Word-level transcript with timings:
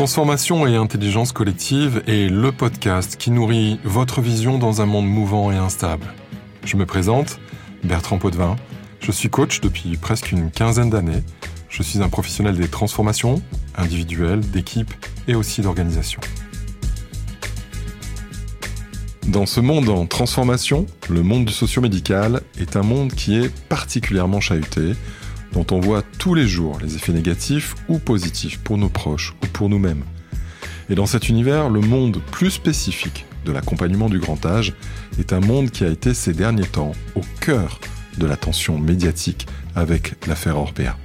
Transformation 0.00 0.66
et 0.66 0.76
intelligence 0.76 1.30
collective 1.30 2.02
est 2.06 2.30
le 2.30 2.52
podcast 2.52 3.16
qui 3.18 3.30
nourrit 3.30 3.78
votre 3.84 4.22
vision 4.22 4.56
dans 4.56 4.80
un 4.80 4.86
monde 4.86 5.06
mouvant 5.06 5.52
et 5.52 5.56
instable. 5.56 6.14
Je 6.64 6.78
me 6.78 6.86
présente, 6.86 7.38
Bertrand 7.84 8.16
Potvin. 8.16 8.56
Je 9.00 9.12
suis 9.12 9.28
coach 9.28 9.60
depuis 9.60 9.98
presque 9.98 10.32
une 10.32 10.50
quinzaine 10.50 10.88
d'années. 10.88 11.22
Je 11.68 11.82
suis 11.82 12.00
un 12.00 12.08
professionnel 12.08 12.56
des 12.56 12.66
transformations 12.68 13.42
individuelles, 13.76 14.40
d'équipe 14.40 14.90
et 15.28 15.34
aussi 15.34 15.60
d'organisation. 15.60 16.22
Dans 19.28 19.44
ce 19.44 19.60
monde 19.60 19.90
en 19.90 20.06
transformation, 20.06 20.86
le 21.10 21.22
monde 21.22 21.44
du 21.44 21.52
socio-médical 21.52 22.40
est 22.58 22.74
un 22.74 22.82
monde 22.82 23.12
qui 23.12 23.36
est 23.36 23.54
particulièrement 23.68 24.40
chahuté, 24.40 24.94
dont 25.52 25.66
on 25.70 25.80
voit 25.80 26.02
tous 26.18 26.34
les 26.34 26.46
jours 26.46 26.78
les 26.82 26.96
effets 26.96 27.12
négatifs 27.12 27.74
ou 27.88 27.98
positifs 27.98 28.58
pour 28.58 28.78
nos 28.78 28.88
proches 28.88 29.34
ou 29.42 29.46
pour 29.46 29.68
nous-mêmes. 29.68 30.04
Et 30.88 30.94
dans 30.94 31.06
cet 31.06 31.28
univers, 31.28 31.68
le 31.68 31.80
monde 31.80 32.20
plus 32.30 32.50
spécifique 32.50 33.26
de 33.44 33.52
l'accompagnement 33.52 34.08
du 34.08 34.18
grand 34.18 34.44
âge 34.44 34.74
est 35.18 35.32
un 35.32 35.40
monde 35.40 35.70
qui 35.70 35.84
a 35.84 35.88
été 35.88 36.14
ces 36.14 36.32
derniers 36.32 36.66
temps 36.66 36.92
au 37.14 37.22
cœur 37.40 37.80
de 38.18 38.26
l'attention 38.26 38.78
médiatique 38.78 39.46
avec 39.74 40.26
l'affaire 40.26 40.58
Orpea. 40.58 40.96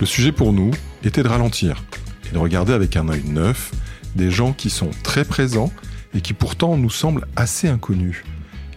Le 0.00 0.06
sujet 0.06 0.32
pour 0.32 0.52
nous 0.52 0.70
était 1.02 1.22
de 1.22 1.28
ralentir 1.28 1.82
et 2.28 2.34
de 2.34 2.38
regarder 2.38 2.72
avec 2.72 2.96
un 2.96 3.08
œil 3.08 3.24
neuf 3.24 3.72
des 4.16 4.30
gens 4.30 4.52
qui 4.52 4.70
sont 4.70 4.90
très 5.02 5.24
présents 5.24 5.72
et 6.14 6.20
qui 6.20 6.32
pourtant 6.32 6.76
nous 6.76 6.90
semblent 6.90 7.26
assez 7.36 7.68
inconnus. 7.68 8.24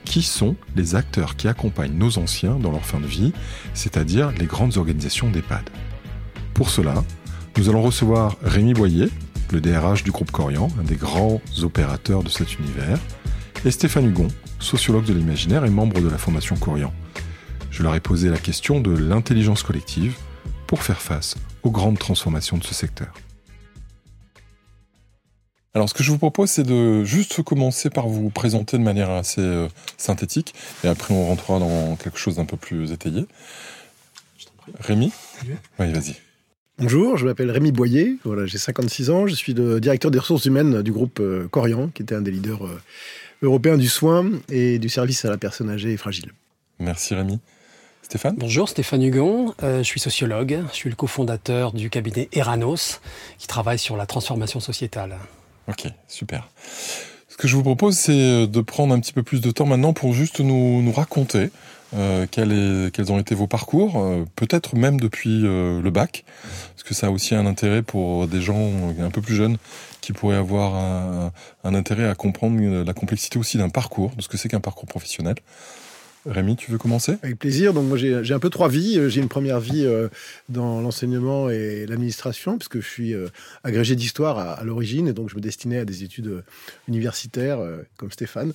Qui 0.06 0.22
sont 0.22 0.56
les 0.76 0.96
acteurs 0.96 1.36
qui 1.36 1.48
accompagnent 1.48 1.98
nos 1.98 2.18
anciens 2.18 2.56
dans 2.56 2.72
leur 2.72 2.86
fin 2.86 3.00
de 3.00 3.06
vie, 3.06 3.34
c'est-à-dire 3.74 4.32
les 4.32 4.46
grandes 4.46 4.78
organisations 4.78 5.30
d'EHPAD 5.30 5.70
Pour 6.54 6.70
cela, 6.70 7.04
nous 7.58 7.70
allons 7.70 7.82
recevoir 7.82 8.36
Rémi 8.44 8.74
Boyer, 8.74 9.10
le 9.52 9.62
DRH 9.62 10.04
du 10.04 10.12
groupe 10.12 10.32
Corian, 10.32 10.68
un 10.80 10.84
des 10.84 10.96
grands 10.96 11.42
opérateurs 11.62 12.24
de 12.24 12.30
cet 12.30 12.58
univers, 12.58 13.00
et 13.66 13.72
Stéphane 13.72 14.08
Hugon, 14.08 14.28
sociologue 14.60 15.06
de 15.06 15.14
l'imaginaire 15.14 15.66
et 15.66 15.70
membre 15.70 16.02
de 16.02 16.10
la 16.10 16.18
Fondation 16.18 16.56
Corian. 16.56 16.94
Je 17.72 17.84
leur 17.84 17.96
ai 17.96 18.00
posé 18.00 18.30
la 18.30 18.38
question 18.38 18.82
de 18.82 18.92
l'intelligence 18.92 19.64
collective 19.64 20.16
pour 20.68 20.84
faire 20.84 21.02
face 21.02 21.36
aux 21.64 21.72
grandes 21.72 22.00
transformations 22.00 22.58
de 22.58 22.64
ce 22.64 22.74
secteur. 22.74 23.14
Alors, 25.76 25.90
ce 25.90 25.96
que 25.96 26.04
je 26.04 26.12
vous 26.12 26.20
propose, 26.20 26.52
c'est 26.52 26.64
de 26.64 27.04
juste 27.04 27.42
commencer 27.42 27.90
par 27.90 28.08
vous 28.08 28.30
présenter 28.30 28.78
de 28.78 28.84
manière 28.84 29.10
assez 29.10 29.42
euh, 29.42 29.68
synthétique, 29.98 30.54
et 30.84 30.88
après 30.88 31.16
on 31.16 31.26
rentrera 31.26 31.58
dans 31.58 31.96
quelque 31.96 32.20
chose 32.20 32.36
d'un 32.36 32.46
peu 32.46 32.58
plus 32.58 32.92
étayé. 32.92 33.26
Rémi 34.80 35.12
Oui, 35.80 35.92
vas-y. 35.92 36.16
Bonjour, 36.78 37.18
je 37.18 37.26
m'appelle 37.26 37.50
Rémi 37.50 37.72
Boyer, 37.72 38.18
voilà, 38.24 38.46
j'ai 38.46 38.60
56 38.60 39.10
ans, 39.10 39.26
je 39.26 39.34
suis 39.34 39.56
le 39.56 39.80
directeur 39.80 40.12
des 40.12 40.20
ressources 40.20 40.46
humaines 40.46 40.84
du 40.84 40.92
groupe 40.92 41.20
euh, 41.20 41.48
Corian, 41.48 41.88
qui 41.88 42.04
était 42.04 42.16
un 42.16 42.22
des 42.22 42.32
leaders 42.32 42.68
euh, 42.68 42.82
européens 43.42 43.78
du 43.78 43.88
soin 43.88 44.30
et 44.50 44.78
du 44.78 44.90
service 44.90 45.26
à 45.26 45.30
la 45.32 45.38
personne 45.38 45.72
âgée 45.72 45.92
et 45.92 45.98
fragile. 45.98 46.34
Merci 46.78 47.16
Rémi. 47.16 47.40
Stéphane 48.04 48.36
Bonjour, 48.38 48.70
Stéphane 48.70 49.02
Hugon. 49.02 49.56
je 49.62 49.82
suis 49.82 50.00
sociologue. 50.00 50.60
Je 50.70 50.76
suis 50.76 50.90
le 50.90 50.96
cofondateur 50.96 51.72
du 51.72 51.90
cabinet 51.90 52.30
Eranos, 52.32 53.00
qui 53.40 53.48
travaille 53.48 53.80
sur 53.80 53.98
la 53.98 54.06
transformation 54.06 54.60
sociétale. 54.60 55.18
Ok, 55.68 55.88
super. 56.08 56.50
Ce 57.34 57.38
que 57.38 57.48
je 57.48 57.56
vous 57.56 57.64
propose, 57.64 57.98
c'est 57.98 58.12
euh, 58.12 58.48
de 58.48 58.62
prendre 58.62 58.94
un 58.94 59.00
petit 59.00 59.12
peu 59.12 59.24
plus 59.24 59.42
de 59.42 59.50
temps 59.50 59.66
maintenant 59.66 59.94
pour 59.94 60.14
juste 60.14 60.40
nous, 60.40 60.92
raconter 60.92 61.50
euh, 61.96 62.28
quels, 62.30 63.12
ont 63.12 63.18
été 63.18 63.34
vos 63.34 63.48
parcours, 63.48 63.98
euh, 63.98 64.24
peut-être 64.36 64.76
même 64.76 65.00
depuis 65.00 65.40
le 65.42 65.90
bac, 65.90 66.26
parce 66.44 66.84
que 66.84 66.94
ça 66.94 67.08
a 67.08 67.10
aussi 67.10 67.34
un 67.34 67.48
intérêt 67.48 67.82
pour 67.82 68.28
des 68.28 68.40
gens 68.40 68.70
un 69.00 69.10
peu 69.10 69.22
plus 69.22 69.36
jeunes 69.36 69.58
qui 70.00 70.14
pourraient 70.14 70.38
avoir 70.38 70.76
un 71.64 71.74
intérêt 71.74 72.08
à 72.08 72.14
comprendre 72.14 72.60
la 72.84 72.94
complexité 72.94 73.40
aussi 73.40 73.58
d'un 73.58 73.70
parcours, 73.70 74.12
de 74.16 74.22
ce 74.22 74.28
que 74.28 74.38
c'est 74.38 74.50
qu'un 74.50 74.60
parcours 74.60 74.88
professionnel. 74.88 75.36
Rémi, 76.26 76.56
tu 76.56 76.72
veux 76.72 76.78
commencer? 76.78 77.18
Avec 77.22 77.38
plaisir. 77.38 77.74
Donc 77.74 77.88
moi 77.88 77.98
j'ai 77.98 78.34
un 78.34 78.40
peu 78.40 78.50
trois 78.50 78.70
vies. 78.70 79.00
J'ai 79.10 79.22
une 79.22 79.28
première 79.28 79.60
vie 79.60 79.86
euh, 79.86 80.08
dans 80.50 80.80
l'enseignement 80.80 81.50
et 81.50 81.86
l'administration, 81.86 82.58
puisque 82.58 82.80
je 82.80 82.88
suis 82.88 83.14
euh, 83.14 83.28
agrégé 83.64 83.96
d'histoire 83.96 84.38
à, 84.40 84.64
l'origine, 84.64 85.08
et 85.08 85.14
donc 85.14 85.30
je 85.30 85.36
me 85.36 85.42
destinais 85.42 85.80
à 85.80 85.86
des 85.86 86.04
études 86.04 86.28
euh, 86.28 86.44
universitaires, 86.88 87.60
comme 87.98 88.12
Stéphane. 88.12 88.54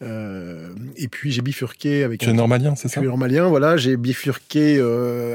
et 0.00 1.08
puis 1.08 1.32
j'ai 1.32 1.42
bifurqué 1.42 2.04
avec... 2.04 2.20
Tu 2.20 2.28
es 2.28 2.32
normalien, 2.32 2.74
c'est 2.76 2.88
ça? 2.88 2.94
Je 2.96 3.00
suis 3.00 3.08
normalien, 3.08 3.48
voilà. 3.48 3.76
J'ai 3.76 3.96
bifurqué 3.96 4.80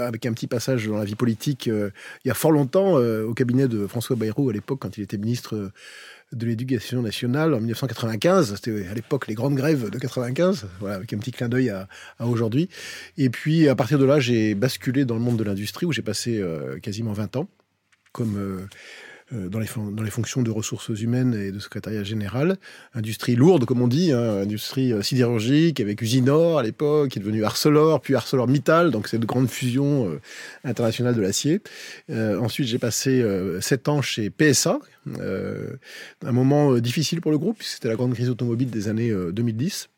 avec 0.02 0.26
un 0.26 0.34
petit 0.34 0.48
passage 0.48 0.88
dans 0.88 0.98
la 0.98 1.06
vie 1.06 1.16
politique 1.16 1.66
il 1.68 2.28
y 2.28 2.32
a 2.32 2.34
fort 2.34 2.52
longtemps, 2.52 2.94
au 2.94 3.34
cabinet 3.34 3.68
de 3.68 3.88
François 3.88 4.16
Bayrou 4.16 4.50
à 4.50 4.54
l'époque, 4.54 4.80
quand 4.82 4.98
il 4.98 5.04
était 5.04 5.18
ministre 5.18 5.72
de 6.34 6.46
l'éducation 6.46 7.02
nationale 7.02 7.54
en 7.54 7.58
1995. 7.58 8.56
C'était 8.56 8.88
à 8.88 8.94
l'époque 8.94 9.28
les 9.28 9.36
grandes 9.36 9.56
grèves 9.56 9.90
de 9.90 9.98
95, 9.98 10.68
voilà, 10.80 10.96
avec 10.96 11.14
un 11.14 11.18
petit 11.18 11.32
clin 11.32 11.50
d'œil 11.50 11.70
à, 11.70 11.88
aujourd'hui. 12.20 12.70
Et 13.18 13.30
puis 13.30 13.70
à 13.70 13.76
partir 13.76 14.00
de 14.00 14.06
là, 14.06 14.20
j'ai 14.20 14.56
basculé 14.56 15.06
dans 15.06 15.16
le 15.16 15.22
monde 15.22 15.38
de 15.38 15.44
l'industrie 15.44 15.86
où 15.86 15.92
j'ai 15.92 16.02
passé 16.02 16.40
euh, 16.40 16.80
quasiment 16.80 17.14
20 17.14 17.38
ans 17.38 17.48
comme 18.14 18.38
euh, 18.38 18.68
dans 19.32 19.60
les, 19.60 19.68
dans 19.92 20.04
les 20.04 20.10
fonctions 20.10 20.42
de 20.42 20.52
ressources 20.52 20.90
humaines 20.90 21.34
et 21.34 21.52
de 21.52 21.60
secrétariat 21.60 22.04
général. 22.04 22.58
Industrie 22.94 23.36
lourde, 23.36 23.66
comme 23.66 23.82
on 23.82 23.88
dit, 23.88 24.12
hein, 24.12 24.42
industrie 24.42 24.94
euh, 24.94 25.02
sidérurgique, 25.02 25.80
avec 25.80 26.02
Usinor 26.02 26.60
à 26.60 26.64
l'époque, 26.64 27.10
qui 27.10 27.20
est 27.20 27.22
devenu 27.22 27.44
Arcelor, 27.44 28.02
puis 28.02 28.16
ArcelorMittal, 28.16 28.92
donc 28.92 29.08
c'est 29.08 29.18
une 29.18 29.26
grande 29.26 29.50
fusion 29.50 30.10
euh, 30.10 30.20
internationale 30.64 31.16
de 31.16 31.22
l'acier. 31.22 31.62
ensuite, 32.10 32.68
j'ai 32.68 32.80
passé 32.80 33.24
sept 33.62 33.88
ans 33.90 34.02
chez 34.02 34.30
PSA, 34.30 34.80
un 35.08 36.32
moment 36.32 36.76
difficile 36.78 37.22
pour 37.22 37.32
le 37.32 37.38
groupe, 37.38 37.62
c'était 37.62 37.88
la 37.88 37.96
grande 37.96 38.14
crise 38.14 38.30
automobile 38.30 38.70
des 38.70 38.88
années 38.88 39.14
2010 39.32 39.90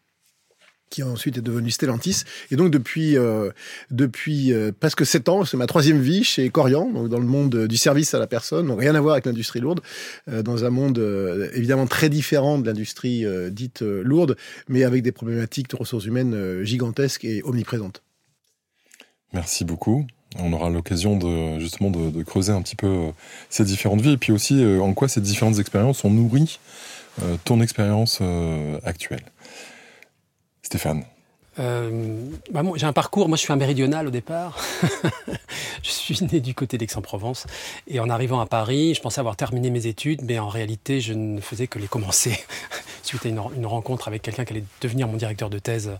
qui 0.90 1.04
ensuite 1.04 1.38
est 1.38 1.42
devenu 1.42 1.72
Stellantis. 1.72 2.24
Et 2.52 2.56
donc 2.56 2.72
depuis, 2.72 3.18
euh, 3.18 3.52
depuis 3.92 4.54
euh, 4.54 4.72
presque 4.78 5.06
sept 5.06 5.30
ans, 5.30 5.46
c'est 5.46 5.58
ma 5.58 5.68
troisième 5.68 6.00
vie 6.00 6.24
chez 6.24 6.50
Corian, 6.50 6.90
donc 6.92 7.10
dans 7.10 7.20
le 7.20 7.26
monde 7.26 7.68
du 7.68 7.78
service 7.78 8.14
à 8.14 8.20
la 8.20 8.28
personne, 8.28 8.68
donc 8.68 8.80
rien 8.80 8.96
à 8.96 9.02
voir 9.02 9.14
avec 9.14 9.26
l'industrie 9.26 9.60
lourde, 9.60 9.82
euh, 10.30 10.44
dans 10.44 10.64
un 10.66 10.70
monde 10.70 11.00
évidemment 11.54 11.88
très 11.88 12.10
différent 12.10 12.58
de 12.60 12.66
l'industrie 12.66 13.26
dite 13.52 13.82
lourde, 13.82 14.38
mais 14.70 14.84
avec 14.84 15.02
des 15.02 15.12
problématiques 15.12 15.70
de 15.70 15.76
ressources 15.76 16.06
humaines 16.06 16.64
gigantesques 16.64 17.26
et 17.26 17.42
omniprésentes. 17.44 18.04
Merci 19.34 19.66
beaucoup. 19.66 20.06
On 20.38 20.52
aura 20.54 20.70
l'occasion 20.70 21.18
de 21.18 21.60
justement 21.60 21.90
de, 21.90 22.10
de, 22.10 22.24
creuser 22.24 22.52
un 22.52 22.62
petit 22.62 22.76
peu 22.76 23.12
ces 23.50 23.64
différentes 23.64 24.02
vies 24.02 24.14
et 24.14 24.18
puis 24.18 24.32
aussi 24.32 24.64
en 24.82 24.94
quoi 24.94 25.08
ces 25.08 25.22
différentes 25.22 25.60
expériences 25.60 26.04
ont 26.04 26.10
nourri 26.10 26.60
ton 27.46 27.62
expérience 27.62 28.22
actuelle. 28.84 29.24
Stéphane 30.66 31.06
euh, 31.58 32.30
bah 32.52 32.64
j'ai 32.76 32.86
un 32.86 32.92
parcours, 32.92 33.30
moi 33.30 33.38
je 33.38 33.44
suis 33.44 33.54
un 33.54 33.56
méridional 33.56 34.08
au 34.08 34.10
départ. 34.10 34.58
je 35.84 35.90
suis 35.90 36.20
né 36.26 36.42
du 36.42 36.54
côté 36.54 36.78
d'Aix-en-Provence. 36.78 37.48
Et 37.88 38.00
en 38.00 38.10
arrivant 38.10 38.42
à 38.42 38.46
Paris, 38.46 38.94
je 38.94 39.02
pensais 39.02 39.20
avoir 39.20 39.38
terminé 39.38 39.70
mes 39.70 39.88
études, 39.88 40.22
mais 40.24 40.38
en 40.38 40.50
réalité, 40.50 41.00
je 41.00 41.14
ne 41.14 41.40
faisais 41.40 41.68
que 41.68 41.80
les 41.80 41.88
commencer. 41.88 42.38
Suite 43.04 43.26
à 43.26 43.30
une, 43.30 43.66
rencontre 43.66 44.08
avec 44.08 44.24
quelqu'un 44.24 44.46
qui 44.46 44.54
allait 44.54 44.64
devenir 44.82 45.08
mon 45.08 45.16
directeur 45.16 45.50
de 45.50 45.60
thèse 45.60 45.92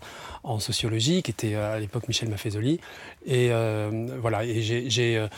en 0.42 0.58
sociologie, 0.58 1.22
qui 1.22 1.30
était 1.30 1.54
euh, 1.54 1.76
à 1.76 1.78
l'époque 1.78 2.08
Michel 2.08 2.28
Maffezoli. 2.28 2.80
Et 3.24 3.48
euh, 3.50 4.08
voilà, 4.20 4.44
et 4.44 4.60
j'ai 4.60 5.16
euh, 5.16 5.28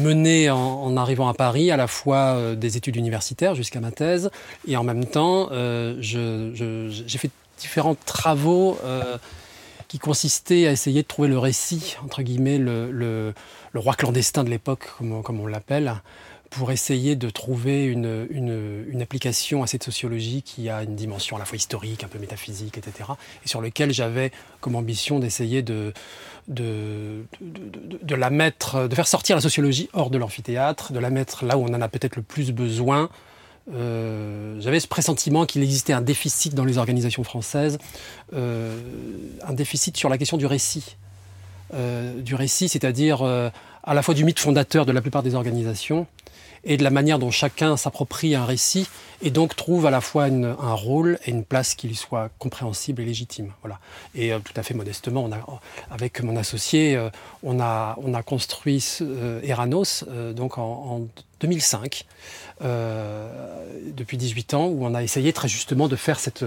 mené 0.00 0.50
en, 0.50 0.96
arrivant 0.96 1.28
à 1.28 1.34
Paris 1.34 1.70
à 1.70 1.76
la 1.76 1.86
fois 1.86 2.56
des 2.56 2.76
études 2.76 2.96
universitaires 2.96 3.54
jusqu'à 3.54 3.80
ma 3.80 3.92
thèse, 3.92 4.30
et 4.66 4.76
en 4.76 4.84
même 4.84 5.04
temps, 5.04 5.50
j'ai 6.00 7.18
fait 7.18 7.30
différents 7.60 7.94
travaux 7.94 8.78
euh, 8.84 9.18
qui 9.88 9.98
consistaient 9.98 10.66
à 10.66 10.72
essayer 10.72 11.02
de 11.02 11.06
trouver 11.06 11.28
le 11.28 11.38
récit, 11.38 11.96
entre 12.04 12.22
guillemets, 12.22 12.58
le, 12.58 12.90
le, 12.90 13.34
roi 13.74 13.94
clandestin 13.94 14.44
de 14.44 14.50
l'époque, 14.50 14.88
comme, 14.98 15.22
comme, 15.22 15.40
on 15.40 15.46
l'appelle, 15.46 15.94
pour 16.48 16.72
essayer 16.72 17.14
de 17.14 17.30
trouver 17.30 17.84
une, 17.84 18.26
une, 18.30 19.02
application 19.02 19.62
à 19.62 19.66
cette 19.66 19.84
sociologie 19.84 20.42
qui 20.42 20.68
a 20.68 20.82
une 20.82 20.96
dimension 20.96 21.36
à 21.36 21.38
la 21.38 21.44
fois 21.44 21.56
historique, 21.56 22.02
un 22.02 22.08
peu 22.08 22.18
métaphysique, 22.18 22.76
etc., 22.76 23.10
et 23.44 23.48
sur 23.48 23.60
lequel 23.60 23.92
j'avais 23.92 24.32
comme 24.60 24.74
ambition 24.74 25.20
d'essayer 25.20 25.62
de, 25.62 25.92
de, 26.48 27.24
de, 27.40 27.98
de, 28.02 28.14
la 28.14 28.30
mettre, 28.30 28.88
de 28.88 28.94
faire 28.94 29.06
sortir 29.06 29.36
la 29.36 29.42
sociologie 29.42 29.88
hors 29.92 30.10
de 30.10 30.18
l'amphithéâtre, 30.18 30.92
de 30.92 30.98
la 30.98 31.10
mettre 31.10 31.44
là 31.44 31.56
où 31.56 31.64
on 31.64 31.74
en 31.74 31.80
a 31.80 31.88
peut-être 31.88 32.16
le 32.16 32.22
plus 32.22 32.52
besoin, 32.52 33.08
euh, 33.72 34.60
j'avais 34.60 34.80
ce 34.80 34.88
pressentiment 34.88 35.46
qu'il 35.46 35.62
existait 35.62 35.92
un 35.92 36.00
déficit 36.00 36.54
dans 36.54 36.64
les 36.64 36.78
organisations 36.78 37.24
françaises, 37.24 37.78
euh, 38.34 38.78
un 39.46 39.52
déficit 39.52 39.96
sur 39.96 40.08
la 40.08 40.18
question 40.18 40.36
du 40.36 40.46
récit. 40.46 40.96
Euh, 41.72 42.20
du 42.20 42.34
récit, 42.34 42.68
c'est-à-dire 42.68 43.22
à 43.22 43.94
la 43.94 44.02
fois 44.02 44.14
du 44.14 44.24
mythe 44.24 44.40
fondateur 44.40 44.86
de 44.86 44.92
la 44.92 45.00
plupart 45.00 45.22
des 45.22 45.34
organisations 45.34 46.06
et 46.64 46.76
de 46.76 46.82
la 46.82 46.90
manière 46.90 47.18
dont 47.18 47.30
chacun 47.30 47.76
s'approprie 47.76 48.34
un 48.34 48.44
récit 48.44 48.86
et 49.22 49.30
donc 49.30 49.56
trouve 49.56 49.86
à 49.86 49.90
la 49.90 50.00
fois 50.02 50.24
un 50.24 50.74
rôle 50.74 51.18
et 51.24 51.30
une 51.30 51.44
place 51.44 51.74
qui 51.74 51.86
lui 51.86 51.94
soit 51.94 52.28
compréhensible 52.38 53.00
et 53.02 53.04
légitime. 53.04 53.52
Voilà. 53.62 53.78
Et 54.14 54.32
tout 54.44 54.52
à 54.56 54.62
fait 54.62 54.74
modestement, 54.74 55.30
avec 55.90 56.22
mon 56.22 56.36
associé, 56.36 57.00
on, 57.44 57.60
a, 57.60 57.96
on 58.02 58.14
a 58.14 58.22
construit 58.22 58.98
Eranos 59.42 60.04
donc 60.34 60.58
en, 60.58 61.06
2005, 61.40 62.04
depuis 62.60 64.16
18 64.16 64.54
ans, 64.54 64.66
où 64.66 64.84
on 64.84 64.94
a 64.94 65.02
essayé 65.02 65.32
très 65.32 65.48
justement 65.48 65.88
de 65.88 65.96
faire 65.96 66.20
cette, 66.20 66.44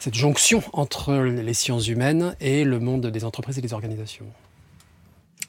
cette 0.00 0.14
jonction 0.14 0.62
entre 0.72 1.14
les 1.14 1.54
sciences 1.54 1.86
humaines 1.88 2.34
et 2.40 2.64
le 2.64 2.80
monde 2.80 3.06
des 3.06 3.24
entreprises 3.24 3.58
et 3.58 3.60
des 3.60 3.72
organisations. 3.72 4.26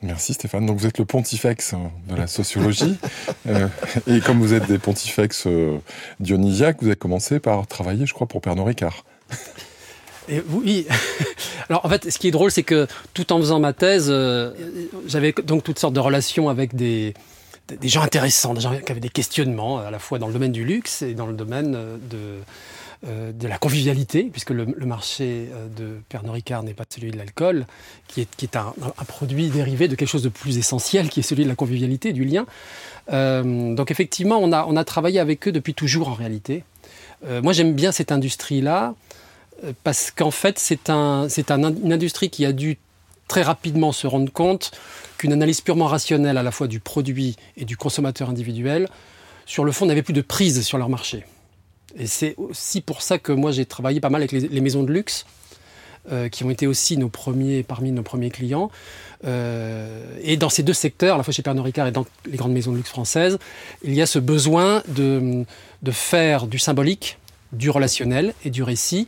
Merci 0.04 0.34
Stéphane. 0.34 0.66
Donc 0.66 0.78
vous 0.78 0.86
êtes 0.86 1.00
le 1.00 1.06
pontifex 1.06 1.74
hein, 1.74 1.92
de 2.08 2.16
la 2.16 2.28
sociologie. 2.28 2.98
Euh, 3.50 3.68
et 4.08 4.22
comme 4.22 4.40
vous 4.40 4.54
êtes 4.54 4.68
des 4.68 4.78
pontifex 4.78 5.48
euh, 5.48 5.78
dionysiaques, 6.22 6.78
vous 6.80 6.88
avez 6.88 6.96
commencé 6.96 7.42
par 7.42 7.68
travailler, 7.68 8.06
je 8.06 8.14
crois, 8.14 8.26
pour 8.26 8.40
Pernod 8.40 8.66
Ricard. 8.66 9.04
Et 10.30 10.42
oui. 10.50 10.88
Alors 11.70 11.86
en 11.86 11.90
fait, 11.90 12.10
ce 12.10 12.18
qui 12.18 12.30
est 12.30 12.32
drôle, 12.32 12.52
c'est 12.52 12.64
que 12.64 12.88
tout 13.14 13.34
en 13.34 13.40
faisant 13.40 13.60
ma 13.60 13.74
thèse, 13.74 14.08
euh, 14.10 14.52
j'avais 15.08 15.34
donc 15.44 15.64
toutes 15.64 15.78
sortes 15.78 15.94
de 15.94 16.00
relations 16.00 16.48
avec 16.48 16.74
des, 16.74 17.14
des 17.68 17.90
gens 17.90 18.02
intéressants, 18.02 18.54
des 18.54 18.62
gens 18.62 18.78
qui 18.78 18.92
avaient 18.92 19.00
des 19.00 19.10
questionnements, 19.10 19.80
à 19.80 19.92
la 19.92 20.00
fois 20.00 20.20
dans 20.20 20.28
le 20.28 20.34
domaine 20.34 20.52
du 20.52 20.66
luxe 20.66 21.02
et 21.02 21.14
dans 21.14 21.28
le 21.28 21.34
domaine 21.34 21.72
de, 21.72 22.40
euh, 23.06 23.34
de 23.34 23.50
la 23.50 23.58
convivialité, 23.58 24.30
puisque 24.32 24.52
le, 24.52 24.66
marché 24.86 25.50
euh, 25.52 25.68
de 25.76 26.00
Pernod 26.08 26.32
Ricard 26.32 26.64
n'est 26.64 26.74
pas 26.74 26.86
celui 26.90 27.12
de 27.12 27.18
l'alcool, 27.18 27.66
qui 28.08 28.22
est, 28.22 28.56
un, 28.56 28.74
produit 29.06 29.50
dérivé 29.50 29.90
de 29.90 29.96
quelque 29.96 30.08
chose 30.08 30.24
de 30.24 30.30
plus 30.30 30.58
essentiel, 30.58 31.10
qui 31.10 31.20
est 31.20 31.24
celui 31.24 31.44
de 31.44 31.50
la 31.50 31.56
convivialité, 31.56 32.14
du 32.14 32.24
lien. 32.24 32.46
Euh, 33.12 33.76
donc 33.76 33.92
effectivement, 33.92 34.38
on 34.40 34.54
a, 34.54 34.84
travaillé 34.86 35.20
avec 35.20 35.50
eux 35.50 35.52
depuis 35.52 35.74
toujours 35.74 36.08
en 36.08 36.14
réalité. 36.14 36.64
moi 37.42 37.52
j'aime 37.52 37.74
bien 37.74 37.92
cette 37.92 38.14
industrie-là, 38.14 38.96
parce 39.84 40.10
qu'en 40.10 40.32
fait 40.32 40.58
c'est 40.58 40.90
un, 40.90 41.28
un, 41.50 41.76
une 41.76 41.92
industrie 41.92 42.30
qui 42.30 42.46
a 42.46 42.54
dû 42.54 42.78
très 43.28 43.42
rapidement 43.42 43.92
se 43.92 44.08
rendre 44.08 44.32
compte 44.32 44.72
qu'une 45.18 45.34
analyse 45.34 45.62
purement 45.62 45.88
rationnelle 45.88 46.38
à 46.38 46.44
la 46.44 46.52
fois 46.52 46.68
du 46.68 46.80
produit 46.80 47.36
et 47.58 47.66
du 47.66 47.78
consommateur 47.78 48.30
individuel, 48.30 48.90
sur 49.46 49.64
le 49.66 49.72
fond, 49.72 49.86
n'avait 49.86 50.04
plus 50.04 50.14
de 50.14 50.22
prise 50.22 50.62
sur 50.62 50.78
leur 50.78 50.90
marché. 50.90 51.26
Et 51.98 52.08
c'est 52.08 52.36
aussi 52.38 52.82
pour 52.82 53.02
ça 53.02 53.18
que 53.18 53.32
moi 53.32 53.52
j'ai 53.52 53.66
travaillé 53.66 54.00
pas 54.00 54.10
mal 54.10 54.22
avec 54.22 54.32
les, 54.32 54.62
maisons 54.62 54.84
de 54.84 54.92
luxe, 54.92 55.26
euh, 56.12 56.28
qui 56.28 56.44
ont 56.44 56.50
été 56.50 56.68
aussi 56.68 56.98
nos 56.98 57.10
premiers, 57.10 57.64
parmi 57.64 57.92
nos 57.92 58.04
premiers 58.04 58.30
clients. 58.30 58.72
Euh, 59.26 60.18
et 60.22 60.38
dans 60.38 60.50
ces 60.50 60.64
deux 60.64 60.74
secteurs, 60.74 61.16
à 61.16 61.18
la 61.18 61.24
fois 61.24 61.34
chez 61.34 61.44
Pernod 61.44 61.64
Ricard 61.64 61.88
et 61.88 61.92
dans 61.92 62.06
les 62.26 62.38
grandes 62.38 62.54
maisons 62.54 62.72
de 62.72 62.78
luxe 62.78 62.90
françaises, 62.90 63.38
il 63.84 63.94
y 63.94 64.02
a 64.02 64.06
ce 64.06 64.20
besoin 64.20 64.84
de, 64.88 65.46
de 65.82 65.92
faire 65.92 66.48
du 66.48 66.60
symbolique, 66.60 67.18
du 67.52 67.70
relationnel 67.70 68.34
et 68.44 68.50
du 68.50 68.64
récit, 68.64 69.08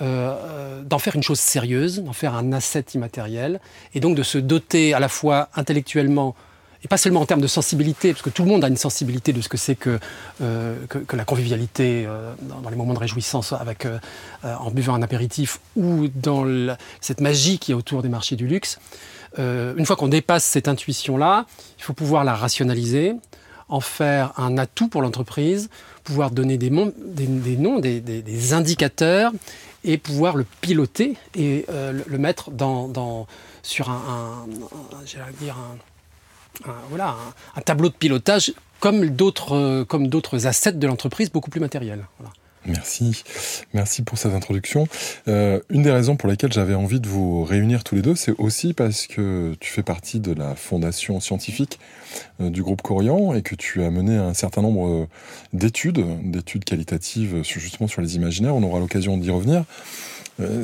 euh, 0.00 0.82
d'en 0.82 0.98
faire 0.98 1.16
une 1.16 1.22
chose 1.22 1.38
sérieuse, 1.38 2.02
d'en 2.02 2.14
faire 2.14 2.34
un 2.34 2.52
asset 2.52 2.84
immatériel, 2.94 3.60
et 3.94 4.00
donc 4.00 4.16
de 4.16 4.22
se 4.22 4.38
doter 4.38 4.94
à 4.94 5.00
la 5.00 5.08
fois 5.08 5.48
intellectuellement 5.54 6.34
et 6.84 6.88
pas 6.88 6.96
seulement 6.96 7.20
en 7.20 7.26
termes 7.26 7.42
de 7.42 7.46
sensibilité, 7.46 8.12
parce 8.12 8.22
que 8.22 8.30
tout 8.30 8.42
le 8.42 8.48
monde 8.48 8.64
a 8.64 8.68
une 8.68 8.76
sensibilité 8.76 9.32
de 9.32 9.40
ce 9.40 9.48
que 9.48 9.56
c'est 9.56 9.76
que, 9.76 10.00
euh, 10.40 10.74
que, 10.88 11.14
la 11.14 11.24
convivialité 11.24 12.04
euh, 12.06 12.32
dans, 12.40 12.70
les 12.70 12.74
moments 12.74 12.94
de 12.94 12.98
réjouissance 12.98 13.52
avec, 13.52 13.86
en 14.42 14.70
buvant 14.72 14.94
un 14.94 15.02
apéritif 15.02 15.60
ou 15.76 16.08
dans 16.08 16.44
cette 17.00 17.20
magie 17.20 17.60
qui 17.60 17.70
est 17.70 17.74
autour 17.74 18.02
des 18.02 18.08
marchés 18.08 18.34
du 18.34 18.48
luxe. 18.48 18.80
une 19.38 19.86
fois 19.86 19.94
qu'on 19.94 20.08
dépasse 20.08 20.42
cette 20.42 20.66
intuition-là, 20.66 21.46
il 21.78 21.84
faut 21.84 21.92
pouvoir 21.92 22.24
la 22.24 22.34
rationaliser, 22.34 23.14
en 23.68 23.80
faire 23.80 24.32
un 24.38 24.58
atout 24.58 24.88
pour 24.88 25.02
l'entreprise, 25.02 25.70
pouvoir 26.04 26.30
donner 26.30 26.58
des, 26.58 26.70
des, 26.70 27.56
noms, 27.56 27.78
des, 27.78 28.52
indicateurs 28.52 29.32
et 29.84 29.98
pouvoir 29.98 30.36
le 30.36 30.44
piloter 30.60 31.16
et 31.34 31.66
le, 31.68 32.18
mettre 32.18 32.50
dans, 32.50 32.88
dans, 32.88 33.26
sur 33.62 33.90
un, 33.90 34.46
voilà, 36.88 37.16
un, 37.56 37.60
tableau 37.60 37.88
de 37.88 37.94
pilotage 37.94 38.52
comme 38.80 39.10
d'autres 39.10 39.54
euh, 39.54 39.84
comme 39.84 40.08
d'autres 40.08 40.46
assets 40.46 40.72
de 40.72 40.86
l'entreprise 40.86 41.30
beaucoup 41.30 41.50
plus 41.50 41.60
matériels. 41.60 42.04
Merci, 42.66 43.24
merci 43.74 44.02
pour 44.02 44.18
cette 44.18 44.32
introduction. 44.32 44.86
Euh, 45.26 45.60
une 45.68 45.82
des 45.82 45.90
raisons 45.90 46.16
pour 46.16 46.28
lesquelles 46.28 46.52
j'avais 46.52 46.74
envie 46.74 47.00
de 47.00 47.08
vous 47.08 47.42
réunir 47.44 47.82
tous 47.82 47.96
les 47.96 48.02
deux, 48.02 48.14
c'est 48.14 48.34
aussi 48.38 48.72
parce 48.72 49.06
que 49.06 49.54
tu 49.58 49.70
fais 49.70 49.82
partie 49.82 50.20
de 50.20 50.32
la 50.32 50.54
fondation 50.54 51.18
scientifique 51.18 51.80
euh, 52.40 52.50
du 52.50 52.62
groupe 52.62 52.82
Corian 52.82 53.34
et 53.34 53.42
que 53.42 53.56
tu 53.56 53.82
as 53.82 53.90
mené 53.90 54.16
un 54.16 54.34
certain 54.34 54.62
nombre 54.62 55.08
d'études, 55.52 56.04
d'études 56.22 56.64
qualitatives 56.64 57.42
justement 57.42 57.88
sur 57.88 58.00
les 58.00 58.14
imaginaires. 58.16 58.54
On 58.54 58.62
aura 58.62 58.78
l'occasion 58.78 59.16
d'y 59.16 59.30
revenir. 59.30 59.64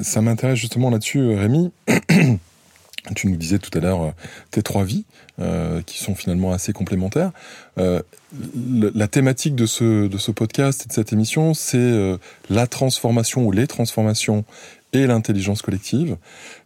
ça 0.03 0.23
m'intéresse 0.23 0.59
justement 0.59 0.91
là-dessus, 0.91 1.35
Rémi. 1.35 1.73
Tu 3.15 3.29
nous 3.29 3.37
disais 3.37 3.59
tout 3.59 3.77
à 3.77 3.81
l'heure 3.81 4.03
euh, 4.03 4.11
tes 4.51 4.63
trois 4.63 4.85
vies, 4.85 5.05
euh, 5.39 5.83
qui 5.83 5.99
sont 5.99 6.15
finalement 6.15 6.53
assez 6.53 6.73
complémentaires. 6.73 7.31
Euh, 7.79 8.03
la 8.93 9.09
thématique 9.09 9.55
de 9.55 9.67
ce, 9.67 10.09
de 10.09 10.19
ce 10.19 10.31
podcast 10.31 10.85
et 10.85 10.89
de 10.89 10.93
cette 10.93 11.13
émission, 11.13 11.55
c'est 11.55 12.19
la 12.51 12.67
transformation 12.67 13.47
ou 13.47 13.53
les 13.53 13.67
transformations 13.67 14.45
et 14.93 15.07
l'intelligence 15.07 15.63
collective. 15.63 16.19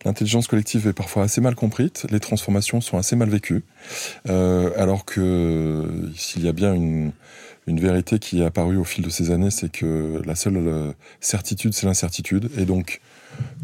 L'intelligence 0.05 0.49
collective 0.49 0.89
est 0.89 0.93
parfois 0.93 1.23
assez 1.23 1.41
mal 1.41 1.55
comprise, 1.55 1.93
les 2.11 2.19
transformations 2.19 2.81
sont 2.81 2.99
assez 2.99 3.15
mal 3.15 3.29
vécues, 3.29 3.63
alors 4.29 5.05
que 5.05 6.11
s'il 6.17 6.45
y 6.45 6.49
a 6.49 6.53
bien 6.53 6.75
une, 6.75 7.13
une 7.69 7.79
vérité 7.79 8.19
qui 8.19 8.41
est 8.41 8.45
apparue 8.45 8.77
au 8.77 8.85
fil 8.85 9.05
de 9.05 9.11
ces 9.11 9.31
années, 9.31 9.53
c'est 9.53 9.71
que 9.71 10.21
la 10.25 10.35
seule 10.35 10.95
certitude, 11.21 11.75
c'est 11.75 11.87
l'incertitude, 11.87 12.51
et 12.59 12.65
donc 12.65 13.01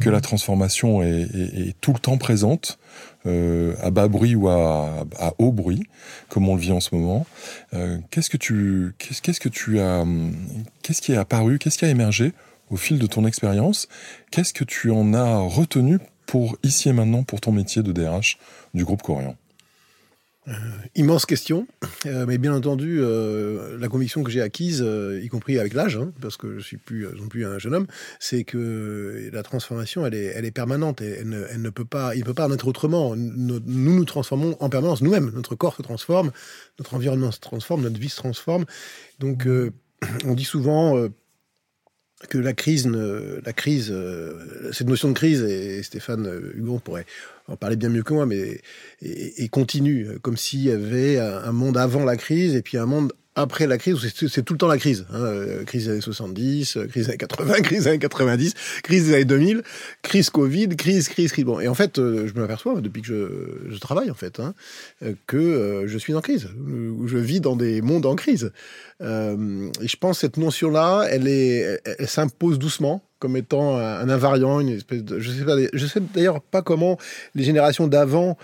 que 0.00 0.10
la 0.10 0.20
transformation 0.20 1.02
est, 1.02 1.74
tout 1.80 1.92
le 1.92 1.98
temps 1.98 2.18
présente, 2.18 2.78
euh, 3.26 3.74
à 3.82 3.90
bas 3.90 4.08
bruit 4.08 4.34
ou 4.34 4.48
à, 4.48 5.04
haut 5.38 5.52
bruit, 5.52 5.86
comme 6.28 6.48
on 6.48 6.54
le 6.54 6.60
vit 6.60 6.72
en 6.72 6.80
ce 6.80 6.94
moment. 6.94 7.26
Euh, 7.74 7.98
qu'est-ce 8.10 8.30
que 8.30 8.36
tu, 8.36 8.94
qu'est-ce 8.98 9.40
que 9.40 9.48
tu 9.48 9.80
as, 9.80 10.04
qu'est-ce 10.82 11.02
qui 11.02 11.12
est 11.12 11.16
apparu, 11.16 11.58
qu'est-ce 11.58 11.78
qui 11.78 11.84
a 11.84 11.88
émergé 11.88 12.32
au 12.70 12.76
fil 12.76 12.98
de 12.98 13.06
ton 13.06 13.26
expérience? 13.26 13.88
Qu'est-ce 14.30 14.52
que 14.52 14.64
tu 14.64 14.90
en 14.90 15.14
as 15.14 15.38
retenu 15.38 15.98
pour 16.26 16.56
ici 16.62 16.88
et 16.88 16.92
maintenant 16.92 17.22
pour 17.22 17.40
ton 17.40 17.52
métier 17.52 17.82
de 17.82 17.92
DRH 17.92 18.38
du 18.74 18.84
groupe 18.84 19.02
Corian? 19.02 19.36
Euh, 20.48 20.52
immense 20.94 21.26
question, 21.26 21.66
euh, 22.06 22.24
mais 22.26 22.38
bien 22.38 22.54
entendu, 22.54 23.00
euh, 23.00 23.76
la 23.78 23.88
conviction 23.88 24.22
que 24.22 24.30
j'ai 24.30 24.40
acquise, 24.40 24.80
y 24.80 25.28
compris 25.28 25.58
avec 25.58 25.74
l'âge, 25.74 25.96
hein, 25.96 26.12
parce 26.22 26.36
que 26.36 26.58
je 26.58 26.64
suis 26.64 26.78
plus 26.78 27.06
non 27.16 27.28
plus 27.28 27.44
un 27.44 27.58
jeune 27.58 27.74
homme, 27.74 27.86
c'est 28.18 28.44
que 28.44 29.28
la 29.32 29.42
transformation, 29.42 30.06
elle 30.06 30.14
est, 30.14 30.32
elle 30.34 30.46
est 30.46 30.50
permanente 30.50 31.02
et 31.02 31.18
elle 31.20 31.28
ne, 31.28 31.70
peut 31.70 31.84
pas, 31.84 32.14
il 32.14 32.20
ne 32.20 32.24
peut 32.24 32.34
pas 32.34 32.46
en 32.46 32.52
être 32.52 32.66
autrement. 32.66 33.14
Nous, 33.14 33.60
nous 33.66 34.04
transformons 34.06 34.56
en 34.60 34.70
permanence 34.70 35.02
nous-mêmes. 35.02 35.32
Notre 35.34 35.54
corps 35.54 35.76
se 35.76 35.82
transforme, 35.82 36.30
notre 36.78 36.94
environnement 36.94 37.30
se 37.30 37.40
transforme, 37.40 37.82
notre 37.82 37.98
vie 37.98 38.08
se 38.08 38.16
transforme. 38.16 38.64
Donc, 39.18 39.46
on 40.24 40.34
dit 40.34 40.44
souvent 40.44 41.08
que 42.28 42.38
la 42.38 42.54
crise, 42.54 42.86
la 42.88 43.52
crise, 43.52 43.94
cette 44.72 44.88
notion 44.88 45.08
de 45.08 45.14
crise, 45.14 45.42
et 45.42 45.82
Stéphane 45.82 46.52
Hugon 46.54 46.78
pourrait 46.78 47.06
en 47.48 47.56
parler 47.56 47.76
bien 47.76 47.88
mieux 47.88 48.02
que 48.02 48.12
moi, 48.12 48.26
mais 48.26 48.60
et, 49.02 49.48
continue, 49.48 50.18
comme 50.22 50.36
s'il 50.36 50.64
y 50.64 50.70
avait 50.70 51.18
un 51.18 51.52
monde 51.52 51.76
avant 51.76 52.04
la 52.04 52.16
crise 52.16 52.54
et 52.54 52.62
puis 52.62 52.76
un 52.76 52.86
monde 52.86 53.12
après 53.38 53.68
la 53.68 53.78
crise, 53.78 53.96
c'est 54.28 54.42
tout 54.42 54.54
le 54.54 54.58
temps 54.58 54.66
la 54.66 54.78
crise. 54.78 55.06
Hein, 55.12 55.20
euh, 55.20 55.64
crise 55.64 55.84
des 55.84 55.92
années 55.92 56.00
70, 56.00 56.76
euh, 56.76 56.86
crise 56.86 57.04
des 57.04 57.10
années 57.10 57.18
80, 57.18 57.54
crise 57.62 57.84
des 57.84 57.88
années 57.88 57.98
90, 58.00 58.54
crise 58.82 59.06
des 59.06 59.14
années 59.14 59.24
2000, 59.24 59.62
crise 60.02 60.30
Covid, 60.30 60.68
crise, 60.70 61.08
crise, 61.08 61.30
crise. 61.30 61.44
Bon, 61.44 61.60
et 61.60 61.68
en 61.68 61.74
fait, 61.74 61.98
euh, 61.98 62.26
je 62.26 62.34
m'aperçois 62.34 62.80
depuis 62.80 63.02
que 63.02 63.68
je, 63.70 63.78
travaille 63.78 64.10
en 64.10 64.14
fait 64.14 64.40
hein, 64.40 64.54
que 65.28 65.84
je 65.86 65.98
suis 65.98 66.14
en 66.14 66.20
crise, 66.20 66.48
je 67.06 67.18
vis 67.18 67.40
dans 67.40 67.54
des 67.54 67.80
mondes 67.80 68.06
en 68.06 68.16
crise. 68.16 68.50
Euh, 69.00 69.70
et 69.80 69.86
je 69.86 69.96
pense 69.96 70.16
que 70.16 70.20
cette 70.22 70.36
notion-là, 70.36 71.06
elle 71.08 71.28
est, 71.28 71.80
elle, 71.84 72.08
s'impose 72.08 72.58
doucement 72.58 73.04
comme 73.18 73.36
étant 73.36 73.76
un, 73.76 74.08
invariant, 74.08 74.60
une 74.60 74.68
espèce 74.68 75.04
de, 75.04 75.18
je 75.18 75.30
sais 75.30 75.88
sais 75.88 76.00
d'ailleurs 76.14 76.40
pas 76.40 76.62
comment 76.62 76.98
les 77.34 77.44
générations 77.44 77.86
d'avant 77.86 78.36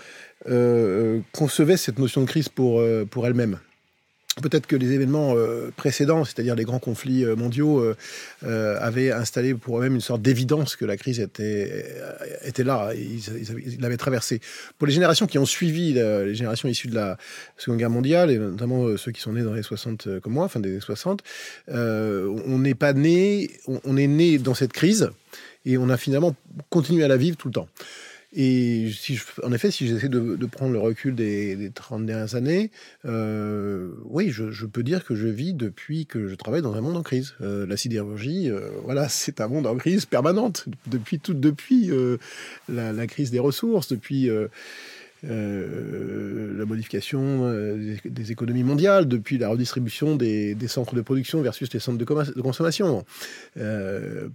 euh, 0.49 1.19
concevaient 1.31 1.77
cette 1.77 1.99
notion 1.99 2.21
de 2.21 2.27
crise 2.27 2.49
pour 2.49 2.83
pour 3.09 3.27
elles-mêmes. 3.27 3.59
Peut-être 4.41 4.67
que 4.67 4.75
les 4.75 4.91
événements 4.91 5.33
euh, 5.37 5.71
précédents, 5.77 6.25
c'est-à-dire 6.25 6.55
les 6.55 6.65
grands 6.65 6.79
conflits 6.79 7.23
euh, 7.23 7.37
mondiaux, 7.37 7.81
euh, 8.43 8.77
avaient 8.81 9.09
installé 9.13 9.53
pour 9.53 9.79
eux-mêmes 9.79 9.95
une 9.95 10.01
sorte 10.01 10.21
d'évidence 10.21 10.75
que 10.75 10.83
la 10.83 10.97
crise 10.97 11.21
était, 11.21 11.95
était 12.43 12.65
là, 12.65 12.91
ils 12.93 13.79
l'avaient 13.79 13.95
traversée. 13.95 14.41
Pour 14.77 14.87
les 14.87 14.93
générations 14.93 15.25
qui 15.25 15.37
ont 15.37 15.45
suivi, 15.45 15.93
les 15.93 16.35
générations 16.35 16.67
issues 16.67 16.89
de 16.89 16.95
la 16.95 17.17
Seconde 17.57 17.79
Guerre 17.79 17.89
mondiale, 17.89 18.29
et 18.29 18.37
notamment 18.37 18.97
ceux 18.97 19.13
qui 19.13 19.21
sont 19.21 19.31
nés 19.31 19.41
dans 19.41 19.53
les 19.53 19.63
60 19.63 20.19
comme 20.19 20.33
moi, 20.33 20.49
fin 20.49 20.59
des 20.59 20.81
60, 20.81 21.23
on 21.69 22.59
n'est 22.59 22.75
pas 22.75 22.91
né, 22.91 23.51
on, 23.67 23.95
est 23.95 24.07
né 24.07 24.37
dans 24.37 24.53
cette 24.53 24.73
crise, 24.73 25.11
et 25.65 25.77
on 25.77 25.89
a 25.89 25.95
finalement 25.95 26.35
continué 26.69 27.05
à 27.05 27.07
la 27.07 27.17
vivre 27.17 27.37
tout 27.37 27.47
le 27.47 27.53
temps. 27.53 27.69
Et 28.37 28.91
si 28.91 29.17
en 29.43 29.53
effet, 29.53 29.71
si 29.71 29.87
j'essaie 29.87 30.09
de, 30.09 30.45
prendre 30.45 30.73
le 30.73 30.79
recul 30.79 31.15
des, 31.15 31.55
des 31.55 31.71
30 31.71 32.05
dernières 32.05 32.35
années, 32.35 32.69
euh, 33.05 33.91
oui, 34.03 34.29
je, 34.29 34.65
peux 34.65 34.83
dire 34.83 35.05
que 35.05 35.15
je 35.15 35.27
vis 35.27 35.53
depuis 35.53 36.05
que 36.05 36.27
je 36.27 36.35
travaille 36.35 36.61
dans 36.61 36.73
un 36.73 36.81
monde 36.81 36.97
en 36.97 37.01
crise. 37.01 37.33
Euh, 37.39 37.65
la 37.65 37.77
sidérurgie, 37.77 38.51
euh, 38.51 38.71
voilà, 38.83 39.07
c'est 39.09 39.39
un 39.39 39.47
monde 39.47 39.65
en 39.65 39.77
crise 39.77 40.05
permanente 40.05 40.65
depuis 40.87 41.21
depuis 41.29 41.91
la, 42.67 43.07
crise 43.07 43.31
des 43.31 43.39
ressources, 43.39 43.87
depuis 43.87 44.29
la 45.23 46.65
modification 46.65 47.79
des 48.03 48.31
économies 48.31 48.63
mondiales, 48.63 49.07
depuis 49.07 49.37
la 49.37 49.47
redistribution 49.47 50.17
des, 50.17 50.57
centres 50.67 50.95
de 50.95 51.01
production 51.01 51.41
versus 51.41 51.71
les 51.73 51.79
centres 51.79 51.97
de, 51.97 52.41
consommation. 52.41 53.05
Euh, 53.57 54.27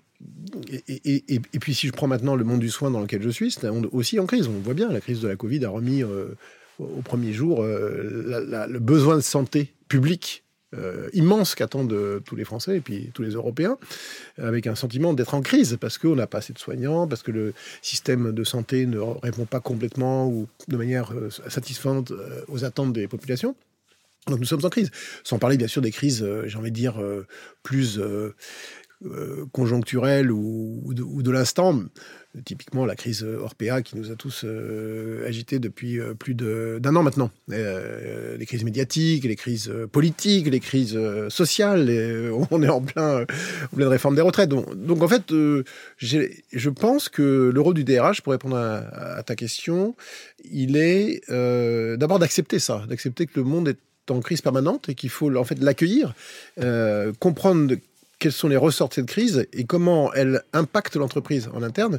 et, 0.88 1.40
puis 1.60 1.74
si 1.74 1.86
je 1.86 1.92
prends 1.92 2.06
maintenant 2.06 2.36
le 2.36 2.44
monde 2.44 2.60
du 2.60 2.70
soin 2.70 2.90
dans 2.90 3.00
lequel 3.00 3.22
je 3.22 3.30
suis, 3.30 3.50
c'est 3.50 3.66
un 3.66 3.72
monde 3.72 3.88
aussi 3.92 4.18
en 4.18 4.26
crise. 4.26 4.48
On 4.48 4.60
voit 4.60 4.74
bien, 4.74 4.90
la 4.92 5.00
crise 5.00 5.20
de 5.20 5.28
la 5.28 5.36
Covid 5.36 5.64
a 5.64 5.70
remis 5.70 6.02
au 6.02 7.02
premier 7.02 7.32
jour 7.32 7.62
le 7.62 8.78
besoin 8.78 9.16
de 9.16 9.22
santé 9.22 9.72
publique 9.88 10.44
euh, 10.76 11.08
immense 11.14 11.56
qu'attendent 11.56 11.92
euh, 11.92 12.20
tous 12.20 12.36
les 12.36 12.44
Français 12.44 12.76
et 12.76 12.80
puis 12.80 13.10
tous 13.12 13.22
les 13.22 13.30
Européens, 13.30 13.76
avec 14.38 14.68
un 14.68 14.76
sentiment 14.76 15.12
d'être 15.14 15.34
en 15.34 15.40
crise 15.40 15.76
parce 15.80 15.98
qu'on 15.98 16.14
n'a 16.14 16.28
pas 16.28 16.38
assez 16.38 16.52
de 16.52 16.60
soignants, 16.60 17.08
parce 17.08 17.24
que 17.24 17.32
le 17.32 17.54
système 17.82 18.30
de 18.30 18.44
santé 18.44 18.86
ne 18.86 18.98
répond 18.98 19.46
pas 19.46 19.58
complètement 19.58 20.28
ou 20.28 20.46
de 20.68 20.76
manière 20.76 21.12
euh, 21.12 21.28
satisfaisante 21.48 22.12
aux 22.46 22.64
attentes 22.64 22.92
des 22.92 23.08
populations. 23.08 23.56
Donc 24.28 24.38
nous 24.38 24.44
sommes 24.44 24.64
en 24.64 24.68
crise. 24.68 24.92
Sans 25.24 25.40
parler 25.40 25.56
bien 25.56 25.66
sûr 25.66 25.82
des 25.82 25.90
crises, 25.90 26.24
j'ai 26.44 26.58
envie 26.58 26.70
de 26.70 26.76
dire, 26.76 27.02
plus 27.62 27.98
conjoncturelles 29.52 30.30
ou, 30.30 30.92
de 30.94 31.30
l'instant 31.30 31.74
typiquement 32.44 32.86
la 32.86 32.94
crise 32.94 33.24
Orpea 33.24 33.82
qui 33.82 33.96
nous 33.96 34.10
a 34.10 34.14
tous 34.14 34.42
euh, 34.44 35.26
agités 35.26 35.58
depuis 35.58 35.98
euh, 35.98 36.14
plus 36.14 36.34
d'un 36.34 36.96
an 36.96 37.02
maintenant. 37.02 37.30
Euh, 37.50 38.36
les 38.36 38.46
crises 38.46 38.64
médiatiques, 38.64 39.24
les 39.24 39.36
crises 39.36 39.72
politiques, 39.90 40.46
les 40.46 40.60
crises 40.60 40.98
sociales, 41.28 41.90
on 42.50 42.62
est 42.62 42.68
en 42.68 42.80
plein, 42.80 43.22
en 43.22 43.76
pleine 43.76 43.88
réforme 43.88 44.14
des 44.14 44.22
retraites. 44.22 44.48
Donc, 44.48 45.02
en 45.02 45.08
fait, 45.08 45.24
je 45.30 46.68
pense 46.68 47.08
que 47.08 47.50
le 47.52 47.60
rôle 47.60 47.74
du 47.74 47.84
DRH, 47.84 48.22
pour 48.22 48.32
répondre 48.32 48.56
à, 48.56 49.22
ta 49.24 49.34
question, 49.34 49.94
il 50.50 50.76
est 50.76 51.22
d'abord 51.96 52.18
d'accepter 52.18 52.58
ça, 52.58 52.84
d'accepter 52.88 53.26
que 53.26 53.38
le 53.40 53.44
monde 53.44 53.68
est 53.68 53.78
en 54.10 54.20
crise 54.20 54.40
permanente 54.40 54.88
et 54.88 54.94
qu'il 54.94 55.10
faut 55.10 55.34
en 55.36 55.44
fait 55.44 55.60
l'accueillir, 55.60 56.14
comprendre 57.18 57.74
quels 58.20 58.32
sont 58.32 58.48
les 58.48 58.56
ressorts 58.56 58.90
de 58.90 58.94
cette 58.94 59.06
crise 59.06 59.48
et 59.52 59.64
comment 59.64 60.12
elle 60.12 60.42
impacte 60.52 60.94
l'entreprise 60.94 61.50
en 61.52 61.62
interne 61.62 61.98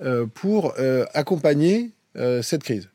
euh, 0.00 0.24
pour 0.26 0.72
euh, 0.78 1.04
accompagner 1.12 1.90
euh, 2.16 2.40
cette 2.40 2.62
crise. 2.62 2.88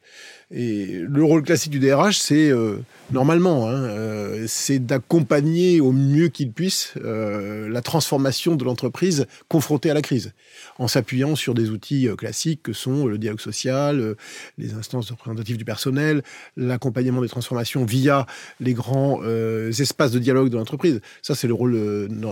Et 0.53 1.03
le 1.07 1.23
rôle 1.23 1.43
classique 1.43 1.71
du 1.71 1.79
DRH, 1.79 2.17
c'est 2.17 2.49
euh, 2.49 2.75
normalement, 3.11 3.69
hein, 3.69 3.83
euh, 3.83 4.45
c'est 4.49 4.79
d'accompagner 4.79 5.79
au 5.79 5.93
mieux 5.93 6.27
qu'il 6.27 6.51
puisse 6.51 6.93
euh, 6.97 7.69
la 7.69 7.81
transformation 7.81 8.57
de 8.57 8.65
l'entreprise 8.65 9.27
confrontée 9.47 9.89
à 9.89 9.93
la 9.93 10.01
crise, 10.01 10.33
en 10.77 10.89
s'appuyant 10.89 11.37
sur 11.37 11.53
des 11.53 11.69
outils 11.69 12.09
classiques 12.17 12.63
que 12.63 12.73
sont 12.73 13.07
le 13.07 13.17
dialogue 13.17 13.39
social, 13.39 14.15
les 14.57 14.73
instances 14.73 15.09
représentatives 15.11 15.55
du 15.55 15.63
personnel, 15.63 16.21
l'accompagnement 16.57 17.21
des 17.21 17.29
transformations 17.29 17.85
via 17.85 18.25
les 18.59 18.73
grands 18.73 19.21
espaces 19.69 20.11
de 20.11 20.19
dialogue 20.19 20.49
de 20.49 20.57
l'entreprise. 20.57 20.99
Ça, 21.21 21.33
c'est 21.33 21.47
le 21.47 21.53
rôle 21.53 21.77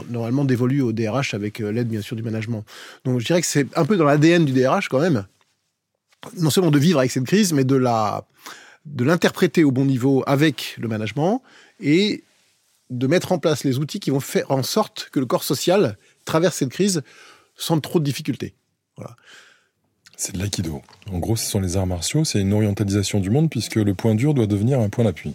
normalement 0.09 0.43
dévolu 0.43 0.81
au 0.81 0.91
DRH 0.91 1.33
avec 1.33 1.59
l'aide 1.59 1.88
bien 1.88 2.01
sûr 2.01 2.17
du 2.17 2.23
management. 2.23 2.65
Donc, 3.05 3.19
je 3.19 3.25
dirais 3.25 3.39
que 3.39 3.47
c'est 3.47 3.67
un 3.77 3.85
peu 3.85 3.95
dans 3.95 4.05
l'ADN 4.05 4.43
du 4.43 4.51
DRH 4.51 4.89
quand 4.89 4.99
même 4.99 5.25
non 6.38 6.49
seulement 6.49 6.71
de 6.71 6.79
vivre 6.79 6.99
avec 6.99 7.11
cette 7.11 7.25
crise, 7.25 7.53
mais 7.53 7.63
de 7.63 7.75
la 7.75 8.25
de 8.85 9.03
l'interpréter 9.03 9.63
au 9.63 9.71
bon 9.71 9.85
niveau 9.85 10.23
avec 10.25 10.75
le 10.79 10.88
management 10.88 11.43
et 11.79 12.23
de 12.89 13.07
mettre 13.07 13.31
en 13.31 13.38
place 13.38 13.63
les 13.63 13.77
outils 13.77 13.99
qui 13.99 14.09
vont 14.09 14.19
faire 14.19 14.49
en 14.49 14.63
sorte 14.63 15.09
que 15.11 15.19
le 15.19 15.25
corps 15.25 15.43
social 15.43 15.97
traverse 16.25 16.57
cette 16.57 16.69
crise 16.69 17.03
sans 17.55 17.79
trop 17.79 17.99
de 17.99 18.05
difficultés. 18.05 18.55
Voilà. 18.97 19.15
C'est 20.17 20.33
de 20.33 20.39
l'aïkido. 20.39 20.81
En 21.11 21.19
gros, 21.19 21.35
ce 21.35 21.45
sont 21.45 21.59
les 21.59 21.77
arts 21.77 21.88
martiaux, 21.88 22.25
c'est 22.25 22.41
une 22.41 22.53
orientalisation 22.53 23.19
du 23.19 23.29
monde 23.29 23.49
puisque 23.49 23.75
le 23.75 23.93
point 23.93 24.15
dur 24.15 24.33
doit 24.33 24.47
devenir 24.47 24.79
un 24.79 24.89
point 24.89 25.05
d'appui. 25.05 25.33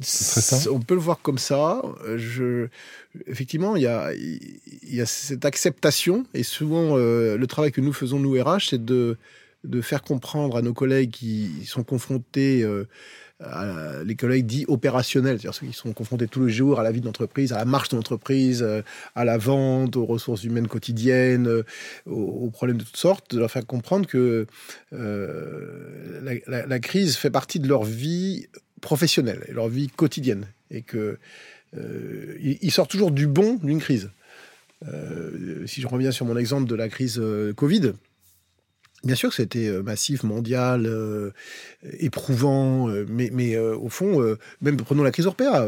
Ça? 0.00 0.70
On 0.70 0.80
peut 0.80 0.94
le 0.94 1.00
voir 1.00 1.20
comme 1.20 1.38
ça. 1.38 1.82
Je, 2.16 2.68
effectivement, 3.26 3.76
il 3.76 3.82
y 3.82 3.86
a, 3.86 4.12
il 4.14 4.94
y 4.94 5.00
a 5.00 5.06
cette 5.06 5.44
acceptation 5.44 6.24
et 6.34 6.44
souvent 6.44 6.96
euh, 6.96 7.36
le 7.36 7.46
travail 7.46 7.72
que 7.72 7.80
nous 7.80 7.92
faisons 7.92 8.18
nous 8.18 8.32
RH, 8.32 8.70
c'est 8.70 8.84
de 8.84 9.16
de 9.64 9.80
faire 9.80 10.02
comprendre 10.02 10.56
à 10.56 10.62
nos 10.62 10.74
collègues 10.74 11.10
qui 11.10 11.66
sont 11.66 11.84
confrontés 11.84 12.64
euh, 13.40 14.02
les 14.02 14.16
collègues 14.16 14.46
dits 14.46 14.64
opérationnels, 14.66 15.38
c'est-à-dire 15.38 15.54
ceux 15.54 15.66
qui 15.68 15.72
sont 15.72 15.92
confrontés 15.92 16.26
tous 16.26 16.46
les 16.46 16.52
jours 16.52 16.80
à 16.80 16.82
la 16.82 16.90
vie 16.90 17.00
de 17.00 17.06
l'entreprise, 17.06 17.52
à 17.52 17.58
la 17.58 17.64
marche 17.64 17.88
de 17.88 17.94
l'entreprise, 17.94 18.64
euh, 18.64 18.82
à 19.14 19.24
la 19.24 19.38
vente, 19.38 19.94
aux 19.94 20.04
ressources 20.04 20.42
humaines 20.42 20.66
quotidiennes, 20.66 21.46
euh, 21.46 21.62
aux, 22.06 22.50
problèmes 22.50 22.78
de 22.78 22.82
toutes 22.82 22.96
sortes, 22.96 23.32
de 23.32 23.38
leur 23.38 23.48
faire 23.48 23.64
comprendre 23.64 24.08
que 24.08 24.46
la, 24.90 26.80
crise 26.80 27.16
fait 27.16 27.30
partie 27.30 27.60
de 27.60 27.68
leur 27.68 27.84
vie 27.84 28.48
professionnelle 28.80 29.44
et 29.46 29.52
leur 29.52 29.68
vie 29.68 29.86
quotidienne, 29.86 30.46
et 30.72 30.82
que 30.82 31.18
ils 31.76 32.72
sortent 32.72 32.90
toujours 32.90 33.12
du 33.12 33.26
bon 33.26 33.60
d'une 33.62 33.78
crise. 33.78 34.10
si 35.66 35.80
je 35.80 35.86
reviens 35.86 36.10
sur 36.10 36.26
mon 36.26 36.36
exemple 36.36 36.68
de 36.68 36.74
la 36.74 36.88
crise 36.88 37.22
Covid, 37.56 37.92
Bien 39.04 39.14
sûr 39.14 39.28
que 39.28 39.34
c'était 39.36 39.68
euh, 39.68 39.82
massif, 39.82 40.24
mondial, 40.24 40.84
euh, 40.86 41.30
éprouvant, 42.00 42.90
euh, 42.90 43.06
mais, 43.08 43.30
mais 43.32 43.56
au 43.56 43.88
fond, 43.88 44.36
même 44.60 44.76
prenons 44.76 45.02
la 45.02 45.12
crise 45.12 45.26
Orpea, 45.26 45.66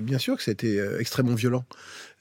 bien 0.00 0.18
sûr 0.18 0.36
que 0.36 0.42
c'était 0.42 0.78
extrêmement 0.98 1.34
violent, 1.34 1.64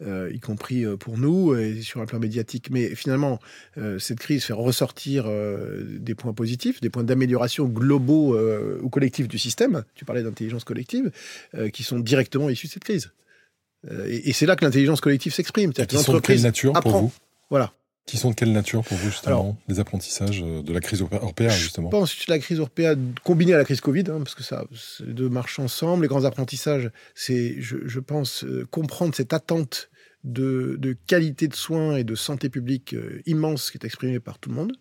y 0.05 0.39
compris 0.39 0.85
pour 0.97 1.17
nous 1.17 1.55
et 1.55 1.81
sur 1.81 2.01
un 2.01 2.05
plan 2.05 2.19
médiatique. 2.19 2.69
Mais 2.71 2.95
finalement, 2.95 3.39
cette 3.99 4.19
crise 4.19 4.43
fait 4.45 4.53
ressortir 4.53 5.29
des 5.85 6.15
points 6.15 6.33
positifs, 6.33 6.81
des 6.81 6.89
points 6.89 7.03
d'amélioration 7.03 7.65
globaux 7.65 8.37
ou 8.81 8.89
collectifs 8.89 9.27
du 9.27 9.39
système. 9.39 9.83
Tu 9.95 10.05
parlais 10.05 10.23
d'intelligence 10.23 10.63
collective, 10.63 11.11
qui 11.73 11.83
sont 11.83 11.99
directement 11.99 12.49
issus 12.49 12.67
de 12.67 12.71
cette 12.71 12.83
crise. 12.83 13.11
et, 14.07 14.33
c'est 14.33 14.45
là 14.45 14.55
que 14.55 14.65
l'intelligence 14.65 15.01
collective 15.01 15.33
s'exprime. 15.33 15.71
Sont 15.73 16.13
de 16.13 16.19
quelle 16.19 16.41
nature 16.41 16.73
pour 16.73 16.97
vous? 16.97 17.13
Voilà. 17.49 17.73
Qui 18.07 18.15
sont 18.15 18.29
de 18.29 18.35
quelle 18.35 18.53
nature 18.53 18.85
pour 18.85 18.95
vous, 18.95 19.09
justement, 19.09 19.57
les 19.67 19.81
apprentissages 19.81 20.41
euh, 20.41 20.61
de 20.61 20.71
la 20.71 20.79
crise 20.79 21.01
européenne, 21.01 21.51
justement 21.51 21.89
Je 21.89 21.97
pense 21.97 22.15
que 22.15 22.31
la 22.31 22.39
crise 22.39 22.57
européenne 22.57 23.13
combinée 23.25 23.53
à 23.53 23.57
la 23.57 23.65
crise 23.65 23.81
Covid, 23.81 24.05
hein, 24.09 24.19
parce 24.19 24.33
que 24.33 24.43
ça, 24.43 24.63
les 25.05 25.11
deux 25.11 25.27
marchent 25.27 25.59
ensemble. 25.59 26.03
Les 26.03 26.07
grands 26.07 26.23
apprentissages, 26.23 26.89
c'est, 27.15 27.57
je, 27.59 27.99
pense, 27.99 28.45
euh, 28.45 28.65
comprendre 28.71 29.13
cette 29.13 29.33
attente 29.33 29.89
de, 30.23 30.95
qualité 31.05 31.49
de 31.49 31.55
soins 31.55 31.97
et 31.97 32.05
de 32.05 32.15
santé 32.15 32.47
publique 32.47 32.93
euh, 32.93 33.21
immense 33.25 33.71
qui 33.71 33.77
est 33.77 33.85
exprimée 33.85 34.21
par 34.21 34.39
tout 34.39 34.49
le 34.49 34.55
monde. 34.55 34.73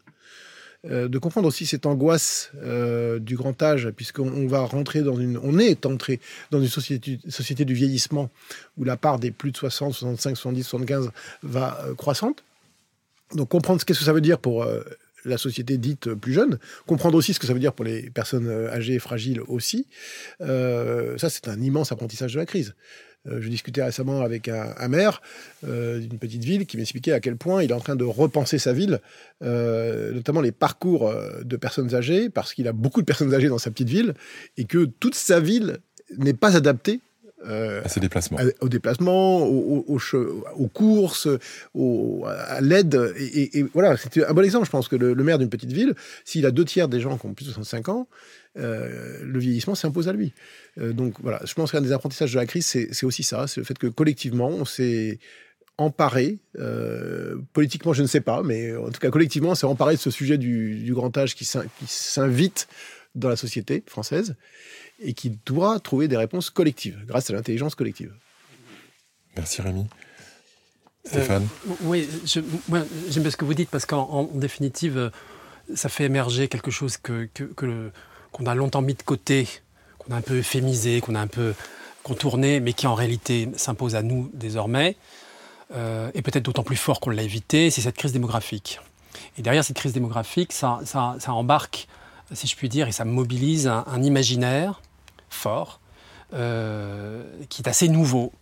de 0.84 1.18
comprendre 1.18 1.48
aussi 1.48 1.66
cette 1.66 1.84
angoisse 1.84 2.52
du 3.18 3.34
grand 3.34 3.60
âge, 3.60 3.90
puisqu'on 3.96 4.46
va 4.46 4.60
rentrer 4.60 5.02
dans 5.02 5.18
une, 5.18 5.36
on 5.42 5.58
est 5.58 5.84
entré 5.84 6.20
dans 6.52 6.60
une 6.60 6.68
société, 6.68 7.18
société 7.28 7.64
du 7.64 7.74
vieillissement 7.74 8.30
où 8.78 8.84
la 8.84 8.96
part 8.96 9.18
des 9.18 9.32
plus 9.32 9.50
de 9.50 9.56
60, 9.56 9.94
65, 9.94 10.36
70, 10.36 10.62
75 10.62 11.10
va 11.42 11.84
croissante. 11.96 12.44
Donc 13.34 13.48
comprendre 13.48 13.80
ce 13.80 13.84
que 13.84 13.94
ça 13.94 14.12
veut 14.12 14.20
dire 14.20 14.38
pour 14.38 14.62
euh, 14.62 14.82
la 15.24 15.38
société 15.38 15.78
dite 15.78 16.14
plus 16.14 16.32
jeune, 16.32 16.58
comprendre 16.86 17.16
aussi 17.16 17.34
ce 17.34 17.40
que 17.40 17.46
ça 17.46 17.52
veut 17.52 17.58
dire 17.58 17.72
pour 17.72 17.84
les 17.84 18.10
personnes 18.10 18.46
euh, 18.46 18.70
âgées 18.70 18.94
et 18.94 18.98
fragiles 18.98 19.40
aussi. 19.48 19.86
Euh, 20.40 21.18
ça, 21.18 21.28
c'est 21.28 21.48
un 21.48 21.60
immense 21.60 21.90
apprentissage 21.90 22.34
de 22.34 22.38
la 22.38 22.46
crise. 22.46 22.74
je 23.24 23.48
discutais 23.48 23.82
récemment 23.82 24.20
avec 24.20 24.46
un, 24.46 24.88
maire 24.88 25.20
d'une 25.64 26.18
petite 26.20 26.44
ville 26.44 26.64
qui 26.64 26.76
m'expliquait 26.76 27.10
à 27.10 27.18
quel 27.18 27.36
point 27.36 27.60
il 27.64 27.70
est 27.70 27.74
en 27.74 27.80
train 27.80 27.96
de 27.96 28.04
repenser 28.04 28.58
sa 28.58 28.72
ville, 28.72 29.00
notamment 29.40 30.40
les 30.40 30.52
parcours 30.52 31.12
de 31.42 31.56
personnes 31.56 31.92
âgées, 31.96 32.30
parce 32.30 32.54
qu'il 32.54 32.68
a 32.68 32.72
beaucoup 32.72 33.00
de 33.00 33.06
personnes 33.06 33.34
âgées 33.34 33.48
dans 33.48 33.58
sa 33.58 33.72
petite 33.72 33.88
ville, 33.88 34.14
et 34.56 34.64
que 34.64 34.84
toute 34.84 35.16
sa 35.16 35.40
ville 35.40 35.78
n'est 36.18 36.34
pas 36.34 36.56
adaptée 36.56 37.00
euh, 37.48 37.82
à 37.84 37.88
ses 37.88 38.00
déplacements. 38.00 38.38
aux 38.60 38.68
déplacements, 38.68 39.44
aux, 39.46 39.84
aux, 39.88 40.68
courses, 40.68 41.28
à 42.26 42.60
l'aide. 42.60 43.14
Et, 43.18 43.64
voilà, 43.74 43.96
c'est 43.96 44.24
un 44.24 44.32
bon 44.32 44.44
exemple. 44.44 44.66
Je 44.66 44.70
pense 44.70 44.88
que 44.88 44.96
le, 44.96 45.14
maire 45.14 45.38
d'une 45.38 45.48
petite 45.48 45.72
ville, 45.72 45.94
s'il 46.24 46.46
a 46.46 46.50
deux 46.50 46.64
tiers 46.64 46.88
des 46.88 47.00
gens 47.00 47.16
qui 47.18 47.26
ont 47.26 47.34
plus 47.34 47.46
de 47.46 47.52
65 47.52 47.88
ans, 47.88 48.08
euh, 48.58 49.20
le 49.22 49.38
vieillissement 49.38 49.74
s'impose 49.74 50.08
à 50.08 50.12
lui. 50.12 50.32
Euh, 50.78 50.92
donc 50.92 51.14
voilà, 51.20 51.40
je 51.44 51.54
pense 51.54 51.72
qu'un 51.72 51.80
des 51.80 51.92
apprentissages 51.92 52.32
de 52.32 52.38
la 52.38 52.46
crise, 52.46 52.66
c'est 52.66 53.04
aussi 53.04 53.22
ça, 53.22 53.46
c'est 53.46 53.60
le 53.60 53.64
fait 53.64 53.78
que 53.78 53.86
collectivement, 53.86 54.48
on 54.48 54.64
s'est 54.64 55.18
emparé, 55.78 56.38
politiquement 57.52 57.92
je 57.92 58.00
ne 58.00 58.06
sais 58.06 58.22
pas, 58.22 58.42
mais 58.42 58.74
en 58.74 58.90
tout 58.90 58.98
cas 58.98 59.10
collectivement, 59.10 59.50
on 59.50 59.54
s'est 59.54 59.66
emparé 59.66 59.96
de 59.96 60.00
ce 60.00 60.10
sujet 60.10 60.38
du, 60.38 60.76
du 60.76 60.94
grand 60.94 61.14
âge 61.18 61.34
qui 61.34 61.44
s'invite 61.44 62.66
dans 63.14 63.28
la 63.28 63.36
société 63.36 63.82
française 63.86 64.36
et 65.00 65.12
qui 65.12 65.38
doit 65.44 65.80
trouver 65.80 66.08
des 66.08 66.16
réponses 66.16 66.50
collectives 66.50 66.98
grâce 67.06 67.30
à 67.30 67.34
l'intelligence 67.34 67.74
collective. 67.74 68.12
Merci 69.36 69.62
Rémi. 69.62 69.86
Stéphane 71.04 71.46
euh, 71.68 71.74
Oui, 71.82 72.08
j'aime 72.24 72.44
bien 73.22 73.30
ce 73.30 73.36
que 73.36 73.44
vous 73.44 73.54
dites 73.54 73.70
parce 73.70 73.86
qu'en 73.86 74.24
définitive, 74.34 75.10
ça 75.74 75.88
fait 75.88 76.04
émerger 76.04 76.48
quelque 76.48 76.70
chose 76.70 76.96
que, 76.96 77.28
qu'on 78.32 78.46
a 78.46 78.54
longtemps 78.54 78.82
mis 78.82 78.94
de 78.94 79.02
côté, 79.02 79.48
qu'on 79.98 80.14
a 80.14 80.16
un 80.16 80.22
peu 80.22 80.38
euphémisé, 80.38 81.00
qu'on 81.00 81.14
a 81.14 81.20
un 81.20 81.26
peu 81.26 81.54
contourné, 82.02 82.60
mais 82.60 82.72
qui 82.72 82.86
en 82.86 82.94
réalité 82.94 83.48
s'impose 83.56 83.96
à 83.96 84.02
nous 84.02 84.30
désormais, 84.32 84.96
euh, 85.74 86.10
et 86.14 86.22
peut-être 86.22 86.44
d'autant 86.44 86.62
plus 86.62 86.76
fort 86.76 87.00
qu'on 87.00 87.10
l'a 87.10 87.22
évité, 87.22 87.70
c'est 87.70 87.80
cette 87.80 87.96
crise 87.96 88.12
démographique. 88.12 88.80
Et 89.38 89.42
derrière 89.42 89.64
cette 89.64 89.76
crise 89.76 89.92
démographique, 89.92 90.52
ça, 90.52 90.80
ça, 90.84 91.16
embarque, 91.32 91.88
si 92.32 92.46
je 92.46 92.54
puis 92.54 92.68
dire, 92.68 92.86
et 92.86 92.92
ça 92.92 93.04
mobilise 93.04 93.66
un, 93.66 94.02
imaginaire 94.02 94.82
fort, 95.30 95.80
euh, 96.34 97.22
qui 97.48 97.62
est 97.62 97.68
assez 97.68 97.88
nouveau, 97.88 98.32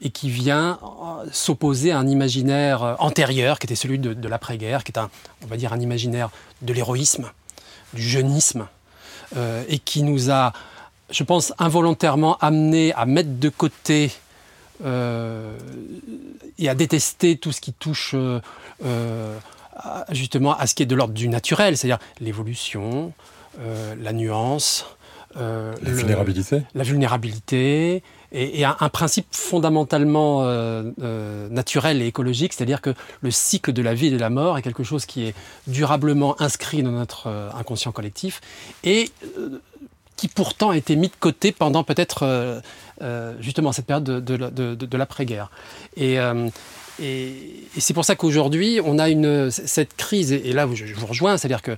et 0.00 0.10
qui 0.10 0.28
vient 0.28 0.80
euh, 0.82 1.24
s'opposer 1.30 1.92
à 1.92 1.98
un 1.98 2.08
imaginaire 2.08 2.82
euh, 2.82 2.94
antérieur, 2.98 3.60
qui 3.60 3.66
était 3.66 3.76
celui 3.76 4.00
de, 4.00 4.28
l'après-guerre, 4.28 4.82
qui 4.82 4.90
est 4.90 4.98
un, 4.98 5.08
on 5.44 5.46
va 5.46 5.56
dire, 5.56 5.72
un 5.72 5.78
imaginaire 5.78 6.30
de 6.62 6.72
l'héroïsme, 6.72 7.30
du 7.94 8.02
jeunisme, 8.02 8.66
et 9.68 9.78
qui 9.78 10.02
nous 10.02 10.30
a, 10.30 10.52
je 11.10 11.24
pense, 11.24 11.54
involontairement 11.58 12.36
amené 12.38 12.92
à 12.92 13.06
mettre 13.06 13.30
de 13.38 13.48
côté 13.48 14.12
et 14.84 16.68
à 16.68 16.74
détester 16.74 17.38
tout 17.38 17.50
ce 17.50 17.62
qui 17.62 17.72
touche 17.72 18.14
justement 20.10 20.54
à 20.54 20.66
ce 20.66 20.74
qui 20.74 20.82
est 20.82 20.86
de 20.86 20.94
l'ordre 20.94 21.14
du 21.14 21.28
naturel, 21.28 21.78
c'est-à-dire 21.78 21.98
l'évolution, 22.20 23.14
la 23.58 24.12
nuance, 24.12 24.84
la 25.34 25.90
vulnérabilité. 25.90 26.62
La 26.74 26.82
vulnérabilité, 26.82 28.02
et, 28.32 28.64
un, 28.64 28.88
principe 28.88 29.26
fondamentalement 29.30 30.44
euh, 30.44 30.84
euh, 31.02 31.48
naturel 31.50 32.00
et 32.00 32.06
écologique, 32.06 32.52
c'est-à-dire 32.52 32.80
que 32.80 32.94
le 33.20 33.30
cycle 33.30 33.72
de 33.72 33.82
la 33.82 33.94
vie 33.94 34.06
et 34.06 34.10
de 34.10 34.18
la 34.18 34.30
mort 34.30 34.56
est 34.58 34.62
quelque 34.62 34.84
chose 34.84 35.04
qui 35.04 35.26
est 35.26 35.34
durablement 35.66 36.40
inscrit 36.40 36.82
dans 36.82 36.92
notre 36.92 37.26
euh, 37.26 37.50
inconscient 37.54 37.92
collectif 37.92 38.40
et 38.84 39.10
qui 40.16 40.28
pourtant 40.28 40.70
a 40.70 40.76
été 40.76 40.96
mis 40.96 41.08
de 41.08 41.16
côté 41.18 41.52
pendant 41.52 41.84
peut-être 41.84 42.62
justement 43.40 43.72
cette 43.72 43.86
période 43.86 44.04
de, 44.04 44.96
l'après-guerre. 44.96 45.50
Et, 45.96 46.18
et, 47.00 47.58
c'est 47.78 47.94
pour 47.94 48.04
ça 48.04 48.14
qu'aujourd'hui, 48.14 48.80
on 48.84 49.00
a 49.00 49.08
une, 49.08 49.50
cette 49.50 49.96
crise, 49.96 50.30
et 50.30 50.52
là 50.52 50.68
je 50.72 50.94
vous 50.94 51.06
rejoins, 51.06 51.38
c'est-à-dire 51.38 51.62
que 51.62 51.76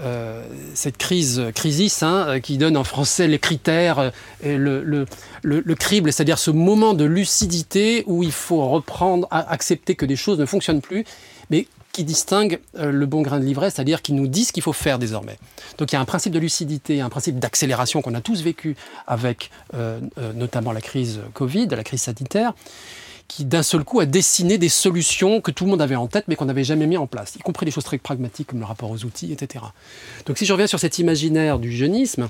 euh, 0.00 0.44
cette 0.74 0.96
crise, 0.96 1.42
crisis, 1.54 2.02
hein, 2.02 2.26
euh, 2.26 2.40
qui 2.40 2.58
donne 2.58 2.76
en 2.76 2.82
français 2.82 3.28
les 3.28 3.38
critères, 3.38 3.98
euh, 3.98 4.10
et 4.42 4.56
le, 4.56 4.82
le, 4.82 5.06
le, 5.42 5.74
crible, 5.74 6.12
c'est-à-dire 6.12 6.38
ce 6.38 6.50
moment 6.50 6.94
de 6.94 7.04
lucidité 7.04 8.02
où 8.06 8.22
il 8.24 8.32
faut 8.32 8.68
reprendre, 8.68 9.28
accepter 9.30 9.94
que 9.94 10.04
des 10.04 10.16
choses 10.16 10.38
ne 10.38 10.46
fonctionnent 10.46 10.80
plus, 10.80 11.04
mais 11.50 11.68
qui 11.92 12.02
distingue 12.02 12.58
le 12.76 13.06
bon 13.06 13.22
grain 13.22 13.38
de 13.38 13.44
livret, 13.44 13.70
c'est-à-dire 13.70 14.02
qui 14.02 14.14
nous 14.14 14.26
dit 14.26 14.44
ce 14.44 14.52
qu'il 14.52 14.64
faut 14.64 14.72
faire 14.72 14.98
désormais. 14.98 15.38
Donc 15.78 15.92
il 15.92 15.94
y 15.94 15.98
a 15.98 16.00
un 16.00 16.04
principe 16.04 16.32
de 16.32 16.40
lucidité, 16.40 17.00
un 17.00 17.08
principe 17.08 17.38
d'accélération 17.38 18.02
qu'on 18.02 18.14
a 18.14 18.20
tous 18.20 18.42
vécu 18.42 18.74
avec 19.06 19.52
notamment 20.34 20.72
la 20.72 20.80
crise 20.80 21.20
Covid, 21.34 21.68
la 21.68 21.84
crise 21.84 22.02
sanitaire, 22.02 22.52
qui 23.28 23.44
d'un 23.44 23.62
seul 23.62 23.84
coup 23.84 24.00
a 24.00 24.06
dessiné 24.06 24.58
des 24.58 24.68
solutions 24.68 25.40
que 25.40 25.50
tout 25.50 25.64
le 25.64 25.70
monde 25.70 25.82
avait 25.82 25.96
en 25.96 26.06
tête 26.06 26.26
mais 26.28 26.36
qu'on 26.36 26.44
n'avait 26.44 26.64
jamais 26.64 26.86
mis 26.86 26.96
en 26.96 27.06
place, 27.06 27.36
y 27.36 27.40
compris 27.40 27.66
des 27.66 27.72
choses 27.72 27.84
très 27.84 27.98
pragmatiques 27.98 28.48
comme 28.48 28.60
le 28.60 28.66
rapport 28.66 28.90
aux 28.90 29.04
outils, 29.04 29.32
etc. 29.32 29.64
Donc 30.26 30.38
si 30.38 30.46
je 30.46 30.52
reviens 30.52 30.66
sur 30.66 30.78
cet 30.78 30.98
imaginaire 30.98 31.58
du 31.58 31.72
jeunisme, 31.72 32.28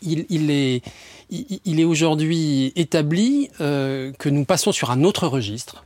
il, 0.00 0.50
est, 0.50 1.84
aujourd'hui 1.84 2.72
établi 2.76 3.50
euh, 3.60 4.12
que 4.18 4.28
nous 4.28 4.44
passons 4.44 4.72
sur 4.72 4.90
un 4.90 5.04
autre 5.04 5.26
registre. 5.26 5.84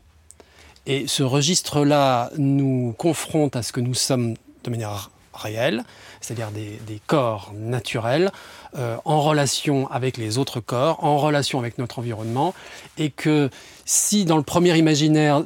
Et 0.86 1.06
ce 1.08 1.22
registre-là 1.22 2.30
nous 2.38 2.94
confronte 2.96 3.56
à 3.56 3.62
ce 3.62 3.72
que 3.72 3.80
nous 3.80 3.94
sommes 3.94 4.34
de 4.64 4.70
manière 4.70 5.10
réelle, 5.34 5.84
c'est-à-dire 6.26 6.50
des, 6.50 7.00
corps 7.06 7.52
naturels, 7.54 8.32
euh, 8.76 8.96
en 9.04 9.20
relation 9.22 9.88
avec 9.92 10.16
les 10.16 10.38
autres 10.38 10.58
corps, 10.58 11.04
en 11.04 11.18
relation 11.18 11.60
avec 11.60 11.78
notre 11.78 12.00
environnement, 12.00 12.52
et 12.98 13.10
que 13.10 13.48
si 13.84 14.24
dans 14.24 14.36
le 14.36 14.42
premier 14.42 14.76
imaginaire, 14.76 15.44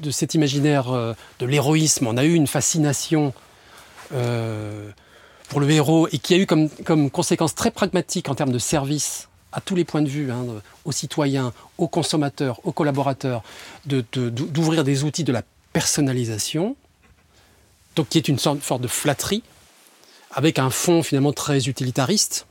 de 0.00 0.10
cet 0.10 0.34
imaginaire 0.34 0.90
euh, 0.90 1.14
de 1.38 1.46
l'héroïsme, 1.46 2.08
on 2.08 2.16
a 2.16 2.24
eu 2.24 2.34
une 2.34 2.48
fascination 2.48 3.32
euh, 4.12 4.90
pour 5.48 5.60
le 5.60 5.70
héros, 5.70 6.08
et 6.10 6.18
qui 6.18 6.34
a 6.34 6.38
eu 6.38 6.46
comme, 6.46 7.10
conséquence 7.10 7.54
très 7.54 7.70
pragmatique 7.70 8.28
en 8.28 8.34
termes 8.34 8.52
de 8.52 8.58
service 8.58 9.28
à 9.52 9.60
tous 9.60 9.76
les 9.76 9.84
points 9.84 10.02
de 10.02 10.08
vue, 10.08 10.32
hein, 10.32 10.44
aux 10.84 10.92
citoyens, 10.92 11.52
aux 11.78 11.86
consommateurs, 11.86 12.58
aux 12.64 12.72
collaborateurs, 12.72 13.44
d'ouvrir 13.86 14.82
des 14.82 15.04
outils 15.04 15.24
de 15.24 15.32
la 15.32 15.42
personnalisation, 15.72 16.74
donc 17.94 18.08
qui 18.08 18.18
est 18.18 18.26
une 18.26 18.38
sorte 18.38 18.80
de 18.80 18.88
flatterie, 18.88 19.44
avec 20.32 20.58
un 20.58 20.70
fond 20.70 21.02
finalement 21.02 21.32
très 21.32 21.68
utilitariste, 21.68 22.46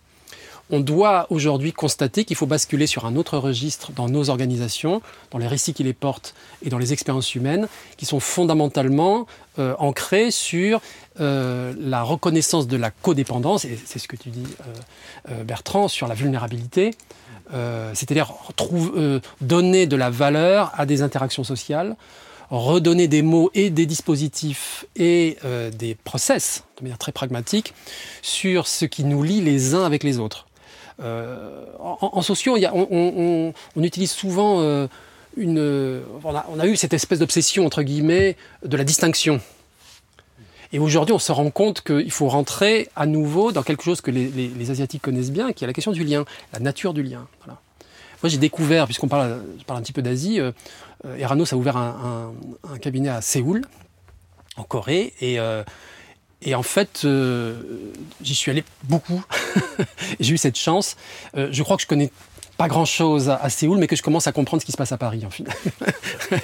on 0.72 0.80
doit 0.80 1.28
aujourd'hui 1.30 1.74
constater 1.74 2.24
qu'il 2.24 2.38
faut 2.38 2.46
basculer 2.46 2.88
sur 2.88 3.06
un 3.06 3.18
autre 3.18 3.38
registre 3.38 3.92
dans 3.92 4.08
nos 4.08 4.30
organisations, 4.30 5.02
dans 5.30 5.38
les 5.38 5.48
récits 5.48 5.74
qui 5.74 5.84
les 5.84 5.94
portent 5.94 6.34
et 6.64 6.70
dans 6.70 6.78
les 6.78 6.94
expériences 6.94 7.36
humaines, 7.36 7.68
qui 7.98 8.06
sont 8.06 8.22
fondamentalement 8.22 9.28
euh, 9.60 9.76
ancrés 9.80 10.32
sur 10.32 10.82
euh, 11.20 11.74
la 11.78 12.04
reconnaissance 12.04 12.68
de 12.68 12.78
la 12.78 12.90
codépendance, 12.90 13.66
et 13.66 13.78
c'est 13.86 14.00
ce 14.00 14.08
que 14.08 14.16
tu 14.16 14.30
dis 14.30 14.48
euh, 15.30 15.44
Bertrand, 15.44 15.90
sur 15.90 16.08
la 16.08 16.16
vulnérabilité, 16.16 16.96
c'est-à-dire 17.94 18.34
donner 19.42 19.86
de 19.86 19.98
la 19.98 20.10
valeur 20.10 20.72
à 20.78 20.86
des 20.86 21.02
interactions 21.02 21.44
sociales 21.44 21.98
redonner 22.52 23.08
des 23.08 23.22
mots 23.22 23.50
et 23.54 23.70
des 23.70 23.86
dispositifs 23.86 24.86
et 24.98 25.38
euh, 25.46 25.72
des 25.72 25.96
process, 25.96 26.64
de 26.78 26.84
manière 26.84 26.98
très 26.98 27.14
pragmatique, 27.14 27.74
sur 28.22 28.68
ce 28.68 28.86
qui 28.86 29.06
nous 29.06 29.24
lie 29.24 29.42
les 29.42 29.74
uns 29.74 29.86
avec 29.86 30.04
les 30.04 30.20
autres. 30.20 30.48
Euh, 31.02 31.64
en, 31.80 32.22
sociaux, 32.22 32.58
on, 32.74 33.54
utilise 33.78 34.12
souvent 34.12 34.62
euh, 34.62 34.88
une... 35.38 36.04
On 36.24 36.60
a, 36.60 36.68
eu 36.68 36.76
cette 36.76 36.94
espèce 36.94 37.20
d'obsession, 37.20 37.66
entre 37.66 37.84
guillemets, 37.84 38.36
de 38.64 38.78
la 38.78 38.84
distinction. 38.84 39.40
Et 40.74 40.80
aujourd'hui, 40.80 41.14
on 41.14 41.20
se 41.20 41.32
rend 41.32 41.50
compte 41.50 41.82
qu'il 41.82 42.12
faut 42.12 42.28
rentrer 42.28 42.90
à 42.96 43.06
nouveau 43.06 43.52
dans 43.52 43.64
quelque 43.64 43.84
chose 43.84 44.02
que 44.02 44.12
les, 44.12 44.70
Asiatiques 44.70 45.02
connaissent 45.02 45.32
bien, 45.32 45.54
qui 45.54 45.64
est 45.64 45.68
la 45.68 45.74
question 45.74 45.92
du 45.92 46.04
lien, 46.04 46.26
la 46.54 46.60
nature 46.60 46.94
du 46.94 47.02
lien. 47.02 47.28
Moi, 47.48 48.30
j'ai 48.30 48.38
découvert, 48.38 48.86
puisqu'on 48.86 49.08
parle, 49.08 49.42
parle, 49.66 49.80
un 49.80 49.82
petit 49.82 49.94
peu 49.94 50.04
d'Asie, 50.04 50.40
euh, 51.06 51.18
Eranos 51.18 51.52
a 51.54 51.56
ouvert 51.56 51.78
un, 51.78 52.34
cabinet 52.82 53.10
à 53.10 53.22
Séoul, 53.22 53.62
en 54.58 54.64
Corée, 54.64 55.14
et, 55.22 55.40
euh, 55.40 55.64
en 56.54 56.64
fait, 56.64 57.02
euh, 57.06 57.62
j'y 58.22 58.36
suis 58.36 58.52
allé 58.52 58.64
beaucoup. 58.84 59.24
J'ai 60.20 60.34
eu 60.34 60.38
cette 60.38 60.58
chance. 60.58 60.96
je 61.36 61.64
crois 61.64 61.78
que 61.78 61.84
je 61.84 61.88
connais 61.88 62.12
pas 62.58 62.68
grand-chose 62.68 63.30
à, 63.30 63.50
Séoul, 63.50 63.80
mais 63.80 63.88
que 63.88 63.96
je 63.96 64.04
commence 64.04 64.28
à 64.28 64.32
comprendre 64.32 64.62
ce 64.62 64.66
qui 64.66 64.72
se 64.72 64.78
passe 64.78 64.92
à 64.92 64.98
Paris, 64.98 65.24
en 65.26 65.32
fait. 65.32 65.46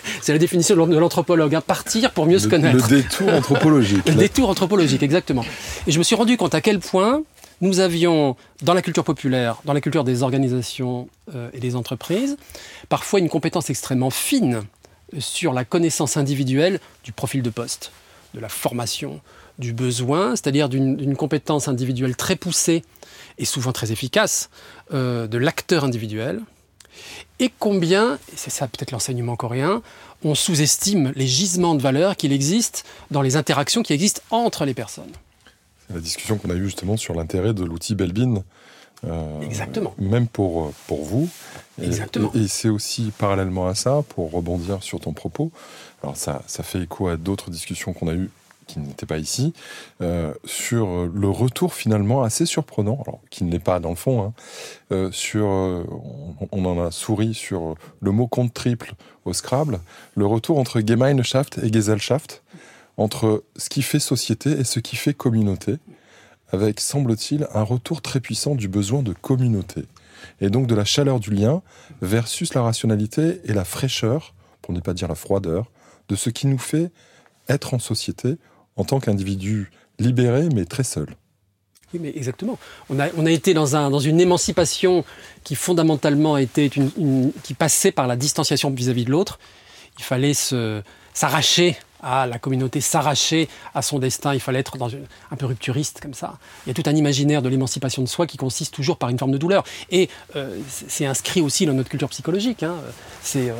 C'est 0.21 0.33
la 0.33 0.39
définition 0.39 0.87
de 0.87 0.97
l'anthropologue, 0.97 1.53
hein. 1.53 1.61
partir 1.61 2.11
pour 2.11 2.25
mieux 2.25 2.39
se 2.39 2.47
connaître. 2.47 2.75
Le 2.75 3.01
détour 3.01 3.33
anthropologique. 3.33 4.03
le 4.07 4.15
détour 4.15 4.49
anthropologique, 4.49 5.03
exactement. 5.03 5.45
Et 5.85 5.91
je 5.91 5.99
me 5.99 6.03
suis 6.03 6.15
rendu 6.15 6.37
compte 6.37 6.55
à 6.55 6.61
quel 6.61 6.79
point 6.79 7.21
nous 7.61 7.79
avions, 7.79 8.35
dans 8.61 8.73
la 8.73 8.81
culture 8.81 9.03
populaire, 9.03 9.61
dans 9.65 9.73
la 9.73 9.81
culture 9.81 10.03
des 10.03 10.23
organisations 10.23 11.09
euh, 11.33 11.49
et 11.53 11.59
des 11.59 11.75
entreprises, 11.75 12.37
parfois 12.89 13.19
une 13.19 13.29
compétence 13.29 13.69
extrêmement 13.69 14.09
fine 14.09 14.63
sur 15.19 15.53
la 15.53 15.65
connaissance 15.65 16.17
individuelle 16.17 16.79
du 17.03 17.11
profil 17.11 17.41
de 17.41 17.49
poste, 17.49 17.91
de 18.33 18.39
la 18.39 18.49
formation, 18.49 19.21
du 19.57 19.73
besoin, 19.73 20.31
c'est-à-dire 20.31 20.69
d'une 20.69 21.15
compétence 21.15 21.67
individuelle 21.67 22.15
très 22.15 22.35
poussée 22.35 22.83
et 23.37 23.45
souvent 23.45 23.71
très 23.71 23.91
efficace 23.91 24.49
euh, 24.93 25.27
de 25.27 25.37
l'acteur 25.37 25.83
individuel. 25.83 26.41
Et 27.39 27.51
combien, 27.57 28.15
et 28.15 28.35
c'est 28.35 28.49
ça 28.49 28.67
peut-être 28.67 28.91
l'enseignement 28.91 29.35
coréen, 29.35 29.81
on 30.23 30.35
sous-estime 30.35 31.11
les 31.15 31.27
gisements 31.27 31.75
de 31.75 31.81
valeur 31.81 32.15
qu'il 32.15 32.33
existe 32.33 32.85
dans 33.11 33.21
les 33.21 33.35
interactions 33.35 33.83
qui 33.83 33.93
existent 33.93 34.21
entre 34.31 34.65
les 34.65 34.73
personnes 34.73 35.11
la 35.93 35.99
discussion 35.99 36.37
qu'on 36.37 36.49
a 36.49 36.55
eue 36.55 36.65
justement 36.65 36.97
sur 36.97 37.13
l'intérêt 37.13 37.53
de 37.53 37.63
l'outil 37.63 37.95
Belbin. 37.95 38.43
Euh, 39.05 39.41
Exactement. 39.41 39.93
Même 39.99 40.27
pour, 40.27 40.71
pour 40.87 41.03
vous. 41.03 41.29
Exactement. 41.81 42.31
Et, 42.33 42.47
c'est 42.47 42.69
aussi 42.69 43.11
parallèlement 43.17 43.67
à 43.67 43.75
ça, 43.75 44.03
pour 44.09 44.31
rebondir 44.31 44.81
sur 44.81 44.99
ton 44.99 45.13
propos, 45.13 45.51
alors 46.03 46.17
ça, 46.17 46.41
ça 46.47 46.63
fait 46.63 46.81
écho 46.81 47.07
à 47.07 47.17
d'autres 47.17 47.51
discussions 47.51 47.93
qu'on 47.93 48.07
a 48.07 48.13
eues 48.13 48.29
qui 48.65 48.79
n'étaient 48.79 49.05
pas 49.05 49.17
ici, 49.17 49.53
euh, 50.01 50.33
sur 50.43 51.05
le 51.05 51.29
retour 51.29 51.73
finalement 51.73 52.23
assez 52.23 52.45
surprenant, 52.45 53.01
alors 53.07 53.21
qui 53.29 53.45
ne 53.45 53.51
l'est 53.51 53.59
pas 53.59 53.79
dans 53.79 53.91
le 53.91 53.95
fond, 53.95 54.21
hein, 54.21 54.33
euh, 54.91 55.09
sur, 55.13 55.45
on, 55.45 56.35
on, 56.51 56.65
en 56.65 56.85
a 56.85 56.91
souri 56.91 57.33
sur 57.33 57.75
le 58.01 58.11
mot 58.11 58.27
compte 58.27 58.53
triple 58.53 58.93
au 59.23 59.31
Scrabble, 59.31 59.79
le 60.15 60.25
retour 60.25 60.59
entre 60.59 60.81
Gemeinschaft 60.85 61.59
et 61.63 61.71
Gesellschaft, 61.71 62.43
entre 62.97 63.43
ce 63.55 63.69
qui 63.69 63.81
fait 63.81 63.99
société 63.99 64.51
et 64.51 64.63
ce 64.63 64.79
qui 64.79 64.95
fait 64.95 65.13
communauté, 65.13 65.77
avec, 66.49 66.79
semble-t-il, 66.79 67.47
un 67.53 67.63
retour 67.63 68.01
très 68.01 68.19
puissant 68.19 68.55
du 68.55 68.67
besoin 68.67 69.03
de 69.03 69.13
communauté, 69.13 69.83
et 70.41 70.49
donc 70.49 70.67
de 70.67 70.75
la 70.75 70.85
chaleur 70.85 71.19
du 71.19 71.31
lien 71.31 71.61
versus 72.01 72.53
la 72.53 72.61
rationalité 72.61 73.41
et 73.45 73.53
la 73.53 73.65
fraîcheur, 73.65 74.33
pour 74.61 74.73
ne 74.73 74.79
pas 74.79 74.93
dire 74.93 75.07
la 75.07 75.15
froideur, 75.15 75.71
de 76.09 76.15
ce 76.15 76.29
qui 76.29 76.47
nous 76.47 76.57
fait 76.57 76.91
être 77.49 77.73
en 77.73 77.79
société 77.79 78.37
en 78.75 78.83
tant 78.83 78.99
qu'individu 78.99 79.71
libéré 79.99 80.49
mais 80.53 80.65
très 80.65 80.83
seul. 80.83 81.07
Oui, 81.93 81.99
mais 82.03 82.09
exactement. 82.15 82.59
On 82.89 82.99
a, 82.99 83.31
été 83.31 83.53
dans, 83.53 83.77
un, 83.77 83.89
dans 83.89 83.99
une 83.99 84.19
émancipation 84.19 85.05
qui 85.43 85.55
fondamentalement 85.55 86.35
était 86.37 86.69
qui 86.69 87.53
passait 87.53 87.93
par 87.93 88.07
la 88.07 88.17
distanciation 88.17 88.71
vis-à-vis 88.71 89.05
de 89.05 89.11
l'autre. 89.11 89.39
Il 89.97 90.03
fallait 90.03 90.33
s'arracher 91.13 91.77
à 92.01 92.27
la 92.27 92.39
communauté, 92.39 92.81
s'arracher 92.81 93.47
à 93.73 93.81
son 93.81 93.99
destin. 93.99 94.33
Il 94.33 94.39
fallait 94.39 94.59
être 94.59 94.77
dans 94.77 94.89
une, 94.89 95.05
un 95.31 95.35
peu 95.35 95.45
rupturiste 95.45 95.99
comme 96.01 96.13
ça. 96.13 96.37
Il 96.65 96.69
y 96.69 96.71
a 96.71 96.73
tout 96.73 96.87
un 96.89 96.95
imaginaire 96.95 97.41
de 97.41 97.49
l'émancipation 97.49 98.01
de 98.01 98.07
soi 98.07 98.27
qui 98.27 98.37
consiste 98.37 98.73
toujours 98.73 98.97
par 98.97 99.09
une 99.09 99.17
forme 99.17 99.31
de 99.31 99.37
douleur. 99.37 99.63
Et 99.89 100.09
euh, 100.35 100.59
c'est 100.67 101.05
inscrit 101.05 101.41
aussi 101.41 101.65
dans 101.65 101.73
notre 101.73 101.89
culture 101.89 102.09
psychologique. 102.09 102.63
Hein. 102.63 102.75
C'est 103.21 103.49
euh, 103.49 103.53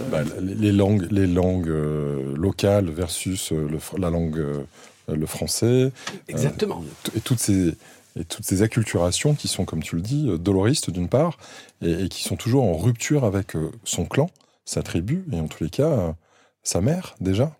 euh, 0.00 0.08
bah, 0.10 0.22
les 0.40 0.72
langues, 0.72 1.06
les 1.10 1.26
langues 1.26 1.72
locales 2.34 2.90
versus 2.90 3.52
la 3.98 4.10
langue 4.10 4.64
le 5.08 5.26
français. 5.26 5.92
Exactement. 6.28 6.84
et 7.16 7.20
toutes 7.20 7.40
ces 7.40 7.74
et 8.14 8.26
toutes 8.26 8.44
ces 8.44 8.60
acculturations 8.60 9.34
qui 9.34 9.48
sont, 9.48 9.64
comme 9.64 9.82
tu 9.82 9.96
le 9.96 10.02
dis, 10.02 10.28
doloristes 10.38 10.90
d'une 10.90 11.08
part, 11.08 11.38
et, 11.80 12.10
qui 12.10 12.22
sont 12.22 12.36
toujours 12.36 12.64
en 12.64 12.76
rupture 12.76 13.24
avec 13.24 13.54
son 13.84 14.04
clan, 14.04 14.28
sa 14.66 14.82
tribu, 14.82 15.24
et 15.32 15.40
en 15.40 15.46
tous 15.46 15.64
les 15.64 15.70
cas, 15.70 16.14
sa 16.62 16.82
mère 16.82 17.14
déjà. 17.22 17.56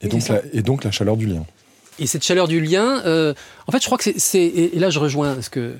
Et, 0.00 0.08
donc, 0.08 0.28
la, 0.28 0.42
et 0.52 0.62
donc 0.62 0.84
la 0.84 0.90
chaleur 0.90 1.16
du 1.16 1.26
lien. 1.26 1.44
Et 1.98 2.06
cette 2.06 2.22
chaleur 2.22 2.48
du 2.48 2.60
lien, 2.60 3.02
euh, 3.06 3.32
en 3.66 3.72
fait, 3.72 3.80
je 3.80 3.86
crois 3.86 3.98
que 3.98 4.10
c'est. 4.16 4.44
Et, 4.44 4.78
là, 4.78 4.90
je 4.90 4.98
rejoins 4.98 5.40
ce 5.40 5.48
que, 5.48 5.76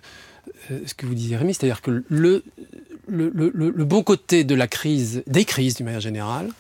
euh, 0.71 0.79
ce 0.87 0.95
que 0.95 1.07
vous 1.07 1.15
disiez, 1.15 1.37
Rémi, 1.37 1.53
c'est-à-dire 1.53 1.83
que 1.83 2.03
le, 2.09 2.43
le, 3.07 3.31
le, 3.35 3.51
le, 3.55 3.85
bon 3.85 4.03
côté 4.03 4.45
de 4.45 4.55
la 4.55 4.67
crise, 4.67 5.23
des 5.27 5.45
crises 5.45 5.77
d'une 5.77 5.87
manière 5.87 6.01
générale, 6.01 6.51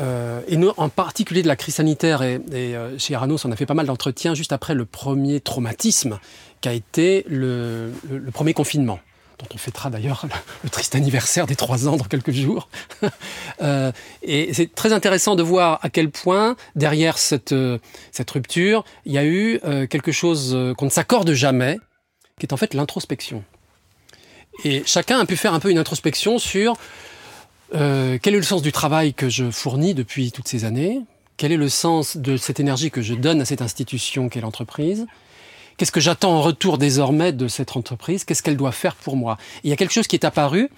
euh, 0.00 0.40
et 0.48 0.58
en 0.76 0.88
particulier 0.88 1.42
de 1.42 1.48
la 1.48 1.56
crise 1.56 1.76
sanitaire, 1.76 2.22
et, 2.22 2.40
et 2.52 2.74
chez 2.98 3.14
Aranos, 3.14 3.44
on 3.44 3.52
a 3.52 3.56
fait 3.56 3.66
pas 3.66 3.74
mal 3.74 3.86
d'entretiens 3.86 4.34
juste 4.34 4.52
après 4.52 4.74
le 4.74 4.84
premier 4.84 5.40
traumatisme, 5.40 6.18
qui 6.60 6.68
a 6.68 6.72
été 6.72 7.24
le, 7.28 7.92
le 8.10 8.30
premier 8.32 8.54
confinement 8.54 8.98
dont 9.42 9.48
on 9.54 9.58
fêtera 9.58 9.90
d'ailleurs 9.90 10.26
le, 10.62 10.70
triste 10.70 10.94
anniversaire 10.94 11.46
des 11.46 11.56
trois 11.56 11.88
ans 11.88 11.96
dans 11.96 12.04
quelques 12.04 12.32
jours. 12.32 12.68
Euh, 13.60 13.92
et 14.22 14.52
c'est 14.54 14.74
très 14.74 14.92
intéressant 14.92 15.36
de 15.36 15.42
voir 15.42 15.78
à 15.82 15.90
quel 15.90 16.10
point, 16.10 16.56
derrière 16.74 17.18
cette, 17.18 17.52
euh, 17.52 17.78
rupture, 18.32 18.84
il 19.04 19.12
y 19.12 19.18
a 19.18 19.24
eu 19.24 19.60
euh, 19.64 19.86
quelque 19.86 20.10
chose 20.10 20.56
qu'on 20.76 20.86
ne 20.86 20.90
s'accorde 20.90 21.32
jamais, 21.32 21.78
qui 22.40 22.46
est 22.46 22.52
en 22.52 22.56
fait 22.56 22.74
l'introspection. 22.74 23.44
Et 24.64 24.82
chacun 24.84 25.20
a 25.20 25.26
pu 25.26 25.36
faire 25.36 25.54
un 25.54 25.60
peu 25.60 25.70
une 25.70 25.78
introspection 25.78 26.38
sur 26.38 26.76
quel 27.72 28.20
est 28.24 28.30
le 28.30 28.42
sens 28.42 28.62
du 28.62 28.72
travail 28.72 29.14
que 29.14 29.28
je 29.28 29.50
fournis 29.50 29.94
depuis 29.94 30.32
toutes 30.32 30.48
ces 30.48 30.64
années, 30.64 31.00
quel 31.36 31.52
est 31.52 31.56
le 31.56 31.68
sens 31.68 32.16
de 32.16 32.36
cette 32.36 32.58
énergie 32.58 32.90
que 32.90 33.02
je 33.02 33.14
donne 33.14 33.40
à 33.40 33.44
cette 33.44 33.62
institution 33.62 34.28
qu'est 34.28 34.40
l'entreprise, 34.40 35.06
Qu'est-ce 35.82 35.90
que 35.90 35.98
j'attends 35.98 36.34
en 36.34 36.42
retour 36.42 36.78
désormais 36.78 37.32
de 37.32 37.48
cette 37.48 37.76
entreprise? 37.76 38.22
Qu'est-ce 38.22 38.44
qu'elle 38.44 38.56
doit 38.56 38.70
faire 38.70 38.94
pour 38.94 39.16
moi? 39.16 39.36
Il 39.64 39.70
y 39.70 39.72
a 39.72 39.76
quelque 39.76 39.90
chose 39.92 40.06
qui 40.06 40.14
est 40.14 40.24
apparu, 40.24 40.70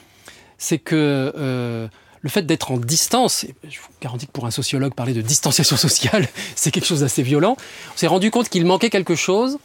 c'est 0.57 0.79
que 0.79 1.31
euh, 1.37 1.89
le 2.23 2.31
fait 2.31 2.41
d'être 2.41 2.71
en 2.71 2.79
distance, 2.79 3.45
je 3.69 3.81
vous 3.81 3.89
garantis 4.01 4.27
que 4.27 4.33
pour 4.33 4.47
un 4.47 4.51
sociologue, 4.51 4.95
parler 4.95 5.13
de 5.13 5.21
distanciation 5.21 5.77
sociale, 5.77 6.27
c'est 6.57 6.71
quelque 6.71 6.87
chose 6.87 7.01
d'assez 7.01 7.23
violent. 7.23 7.59
On 7.93 7.99
s'est 7.99 8.07
rendu 8.07 8.31
compte 8.31 8.49
qu'il 8.49 8.65
manquait 8.65 8.89
quelque 8.89 9.15
chose 9.15 9.59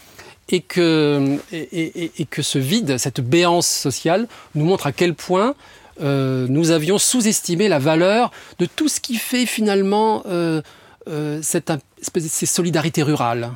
et 0.49 0.59
que, 0.59 1.39
et, 1.53 2.25
que 2.29 2.41
ce 2.41 2.59
vide, 2.59 2.97
cette 2.97 3.21
béance 3.21 3.67
sociale, 3.69 4.27
nous 4.55 4.65
montre 4.65 4.87
à 4.87 4.91
quel 4.91 5.13
point 5.13 5.55
euh, 6.01 6.47
nous 6.49 6.71
avions 6.71 6.97
sous-estimé 6.97 7.69
la 7.69 7.79
valeur 7.79 8.31
de 8.59 8.65
tout 8.65 8.89
ce 8.89 8.99
qui 8.99 9.15
fait 9.15 9.45
finalement 9.45 10.21
euh, 10.27 10.61
cette 11.41 11.71
ces 12.01 12.45
solidarités 12.45 13.03
rurales 13.03 13.51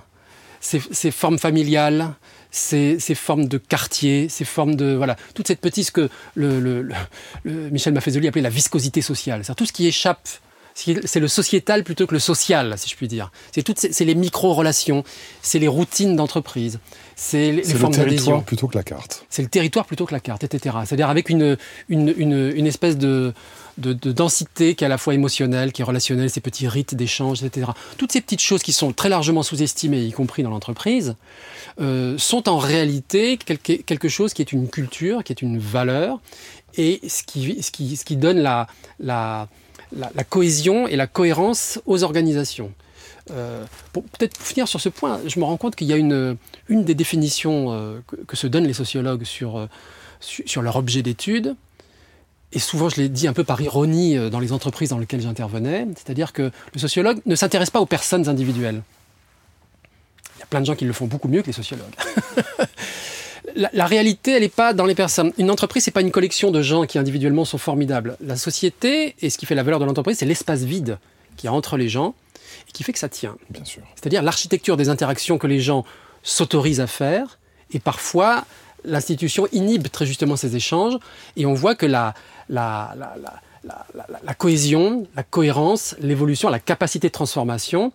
ces, 0.63 1.11
formes 1.11 1.37
familiales, 1.37 2.13
ces, 2.51 2.97
formes 3.15 3.47
de 3.47 3.57
quartier, 3.57 4.29
ces 4.29 4.45
formes 4.45 4.75
de 4.75 4.93
voilà 4.93 5.15
toute 5.33 5.47
cette 5.47 5.59
petite 5.59 5.87
ce 5.87 5.91
que 5.91 6.09
le, 6.35 6.59
le, 6.59 6.87
le, 7.43 7.69
Michel 7.69 7.93
Maffezoli 7.93 8.27
appelait 8.27 8.41
la 8.41 8.49
viscosité 8.49 9.01
sociale, 9.01 9.43
c'est 9.43 9.55
tout 9.55 9.65
ce 9.65 9.73
qui 9.73 9.87
échappe. 9.87 10.27
C'est 10.75 11.19
le 11.19 11.27
sociétal 11.27 11.83
plutôt 11.83 12.07
que 12.07 12.15
le 12.15 12.19
social, 12.19 12.73
si 12.79 12.89
je 12.89 12.95
puis 12.95 13.07
dire. 13.07 13.31
C'est 13.51 13.61
toutes, 13.61 13.77
c'est 13.77 14.05
les 14.05 14.15
micro-relations, 14.15 15.03
c'est 15.43 15.59
les 15.59 15.67
routines 15.67 16.15
d'entreprise, 16.15 16.79
c'est 17.15 17.51
les, 17.51 17.63
formes 17.63 17.93
d'adhésion. 17.93 17.93
C'est 17.93 17.99
le 17.99 18.07
territoire 18.07 18.43
plutôt 18.43 18.67
que 18.67 18.75
la 18.75 18.83
carte. 18.83 19.23
C'est 19.29 19.43
le 19.43 19.49
territoire 19.49 19.85
plutôt 19.85 20.07
que 20.07 20.13
la 20.13 20.19
carte, 20.19 20.43
etc. 20.43 20.75
C'est-à-dire 20.83 21.09
avec 21.09 21.29
une, 21.29 21.57
une, 21.89 22.11
une, 22.17 22.51
une 22.55 22.65
espèce 22.65 22.97
de, 22.97 23.35
de, 23.77 23.93
densité 24.11 24.75
qui 24.75 24.83
est 24.83 24.87
à 24.87 24.89
la 24.89 24.97
fois 24.97 25.13
émotionnelle, 25.13 25.71
qui 25.71 25.81
est 25.81 25.85
relationnelle, 25.85 26.29
ces 26.29 26.41
petits 26.41 26.67
rites 26.67 26.95
d'échange, 26.95 27.43
etc. 27.43 27.71
Toutes 27.97 28.11
ces 28.11 28.21
petites 28.21 28.41
choses 28.41 28.63
qui 28.63 28.73
sont 28.73 28.93
très 28.93 29.09
largement 29.09 29.43
sous-estimées, 29.43 30.01
y 30.01 30.11
compris 30.11 30.43
dans 30.43 30.49
l'entreprise, 30.49 31.15
euh, 31.79 32.17
sont 32.17 32.49
en 32.49 32.57
réalité 32.57 33.37
quelque, 33.37 34.09
chose 34.09 34.33
qui 34.33 34.41
est 34.41 34.51
une 34.51 34.69
culture, 34.69 35.23
qui 35.23 35.33
est 35.33 35.41
une 35.41 35.57
valeur, 35.57 36.19
et 36.75 37.01
ce 37.07 37.23
qui, 37.23 38.15
donne 38.15 38.39
la, 38.39 39.47
cohésion 40.29 40.87
et 40.87 40.95
la 40.95 41.07
cohérence 41.07 41.79
aux 41.85 42.03
organisations. 42.03 42.71
Euh, 43.31 43.63
pour 43.93 44.03
peut-être 44.03 44.37
finir 44.37 44.67
sur 44.67 44.81
ce 44.81 44.89
point, 44.89 45.21
je 45.25 45.39
me 45.39 45.45
rends 45.45 45.57
compte 45.57 45.75
qu'il 45.75 45.87
y 45.87 45.93
a 45.93 45.97
une, 45.97 46.37
des 46.69 46.95
définitions 46.95 47.71
euh, 47.71 47.99
que, 48.27 48.35
se 48.35 48.47
donnent 48.47 48.67
les 48.67 48.73
sociologues 48.73 49.23
sur 49.23 50.61
leur 50.61 50.75
objet 50.75 51.01
d'étude, 51.01 51.55
et 52.53 52.59
souvent 52.59 52.89
je 52.89 52.97
l'ai 52.97 53.09
dit 53.09 53.27
un 53.27 53.33
peu 53.33 53.43
par 53.43 53.61
ironie 53.61 54.17
euh, 54.17 54.29
dans 54.29 54.39
les 54.39 54.53
entreprises 54.53 54.89
dans 54.89 54.99
lesquelles 54.99 55.21
j'intervenais, 55.21 55.87
c'est-à-dire 55.95 56.33
que 56.33 56.51
le 56.73 56.79
sociologue 56.79 57.19
ne 57.25 57.35
s'intéresse 57.35 57.69
pas 57.69 57.81
aux 57.81 57.85
personnes 57.85 58.29
individuelles. 58.29 58.81
Il 60.37 60.39
y 60.39 60.43
a 60.43 60.45
plein 60.45 60.61
de 60.61 60.65
gens 60.65 60.75
qui 60.75 60.85
le 60.85 60.93
font 60.93 61.07
beaucoup 61.07 61.27
mieux 61.27 61.41
que 61.41 61.47
les 61.47 61.53
sociologues. 61.53 61.93
la, 63.55 63.85
réalité, 63.85 64.31
elle 64.31 64.41
n'est 64.41 64.49
pas 64.49 64.73
dans 64.73 64.85
les 64.85 64.95
personnes. 64.95 65.31
Une 65.37 65.51
entreprise, 65.51 65.83
c'est 65.83 65.91
pas 65.91 66.01
une 66.01 66.11
collection 66.11 66.51
de 66.51 66.61
gens 66.61 66.85
qui 66.85 66.97
individuellement 66.97 67.45
sont 67.45 67.57
formidables. 67.57 68.17
La 68.21 68.35
société, 68.35 69.15
et 69.21 69.29
ce 69.29 69.37
qui 69.37 69.45
fait 69.45 69.55
la 69.55 69.63
valeur 69.63 69.79
de 69.79 69.85
l'entreprise, 69.85 70.17
c'est 70.17 70.25
l'espace 70.25 70.63
vide 70.63 70.97
qui 71.37 71.47
a 71.47 71.53
entre 71.53 71.77
les 71.77 71.89
gens 71.89 72.13
et 72.67 72.71
qui 72.71 72.83
fait 72.83 72.93
que 72.93 72.99
ça 72.99 73.09
tient. 73.09 73.35
Bien 73.49 73.65
sûr. 73.65 73.81
C'est-à-dire 73.95 74.21
l'architecture 74.21 74.77
des 74.77 74.89
interactions 74.89 75.37
que 75.37 75.47
les 75.47 75.59
gens 75.59 75.85
s'autorisent 76.23 76.79
à 76.79 76.87
faire, 76.87 77.39
et 77.71 77.79
parfois 77.79 78.45
l'institution 78.85 79.47
inhibe 79.51 79.87
très 79.89 80.05
justement 80.05 80.35
ces 80.35 80.55
échanges, 80.55 80.97
et 81.35 81.45
on 81.45 81.53
voit 81.53 81.75
que 81.75 81.85
la, 81.85 82.13
la, 82.49 82.95
la, 84.23 84.33
cohésion, 84.33 85.07
la 85.15 85.23
cohérence, 85.23 85.95
l'évolution, 85.99 86.49
la 86.49 86.59
capacité 86.59 87.07
de 87.07 87.13
transformation, 87.13 87.91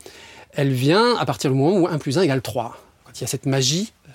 elle 0.53 0.73
vient 0.73 1.17
à 1.17 1.27
partir 1.27 1.51
du 1.51 1.57
moment 1.57 1.77
où 1.79 1.87
1 1.89 1.99
plus 1.99 2.19
1 2.19 2.23
égale 2.23 2.43
3. 2.43 2.77
Quand 3.05 3.13
il 3.19 3.21
y 3.21 3.25
a 3.25 3.27
cette 3.27 3.47
magie, 3.47 3.93
euh, 4.07 4.13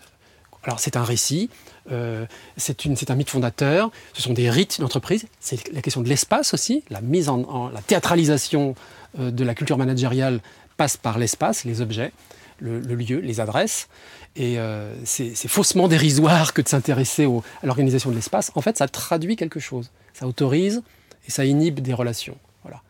alors 0.63 0.80
c'est 0.80 0.98
un 0.98 1.04
récit, 1.04 1.50
euh, 1.91 2.26
c'est 2.58 3.10
un 3.10 3.15
mythe 3.15 3.30
fondateur, 3.30 3.91
ce 4.13 4.22
sont 4.22 4.34
des 4.34 4.50
rites 4.50 4.80
d'entreprise, 4.80 5.26
c'est 5.39 5.72
la 5.74 5.82
question 5.82 6.02
de 6.02 6.10
l'espace 6.10 6.54
aussi, 6.54 6.84
la 6.89 7.02
mise 7.02 7.30
en, 7.30 7.69
la 7.69 7.82
théâtralisation 7.82 8.76
euh, 9.19 9.32
de 9.32 9.43
la 9.43 9.54
culture 9.54 9.78
managériale 9.78 10.39
passe 10.78 10.98
par 10.98 11.19
l'espace, 11.19 11.65
les 11.65 11.82
objets, 11.82 12.12
le, 12.60 12.80
lieu, 12.80 13.19
les 13.19 13.39
adresses. 13.39 13.89
Et 14.36 14.58
c'est 15.04 15.48
faussement 15.48 15.88
dérisoire 15.88 16.54
que 16.54 16.63
de 16.63 16.67
s'intéresser 16.67 17.26
à 17.26 17.65
l'organisation 17.65 18.10
de 18.10 18.15
l'espace. 18.15 18.52
En 18.56 18.62
fait, 18.62 18.78
ça 18.80 18.88
traduit 18.88 19.36
quelque 19.36 19.60
chose 19.60 19.91
ça 20.13 20.28
autorise 20.28 20.82
et 21.28 21.32
ça 21.32 21.45
inhibe 21.45 21.80
des 21.80 21.93
relations. 21.93 22.38
Voilà. 22.63 22.82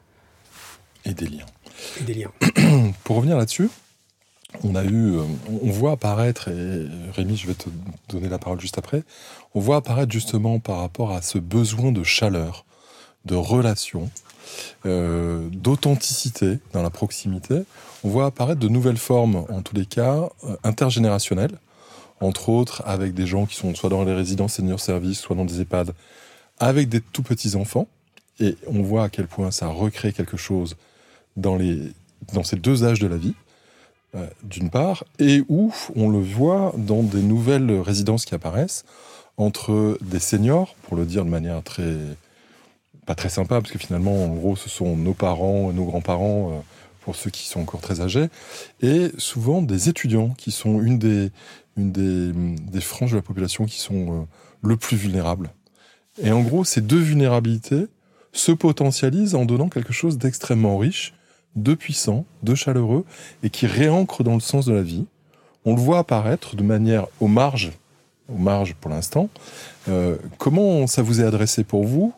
Et 1.05 1.13
des 1.13 1.27
liens. 1.27 1.45
Et 1.99 2.03
des 2.03 2.13
liens. 2.13 2.31
Pour 3.03 3.17
revenir 3.17 3.37
là-dessus, 3.37 3.69
on 4.63 4.75
a 4.75 4.83
eu, 4.83 5.17
euh, 5.17 5.23
on 5.61 5.71
voit 5.71 5.93
apparaître, 5.93 6.49
et 6.49 6.87
Rémi, 7.13 7.35
je 7.35 7.47
vais 7.47 7.55
te 7.55 7.69
donner 8.09 8.29
la 8.29 8.37
parole 8.37 8.59
juste 8.59 8.77
après, 8.77 9.03
on 9.55 9.59
voit 9.59 9.77
apparaître 9.77 10.11
justement 10.11 10.59
par 10.59 10.77
rapport 10.77 11.11
à 11.11 11.21
ce 11.21 11.37
besoin 11.39 11.91
de 11.91 12.03
chaleur, 12.03 12.65
de 13.25 13.35
relation, 13.35 14.11
euh, 14.85 15.49
d'authenticité 15.51 16.59
dans 16.73 16.83
la 16.83 16.89
proximité, 16.89 17.63
on 18.03 18.09
voit 18.09 18.25
apparaître 18.27 18.59
de 18.59 18.67
nouvelles 18.67 18.97
formes, 18.97 19.45
en 19.49 19.61
tous 19.61 19.75
les 19.75 19.85
cas, 19.85 20.29
euh, 20.43 20.55
intergénérationnelles, 20.63 21.57
entre 22.19 22.49
autres 22.49 22.83
avec 22.85 23.13
des 23.13 23.25
gens 23.25 23.45
qui 23.45 23.55
sont 23.55 23.73
soit 23.75 23.89
dans 23.89 24.03
les 24.03 24.13
résidences 24.13 24.53
senior 24.53 24.79
service, 24.79 25.19
soit 25.19 25.35
dans 25.35 25.45
des 25.45 25.61
EHPAD, 25.61 25.93
avec 26.63 26.87
des 26.87 27.01
tout 27.01 27.23
petits 27.23 27.55
enfants. 27.55 27.87
Et 28.39 28.55
on 28.67 28.81
voit 28.81 29.03
à 29.03 29.09
quel 29.09 29.27
point 29.27 29.51
ça 29.51 29.67
recrée 29.67 30.13
quelque 30.13 30.37
chose 30.37 30.75
dans, 31.35 31.55
les, 31.55 31.91
dans 32.33 32.43
ces 32.43 32.55
deux 32.55 32.83
âges 32.85 32.99
de 32.99 33.07
la 33.07 33.17
vie, 33.17 33.35
euh, 34.15 34.25
d'une 34.43 34.69
part, 34.69 35.03
et 35.19 35.43
où 35.49 35.71
on 35.95 36.09
le 36.09 36.19
voit 36.19 36.73
dans 36.77 37.03
des 37.03 37.21
nouvelles 37.21 37.71
résidences 37.79 38.25
qui 38.25 38.33
apparaissent 38.33 38.85
entre 39.37 39.97
des 40.01 40.19
seniors, 40.19 40.75
pour 40.83 40.95
le 40.95 41.05
dire 41.05 41.25
de 41.25 41.29
manière 41.29 41.61
très 41.63 41.97
pas 43.05 43.15
très 43.15 43.27
sympa, 43.27 43.59
parce 43.59 43.71
que 43.71 43.79
finalement, 43.79 44.23
en 44.23 44.29
gros, 44.29 44.55
ce 44.55 44.69
sont 44.69 44.95
nos 44.95 45.13
parents, 45.13 45.73
nos 45.73 45.83
grands-parents, 45.83 46.51
euh, 46.51 46.59
pour 47.01 47.17
ceux 47.17 47.29
qui 47.29 47.45
sont 47.47 47.59
encore 47.59 47.81
très 47.81 47.99
âgés, 47.99 48.29
et 48.81 49.11
souvent 49.17 49.61
des 49.61 49.89
étudiants 49.89 50.29
qui 50.37 50.51
sont 50.51 50.81
une 50.81 50.97
des, 50.97 51.29
une 51.75 51.91
des, 51.91 52.31
des 52.31 52.81
franges 52.81 53.11
de 53.11 53.17
la 53.17 53.21
population 53.21 53.65
qui 53.65 53.79
sont 53.79 54.21
euh, 54.21 54.25
le 54.61 54.77
plus 54.77 54.95
vulnérables 54.95 55.49
et 56.21 56.31
en 56.31 56.41
gros, 56.41 56.63
ces 56.63 56.81
deux 56.81 56.99
vulnérabilités 56.99 57.87
se 58.31 58.51
potentialisent 58.51 59.35
en 59.35 59.45
donnant 59.45 59.69
quelque 59.69 59.93
chose 59.93 60.17
d'extrêmement 60.17 60.77
riche, 60.77 61.13
de 61.55 61.73
puissant, 61.75 62.25
de 62.41 62.55
chaleureux, 62.55 63.05
et 63.43 63.49
qui 63.49 63.67
réancre 63.67 64.23
dans 64.23 64.33
le 64.33 64.39
sens 64.39 64.65
de 64.65 64.73
la 64.73 64.81
vie. 64.81 65.05
On 65.65 65.75
le 65.75 65.81
voit 65.81 65.99
apparaître 65.99 66.55
de 66.55 66.63
manière 66.63 67.07
aux 67.19 67.27
marges, 67.27 67.71
aux 68.27 68.37
marges 68.37 68.75
pour 68.75 68.91
l'instant. 68.91 69.29
Euh, 69.87 70.17
comment 70.37 70.87
ça 70.87 71.01
vous 71.01 71.21
est 71.21 71.23
adressé 71.23 71.63
pour 71.63 71.85
vous? 71.85 72.13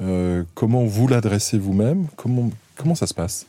Euh, 0.00 0.44
Comment 0.54 0.84
vous 0.84 1.08
l'adressez 1.08 1.58
vous-même? 1.58 2.08
Comment, 2.16 2.50
comment 2.76 2.94
ça 2.94 3.06
se 3.06 3.14
passe? 3.14 3.46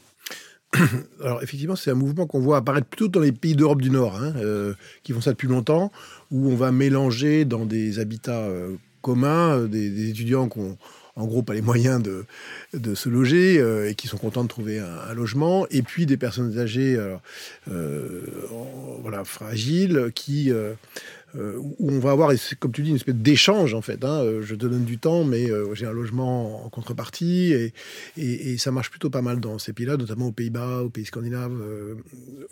Alors 1.24 1.44
effectivement, 1.44 1.76
c'est 1.76 1.92
un 1.92 1.96
mouvement 1.96 2.28
qu'on 2.28 2.40
voit 2.40 2.58
apparaître 2.58 2.88
plutôt 2.88 3.08
dans 3.08 3.20
les 3.20 3.32
pays 3.32 3.56
d'Europe 3.56 3.82
du 3.82 3.90
Nord, 3.90 4.16
hein, 4.16 4.34
euh, 4.38 4.74
qui 5.04 5.12
font 5.12 5.22
ça 5.22 5.32
depuis 5.32 5.48
longtemps, 5.48 5.92
où 6.30 6.50
on 6.50 6.56
va 6.56 6.72
mélanger 6.72 7.46
dans 7.46 7.66
des 7.66 8.00
habitats 8.00 8.48
communs 9.02 9.64
des, 9.64 9.90
des 9.90 10.10
étudiants 10.10 10.48
qui 10.50 10.60
ont 10.60 10.78
en 11.16 11.26
gros 11.26 11.42
pas 11.42 11.54
les 11.54 11.62
moyens 11.62 12.02
de, 12.02 12.26
de 12.74 12.96
se 12.96 13.10
loger 13.10 13.60
euh, 13.60 13.90
et 13.90 13.96
qui 13.96 14.08
sont 14.08 14.18
contents 14.18 14.44
de 14.44 14.50
trouver 14.50 14.80
un, 14.80 15.14
logement, 15.14 15.68
et 15.70 15.82
puis 15.82 16.06
des 16.06 16.18
personnes 16.18 16.58
âgées 16.58 16.96
euh, 16.96 17.16
euh, 17.70 18.22
voilà, 19.02 19.24
fragiles 19.24 20.12
qui... 20.16 20.52
où 21.34 21.92
on 21.92 22.00
va 22.00 22.12
avoir, 22.12 22.32
comme 22.60 22.72
tu 22.72 22.82
dis, 22.82 22.90
une 22.90 22.96
espèce 22.96 23.16
d'échange 23.16 23.74
en 23.74 23.82
fait. 23.82 24.04
Hein. 24.04 24.42
Je 24.42 24.56
te 24.56 24.66
donne 24.66 24.86
du 24.86 24.98
temps, 24.98 25.24
mais 25.24 25.48
j'ai 25.74 25.86
un 25.86 25.92
logement 25.92 26.66
en 26.66 26.70
contrepartie 26.70 27.54
et, 27.54 27.74
et, 28.18 28.58
ça 28.58 28.72
marche 28.72 28.90
plutôt 28.90 29.10
pas 29.10 29.22
mal 29.22 29.40
dans 29.40 29.58
ces 29.60 29.74
pays-là, 29.74 29.98
notamment 29.98 30.28
aux 30.28 30.32
Pays-Bas, 30.32 30.84
aux 30.84 30.90
pays 30.90 31.06
scandinaves. 31.06 31.58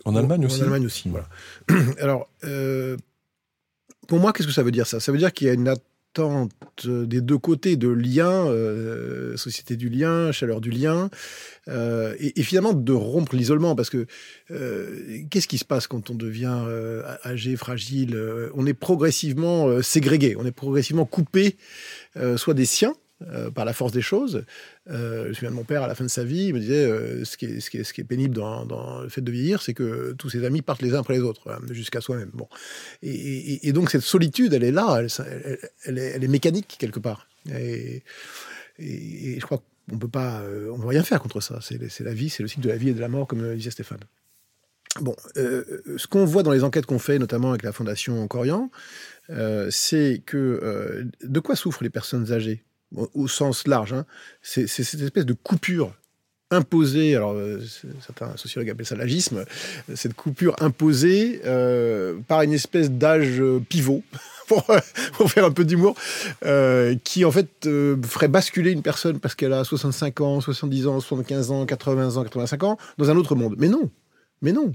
en 0.04 0.16
Allemagne 0.16 0.46
aussi. 0.46 0.60
En 0.60 0.64
Allemagne 0.64 0.86
aussi, 0.86 1.08
voilà. 1.08 1.28
Alors, 2.00 2.28
pour 4.06 4.18
moi, 4.18 4.32
qu'est-ce 4.32 4.48
que 4.48 4.54
ça 4.54 4.62
veut 4.62 4.72
dire 4.72 4.86
ça? 4.86 4.98
Ça 5.00 5.12
veut 5.12 5.18
dire 5.18 5.32
qu'il 5.32 5.46
y 5.46 5.50
a 5.50 5.54
une, 5.54 5.74
tente 6.12 6.88
des 6.88 7.20
deux 7.20 7.38
côtés 7.38 7.76
de 7.76 7.88
lien, 7.88 8.46
euh, 8.46 9.36
société 9.36 9.76
du 9.76 9.88
lien, 9.88 10.32
chaleur 10.32 10.60
du 10.60 10.70
lien, 10.70 11.10
euh, 11.68 12.14
et, 12.18 12.42
finalement 12.42 12.72
de 12.72 12.92
rompre 12.92 13.36
l'isolement, 13.36 13.76
parce 13.76 13.90
que 13.90 14.06
euh, 14.50 15.22
qu'est-ce 15.30 15.48
qui 15.48 15.58
se 15.58 15.64
passe 15.64 15.86
quand 15.86 16.10
on 16.10 16.14
devient 16.14 16.64
âgé, 17.24 17.56
fragile? 17.56 18.18
On 18.54 18.66
est 18.66 18.74
progressivement 18.74 19.82
ségrégué, 19.82 20.36
on 20.38 20.44
est 20.44 20.52
progressivement 20.52 21.04
coupé, 21.04 21.56
soit 22.36 22.54
des 22.54 22.64
siens, 22.64 22.94
euh, 23.28 23.50
par 23.50 23.66
la 23.66 23.74
force 23.74 23.92
des 23.92 24.00
choses. 24.00 24.46
Euh, 24.88 25.24
je 25.24 25.28
me 25.28 25.34
souviens 25.34 25.50
de 25.50 25.54
mon 25.54 25.64
père 25.64 25.82
à 25.82 25.86
la 25.86 25.94
fin 25.94 26.04
de 26.04 26.10
sa 26.10 26.24
vie, 26.24 26.46
il 26.46 26.54
me 26.54 26.58
disait 26.58 26.86
euh, 26.86 27.22
ce, 27.26 27.36
qui 27.36 27.44
est, 27.44 28.04
pénible 28.04 28.34
dans, 28.34 29.02
le 29.02 29.10
fait 29.10 29.20
de 29.20 29.30
vieillir, 29.30 29.60
c'est 29.60 29.74
que 29.74 30.12
tous 30.12 30.30
ses 30.30 30.42
amis 30.46 30.62
partent 30.62 30.80
les 30.80 30.94
uns 30.94 31.00
après 31.00 31.14
les 31.14 31.20
autres, 31.20 31.54
jusqu'à 31.70 32.00
soi-même. 32.00 32.30
Bon. 32.32 32.48
Et, 33.02 33.72
donc 33.72 33.90
cette 33.90 34.00
solitude, 34.00 34.54
elle 34.54 34.64
est 34.64 34.72
là, 34.72 35.02
elle, 35.84 35.98
est, 35.98 36.28
mécanique 36.28 36.76
quelque 36.78 36.98
part. 36.98 37.28
Et, 37.54 38.02
je 38.78 39.40
crois 39.40 39.62
qu'on 39.90 39.98
peut 39.98 40.08
pas, 40.08 40.42
on 40.72 40.78
peut 40.78 40.86
rien 40.86 41.02
faire 41.02 41.20
contre 41.20 41.42
ça. 41.42 41.58
C'est 41.60 42.00
la 42.00 42.14
vie, 42.14 42.30
c'est 42.30 42.42
le 42.42 42.48
cycle 42.48 42.62
de 42.62 42.70
la 42.70 42.76
vie 42.78 42.88
et 42.88 42.94
de 42.94 43.00
la 43.00 43.08
mort, 43.08 43.26
comme 43.26 43.54
disait 43.54 43.70
Stéphane. 43.70 44.00
Bon, 45.02 45.14
ce 45.34 46.06
qu'on 46.06 46.24
voit 46.24 46.42
dans 46.42 46.52
les 46.52 46.64
enquêtes 46.64 46.86
qu'on 46.86 46.98
fait, 46.98 47.18
notamment 47.18 47.50
avec 47.50 47.64
la 47.64 47.72
Fondation 47.72 48.26
Corian, 48.28 48.70
c'est 49.68 50.22
que 50.24 51.04
de 51.22 51.40
quoi 51.40 51.54
souffrent 51.54 51.84
les 51.84 51.90
personnes 51.90 52.32
âgées? 52.32 52.64
Au 52.96 53.28
sens 53.28 53.66
large. 53.66 53.92
Hein. 53.92 54.06
C'est 54.42 54.66
cette 54.66 55.00
espèce 55.00 55.26
de 55.26 55.34
coupure 55.34 55.94
imposée, 56.50 57.14
alors 57.14 57.32
euh, 57.32 57.60
certains 58.04 58.36
sociologues 58.36 58.70
appellent 58.70 58.86
ça 58.86 58.96
l'agisme, 58.96 59.44
cette 59.94 60.14
coupure 60.14 60.56
imposée 60.60 61.40
euh, 61.44 62.16
par 62.26 62.42
une 62.42 62.52
espèce 62.52 62.90
d'âge 62.90 63.40
pivot, 63.68 64.02
pour, 64.48 65.30
faire 65.30 65.44
un 65.44 65.52
peu 65.52 65.64
d'humour, 65.64 65.94
euh, 66.44 66.96
qui 67.04 67.24
en 67.24 67.30
fait 67.30 67.68
ferait 68.04 68.26
basculer 68.26 68.72
une 68.72 68.82
personne 68.82 69.20
parce 69.20 69.36
qu'elle 69.36 69.52
a 69.52 69.62
65 69.62 70.20
ans, 70.20 70.40
70 70.40 70.86
ans, 70.88 70.98
75 70.98 71.50
ans, 71.52 71.66
80 71.66 72.16
ans, 72.16 72.24
85 72.24 72.62
ans, 72.64 72.78
dans 72.98 73.10
un 73.10 73.16
autre 73.16 73.36
monde. 73.36 73.54
Mais 73.58 73.68
non, 73.68 73.88
mais 74.42 74.52
non. 74.52 74.72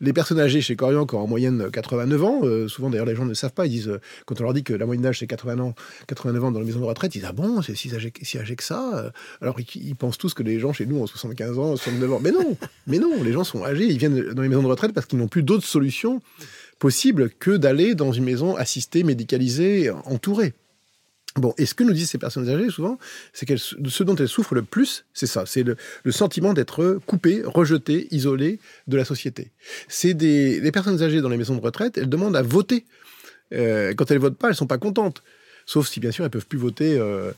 Les 0.00 0.12
personnes 0.12 0.40
âgées 0.40 0.60
chez 0.60 0.76
Corian, 0.76 1.06
qui 1.06 1.14
ont 1.14 1.20
en 1.20 1.26
moyenne 1.26 1.70
89 1.70 2.24
ans, 2.24 2.40
euh, 2.42 2.68
souvent 2.68 2.90
d'ailleurs 2.90 3.06
les 3.06 3.14
gens 3.14 3.24
ne 3.24 3.34
savent 3.34 3.52
pas, 3.52 3.66
ils 3.66 3.70
disent, 3.70 3.88
euh, 3.88 4.00
quand 4.26 4.40
on 4.40 4.44
leur 4.44 4.52
dit 4.52 4.62
que 4.62 4.74
la 4.74 4.84
moyenne 4.84 5.02
d'âge 5.02 5.20
c'est 5.20 5.26
80 5.26 5.58
ans, 5.60 5.74
89 6.08 6.44
ans 6.44 6.50
dans 6.52 6.60
les 6.60 6.66
maisons 6.66 6.80
de 6.80 6.84
retraite, 6.84 7.14
ils 7.14 7.20
disent 7.20 7.28
Ah 7.28 7.32
bon, 7.32 7.62
c'est 7.62 7.74
si 7.74 7.94
âgé, 7.94 8.10
que 8.10 8.64
ça 8.64 8.98
euh. 8.98 9.10
Alors 9.40 9.56
ils, 9.74 9.96
pensent 9.96 10.18
tous 10.18 10.34
que 10.34 10.42
les 10.42 10.58
gens 10.58 10.72
chez 10.72 10.86
nous 10.86 10.98
ont 10.98 11.06
75 11.06 11.58
ans, 11.58 11.76
69 11.76 12.12
ans. 12.12 12.20
Mais 12.22 12.32
non, 12.32 12.56
mais 12.86 12.98
non, 12.98 13.22
les 13.22 13.32
gens 13.32 13.44
sont 13.44 13.64
âgés, 13.64 13.86
ils 13.86 13.98
viennent 13.98 14.32
dans 14.32 14.42
les 14.42 14.48
maisons 14.48 14.62
de 14.62 14.68
retraite 14.68 14.92
parce 14.92 15.06
qu'ils 15.06 15.18
n'ont 15.18 15.28
plus 15.28 15.42
d'autres 15.42 15.66
solutions 15.66 16.20
possibles 16.78 17.30
que 17.30 17.56
d'aller 17.56 17.94
dans 17.94 18.12
une 18.12 18.24
maison 18.24 18.54
assistée, 18.56 19.02
médicalisée, 19.02 19.90
entourée. 20.04 20.54
Bon, 21.36 21.54
et 21.58 21.66
ce 21.66 21.74
que 21.74 21.84
nous 21.84 21.92
disent 21.92 22.10
ces 22.10 22.18
personnes 22.18 22.48
âgées 22.48 22.70
souvent, 22.70 22.98
c'est 23.32 23.46
que 23.46 23.56
ce 23.56 24.02
dont 24.02 24.16
elles 24.16 24.28
souffrent 24.28 24.54
le 24.54 24.62
plus, 24.62 25.04
c'est 25.12 25.26
ça, 25.26 25.44
c'est 25.46 25.62
le, 25.62 25.76
sentiment 26.10 26.54
d'être 26.54 26.98
coupées, 27.06 27.42
rejetées, 27.44 28.08
isolées 28.10 28.58
de 28.86 28.96
la 28.96 29.04
société. 29.04 29.50
C'est 29.88 30.14
des 30.14 30.70
personnes 30.72 31.02
âgées 31.02 31.20
dans 31.20 31.28
les 31.28 31.36
maisons 31.36 31.56
de 31.56 31.60
retraite, 31.60 31.98
elles 31.98 32.08
demandent 32.08 32.36
à 32.36 32.42
voter. 32.42 32.84
Euh, 33.52 33.94
quand 33.94 34.10
elles 34.10 34.18
votent 34.18 34.38
pas, 34.38 34.48
elles 34.48 34.54
sont 34.54 34.66
pas 34.66 34.78
contentes. 34.78 35.22
Sauf 35.66 35.88
si 35.88 36.00
bien 36.00 36.10
sûr 36.10 36.24
elles 36.24 36.30
peuvent 36.30 36.46
plus 36.46 36.58
voter 36.58 36.96
euh, 36.98 37.32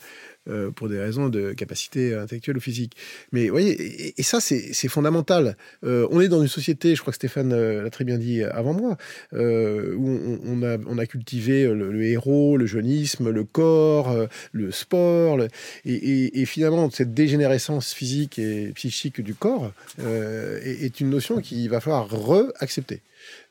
euh, 0.49 0.71
pour 0.71 0.89
des 0.89 0.99
raisons 0.99 1.29
de 1.29 1.53
capacité 1.53 2.15
intellectuelle 2.15 2.57
ou 2.57 2.61
physique. 2.61 2.97
Mais 3.33 3.47
vous 3.47 3.53
voyez, 3.53 4.15
et, 4.19 4.23
ça, 4.23 4.41
c'est 4.41 4.89
fondamental. 4.89 5.57
Euh, 5.85 6.07
on 6.11 6.21
est 6.21 6.29
dans 6.29 6.41
une 6.43 6.49
société, 6.49 6.95
je 6.95 7.01
crois 7.01 7.13
que 7.13 7.17
Stéphane 7.17 7.53
euh, 7.53 7.83
l'a 7.83 7.91
très 7.91 8.05
bien 8.05 8.19
dit 8.19 8.43
avant 8.43 8.73
moi, 8.73 8.97
où 9.33 10.09
on, 10.47 10.99
a, 10.99 11.07
cultivé 11.07 11.67
le, 11.67 12.03
héros, 12.05 12.57
le 12.57 12.67
jeunisme, 12.67 13.31
le 13.31 13.45
corps, 13.45 14.29
le 14.53 14.71
sport, 14.71 15.39
et, 15.85 16.45
finalement, 16.47 16.91
cette 16.91 17.15
dégénérescence 17.15 17.93
physique 17.93 18.39
et 18.39 18.73
psychique 18.75 19.21
du 19.21 19.35
corps 19.35 19.73
est, 19.99 20.85
est, 20.85 21.01
une 21.01 21.11
notion 21.11 21.41
qu'il 21.41 21.69
va 21.71 21.81
falloir 21.81 22.09
re-accepter. 22.09 23.01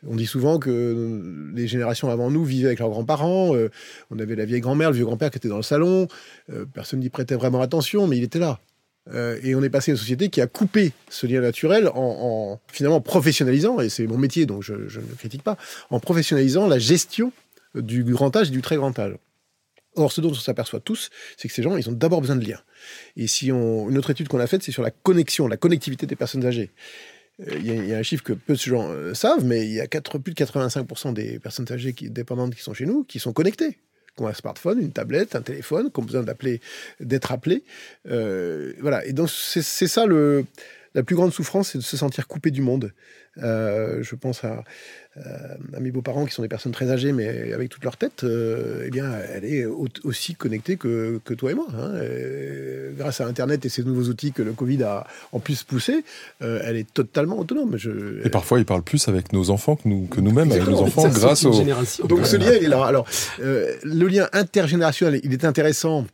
On 0.08 0.16
dit 0.16 0.26
souvent 0.26 0.60
que 0.60 1.52
les 1.56 1.68
générations 1.68 2.10
avant 2.10 2.30
nous 2.30 2.44
vivaient 2.44 2.68
avec 2.68 2.80
leurs 2.80 2.90
grands-parents. 2.90 3.56
Euh, 3.56 3.70
on 4.12 4.20
avait 4.20 4.36
la 4.36 4.46
vieille 4.46 4.62
grand-mère, 4.62 4.92
le 4.92 4.96
vieux 4.96 5.06
grand-père 5.06 5.32
qui 5.32 5.38
était 5.38 5.48
dans 5.48 5.58
le 5.58 5.64
salon. 5.64 6.08
Euh, 6.52 6.66
personne 6.72 7.00
n'y 7.00 7.10
prêtait 7.10 7.36
vraiment 7.36 7.62
attention, 7.62 8.08
mais 8.08 8.18
il 8.18 8.24
était 8.24 8.40
là. 8.40 8.60
Euh, 9.14 9.40
et 9.44 9.56
on 9.56 9.64
est 9.64 9.70
passé 9.70 9.92
à 9.92 9.94
une 9.94 9.98
société 9.98 10.30
qui 10.30 10.42
a 10.42 10.48
coupé 10.48 10.92
ce 11.10 11.28
lien 11.28 11.42
naturel 11.42 11.90
en, 11.94 12.60
finalement 12.68 13.02
professionnalisant, 13.02 13.80
et 13.80 13.90
c'est 13.90 14.06
mon 14.06 14.18
métier 14.18 14.46
donc 14.46 14.64
je, 14.64 14.74
ne 14.74 15.16
critique 15.18 15.44
pas, 15.44 15.58
en 15.90 16.02
professionnalisant 16.02 16.68
la 16.68 16.78
gestion 16.78 17.32
du 17.74 18.04
grand 18.04 18.36
âge 18.36 18.50
et 18.50 18.52
du 18.52 18.62
très 18.62 18.76
grand 18.76 18.98
âge. 19.00 19.16
Or, 19.96 20.12
ce 20.12 20.22
dont 20.22 20.30
on 20.30 20.36
s'aperçoit 20.36 20.80
tous, 20.80 21.10
c'est 21.38 21.48
que 21.48 21.54
ces 21.54 21.64
gens, 21.64 21.76
ils 21.76 21.90
ont 21.90 21.94
d'abord 21.94 22.22
besoin 22.22 22.36
de 22.36 22.46
liens. 22.46 22.62
Et 23.16 23.26
si 23.26 23.48
une 23.48 23.98
autre 23.98 24.12
étude 24.12 24.28
qu'on 24.28 24.40
a 24.40 24.46
faite, 24.46 24.62
c'est 24.62 24.72
sur 24.72 24.84
la 24.84 24.92
connexion, 24.92 25.48
la 25.48 25.58
connectivité 25.58 26.06
des 26.06 26.16
personnes 26.16 26.46
âgées. 26.46 26.70
Euh, 27.42 27.56
il 27.60 27.88
y, 27.88 27.94
a 27.94 27.98
un 27.98 28.04
chiffre 28.04 28.24
que 28.24 28.34
peu 28.34 28.54
de 28.54 28.60
gens 28.60 28.90
euh, 28.90 29.14
savent, 29.14 29.46
mais 29.46 29.66
il 29.66 29.74
y 29.74 29.80
a 29.80 29.88
plus 29.88 30.34
de 30.34 30.44
85% 30.44 31.14
des 31.14 31.40
personnes 31.40 31.72
âgées 31.72 31.94
dépendantes 31.94 32.56
qui 32.56 32.64
sont 32.64 32.74
chez 32.74 32.86
nous 32.86 33.04
qui 33.04 33.20
sont 33.20 33.34
connectées 33.34 33.78
qui 34.18 34.24
ont 34.24 34.28
un 34.28 34.34
smartphone, 34.34 34.80
une 34.82 34.92
tablette, 34.92 35.36
un 35.36 35.42
téléphone, 35.42 35.92
qui 35.92 36.00
ont 36.00 36.04
besoin 36.04 36.24
d'être 37.00 37.32
appelés. 37.32 37.64
Euh, 38.10 38.74
voilà. 38.80 39.06
Et 39.06 39.14
donc 39.14 39.30
c'est 39.30 39.62
ça 39.62 40.06
le, 40.06 40.46
la 40.98 41.04
plus 41.04 41.16
grande 41.16 41.32
souffrance, 41.32 41.70
c'est 41.70 41.78
de 41.78 41.84
se 41.84 41.96
sentir 41.96 42.28
coupé 42.28 42.52
du 42.52 42.62
monde. 42.62 42.92
je 43.38 44.16
pense 44.16 44.44
à, 44.44 44.64
euh, 45.26 45.56
à 45.76 45.80
mes 45.80 45.90
beaux-parents 45.90 46.26
qui 46.26 46.34
sont 46.34 46.42
des 46.42 46.48
personnes 46.48 46.72
très 46.72 46.92
âgées, 46.92 47.12
mais 47.12 47.52
avec 47.54 47.70
toute 47.70 47.84
leur 47.84 47.98
tête, 47.98 48.24
euh, 48.24 48.84
eh 48.86 48.92
bien, 48.92 49.12
elle 49.34 49.46
est 49.46 49.66
aussi 49.66 50.36
connectée 50.36 50.78
que, 50.78 51.20
que 51.24 51.34
toi 51.34 51.52
et 51.52 51.54
moi. 51.56 51.68
Hein. 51.74 51.94
grâce 52.96 53.22
à 53.22 53.26
Internet 53.26 53.66
et 53.66 53.70
ces 53.70 53.84
nouveaux 53.84 54.10
outils 54.10 54.32
que 54.32 54.42
le 54.42 54.54
Covid 54.54 54.84
a 54.84 55.08
en 55.32 55.40
plus 55.40 55.64
poussé, 55.64 56.04
euh, 56.42 56.60
elle 56.64 56.76
est 56.76 56.92
totalement 56.94 57.40
autonome. 57.40 57.78
Je, 57.78 58.26
et 58.26 58.30
parfois, 58.30 58.60
il 58.60 58.66
parle 58.66 58.84
plus 58.84 59.08
avec 59.08 59.34
nos 59.34 59.50
enfants 59.50 59.76
que, 59.76 59.88
nous, 59.88 60.06
que 60.06 60.22
nous-mêmes 60.22 60.52
avec 60.52 60.68
nos 60.68 60.82
enfants 60.82 61.08
grâce 61.08 61.46
aux... 61.46 61.64
Donc 62.08 62.28
ce 62.28 62.36
lien, 62.36 62.54
il 62.56 62.66
est 62.66 62.70
là. 62.70 62.86
Alors, 62.86 63.08
le 63.40 64.08
lien 64.08 64.28
intergénérationnel, 64.34 65.20
il 65.24 65.34
est 65.34 65.46
intéressant 65.46 66.06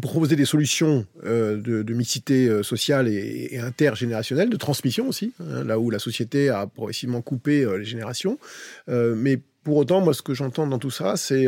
pour 0.00 0.10
proposer 0.10 0.36
des 0.36 0.44
solutions 0.44 1.06
euh, 1.24 1.56
de, 1.56 1.94
mixité 1.94 2.48
euh, 2.48 2.62
sociale 2.62 3.08
et, 3.08 3.58
intergénérationnelle, 3.58 4.50
de 4.50 4.56
transmission 4.56 5.08
aussi, 5.08 5.32
hein, 5.40 5.64
là 5.64 5.78
où 5.78 5.90
la 5.90 5.98
société 5.98 6.48
a 6.48 6.66
progressivement 6.66 7.22
coupé 7.22 7.64
euh, 7.64 7.78
les 7.78 7.84
générations. 7.84 8.38
mais 8.88 9.40
pour 9.64 9.78
autant, 9.78 10.00
moi, 10.00 10.14
ce 10.14 10.22
que 10.22 10.32
j'entends 10.32 10.68
dans 10.68 10.78
tout 10.78 10.92
ça, 10.92 11.16
c'est 11.16 11.44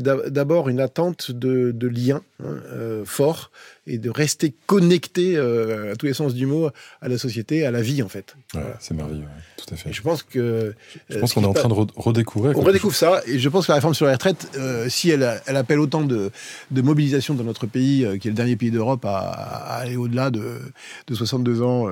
d'abord 0.00 0.70
une 0.70 0.80
attente 0.80 1.30
de, 1.30 1.72
de 1.72 1.88
liens 1.88 2.22
hein, 2.42 2.56
forts 3.04 3.50
et 3.86 3.98
de 3.98 4.08
rester 4.08 4.54
connecté 4.64 5.36
à 5.36 5.94
tous 5.96 6.06
les 6.06 6.14
sens 6.14 6.32
du 6.32 6.46
mot 6.46 6.70
à 7.02 7.08
la 7.08 7.18
société, 7.18 7.66
à 7.66 7.70
la 7.70 7.82
vie 7.82 8.02
en 8.02 8.08
fait. 8.08 8.34
C'est 8.80 8.94
merveilleux, 8.94 9.26
tout 9.64 9.74
à 9.74 9.76
fait. 9.76 9.92
je 9.92 10.02
pense 10.02 10.22
que 10.22 10.74
je 11.08 11.18
pense 11.18 11.32
qu'on 11.32 11.42
est 11.42 11.46
en 11.46 11.52
train 11.52 11.68
de 11.68 11.74
redécouvrir. 11.96 12.56
On 12.58 12.62
redécouvre 12.62 12.94
ça 12.94 13.22
et 13.26 13.38
je 13.38 13.48
pense 13.48 13.66
que 13.66 13.72
la 13.72 13.76
réforme 13.76 13.94
sur 13.94 14.06
les 14.06 14.12
retraites, 14.12 14.48
euh, 14.56 14.88
si 14.88 15.10
elle, 15.10 15.40
elle, 15.46 15.56
appelle 15.56 15.80
autant 15.80 16.02
de, 16.02 16.30
de, 16.70 16.82
mobilisation 16.82 17.34
dans 17.34 17.44
notre 17.44 17.66
pays, 17.66 18.04
euh, 18.04 18.18
qui 18.18 18.28
est 18.28 18.30
le 18.30 18.36
dernier 18.36 18.56
pays 18.56 18.70
d'Europe 18.70 19.04
à, 19.04 19.18
aller 19.18 19.96
au-delà 19.96 20.30
de, 20.30 20.58
de, 21.06 21.14
62 21.14 21.62
ans 21.62 21.88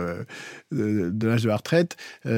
de, 0.71 1.27
l'âge 1.27 1.43
de 1.43 1.49
la 1.49 1.57
retraite, 1.57 1.97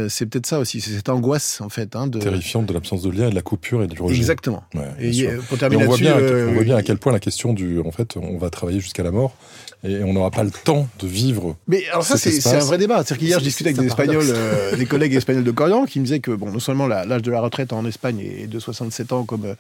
c'est 0.09 0.27
peut-être 0.27 0.47
ça 0.47 0.59
aussi, 0.59 0.81
c'est 0.81 0.93
cette 0.93 1.09
angoisse 1.09 1.61
en 1.61 1.69
fait. 1.69 1.97
Hein, 1.97 2.07
de... 2.07 2.19
Terrifiante 2.19 2.67
de 2.67 2.73
l'absence 2.73 3.03
de 3.03 3.11
lien 3.11 3.27
et 3.27 3.31
de 3.31 3.35
la 3.35 3.43
coupure 3.43 3.83
et 3.83 3.87
du 3.87 4.01
rejet. 4.01 4.17
Exactement. 4.17 4.65
et, 5.01 5.29
pour 5.49 5.59
terminer 5.59 5.85
on, 5.85 5.89
voit 5.89 5.99
bien, 5.99 6.17
on 6.17 6.53
voit 6.53 6.65
bien 6.65 6.77
à 6.77 6.83
quel 6.83 6.99
point 6.99 7.13
la 7.13 7.21
question 7.21 7.53
du, 7.53 7.81
en 7.81 7.91
fait, 7.91 8.17
on 8.17 8.39
va 8.39 8.51
travailler 8.51 8.81
jusqu'à 8.81 9.03
la 9.03 9.11
mort 9.11 9.37
et 9.85 10.03
on 10.03 10.15
n'aura 10.15 10.31
pas 10.31 10.43
le 10.43 10.51
temps 10.51 10.89
de 10.99 11.07
vivre. 11.07 11.57
Mais 11.69 11.87
alors 11.91 12.05
ça, 12.05 12.17
c'est 12.17 12.47
un 12.49 12.59
vrai 12.61 12.79
débat. 12.79 13.05
C'est 13.05 13.19
qu'hier, 13.19 13.39
je 13.39 13.45
discutais 13.45 13.69
avec 13.69 13.81
des 13.81 13.87
Espagnols, 13.87 14.25
euh, 14.29 14.77
des 14.77 14.87
collègues 14.87 15.15
espagnols 15.15 15.45
de 15.45 15.51
Corian, 15.51 15.85
qui 15.85 16.01
me 16.01 16.05
disaient 16.05 16.21
que 16.21 16.31
bon, 16.31 16.51
non 16.51 16.59
seulement 16.59 16.87
l'âge 16.87 17.21
de 17.21 17.31
la 17.31 17.41
retraite 17.41 17.73
en 17.75 17.85
Espagne 17.85 18.21
est 18.21 18.47
de 18.47 18.59
67 18.59 19.13
ans 19.13 19.25
comme 19.25 19.55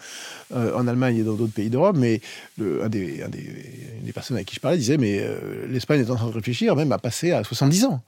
euh, 0.55 0.75
en 0.75 0.89
Allemagne 0.89 1.19
et 1.19 1.23
dans 1.23 1.35
d'autres 1.35 1.53
pays 1.53 1.69
d'Europe, 1.69 1.97
mais 1.99 2.23
un, 2.59 2.89
des, 2.89 3.23
un 3.23 3.29
des, 3.29 4.13
personnes 4.15 4.37
avec 4.37 4.47
qui 4.47 4.55
je 4.55 4.61
parlais 4.61 4.79
disait 4.79 4.97
mais 4.97 5.19
euh, 5.21 5.67
l'Espagne 5.69 6.01
est 6.01 6.11
en 6.11 6.15
train 6.15 6.29
de 6.29 6.33
réfléchir 6.33 6.75
même 6.77 6.93
à 6.93 6.99
passer 6.99 7.33
à 7.33 7.45
70 7.45 7.85
ans. 7.85 8.01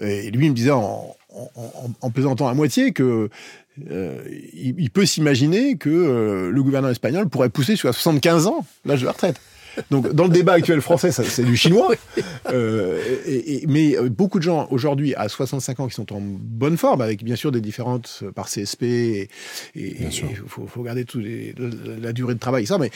Et 0.00 0.32
lui, 0.32 0.46
il 0.46 0.50
me 0.50 0.56
disait 0.56 0.72
en, 0.72 1.14
en, 2.00 2.10
plaisantant 2.10 2.48
à 2.48 2.54
moitié 2.54 2.90
que 2.90 3.30
il, 3.78 4.90
peut 4.92 5.06
s'imaginer 5.06 5.76
que 5.76 6.50
le 6.52 6.62
gouvernement 6.64 6.90
espagnol 6.90 7.28
pourrait 7.28 7.48
pousser 7.48 7.74
jusqu'à 7.74 7.92
75 7.92 8.48
ans 8.48 8.66
l'âge 8.84 9.02
de 9.02 9.06
la 9.06 9.12
retraite. 9.12 9.40
Donc, 9.90 10.12
dans 10.12 10.24
le 10.24 10.30
débat 10.30 10.54
actuel 10.54 10.80
français, 10.80 11.10
c'est 11.12 11.44
du 11.44 11.56
chinois. 11.56 11.94
Euh, 12.50 13.00
et, 13.26 13.64
mais 13.68 13.96
euh, 13.96 14.08
beaucoup 14.08 14.38
de 14.38 14.44
gens 14.44 14.68
aujourd'hui 14.70 15.14
à 15.14 15.28
65 15.28 15.80
ans 15.80 15.88
qui 15.88 15.94
sont 15.94 16.12
en 16.12 16.20
bonne 16.20 16.76
forme, 16.76 17.00
avec 17.00 17.24
bien 17.24 17.36
sûr 17.36 17.52
des 17.52 17.60
différences 17.60 18.22
par 18.34 18.48
CSP, 18.48 18.82
et 18.82 19.28
il 19.74 20.36
faut, 20.46 20.66
faut, 20.66 20.82
garder 20.82 21.04
tout 21.04 21.20
la 21.20 22.12
durée 22.12 22.34
de 22.34 22.38
travail, 22.38 22.66
ça, 22.66 22.78
mais 22.78 22.90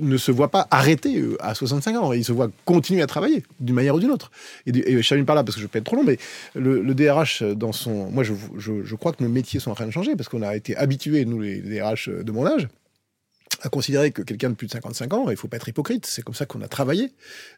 ne 0.00 0.16
se 0.16 0.30
voient 0.30 0.50
pas 0.50 0.66
arrêter 0.70 1.22
à 1.40 1.54
65 1.54 1.96
ans. 1.96 2.12
Ils 2.12 2.24
se 2.24 2.32
voient 2.32 2.50
continuer 2.64 3.02
à 3.02 3.06
travailler 3.06 3.42
d'une 3.60 3.74
manière 3.74 3.94
ou 3.94 4.00
d'une 4.00 4.10
autre. 4.10 4.30
Et, 4.66 5.02
je 5.02 5.08
termine 5.08 5.26
par 5.26 5.36
là 5.36 5.44
parce 5.44 5.56
que 5.56 5.62
je 5.62 5.66
peux 5.66 5.78
être 5.78 5.84
trop 5.84 5.96
long, 5.96 6.04
mais 6.04 6.18
le, 6.54 6.94
DRH, 6.94 7.42
dans 7.42 7.72
son. 7.72 8.10
Moi, 8.10 8.24
je, 8.24 8.32
je, 8.56 8.82
je, 8.82 8.94
crois 8.96 9.12
que 9.12 9.22
nos 9.22 9.28
métiers 9.28 9.60
sont 9.60 9.70
en 9.70 9.74
train 9.74 9.86
de 9.86 9.90
changer 9.90 10.16
parce 10.16 10.28
qu'on 10.28 10.42
a 10.42 10.56
été 10.56 10.76
habitués, 10.76 11.24
nous, 11.24 11.40
les 11.40 11.60
DRH 11.60 12.08
de 12.08 12.32
mon 12.32 12.46
âge, 12.46 12.68
à 13.62 13.68
considérer 13.68 14.10
que 14.10 14.22
quelqu'un 14.22 14.50
de 14.50 14.54
plus 14.54 14.66
de 14.66 14.72
55 14.72 15.12
ans, 15.14 15.30
il 15.30 15.36
faut 15.36 15.48
pas 15.48 15.56
être 15.56 15.68
hypocrite, 15.68 16.06
c'est 16.06 16.22
comme 16.22 16.34
ça 16.34 16.46
qu'on 16.46 16.60
a 16.62 16.68
travaillé. 16.68 17.12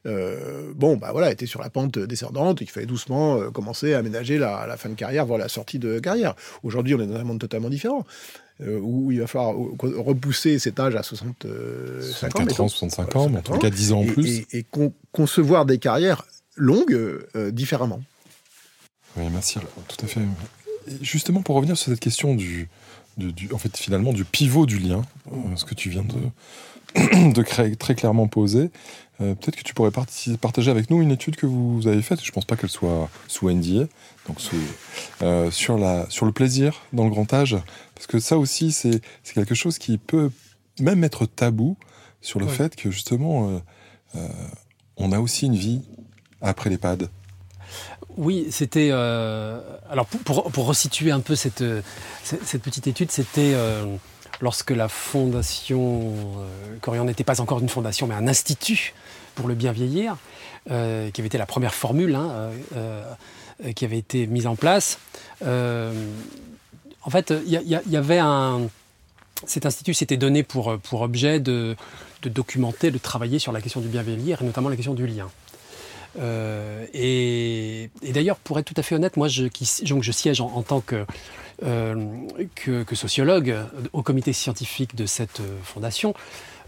Euh, 0.06 0.72
bon, 0.74 0.96
bah 0.96 1.10
voilà, 1.12 1.30
était 1.30 1.46
sur 1.46 1.60
la 1.60 1.70
pente 1.70 1.98
descendante, 1.98 2.60
il 2.60 2.68
fallait 2.68 2.86
doucement 2.86 3.38
euh, 3.38 3.50
commencer 3.50 3.94
à 3.94 3.98
aménager 3.98 4.38
la, 4.38 4.76
fin 4.76 4.88
de 4.88 4.94
carrière, 4.94 5.26
voire 5.26 5.38
la 5.38 5.48
sortie 5.48 5.78
de 5.78 5.98
carrière. 5.98 6.34
Aujourd'hui, 6.62 6.94
on 6.94 7.00
est 7.00 7.06
dans 7.06 7.16
un 7.16 7.24
monde 7.24 7.40
totalement 7.40 7.70
différent, 7.70 8.06
euh, 8.60 8.78
où 8.80 9.10
il 9.12 9.20
va 9.20 9.26
falloir 9.26 9.54
repousser 9.54 10.58
cet 10.58 10.80
âge 10.80 10.94
à 10.94 11.02
65 11.02 12.40
ans. 12.40 12.68
65 12.68 13.16
ans, 13.16 13.28
mais 13.28 13.38
en 13.38 13.42
tout 13.42 13.58
cas 13.58 13.70
10 13.70 13.92
ans 13.92 14.00
en 14.00 14.06
plus. 14.06 14.44
Et, 14.52 14.64
concevoir 15.12 15.66
des 15.66 15.78
carrières 15.78 16.24
longues 16.56 17.26
différemment. 17.50 18.00
Oui, 19.16 19.24
merci, 19.32 19.58
tout 19.88 20.04
à 20.04 20.08
fait. 20.08 20.20
Justement, 21.02 21.42
pour 21.42 21.56
revenir 21.56 21.76
sur 21.76 21.90
cette 21.90 22.00
question 22.00 22.34
du, 22.34 22.68
en 23.52 23.58
fait, 23.58 23.76
finalement, 23.76 24.12
du 24.12 24.24
pivot 24.24 24.66
du 24.66 24.78
lien, 24.78 25.02
euh, 25.32 25.56
ce 25.56 25.64
que 25.64 25.74
tu 25.74 25.90
viens 25.90 26.04
de, 26.04 27.32
de 27.32 27.42
créer, 27.42 27.76
très 27.76 27.94
clairement 27.94 28.28
poser. 28.28 28.70
Euh, 29.20 29.34
peut-être 29.34 29.56
que 29.56 29.62
tu 29.62 29.74
pourrais 29.74 29.90
partager 29.90 30.70
avec 30.70 30.90
nous 30.90 31.02
une 31.02 31.10
étude 31.10 31.36
que 31.36 31.46
vous 31.46 31.86
avez 31.86 32.02
faite. 32.02 32.22
Je 32.22 32.30
ne 32.30 32.34
pense 32.34 32.44
pas 32.44 32.56
qu'elle 32.56 32.70
soit 32.70 33.10
sous 33.26 33.50
NDA, 33.50 33.86
donc 34.26 34.40
euh, 35.22 35.50
sur, 35.50 35.76
la, 35.76 36.08
sur 36.08 36.26
le 36.26 36.32
plaisir 36.32 36.82
dans 36.92 37.04
le 37.04 37.10
grand 37.10 37.32
âge. 37.32 37.56
Parce 37.94 38.06
que 38.06 38.20
ça 38.20 38.38
aussi, 38.38 38.70
c'est 38.70 39.00
quelque 39.34 39.56
chose 39.56 39.78
qui 39.78 39.98
peut 39.98 40.30
même 40.80 41.02
être 41.02 41.26
tabou 41.26 41.76
sur 42.20 42.38
le 42.38 42.46
fait 42.46 42.76
que 42.76 42.90
justement, 42.90 43.60
on 44.96 45.12
a 45.12 45.18
aussi 45.18 45.46
une 45.46 45.56
vie 45.56 45.82
après 46.40 46.70
l'EHPAD. 46.70 47.10
Oui, 48.18 48.48
c'était. 48.50 48.88
Euh, 48.90 49.60
alors, 49.88 50.06
pour, 50.06 50.66
resituer 50.66 51.12
un 51.12 51.20
peu 51.20 51.36
cette, 51.36 51.62
cette, 52.24 52.62
petite 52.62 52.88
étude, 52.88 53.12
c'était 53.12 53.52
euh, 53.54 53.84
lorsque 54.40 54.72
la 54.72 54.88
fondation 54.88 56.08
euh, 56.38 56.76
Corian 56.82 57.04
n'était 57.04 57.22
pas 57.22 57.40
encore 57.40 57.60
une 57.60 57.68
fondation, 57.68 58.08
mais 58.08 58.16
un 58.16 58.26
institut 58.26 58.92
pour 59.36 59.46
le 59.46 59.54
bien 59.54 59.70
vieillir, 59.70 60.16
qui 60.66 60.72
avait 60.74 61.26
été 61.26 61.38
la 61.38 61.46
première 61.46 61.72
formule 61.72 62.16
hein, 62.16 62.50
qui 63.76 63.84
avait 63.84 63.98
été 63.98 64.26
mise 64.26 64.48
en 64.48 64.56
place. 64.56 64.98
en 65.40 65.90
fait, 67.10 67.32
il 67.46 67.52
y, 67.52 67.96
avait 67.96 68.18
un. 68.18 68.62
Cet 69.46 69.64
institut 69.64 69.94
s'était 69.94 70.16
donné 70.16 70.42
pour, 70.42 70.76
pour 70.80 71.02
objet 71.02 71.38
de, 71.38 71.76
de 72.22 72.28
documenter, 72.28 72.90
de 72.90 72.98
travailler 72.98 73.38
sur 73.38 73.52
la 73.52 73.60
question 73.60 73.80
du 73.80 73.86
bien 73.86 74.02
vieillir 74.02 74.42
et 74.42 74.44
notamment 74.44 74.68
la 74.68 74.76
question 74.76 74.94
du 74.94 75.06
lien. 75.06 75.28
Euh, 76.18 76.86
et, 76.92 77.90
d'ailleurs, 78.02 78.36
pour 78.36 78.58
être 78.58 78.66
tout 78.66 78.74
à 78.76 78.82
fait 78.82 78.94
honnête, 78.94 79.16
moi, 79.16 79.28
je, 79.28 79.44
je 79.50 80.12
siège 80.12 80.40
en, 80.40 80.62
tant 80.62 80.82
euh, 81.62 81.94
que, 82.54 82.94
sociologue 82.94 83.54
au 83.92 84.02
comité 84.02 84.32
scientifique 84.32 84.94
de 84.94 85.06
cette 85.06 85.40
fondation. 85.62 86.14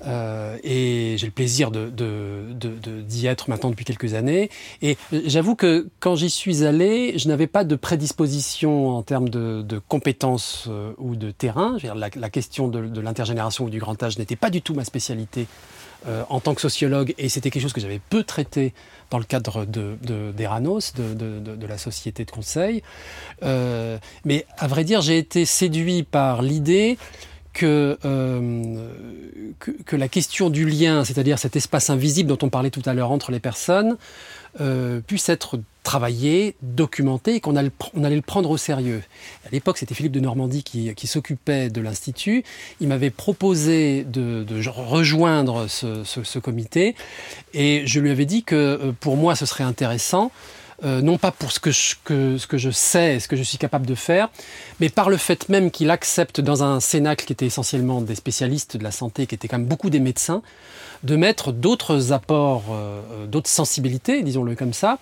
Euh, 0.07 0.57
et 0.65 1.17
j'ai 1.19 1.27
le 1.27 1.33
plaisir 1.33 1.71
d'y 1.71 3.27
être 3.27 3.51
maintenant 3.51 3.71
depuis 3.71 3.85
quelques 3.85 4.15
années. 4.15 4.51
Et 4.81 4.97
j'avoue 5.13 5.57
que 5.57 5.89
quand 6.01 6.17
j'y 6.17 6.31
suis 6.31 6.65
allé, 6.65 7.19
je 7.19 7.29
n'avais 7.29 7.47
pas 7.47 7.65
de 7.65 7.77
prédisposition 7.77 8.97
en 8.97 9.03
termes 9.03 9.29
de, 9.29 9.81
compétences 9.89 10.69
ou 10.99 11.17
de 11.17 11.31
terrain. 11.31 11.77
la, 11.83 12.31
question 12.31 12.69
de, 12.69 13.01
l'intergénération 13.01 13.65
ou 13.65 13.71
du 13.71 13.79
grand 13.79 14.03
âge 14.03 14.19
n'était 14.19 14.37
pas 14.37 14.51
du 14.51 14.63
tout 14.63 14.75
ma 14.75 14.85
spécialité 14.85 15.47
en 16.29 16.41
tant 16.41 16.55
que 16.55 16.61
sociologue, 16.61 17.15
et 17.19 17.29
c'était 17.29 17.51
quelque 17.51 17.63
chose 17.63 17.73
que 17.73 17.81
j'avais 17.81 18.01
peu 18.11 18.25
traité 18.25 18.73
dans 19.11 19.19
le 19.19 19.25
cadre 19.25 19.65
d'Eranos, 19.67 20.95
de, 20.95 21.15
de, 21.15 21.57
de, 21.57 21.67
la 21.67 21.79
société 21.79 22.25
de 22.25 22.31
conseil. 22.31 22.83
Euh, 23.43 23.99
mais 24.25 24.47
à 24.57 24.69
vrai 24.69 24.85
dire, 24.85 25.03
j'ai 25.03 25.19
été 25.19 25.45
séduit 25.45 26.05
par 26.05 26.43
l'idée 26.43 26.97
euh, 27.63 27.97
que, 29.59 29.71
que, 29.85 29.97
la 29.97 30.09
question 30.09 30.49
du 30.51 30.65
lien, 30.67 31.05
c'est-à-dire 31.05 31.39
cet 31.39 31.57
espace 31.57 31.91
invisible 31.91 32.29
dont 32.29 32.39
on 32.43 32.49
parlait 32.49 32.71
tout 32.71 32.83
à 32.87 32.95
l'heure 32.95 33.11
entre 33.11 33.33
les 33.33 33.41
personnes, 33.41 33.97
euh, 34.61 35.01
puisse 35.01 35.29
être 35.29 35.61
travaillé, 35.85 36.57
documenté 36.63 37.37
et 37.37 37.41
qu'on 37.41 37.57
allait, 37.57 37.71
le 37.95 38.21
prendre 38.21 38.51
au 38.51 38.57
sérieux. 38.57 39.03
À 39.47 39.51
l'époque, 39.51 39.79
c'était 39.79 39.95
Philippe 39.95 40.13
de 40.13 40.21
Normandie 40.21 40.63
qui, 40.63 41.07
s'occupait 41.07 41.71
de 41.71 41.81
l'Institut. 41.81 42.45
Il 42.81 42.89
m'avait 42.89 43.11
proposé 43.11 44.05
de, 44.05 44.45
rejoindre 44.69 45.69
ce, 45.69 46.39
comité 46.39 46.95
et 47.55 47.83
je 47.87 48.01
lui 48.01 48.11
avais 48.11 48.27
dit 48.27 48.43
que 48.43 48.57
euh, 48.57 48.93
pour 48.99 49.17
moi, 49.17 49.37
ce 49.37 49.47
serait 49.47 49.65
intéressant. 49.65 50.31
Euh, 50.83 51.03
non 51.03 51.19
pas 51.19 51.31
pour 51.31 51.53
ce 51.53 51.61
que, 51.61 51.71
je, 51.71 52.71
sais, 52.71 53.21
ce 53.21 53.29
que 53.29 53.37
je 53.37 53.43
suis 53.43 53.59
capable 53.59 53.85
de 53.85 53.95
faire, 53.95 54.31
mais 54.81 54.89
par 54.89 55.11
le 55.11 55.19
fait 55.19 55.51
même 55.51 55.71
qu'il 55.71 55.91
accepte 55.91 56.41
dans 56.41 56.63
un 56.63 56.81
cénacle 56.81 57.27
qui 57.27 57.35
était 57.35 57.45
essentiellement 57.45 58.01
des 58.01 58.15
spécialistes 58.15 58.79
de 58.79 58.83
la 58.85 58.91
santé, 58.91 59.27
qui 59.27 59.35
étaient 59.35 59.47
quand 59.47 59.59
même 59.59 59.67
beaucoup 59.67 59.91
des 59.91 60.01
médecins, 60.01 60.43
de 61.03 61.17
mettre 61.17 61.53
d'autres 61.53 62.13
apports, 62.13 62.65
euh, 62.71 63.01
euh, 63.13 63.27
d'autres 63.27 63.49
sensibilités, 63.49 64.23
disons-le 64.23 64.55
comme 64.55 64.73
ça. 64.73 64.99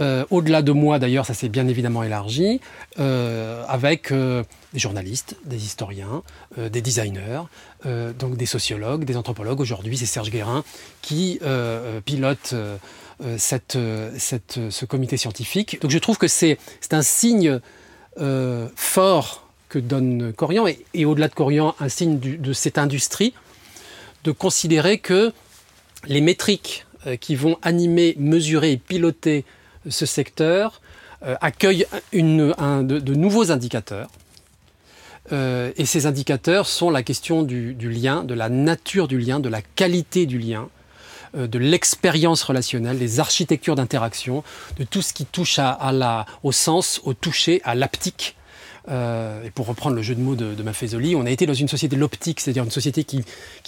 Euh, 0.00 0.24
au-delà 0.30 0.62
de 0.62 0.72
moi, 0.72 0.98
d'ailleurs, 0.98 1.26
ça 1.26 1.34
s'est 1.34 1.48
bien 1.48 1.68
évidemment 1.68 2.02
élargi, 2.02 2.60
avec 2.96 4.12
des 4.12 4.78
journalistes, 4.78 5.36
des 5.44 5.64
historiens, 5.64 6.22
des 6.56 6.80
designers, 6.80 7.42
donc 7.84 8.36
des 8.36 8.46
sociologues, 8.46 9.04
des 9.04 9.16
anthropologues. 9.16 9.60
Aujourd'hui, 9.60 9.96
c'est 9.96 10.06
Serge 10.06 10.30
Guérin 10.30 10.64
qui 11.02 11.40
pilote 12.04 12.54
ce 13.20 14.84
comité 14.84 15.16
scientifique. 15.16 15.80
Donc 15.80 15.90
je 15.90 15.98
trouve 15.98 16.18
que 16.18 16.28
c'est 16.28 16.58
un 16.92 17.02
signe 17.02 17.60
fort 18.76 19.48
que 19.68 19.78
donne 19.80 20.32
Corian, 20.32 20.66
et, 20.68 21.04
au-delà 21.04 21.28
de 21.28 21.34
Corian, 21.34 21.74
un 21.80 21.88
signe 21.88 22.18
de 22.20 22.52
cette 22.52 22.78
industrie 22.78 23.34
de 24.24 24.32
considérer 24.32 24.98
que 24.98 25.32
les 26.06 26.20
métriques 26.20 26.86
euh, 27.06 27.16
qui 27.16 27.36
vont 27.36 27.58
animer, 27.62 28.14
mesurer 28.18 28.72
et 28.72 28.76
piloter 28.76 29.44
ce 29.88 30.06
secteur 30.06 30.80
euh, 31.24 31.36
accueillent 31.40 31.86
de, 32.12 33.14
nouveaux 33.14 33.50
indicateurs. 33.50 34.10
Euh, 35.32 35.72
et 35.76 35.86
ces 35.86 36.06
indicateurs 36.06 36.66
sont 36.66 36.90
la 36.90 37.02
question 37.02 37.42
du, 37.42 37.74
lien, 37.74 38.24
de 38.24 38.34
la 38.34 38.48
nature 38.48 39.08
du 39.08 39.18
lien, 39.18 39.40
de 39.40 39.48
la 39.48 39.62
qualité 39.62 40.26
du 40.26 40.38
lien, 40.38 40.68
de 41.36 41.58
l'expérience 41.58 42.44
relationnelle, 42.44 42.96
des 42.96 43.18
architectures 43.18 43.74
d'interaction, 43.74 44.44
de 44.78 44.84
tout 44.84 45.02
ce 45.02 45.12
qui 45.12 45.26
touche 45.26 45.58
au 46.44 46.52
sens, 46.52 47.00
au 47.02 47.12
toucher, 47.12 47.60
à 47.64 47.74
l'aptique, 47.74 48.36
euh, 48.36 48.43
et 48.88 49.50
pour 49.54 49.66
reprendre 49.66 49.96
le 49.96 50.02
jeu 50.02 50.14
de 50.14 50.20
mots 50.20 50.34
de, 50.34 50.54
de 50.54 51.16
on 51.16 51.26
a 51.26 51.30
été 51.30 51.46
dans 51.46 51.54
une 51.54 51.68
société 51.68 51.96
de 51.96 52.00
l'optique, 52.00 52.40
c'est-à-dire 52.40 52.64
une 52.64 52.70
société 52.70 53.04
qui, 53.04 53.24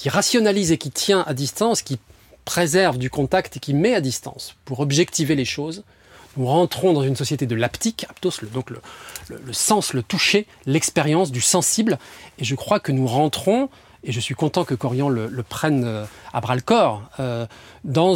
rationalise 0.08 0.72
et 0.72 0.78
qui 0.78 0.90
tient 0.90 1.24
à 1.26 1.34
distance, 1.34 1.82
qui 1.82 1.98
préserve 2.44 2.98
du 2.98 3.10
contact 3.10 3.56
et 3.56 3.60
qui 3.60 3.74
met 3.74 3.94
à 3.94 4.00
distance 4.00 4.54
pour 4.64 4.80
objectiver 4.80 5.34
les 5.34 5.44
choses. 5.44 5.84
Nous 6.36 6.46
rentrons 6.46 6.92
dans 6.92 7.02
une 7.02 7.16
société 7.16 7.46
de 7.46 7.54
l'aptique, 7.54 8.04
aptos, 8.10 8.44
donc 8.52 8.68
le, 8.70 8.80
le, 9.30 9.52
sens, 9.52 9.94
le 9.94 10.02
toucher, 10.02 10.46
l'expérience 10.66 11.32
du 11.32 11.40
sensible. 11.40 11.98
Et 12.38 12.44
je 12.44 12.54
crois 12.54 12.78
que 12.78 12.92
nous 12.92 13.06
rentrons, 13.06 13.70
et 14.04 14.12
je 14.12 14.20
suis 14.20 14.34
content 14.34 14.64
que 14.64 14.74
Corian 14.74 15.08
le, 15.08 15.28
le 15.28 15.42
prenne 15.42 15.84
euh, 15.84 16.04
à 16.34 16.42
bras 16.42 16.54
le 16.54 16.60
corps, 16.60 17.02
euh, 17.20 17.46
dans 17.84 18.14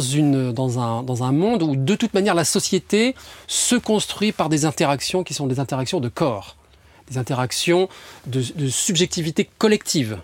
un 1.23 1.31
monde 1.31 1.63
où 1.63 1.75
de 1.75 1.95
toute 1.95 2.13
manière 2.13 2.35
la 2.35 2.45
société 2.45 3.15
se 3.47 3.75
construit 3.75 4.31
par 4.31 4.49
des 4.49 4.65
interactions 4.65 5.23
qui 5.23 5.33
sont 5.33 5.47
des 5.47 5.59
interactions 5.59 5.99
de 5.99 6.09
corps 6.09 6.57
des 7.11 7.17
interactions 7.17 7.89
de, 8.27 8.41
subjectivité 8.69 9.49
collective. 9.57 10.17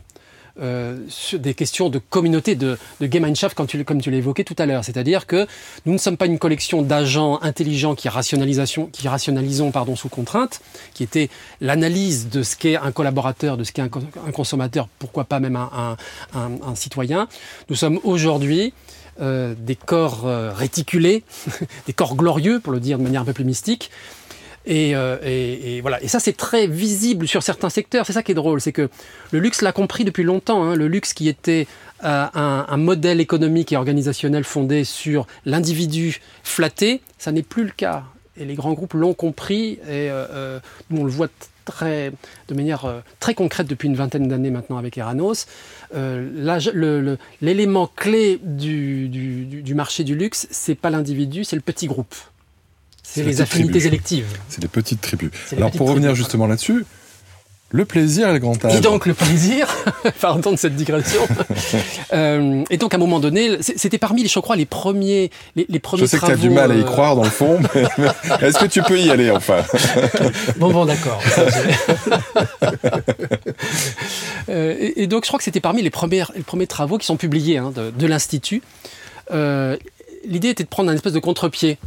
euh, 0.60 0.98
des 1.34 1.54
questions 1.54 1.88
de 1.90 2.00
communauté, 2.00 2.56
de, 2.56 2.80
de 3.00 3.12
Gemeinschaft, 3.12 3.56
comme 3.56 3.68
tu, 3.68 3.84
comme 3.86 4.02
tu 4.02 4.12
évoqué 4.16 4.44
tout 4.44 4.56
à 4.58 4.66
l'heure. 4.66 4.84
C'est-à-dire 4.84 5.28
que 5.28 5.46
nous 5.86 5.94
ne 5.94 6.00
sommes 6.00 6.18
pas 6.18 6.26
une 6.26 6.40
collection 6.40 6.82
d'agents 6.82 7.40
intelligents 7.44 7.94
qui, 7.94 8.10
rationalisation, 8.10 8.88
qui 8.88 9.08
rationalisons 9.08 9.70
pardon, 9.70 9.96
sous 9.96 10.10
contrainte, 10.10 10.62
qui 10.96 11.04
était 11.04 11.30
l'analyse 11.62 12.30
de 12.30 12.42
ce 12.42 12.56
qu'est 12.56 12.76
un 12.76 12.92
collaborateur, 12.92 13.56
de 13.56 13.64
ce 13.64 13.72
qu'est 13.72 13.84
un, 13.84 14.32
consommateur, 14.32 14.88
pourquoi 14.98 15.26
pas 15.26 15.40
même 15.40 15.58
un 15.58 16.76
citoyen. 16.76 17.28
Nous 17.70 17.76
sommes 17.76 18.00
aujourd'hui 18.04 18.74
euh, 19.20 19.56
des 19.58 19.76
corps 19.76 20.28
euh, 20.28 20.54
réticulés, 20.54 21.24
des 21.88 21.94
corps 21.94 22.16
glorieux, 22.16 22.60
pour 22.60 22.72
le 22.72 22.80
dire 22.80 23.00
de 23.00 23.04
manière 23.04 23.22
un 23.22 23.26
peu 23.26 23.34
plus 23.34 23.46
mystique, 23.46 23.90
et, 24.68 24.96
euh, 24.96 25.18
et, 25.24 25.80
voilà. 25.82 26.04
Et 26.04 26.10
ça, 26.10 26.20
c'est 26.20 26.36
très 26.36 26.68
visible 26.68 27.28
sur 27.28 27.42
certains 27.42 27.70
secteurs. 27.70 28.06
C'est 28.06 28.14
ça 28.14 28.22
qui 28.22 28.34
est 28.34 28.36
drôle, 28.36 28.60
c'est 28.60 28.74
que 28.74 28.90
le 29.32 29.40
luxe 29.40 29.62
l'a 29.62 29.72
compris 29.72 30.04
depuis 30.04 30.24
longtemps. 30.24 30.64
Hein. 30.64 30.76
Le 30.76 30.88
luxe 30.88 31.14
qui 31.14 31.30
était 31.30 31.68
euh, 32.04 32.26
un, 32.34 32.78
modèle 32.78 33.22
économique 33.22 33.72
et 33.72 33.78
organisationnel 33.78 34.44
fondé 34.44 34.84
sur 34.84 35.26
l'individu 35.46 36.20
flatté, 36.44 37.02
ça 37.18 37.32
n'est 37.32 37.44
plus 37.44 37.64
le 37.64 37.72
cas. 37.72 38.04
Et 38.36 38.44
les 38.46 38.56
grands 38.56 38.74
groupes 38.74 38.94
l'ont 38.94 39.14
compris. 39.14 39.80
Et 39.88 40.10
euh, 40.12 40.60
on 40.92 41.06
le 41.06 41.12
voit 41.12 41.30
très, 41.64 42.12
de 42.50 42.54
manière 42.54 43.02
très 43.22 43.34
concrète 43.34 43.68
depuis 43.68 43.88
une 43.88 43.96
vingtaine 43.96 44.28
d'années 44.28 44.52
maintenant 44.52 44.78
avec 44.78 44.98
Eranos. 44.98 45.48
L'élément 47.42 47.88
clé 47.88 48.40
du, 48.44 49.08
du, 49.08 49.46
du 49.46 49.76
marché 49.76 50.04
du 50.04 50.16
luxe, 50.16 50.46
c'est 50.52 50.76
pas 50.76 50.90
l'individu, 50.90 51.46
c'est 51.46 51.56
le 51.56 51.62
petit 51.62 51.88
groupe. 51.88 52.16
C'est 53.10 53.24
les 53.24 53.42
affinités 53.42 53.72
tribus. 53.72 53.86
électives. 53.86 54.28
C'est 54.50 54.62
des 54.62 54.68
petites 54.68 55.02
tribus. 55.02 55.32
Alors 55.56 55.72
pour 55.72 55.88
revenir 55.88 56.10
tribus, 56.10 56.18
justement 56.18 56.46
là-dessus, 56.46 56.86
le 57.70 57.84
plaisir 57.86 58.30
et 58.30 58.34
le 58.34 58.40
grand 58.40 58.64
âge. 58.64 58.76
Et 58.76 58.80
donc 58.82 59.06
le 59.06 59.14
plaisir, 59.14 59.68
pardon 60.22 60.52
de 60.52 60.58
cette 60.58 60.76
digression. 60.76 61.22
euh, 62.14 62.64
et 62.70 62.78
donc 62.78 62.94
à 62.94 62.98
un 62.98 63.00
moment 63.00 63.20
donné, 63.20 63.58
c'était 63.62 63.98
parmi, 63.98 64.28
je 64.28 64.40
crois, 64.40 64.56
les 64.56 64.66
premiers, 64.66 65.32
les, 65.56 65.66
les 65.68 65.80
premiers 65.80 66.04
Je 66.04 66.08
sais 66.08 66.18
travaux, 66.18 66.34
que 66.34 66.40
tu 66.40 66.46
as 66.46 66.50
du 66.50 66.54
mal 66.54 66.72
à 66.72 66.76
y 66.76 66.80
euh, 66.80 66.84
croire 66.84 67.16
dans 67.16 67.24
le 67.24 67.30
fond, 67.30 67.60
mais, 67.74 67.84
mais 67.98 68.08
est-ce 68.48 68.60
que 68.60 68.66
tu 68.66 68.82
peux 68.84 69.00
y 69.00 69.10
aller 69.10 69.32
enfin 69.32 69.64
Bon, 70.58 70.72
bon, 70.72 70.86
d'accord. 70.86 71.22
euh, 74.50 74.76
et, 74.80 75.04
et, 75.04 75.08
donc 75.08 75.24
je 75.24 75.30
crois 75.30 75.38
que 75.38 75.44
c'était 75.44 75.60
parmi 75.60 75.82
les, 75.82 75.90
premières, 75.90 76.32
les 76.36 76.44
premiers 76.44 76.68
travaux 76.68 76.98
qui 76.98 77.06
sont 77.06 77.18
publiés 77.18 77.58
hein, 77.58 77.72
de, 77.76 77.92
de 77.92 78.08
l'Institut. 78.08 78.62
Euh, 79.32 79.76
L'idée 80.26 80.50
était 80.50 80.64
de 80.64 80.70
prendre 80.70 80.90
un 80.90 80.94
espèce 80.96 81.14
de 81.14 81.20
contre-pied 81.20 81.78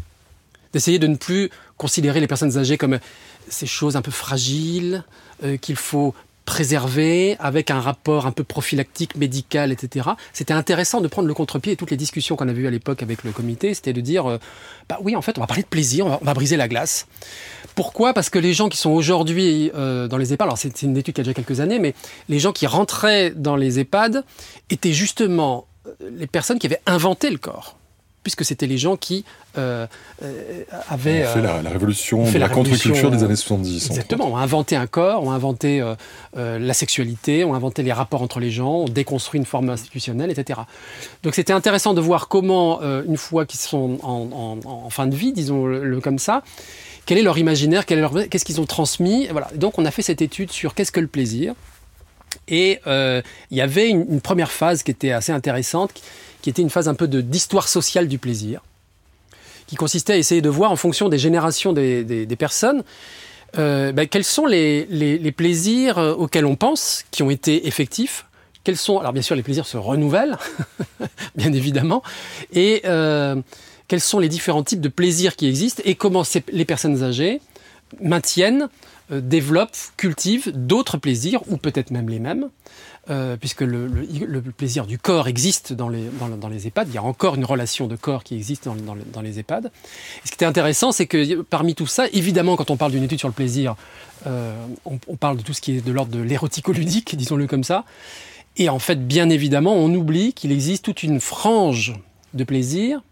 d'essayer 0.72 0.98
de 0.98 1.06
ne 1.06 1.16
plus 1.16 1.50
considérer 1.76 2.20
les 2.20 2.26
personnes 2.26 2.58
âgées 2.58 2.78
comme 2.78 2.98
ces 3.48 3.66
choses 3.66 3.96
un 3.96 4.02
peu 4.02 4.10
fragiles 4.10 5.04
euh, 5.44 5.56
qu'il 5.56 5.76
faut 5.76 6.14
préserver 6.44 7.36
avec 7.38 7.70
un 7.70 7.80
rapport 7.80 8.26
un 8.26 8.32
peu 8.32 8.42
prophylactique, 8.42 9.14
médical, 9.14 9.70
etc. 9.70 10.10
C'était 10.32 10.54
intéressant 10.54 11.00
de 11.00 11.06
prendre 11.06 11.28
le 11.28 11.34
contre-pied 11.34 11.74
et 11.74 11.76
toutes 11.76 11.92
les 11.92 11.96
discussions 11.96 12.34
qu'on 12.34 12.48
avait 12.48 12.62
eues 12.62 12.66
à 12.66 12.70
l'époque 12.70 13.02
avec 13.02 13.22
le 13.22 13.30
comité, 13.30 13.72
c'était 13.72 13.92
de 13.92 14.00
dire, 14.00 14.26
euh, 14.26 14.38
bah 14.88 14.98
oui, 15.00 15.14
en 15.14 15.22
fait, 15.22 15.38
on 15.38 15.40
va 15.40 15.46
parler 15.46 15.62
de 15.62 15.68
plaisir, 15.68 16.06
on 16.06 16.08
va, 16.08 16.18
on 16.20 16.24
va 16.24 16.34
briser 16.34 16.56
la 16.56 16.66
glace. 16.66 17.06
Pourquoi? 17.76 18.14
Parce 18.14 18.30
que 18.30 18.38
les 18.38 18.52
gens 18.52 18.68
qui 18.68 18.78
sont 18.78 18.90
aujourd'hui 18.90 19.70
euh, 19.76 20.08
dans 20.08 20.16
les 20.16 20.32
EHPAD, 20.32 20.46
alors 20.46 20.58
c'est 20.58 20.82
une 20.82 20.96
étude 20.96 21.14
qui 21.14 21.20
a 21.20 21.24
déjà 21.24 21.34
quelques 21.34 21.60
années, 21.60 21.78
mais 21.78 21.94
les 22.28 22.40
gens 22.40 22.52
qui 22.52 22.66
rentraient 22.66 23.30
dans 23.30 23.54
les 23.54 23.78
EHPAD 23.78 24.24
étaient 24.70 24.92
justement 24.92 25.66
les 26.00 26.26
personnes 26.26 26.58
qui 26.58 26.66
avaient 26.66 26.82
inventé 26.86 27.30
le 27.30 27.38
corps 27.38 27.76
puisque 28.30 28.48
c'était 28.48 28.66
les 28.68 28.78
gens 28.78 28.96
qui 28.96 29.24
euh, 29.58 29.86
euh, 30.22 30.62
avaient 30.88 31.24
fait 31.24 31.42
la, 31.42 31.62
la 31.62 31.70
révolution 31.70 32.24
fait 32.24 32.34
de 32.34 32.38
la, 32.38 32.46
la 32.46 32.54
contre-culture 32.54 33.10
des 33.10 33.24
années 33.24 33.34
70. 33.34 33.88
Exactement, 33.88 34.32
ont 34.32 34.36
inventé 34.36 34.76
un 34.76 34.86
corps, 34.86 35.24
ont 35.24 35.32
inventé 35.32 35.80
euh, 35.80 35.96
euh, 36.36 36.58
la 36.60 36.72
sexualité, 36.72 37.44
ont 37.44 37.54
inventé 37.54 37.82
les 37.82 37.92
rapports 37.92 38.22
entre 38.22 38.38
les 38.38 38.52
gens, 38.52 38.70
ont 38.70 38.88
déconstruit 38.88 39.38
une 39.38 39.46
forme 39.46 39.68
institutionnelle, 39.70 40.30
etc. 40.30 40.60
Donc 41.24 41.34
c'était 41.34 41.52
intéressant 41.52 41.92
de 41.92 42.00
voir 42.00 42.28
comment, 42.28 42.80
euh, 42.82 43.02
une 43.04 43.16
fois 43.16 43.46
qu'ils 43.46 43.60
sont 43.60 43.98
en, 44.04 44.28
en, 44.64 44.68
en, 44.68 44.90
fin 44.90 45.08
de 45.08 45.16
vie, 45.16 45.32
disons-le 45.32 45.84
le 45.84 46.00
comme 46.00 46.20
ça, 46.20 46.42
quel 47.04 47.18
est 47.18 47.22
leur 47.22 47.38
imaginaire, 47.38 47.84
qu'est-ce 47.86 48.44
qu'ils 48.44 48.60
ont 48.60 48.66
transmis. 48.66 49.26
Voilà. 49.32 49.48
Donc 49.56 49.78
on 49.80 49.84
a 49.84 49.90
fait 49.90 50.02
cette 50.02 50.22
étude 50.22 50.52
sur 50.52 50.74
qu'est-ce 50.74 50.92
que 50.92 51.00
le 51.00 51.08
plaisir. 51.08 51.54
Et 52.46 52.78
euh, 52.86 53.22
il 53.50 53.56
y 53.56 53.60
avait 53.60 53.88
une, 53.88 54.06
une, 54.08 54.20
première 54.20 54.50
phase 54.52 54.82
qui 54.82 54.90
était 54.90 55.10
assez 55.10 55.32
intéressante, 55.32 55.90
qui, 56.42 56.50
était 56.50 56.62
une 56.62 56.70
phase 56.70 56.88
un 56.88 56.94
peu 56.94 57.08
d'histoire 57.08 57.68
sociale 57.68 58.08
du 58.08 58.18
plaisir, 58.18 58.62
qui 59.66 59.76
consistait 59.76 60.14
à 60.14 60.16
essayer 60.16 60.42
de 60.42 60.48
voir 60.48 60.70
en 60.72 60.76
fonction 60.76 61.08
des 61.08 61.18
générations 61.18 61.72
des, 61.72 62.36
personnes, 62.38 62.82
euh, 63.58 63.92
ben, 63.92 64.06
quels 64.06 64.24
sont 64.24 64.46
les, 64.46 65.34
plaisirs 65.36 65.98
auxquels 65.98 66.46
on 66.46 66.56
pense, 66.56 67.04
qui 67.10 67.22
ont 67.22 67.30
été 67.30 67.66
effectifs, 67.66 68.26
quels 68.64 68.76
sont, 68.76 68.98
alors 68.98 69.12
bien 69.12 69.22
sûr 69.22 69.36
les 69.36 69.42
plaisirs 69.42 69.66
se 69.66 69.76
renouvellent, 69.76 70.38
bien 71.34 71.52
évidemment, 71.52 72.02
et 72.52 72.82
euh, 72.84 73.36
quels 73.88 74.00
sont 74.00 74.18
les 74.18 74.28
différents 74.28 74.62
types 74.62 74.80
de 74.80 74.88
plaisirs 74.88 75.36
qui 75.36 75.48
existent, 75.48 75.82
et 75.84 75.94
comment 75.94 76.24
les 76.52 76.64
personnes 76.64 77.02
âgées 77.02 77.40
maintiennent, 78.00 78.68
euh, 79.12 79.20
développent, 79.20 79.76
cultivent 79.96 80.52
d'autres 80.54 80.96
plaisirs, 80.96 81.42
ou 81.48 81.56
peut-être 81.56 81.90
même 81.90 82.08
les 82.08 82.18
mêmes, 82.18 82.48
euh, 83.08 83.36
puisque 83.36 83.62
le, 83.62 83.88
plaisir 84.56 84.86
du 84.86 84.98
corps 84.98 85.26
existe 85.26 85.72
dans 85.72 85.88
les, 85.88 86.04
dans, 86.40 86.48
les 86.48 86.66
EHPAD. 86.66 86.88
Il 86.88 86.94
y 86.94 86.98
a 86.98 87.02
encore 87.02 87.34
une 87.34 87.44
relation 87.44 87.86
de 87.86 87.96
corps 87.96 88.22
qui 88.22 88.34
existe 88.34 88.66
dans, 88.66 88.74
dans, 88.74 88.96
dans 89.12 89.20
les 89.20 89.38
EHPAD. 89.38 89.66
Et 89.66 90.26
ce 90.26 90.30
qui 90.30 90.34
était 90.34 90.44
intéressant, 90.44 90.92
c'est 90.92 91.06
que 91.06 91.42
parmi 91.42 91.74
tout 91.74 91.86
ça, 91.86 92.06
évidemment, 92.12 92.56
quand 92.56 92.70
on 92.70 92.76
parle 92.76 92.92
d'une 92.92 93.02
étude 93.02 93.18
sur 93.18 93.28
le 93.28 93.34
plaisir, 93.34 93.74
euh, 94.26 94.54
on, 94.84 94.98
on, 95.08 95.16
parle 95.16 95.38
de 95.38 95.42
tout 95.42 95.54
ce 95.54 95.60
qui 95.60 95.76
est 95.76 95.84
de 95.84 95.92
l'ordre 95.92 96.12
de 96.12 96.20
l'érotico-ludique, 96.20 97.16
disons-le 97.16 97.46
comme 97.46 97.64
ça. 97.64 97.84
Et 98.56 98.68
en 98.68 98.78
fait, 98.78 99.06
bien 99.06 99.30
évidemment, 99.30 99.74
on 99.74 99.92
oublie 99.94 100.32
qu'il 100.34 100.52
existe 100.52 100.84
toute 100.84 101.02
une 101.02 101.20
frange 101.20 101.94
de 102.34 102.44
plaisir 102.44 103.02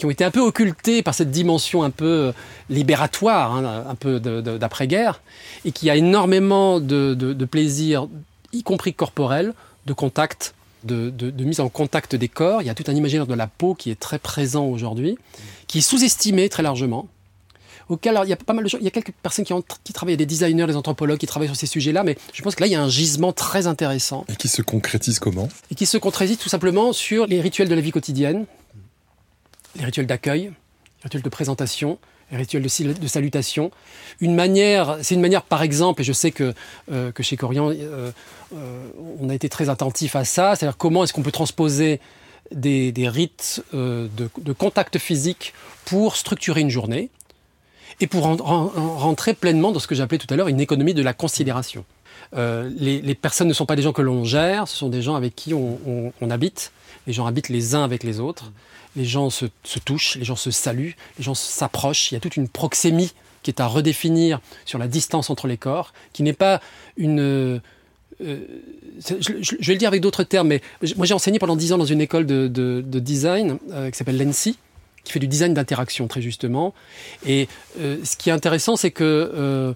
qui 0.00 0.06
ont 0.06 0.10
été 0.10 0.24
un 0.24 0.30
peu 0.30 0.40
occultés 0.40 1.02
par 1.02 1.14
cette 1.14 1.30
dimension 1.30 1.82
un 1.82 1.90
peu 1.90 2.32
libératoire, 2.70 3.54
hein, 3.54 3.84
un 3.86 3.94
peu 3.94 4.18
d'après-guerre, 4.18 5.20
et 5.66 5.72
qui 5.72 5.90
a 5.90 5.94
énormément 5.94 6.80
de, 6.80 7.14
de, 7.14 7.34
de 7.34 7.44
plaisir 7.44 8.08
y 8.54 8.62
compris 8.62 8.94
corporel, 8.94 9.52
de 9.84 9.92
contact, 9.92 10.54
de, 10.84 11.12
mise 11.44 11.60
en 11.60 11.68
contact 11.68 12.16
des 12.16 12.28
corps. 12.28 12.62
Il 12.62 12.66
y 12.66 12.70
a 12.70 12.74
tout 12.74 12.84
un 12.86 12.94
imaginaire 12.94 13.26
de 13.26 13.34
la 13.34 13.46
peau 13.46 13.74
qui 13.74 13.90
est 13.90 14.00
très 14.00 14.18
présent 14.18 14.64
aujourd'hui, 14.64 15.18
qui 15.66 15.78
est 15.78 15.82
sous-estimé 15.82 16.48
très 16.48 16.62
largement. 16.62 17.06
Auquel, 17.90 18.12
alors, 18.12 18.24
il 18.24 18.30
y 18.30 18.32
a 18.32 18.36
pas 18.36 18.54
mal 18.54 18.64
de 18.64 18.70
gens, 18.70 18.78
il 18.78 18.84
y 18.84 18.88
a 18.88 18.92
quelques 18.92 19.10
personnes 19.10 19.44
qui, 19.44 19.52
ont, 19.52 19.64
qui 19.84 19.92
travaillent, 19.92 20.16
des 20.16 20.24
designers, 20.24 20.66
des 20.66 20.76
anthropologues 20.76 21.18
qui 21.18 21.26
travaillent 21.26 21.48
sur 21.48 21.56
ces 21.56 21.66
sujets-là, 21.66 22.04
mais 22.04 22.16
je 22.32 22.40
pense 22.40 22.54
que 22.54 22.60
là, 22.60 22.68
il 22.68 22.72
y 22.72 22.76
a 22.76 22.82
un 22.82 22.88
gisement 22.88 23.32
très 23.32 23.66
intéressant. 23.66 24.24
Et 24.28 24.36
qui 24.36 24.48
se 24.48 24.62
concrétise 24.62 25.18
comment? 25.18 25.48
Et 25.72 25.74
qui 25.74 25.86
se 25.86 25.98
concrétise 25.98 26.38
tout 26.38 26.48
simplement 26.48 26.92
sur 26.92 27.26
les 27.26 27.40
rituels 27.40 27.68
de 27.68 27.74
la 27.74 27.80
vie 27.80 27.90
quotidienne, 27.90 28.46
les 29.76 29.84
rituels 29.84 30.06
d'accueil, 30.06 30.42
les 30.42 31.04
rituels 31.04 31.22
de 31.22 31.28
présentation, 31.28 31.98
les 32.30 32.38
rituels 32.38 32.62
de, 32.62 33.06
salutation. 33.08 33.70
Une 34.20 34.34
manière, 34.34 34.98
c'est 35.02 35.14
une 35.14 35.20
manière, 35.20 35.42
par 35.42 35.62
exemple, 35.62 36.02
et 36.02 36.04
je 36.04 36.12
sais 36.12 36.30
que, 36.30 36.54
euh, 36.92 37.10
que 37.12 37.22
chez 37.22 37.36
Corian, 37.36 37.70
euh, 37.70 38.10
euh, 38.54 38.88
on 39.20 39.28
a 39.28 39.34
été 39.34 39.48
très 39.48 39.68
attentif 39.68 40.16
à 40.16 40.24
ça, 40.24 40.54
c'est-à-dire 40.54 40.76
comment 40.76 41.04
est-ce 41.04 41.12
qu'on 41.12 41.22
peut 41.22 41.32
transposer 41.32 42.00
des, 42.52 42.92
des 42.92 43.08
rites 43.08 43.62
de, 43.72 44.52
contact 44.52 44.98
physique 44.98 45.54
pour 45.84 46.16
structurer 46.16 46.60
une 46.60 46.70
journée 46.70 47.10
et 48.00 48.06
pour 48.06 48.26
en, 48.26 48.40
en, 48.40 48.66
rentrer 48.96 49.34
pleinement 49.34 49.72
dans 49.72 49.78
ce 49.78 49.86
que 49.86 49.94
j'appelais 49.94 50.18
tout 50.18 50.32
à 50.32 50.36
l'heure 50.36 50.48
une 50.48 50.60
économie 50.60 50.94
de 50.94 51.02
la 51.02 51.12
considération. 51.12 51.84
Les, 52.32 53.00
les, 53.00 53.14
personnes 53.16 53.48
ne 53.48 53.52
sont 53.52 53.66
pas 53.66 53.76
des 53.76 53.82
gens 53.82 53.92
que 53.92 54.02
l'on 54.02 54.24
gère, 54.24 54.68
ce 54.68 54.76
sont 54.76 54.88
des 54.88 55.02
gens 55.02 55.16
avec 55.16 55.34
qui 55.34 55.52
on 55.52 56.30
habite. 56.30 56.72
Les 57.06 57.12
gens 57.12 57.26
habitent 57.26 57.48
les 57.48 57.74
uns 57.74 57.82
avec 57.82 58.04
les 58.04 58.20
autres 58.20 58.52
les 58.96 59.04
gens 59.04 59.30
se, 59.30 59.46
touchent, 59.84 60.16
les 60.16 60.24
gens 60.24 60.36
se 60.36 60.50
saluent, 60.50 60.96
les 61.18 61.24
gens 61.24 61.34
s'approchent. 61.34 62.10
Il 62.10 62.14
y 62.14 62.16
a 62.16 62.20
toute 62.20 62.36
une 62.36 62.48
proxémie 62.48 63.12
qui 63.42 63.50
est 63.50 63.60
à 63.60 63.66
redéfinir 63.66 64.40
sur 64.64 64.78
la 64.78 64.88
distance 64.88 65.30
entre 65.30 65.46
les 65.46 65.56
corps, 65.56 65.92
qui 66.12 66.22
n'est 66.22 66.32
pas 66.32 66.60
une... 66.96 67.20
Euh, 67.20 67.58
je, 68.20 69.66
vais 69.66 69.72
le 69.72 69.78
dire 69.78 69.88
avec 69.88 70.02
d'autres 70.02 70.24
termes, 70.24 70.48
mais 70.48 70.60
moi 70.96 71.06
j'ai 71.06 71.14
enseigné 71.14 71.38
pendant 71.38 71.56
dix 71.56 71.72
ans 71.72 71.78
dans 71.78 71.86
une 71.86 72.02
école 72.02 72.26
de 72.26 72.82
design 72.98 73.58
euh, 73.72 73.90
qui 73.90 73.96
s'appelle 73.96 74.18
l'ENSI, 74.18 74.58
qui 75.04 75.12
fait 75.12 75.20
du 75.20 75.28
design 75.28 75.54
d'interaction 75.54 76.06
très 76.06 76.20
justement. 76.20 76.74
Et 77.24 77.48
euh, 77.80 77.96
ce 78.04 78.18
qui 78.18 78.28
est 78.28 78.32
intéressant, 78.32 78.76
c'est 78.76 78.90
que 78.90 79.74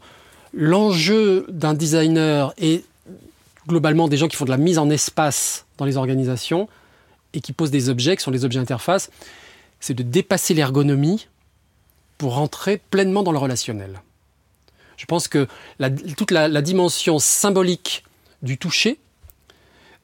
l'enjeu 0.52 1.46
d'un 1.48 1.72
designer 1.72 2.52
et 2.58 2.84
globalement 3.66 4.08
des 4.08 4.16
gens 4.16 4.28
qui 4.28 4.36
font 4.36 4.44
de 4.44 4.50
la 4.50 4.58
mise 4.58 4.78
en 4.78 4.90
espace 4.90 5.64
dans 5.78 5.86
les 5.86 5.96
organisations, 5.96 6.68
et 7.34 7.40
qui 7.40 7.52
posent 7.52 7.70
des 7.70 7.88
objets, 7.90 8.16
qui 8.16 8.22
sont 8.22 8.30
les 8.30 8.44
objets 8.44 8.60
interfaces, 8.60 9.10
c'est 9.80 9.94
de 9.94 10.02
dépasser 10.02 10.54
l'ergonomie 10.54 11.28
pour 12.16 12.34
rentrer 12.34 12.78
pleinement 12.78 13.22
dans 13.22 13.32
le 13.32 13.38
relationnel. 13.38 14.00
Je 14.96 15.04
pense 15.04 15.28
que 15.28 15.48
toute 16.16 16.30
la, 16.30 16.48
la, 16.48 16.62
dimension 16.62 17.18
symbolique 17.18 18.04
du 18.42 18.56
toucher, 18.56 18.98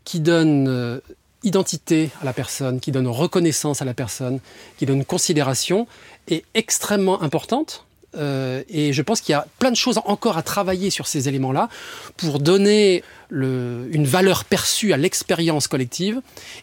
qui 0.04 0.20
donne 0.20 0.66
euh, 0.68 1.00
identité 1.44 2.10
à 2.20 2.24
la 2.24 2.32
personne, 2.32 2.80
qui 2.80 2.90
donne 2.90 3.06
reconnaissance 3.06 3.80
à 3.80 3.84
la 3.84 3.94
personne, 3.94 4.40
qui 4.76 4.86
donne 4.86 5.04
considération, 5.04 5.86
est 6.28 6.44
extrêmement 6.54 7.22
importante 7.22 7.86
euh, 8.16 8.62
et 8.68 8.92
je 8.92 9.02
pense 9.02 9.20
qu'il 9.20 9.32
y 9.32 9.36
a 9.36 9.46
plein 9.58 9.70
de 9.70 9.76
choses 9.76 10.00
encore 10.04 10.36
à 10.36 10.42
travailler 10.42 10.90
sur 10.90 11.06
ces 11.06 11.28
éléments-là 11.28 11.68
pour 12.16 12.40
donner 12.40 13.04
une 13.30 14.06
valeur 14.06 14.44
perçue 14.44 14.92
à 14.92 14.96
l'expérience 14.96 15.68
collective 15.68 16.20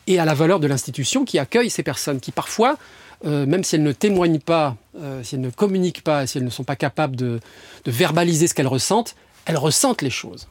et 0.07 0.19
à 0.19 0.25
la 0.25 0.33
valeur 0.33 0.59
de 0.59 0.67
l'institution 0.67 1.23
qui 1.23 1.39
accueille 1.39 1.69
ces 1.69 1.83
personnes 1.83 2.19
qui 2.19 2.31
parfois, 2.31 2.77
euh, 3.25 3.45
même 3.45 3.63
si 3.63 3.75
elles 3.75 3.83
ne 3.83 3.93
témoignent 3.93 4.39
pas, 4.39 4.75
euh, 4.99 5.23
si 5.23 5.35
elles 5.35 5.41
ne 5.41 5.49
communiquent 5.49 6.03
pas, 6.03 6.27
si 6.27 6.37
elles 6.37 6.43
ne 6.43 6.49
sont 6.49 6.65
pas 6.65 6.75
capables 6.75 7.15
de, 7.15 7.39
de 7.85 7.91
verbaliser 7.91 8.47
ce 8.47 8.53
qu'elles 8.53 8.67
ressentent, 8.67 9.15
elles 9.45 9.57
ressentent 9.57 10.01
les 10.01 10.09
choses. 10.09 10.47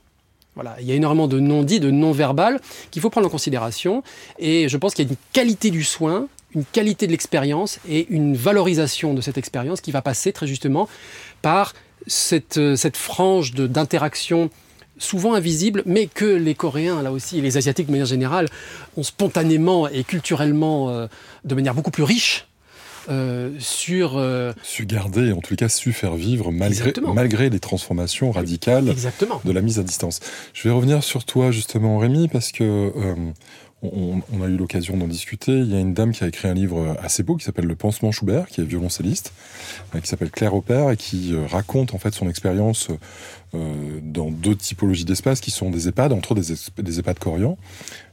Voilà, 0.54 0.74
il 0.80 0.86
y 0.86 0.92
a 0.92 0.94
énormément 0.94 1.28
de 1.28 1.38
non-dits, 1.38 1.80
de 1.80 1.90
non-verbal 1.90 2.60
qu'il 2.90 3.02
faut 3.02 3.10
prendre 3.10 3.26
en 3.26 3.30
considération. 3.30 4.02
Et 4.38 4.70
je 4.70 4.76
pense 4.78 4.94
qu'il 4.94 5.04
y 5.04 5.08
a 5.08 5.10
une 5.10 5.18
qualité 5.34 5.70
du 5.70 5.84
soin, 5.84 6.28
une 6.54 6.64
qualité 6.64 7.06
de 7.06 7.12
l'expérience 7.12 7.78
et 7.88 8.06
une 8.08 8.36
valorisation 8.36 9.14
de 9.14 9.20
cette 9.20 9.38
expérience 9.38 9.80
qui 9.80 9.92
va 9.92 10.02
passer 10.02 10.32
très 10.32 10.46
justement 10.46 10.88
par 11.42 11.74
cette, 12.06 12.58
euh, 12.58 12.76
cette 12.76 12.96
frange 12.96 13.52
d'interaction 13.52 14.50
souvent 14.98 15.34
invisible, 15.34 15.82
mais 15.86 16.06
que 16.06 16.24
les 16.24 16.54
Coréens, 16.54 17.02
là 17.02 17.12
aussi, 17.12 17.38
et 17.38 17.42
les 17.42 17.56
Asiatiques 17.56 17.86
de 17.86 17.92
manière 17.92 18.06
générale, 18.06 18.48
ont 18.96 19.02
spontanément 19.02 19.88
et 19.88 20.04
culturellement, 20.04 20.88
euh, 20.90 21.06
de 21.44 21.54
manière 21.54 21.74
beaucoup 21.74 21.90
plus 21.90 22.02
riche, 22.02 22.46
euh, 23.08 23.50
sur... 23.58 24.16
Euh... 24.16 24.52
Su 24.62 24.86
garder, 24.86 25.32
en 25.32 25.40
les 25.48 25.56
cas, 25.56 25.68
su 25.68 25.92
faire 25.92 26.14
vivre 26.14 26.50
malgré, 26.50 26.92
malgré 27.14 27.50
les 27.50 27.60
transformations 27.60 28.32
radicales 28.32 28.88
Exactement. 28.88 29.40
de 29.44 29.52
la 29.52 29.60
mise 29.60 29.78
à 29.78 29.82
distance. 29.82 30.20
Je 30.54 30.64
vais 30.64 30.74
revenir 30.74 31.04
sur 31.04 31.24
toi, 31.24 31.50
justement, 31.50 31.98
Rémi, 31.98 32.28
parce 32.28 32.52
que... 32.52 32.92
On, 33.82 34.22
a 34.42 34.46
eu 34.46 34.56
l'occasion 34.56 34.96
d'en 34.96 35.06
discuter. 35.06 35.52
Il 35.52 35.70
y 35.70 35.76
a 35.76 35.80
une 35.80 35.92
dame 35.92 36.12
qui 36.12 36.24
a 36.24 36.26
écrit 36.26 36.48
un 36.48 36.54
livre 36.54 36.96
assez 37.02 37.22
beau 37.22 37.36
qui 37.36 37.44
s'appelle 37.44 37.66
Le 37.66 37.76
Pansement 37.76 38.10
Schubert, 38.10 38.46
qui 38.46 38.62
est 38.62 38.64
violoncelliste, 38.64 39.32
euh, 39.94 40.00
qui 40.00 40.08
s'appelle 40.08 40.30
Claire 40.30 40.54
Opère 40.54 40.90
et 40.90 40.96
qui 40.96 41.34
euh, 41.34 41.46
raconte 41.46 41.94
en 41.94 41.98
fait 41.98 42.14
son 42.14 42.28
expérience 42.28 42.88
euh, 43.54 44.00
dans 44.02 44.30
deux 44.30 44.56
typologies 44.56 45.04
d'espaces 45.04 45.40
qui 45.40 45.50
sont 45.50 45.70
des 45.70 45.88
EHPAD, 45.88 46.14
entre 46.14 46.34
des, 46.34 46.54
des 46.78 46.98
EHPAD 46.98 47.18
corians, 47.18 47.58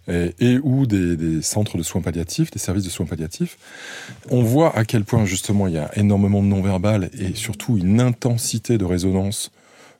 et, 0.09 0.35
et 0.39 0.59
ou 0.61 0.85
des, 0.85 1.15
des, 1.15 1.41
centres 1.41 1.77
de 1.77 1.83
soins 1.83 2.01
palliatifs, 2.01 2.51
des 2.51 2.59
services 2.59 2.83
de 2.83 2.89
soins 2.89 3.05
palliatifs. 3.05 3.57
On 4.29 4.43
voit 4.43 4.77
à 4.77 4.83
quel 4.83 5.05
point 5.05 5.23
justement 5.23 5.67
il 5.67 5.75
y 5.75 5.79
a 5.79 5.89
énormément 5.97 6.43
de 6.43 6.47
non-verbal 6.47 7.09
et 7.17 7.35
surtout 7.35 7.77
une 7.77 8.01
intensité 8.01 8.77
de 8.77 8.83
résonance 8.83 9.49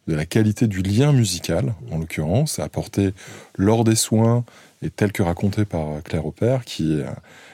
de 0.08 0.16
la 0.16 0.26
qualité 0.26 0.68
du 0.68 0.82
lien 0.82 1.14
musical, 1.14 1.74
en 1.90 1.98
l'occurrence, 1.98 2.60
apporté 2.60 3.14
lors 3.56 3.86
des 3.86 3.96
soins, 3.96 4.44
et 4.84 4.90
tel 4.90 5.12
que 5.12 5.24
raconté 5.24 5.66
par 5.66 6.04
Claire 6.04 6.26
Opère, 6.26 6.66
qui, 6.66 7.02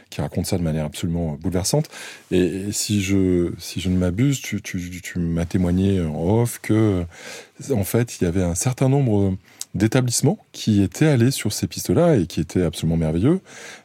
qui 0.10 0.22
raconte 0.22 0.46
ça 0.46 0.58
de 0.58 0.64
manière 0.64 0.86
absolument 0.86 1.38
bouleversante. 1.40 1.90
Et, 2.32 2.72
si, 2.72 3.02
je, 3.02 3.52
ne 3.88 3.98
m'abuse, 3.98 4.42
tu, 4.42 4.62
m'as 5.18 5.46
témoigné 5.46 6.02
en 6.02 6.42
off 6.42 6.60
que, 6.62 7.06
en 7.72 7.84
fait, 7.84 8.20
il 8.20 8.24
y 8.24 8.28
avait 8.28 8.44
un 8.44 8.56
certain 8.56 8.90
nombre 8.90 9.36
d'établissements 9.76 10.40
qui 10.52 10.82
étaient 10.82 11.06
allés 11.06 11.32
sur 11.32 11.54
ces 11.54 11.68
pistes-là 11.68 12.16
et 12.16 12.26
qui 12.26 12.40
étaient 12.40 12.64
absolument 12.64 12.98
merveilleux, 12.98 13.40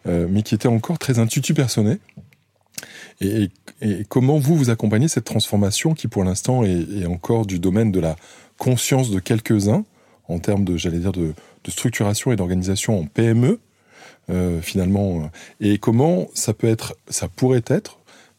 euh, 0.07 0.26
mais 0.30 0.42
qui 0.42 0.55
étaient 0.55 0.68
encore 0.68 0.99
très 0.99 1.18
intuitu 1.18 1.53
personnés. 1.53 1.99
Et, 3.20 3.51
et, 3.82 4.05
comment 4.09 4.38
vous 4.38 4.57
vous 4.57 4.70
accompagnez 4.70 5.09
cette 5.09 5.24
transformation 5.24 5.95
qui 5.95 6.09
pour 6.09 6.24
l'instant 6.24 6.64
est, 6.64 6.86
est, 7.03 7.07
encore 7.07 7.45
du 7.47 7.59
domaine 7.59 7.92
de 7.92 8.01
la 8.01 8.16
conscience 8.57 9.11
de 9.11 9.20
quelques-uns 9.20 9.84
en 10.26 10.38
termes 10.38 10.64
de 10.64 10.76
j'allais 10.76 10.99
dire 10.99 11.12
de, 11.12 11.34
de 11.64 11.70
structuration 11.70 12.32
et 12.32 12.36
d'organisation 12.36 13.00
en 13.00 13.06
PME 13.06 13.58
euh, 14.30 14.60
finalement 14.60 15.30
et 15.60 15.78
comment 15.78 16.28
ça 16.34 16.54
peut 16.54 16.68
être 16.68 16.96
ça 17.08 17.28
pourrait 17.28 17.64
être 17.66 17.98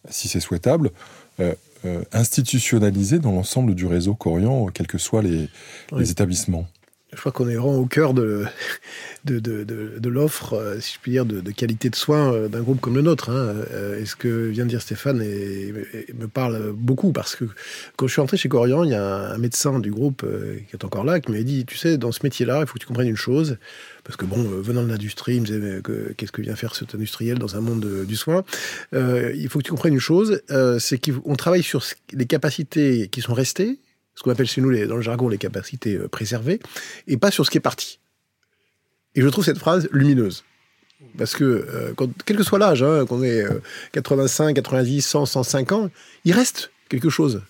si 0.09 0.28
c'est 0.28 0.39
souhaitable 0.39 0.91
euh, 1.39 1.53
euh, 1.86 2.03
institutionnalisé 2.11 3.19
dans 3.19 3.32
l'ensemble 3.32 3.76
du 3.76 3.86
réseau 3.86 4.15
Corian 4.15 4.67
quels 4.67 4.88
que 4.88 4.97
soient 4.97 5.21
les, 5.21 5.49
oui. 5.91 5.99
les 5.99 6.11
établissements 6.11 6.67
je 7.14 7.20
crois 7.20 7.32
qu'on 7.32 7.47
est 7.47 7.56
vraiment 7.56 7.78
au 7.78 7.86
cœur 7.86 8.14
de, 8.14 8.45
de, 9.26 9.39
de, 9.39 10.10
l'offre, 10.10 10.53
euh, 10.53 10.80
si 10.80 10.95
je 10.95 10.99
puis 10.99 11.12
dire, 11.12 11.26
de, 11.26 11.51
qualité 11.51 11.89
de 11.89 11.95
soins 11.95 12.34
euh, 12.34 12.47
d'un 12.47 12.62
groupe 12.62 12.82
comme 12.82 12.95
le 12.95 13.01
nôtre. 13.01 13.30
Hein. 13.30 13.56
Euh, 13.72 13.99
et 13.99 14.06
ce 14.06 14.16
que 14.16 14.47
vient 14.47 14.66
de 14.66 14.70
dire 14.70 14.82
Stéphane 14.82 15.20
me 15.20 16.28
parle 16.28 16.72
beaucoup, 16.74 17.12
parce 17.12 17.36
que 17.36 17.45
quand 17.95 18.08
je 18.08 18.14
suis 18.14 18.22
entré 18.22 18.38
chez 18.38 18.49
Corian, 18.49 18.84
il 18.84 18.91
y 18.91 18.95
a 18.95 19.34
un 19.34 19.38
médecin 19.38 19.80
du 19.80 19.91
groupe 19.91 20.26
qui 20.70 20.76
est 20.76 20.84
encore 20.84 21.03
là, 21.03 21.20
qui 21.20 21.32
m'a 21.32 21.41
dit, 21.41 21.66
tu 21.66 21.78
sais, 21.78 21.97
dans 21.97 22.12
ce 22.12 22.20
métier-là, 22.24 22.62
il 22.62 22.68
faut 22.68 22.76
que 22.76 22.80
tu 22.80 22.88
comprennes 22.88 23.08
une 23.08 23.16
chose, 23.16 23.58
parce 24.03 24.18
que 24.18 24.26
bon, 24.26 24.38
venant 24.43 24.84
de 24.84 24.89
l'industrie, 24.89 25.36
il 25.36 25.41
me 25.41 25.45
disait 25.45 25.82
qu'est-ce 26.18 26.32
que 26.32 26.41
vient 26.41 26.56
faire 26.56 26.76
cet 26.76 26.95
industriel 26.95 27.39
dans 27.39 27.56
un 27.56 27.62
monde 27.62 27.82
de, 27.82 28.06
du 28.06 28.16
soin? 28.16 28.43
Il 28.93 29.47
faut 29.49 29.60
que 29.60 29.64
tu 29.64 29.72
comprennes 29.72 29.93
une 29.93 29.99
chose, 29.99 30.41
c'est 30.80 30.99
qu'on 30.99 31.36
travaille 31.36 31.64
sur 31.64 31.84
les 32.14 32.26
capacités 32.26 33.08
qui 33.10 33.22
sont 33.22 33.34
restées 33.34 33.80
ce 34.16 34.24
qu'on 34.24 34.32
appelle 34.32 34.47
chez 34.47 34.61
nous 34.61 34.70
les, 34.70 34.88
dans 34.88 34.95
le 34.95 35.01
jargon 35.01 35.30
les 35.30 35.38
capacités 35.38 35.95
euh, 35.95 36.07
préservées, 36.07 36.59
et 37.07 37.18
pas 37.18 37.32
sur 37.32 37.45
ce 37.45 37.51
qui 37.51 37.57
est 37.57 37.61
parti. 37.61 37.99
Et 39.16 39.22
je 39.22 39.28
trouve 39.28 39.45
cette 39.45 39.59
phrase 39.59 39.88
lumineuse. 39.91 40.43
Parce 41.18 41.36
que, 41.36 41.43
euh, 41.43 41.93
quel 42.26 42.38
que 42.38 42.43
soit 42.43 42.59
l'âge, 42.59 42.84
hein, 42.84 43.05
qu'on 43.05 43.24
ait 43.24 43.43
euh, 43.43 43.61
85, 43.93 44.53
90, 44.53 45.01
100, 45.01 45.26
105 45.26 45.72
ans, 45.72 45.89
il 46.24 46.34
reste 46.34 46.72
quelque 46.89 47.09
chose 47.09 47.41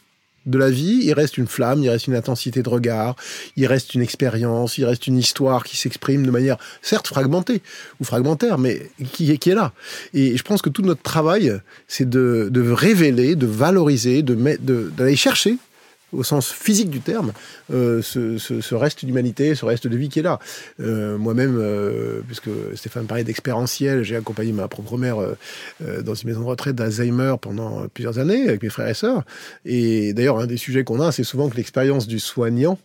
de 0.45 0.57
la 0.57 0.69
vie, 0.69 0.99
il 1.03 1.13
reste 1.13 1.37
une 1.37 1.47
flamme, 1.47 1.81
il 1.83 1.89
reste 1.89 2.07
une 2.07 2.15
intensité 2.15 2.61
de 2.61 2.69
regard, 2.69 3.15
il 3.55 3.65
reste 3.65 3.95
une 3.95 4.01
expérience, 4.01 4.77
il 4.77 4.85
reste 4.85 5.07
une 5.07 5.17
histoire 5.17 5.63
qui 5.63 5.75
s'exprime 5.75 6.25
de 6.25 6.31
manière 6.31 6.57
certes 6.81 7.07
fragmentée 7.07 7.61
ou 7.99 8.03
fragmentaire, 8.03 8.57
mais 8.57 8.91
qui, 9.11 9.37
qui 9.39 9.49
est 9.49 9.55
là. 9.55 9.73
Et 10.13 10.37
je 10.37 10.43
pense 10.43 10.61
que 10.61 10.69
tout 10.69 10.83
notre 10.83 11.01
travail, 11.01 11.59
c'est 11.87 12.07
de, 12.07 12.49
de 12.51 12.71
révéler, 12.71 13.35
de 13.35 13.47
valoriser, 13.47 14.21
de 14.21 14.35
d'aller 14.35 15.11
de, 15.11 15.17
chercher 15.17 15.57
au 16.15 16.23
sens 16.23 16.51
physique 16.51 16.89
du 16.89 17.01
terme, 17.01 17.31
euh, 17.73 18.01
ce, 18.01 18.75
reste 18.75 19.05
d'humanité, 19.05 19.55
ce 19.55 19.65
reste 19.65 19.87
de 19.87 19.97
vie 19.97 20.09
qui 20.09 20.19
est 20.19 20.23
là. 20.23 20.39
Euh, 20.79 21.17
Moi-même, 21.17 21.57
euh, 21.59 22.21
puisque 22.25 22.49
Stéphane 22.75 23.05
parlait 23.05 23.23
d'expérientiel, 23.23 24.03
j'ai 24.03 24.15
accompagné 24.15 24.51
ma 24.51 24.67
propre 24.67 24.97
mère 24.97 25.17
dans 25.79 26.15
une 26.15 26.29
maison 26.29 26.41
de 26.41 26.45
retraite 26.45 26.75
d'Alzheimer 26.75 27.35
pendant 27.41 27.87
plusieurs 27.87 28.19
années 28.19 28.47
avec 28.47 28.63
mes 28.63 28.69
frères 28.69 28.87
et 28.87 28.93
sœurs. 28.93 29.23
Et 29.65 30.13
d'ailleurs, 30.13 30.39
un 30.39 30.47
des 30.47 30.57
sujets 30.57 30.83
qu'on 30.83 30.99
a, 30.99 31.11
c'est 31.11 31.23
souvent 31.23 31.49
que 31.49 31.57
l'expérience 31.57 32.07
du 32.07 32.19
soignant 32.19 32.77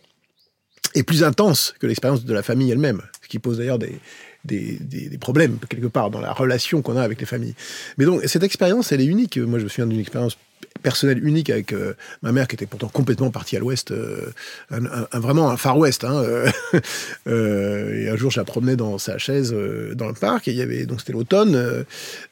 est 0.93 1.03
plus 1.03 1.23
intense 1.23 1.73
que 1.79 1.87
l'expérience 1.87 2.25
de 2.25 2.33
la 2.33 2.43
famille 2.43 2.71
elle-même, 2.71 3.01
ce 3.21 3.27
qui 3.29 3.39
pose 3.39 3.59
d'ailleurs 3.59 3.79
des, 3.79 3.99
des, 4.43 4.77
des, 4.79 5.17
problèmes 5.17 5.57
quelque 5.69 5.87
part 5.87 6.09
dans 6.09 6.19
la 6.19 6.33
relation 6.33 6.81
qu'on 6.81 6.97
a 6.97 7.01
avec 7.01 7.19
les 7.19 7.25
familles. 7.25 7.55
Mais 7.97 8.05
donc 8.05 8.21
cette 8.25 8.43
expérience, 8.43 8.91
elle 8.91 9.01
est 9.01 9.05
unique. 9.05 9.37
Moi, 9.37 9.59
je 9.59 9.63
me 9.65 9.69
souviens 9.69 9.87
d'une 9.87 9.99
expérience 9.99 10.37
personnelle 10.81 11.25
unique 11.25 11.49
avec 11.49 11.73
euh, 11.73 11.95
ma 12.21 12.31
mère 12.31 12.47
qui 12.47 12.55
était 12.55 12.65
pourtant 12.65 12.87
complètement 12.87 13.31
partie 13.31 13.55
à 13.55 13.59
l'ouest, 13.59 13.91
euh, 13.91 14.31
un, 14.69 14.85
un, 14.85 15.07
un, 15.11 15.19
vraiment 15.19 15.49
un 15.49 15.57
far 15.57 15.77
west. 15.77 16.03
Hein, 16.03 16.23
euh, 17.27 17.93
et 18.05 18.09
un 18.09 18.15
jour, 18.15 18.31
je 18.31 18.39
la 18.39 18.45
promenais 18.45 18.75
dans 18.75 18.97
sa 18.97 19.17
chaise 19.17 19.51
dans 19.93 20.07
le 20.07 20.13
parc 20.13 20.47
et 20.47 20.51
il 20.51 20.57
y 20.57 20.61
avait 20.61 20.85
donc 20.85 20.99
c'était 20.99 21.13
l'automne 21.13 21.85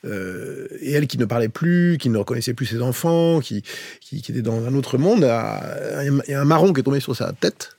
et 0.03 0.91
elle 0.91 1.07
qui 1.07 1.17
ne 1.17 1.25
parlait 1.25 1.49
plus, 1.49 1.97
qui 1.99 2.09
ne 2.09 2.17
reconnaissait 2.17 2.53
plus 2.53 2.65
ses 2.65 2.81
enfants, 2.81 3.39
qui 3.39 3.63
qui, 4.01 4.21
qui 4.21 4.31
était 4.31 4.41
dans 4.41 4.65
un 4.65 4.73
autre 4.75 4.97
monde. 4.97 5.21
Il 5.21 6.21
y 6.27 6.33
a 6.33 6.41
un 6.41 6.45
marron 6.45 6.73
qui 6.73 6.81
est 6.81 6.83
tombé 6.83 6.99
sur 6.99 7.15
sa 7.15 7.31
tête 7.33 7.75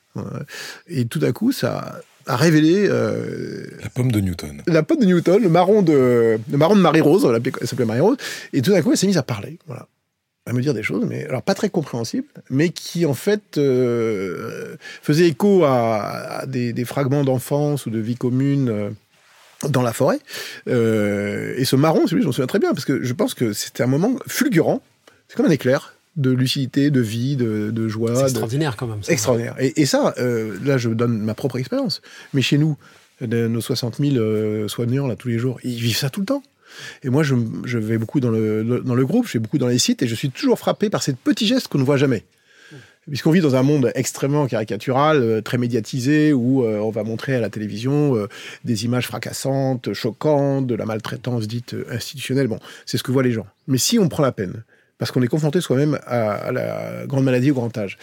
et 0.88 1.06
tout 1.06 1.20
à 1.22 1.32
coup, 1.32 1.52
ça 1.52 2.00
a 2.26 2.36
révélé 2.36 2.86
euh, 2.88 3.66
la 3.82 3.88
pomme 3.90 4.12
de 4.12 4.20
Newton. 4.20 4.62
La 4.66 4.82
pomme 4.82 5.00
de 5.00 5.06
Newton, 5.06 5.42
le 5.42 5.48
marron 5.48 5.82
de 5.82 6.38
le 6.50 6.58
marron 6.58 6.76
de 6.76 6.80
Marie 6.80 7.00
Rose, 7.00 7.24
elle 7.24 7.66
s'appelait 7.66 7.84
Marie 7.84 8.00
Rose, 8.00 8.16
et 8.52 8.62
tout 8.62 8.72
d'un 8.72 8.82
coup, 8.82 8.92
elle 8.92 8.98
s'est 8.98 9.06
mise 9.06 9.18
à 9.18 9.22
parler. 9.22 9.58
Voilà 9.66 9.86
à 10.46 10.52
me 10.52 10.62
dire 10.62 10.74
des 10.74 10.82
choses, 10.82 11.04
mais 11.06 11.26
alors 11.26 11.42
pas 11.42 11.54
très 11.54 11.68
compréhensibles, 11.68 12.26
mais 12.48 12.70
qui 12.70 13.06
en 13.06 13.14
fait 13.14 13.58
euh, 13.58 14.76
faisaient 15.02 15.28
écho 15.28 15.64
à, 15.64 16.40
à 16.40 16.46
des, 16.46 16.72
des, 16.72 16.84
fragments 16.84 17.24
d'enfance 17.24 17.86
ou 17.86 17.90
de 17.90 17.98
vie 17.98 18.16
commune 18.16 18.68
euh, 18.68 18.90
dans 19.68 19.82
la 19.82 19.92
forêt. 19.92 20.18
Euh, 20.68 21.54
et 21.56 21.64
ce 21.64 21.76
marron, 21.76 22.06
celui, 22.06 22.22
je 22.22 22.26
m'en 22.26 22.32
souviens 22.32 22.46
très 22.46 22.58
bien, 22.58 22.72
parce 22.72 22.84
que 22.84 23.02
je 23.02 23.12
pense 23.12 23.34
que 23.34 23.52
c'était 23.52 23.82
un 23.82 23.88
moment 23.88 24.16
fulgurant. 24.26 24.82
C'est 25.28 25.36
comme 25.36 25.46
un 25.46 25.50
éclair 25.50 25.94
de 26.16 26.30
lucidité, 26.30 26.90
de 26.90 27.00
vie, 27.00 27.36
de, 27.36 27.70
de 27.70 27.88
joie. 27.88 28.16
C'est 28.16 28.22
extraordinaire 28.22 28.72
de... 28.72 28.76
quand 28.76 28.86
même. 28.86 29.02
Ça. 29.02 29.12
Extraordinaire. 29.12 29.54
Et, 29.60 29.80
et 29.80 29.86
ça, 29.86 30.14
euh, 30.18 30.56
là, 30.64 30.78
je 30.78 30.88
donne 30.88 31.18
ma 31.18 31.34
propre 31.34 31.58
expérience. 31.58 32.02
Mais 32.32 32.42
chez 32.42 32.58
nous, 32.58 32.76
de 33.20 33.46
nos 33.48 33.60
60 33.60 33.96
000 33.98 34.16
euh, 34.16 34.68
soignants 34.68 35.06
là 35.06 35.16
tous 35.16 35.28
les 35.28 35.38
jours, 35.38 35.58
ils 35.62 35.80
vivent 35.80 35.96
ça 35.96 36.10
tout 36.10 36.20
le 36.20 36.26
temps. 36.26 36.42
Et 37.02 37.10
moi, 37.10 37.22
je, 37.22 37.34
vais 37.78 37.98
beaucoup 37.98 38.20
dans 38.20 38.30
le, 38.30 38.82
dans 38.84 38.94
le 38.94 39.06
groupe, 39.06 39.26
je 39.26 39.34
vais 39.34 39.38
beaucoup 39.38 39.58
dans 39.58 39.68
les 39.68 39.78
sites, 39.78 40.02
et 40.02 40.08
je 40.08 40.14
suis 40.14 40.30
toujours 40.30 40.58
frappé 40.58 40.90
par 40.90 41.02
ces 41.02 41.12
petits 41.12 41.46
gestes 41.46 41.68
qu'on 41.68 41.78
ne 41.78 41.84
voit 41.84 41.96
jamais. 41.96 42.24
Puisqu'on 43.08 43.30
vit 43.30 43.40
dans 43.40 43.56
un 43.56 43.62
monde 43.62 43.90
extrêmement 43.94 44.46
caricatural, 44.46 45.22
euh, 45.22 45.40
très 45.40 45.58
médiatisé, 45.58 46.32
où 46.32 46.64
euh, 46.64 46.78
on 46.78 46.90
va 46.90 47.02
montrer 47.02 47.34
à 47.34 47.40
la 47.40 47.48
télévision 47.48 48.14
euh, 48.14 48.28
des 48.64 48.84
images 48.84 49.06
fracassantes, 49.06 49.92
choquantes, 49.94 50.66
de 50.66 50.74
la 50.74 50.84
maltraitance 50.84 51.48
dite 51.48 51.74
institutionnelle. 51.90 52.46
Bon, 52.46 52.58
c'est 52.86 52.98
ce 52.98 53.02
que 53.02 53.10
voient 53.10 53.22
les 53.22 53.32
gens. 53.32 53.46
Mais 53.66 53.78
si 53.78 53.98
on 53.98 54.08
prend 54.08 54.22
la 54.22 54.32
peine, 54.32 54.62
parce 54.98 55.10
qu'on 55.10 55.22
est 55.22 55.28
confronté 55.28 55.60
soi-même 55.60 55.98
à, 56.06 56.52
la 56.52 57.06
grande 57.06 57.24
maladie 57.24 57.50
au 57.50 57.54
grand 57.54 57.76
âge, 57.78 57.96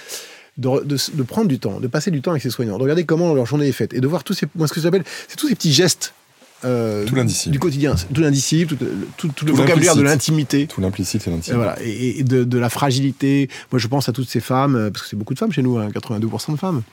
de, 0.58 0.84
de, 0.84 0.98
de, 1.14 1.24
prendre 1.24 1.48
du 1.48 1.60
temps, 1.60 1.80
de 1.80 1.88
passer 1.88 2.10
du 2.10 2.22
temps 2.22 2.32
avec 2.32 2.42
ses 2.42 2.50
soignants, 2.50 2.78
de 2.78 2.84
regarder 2.84 3.06
comment 3.06 3.36
leur 3.36 3.46
journée 3.46 3.68
est 3.68 3.74
faite, 3.74 3.94
et 3.94 4.02
de 4.02 4.08
voir 4.08 4.24
tous 4.24 4.34
ces, 4.34 4.48
moi 4.56 4.68
ce 4.68 4.74
que 4.74 4.82
j'appelle, 4.82 5.04
c'est 5.28 5.38
tous 5.38 5.48
ces 5.48 5.56
petits 5.56 5.72
gestes 5.72 6.16
tout 6.62 7.16
l'indicible. 7.16 7.54
du 7.54 7.60
quotidien, 7.60 7.96
tout 8.14 8.22
l'indicible, 8.22 8.76
tout, 9.18 9.32
le 9.46 9.52
vocabulaire 9.52 9.96
de 9.96 10.02
l'intimité. 10.02 10.68
Tout 10.68 10.82
l'implicite 10.82 11.28
et 11.28 11.32
l'intime. 11.32 11.56
Voilà, 11.56 11.78
et, 11.84 12.24
de, 12.24 12.58
la 12.58 12.70
fragilité. 12.70 13.50
Moi, 13.72 13.80
je 13.80 13.88
pense 13.88 14.10
à 14.10 14.14
toutes 14.14 14.30
ces 14.30 14.40
femmes, 14.40 14.90
parce 14.92 15.04
que 15.04 15.10
c'est 15.10 15.16
beaucoup 15.16 15.34
de 15.34 15.40
femmes 15.40 15.52
chez 15.52 15.62
nous, 15.62 15.80
82% 15.80 16.50
hein, 16.50 16.54
de 16.54 16.58
femmes 16.58 16.84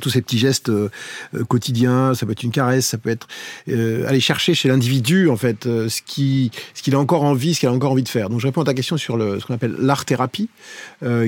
tous 0.00 0.10
ces 0.10 0.22
petits 0.22 0.38
gestes 0.38 0.70
euh, 0.70 0.88
euh, 1.34 1.44
quotidiens, 1.44 2.14
ça 2.14 2.26
peut 2.26 2.32
être 2.32 2.42
une 2.42 2.50
caresse, 2.50 2.86
ça 2.86 2.98
peut 2.98 3.10
être 3.10 3.28
euh, 3.68 4.08
aller 4.08 4.20
chercher 4.20 4.54
chez 4.54 4.68
l'individu 4.68 5.28
en 5.28 5.36
fait 5.36 5.64
ce 5.64 6.00
qui 6.02 6.50
ce 6.74 6.82
qu'il 6.82 6.94
a 6.94 6.98
encore 6.98 7.22
envie, 7.22 7.54
ce 7.54 7.60
qu'il 7.60 7.68
a 7.68 7.72
encore 7.72 7.92
envie 7.92 8.02
de 8.02 8.08
faire. 8.08 8.30
Donc 8.30 8.40
je 8.40 8.46
réponds 8.46 8.62
à 8.62 8.64
ta 8.64 8.74
question 8.74 8.96
sur 8.96 9.16
le, 9.16 9.38
ce 9.38 9.46
qu'on 9.46 9.54
appelle 9.54 9.76
l'art 9.78 10.04
thérapie, 10.04 10.48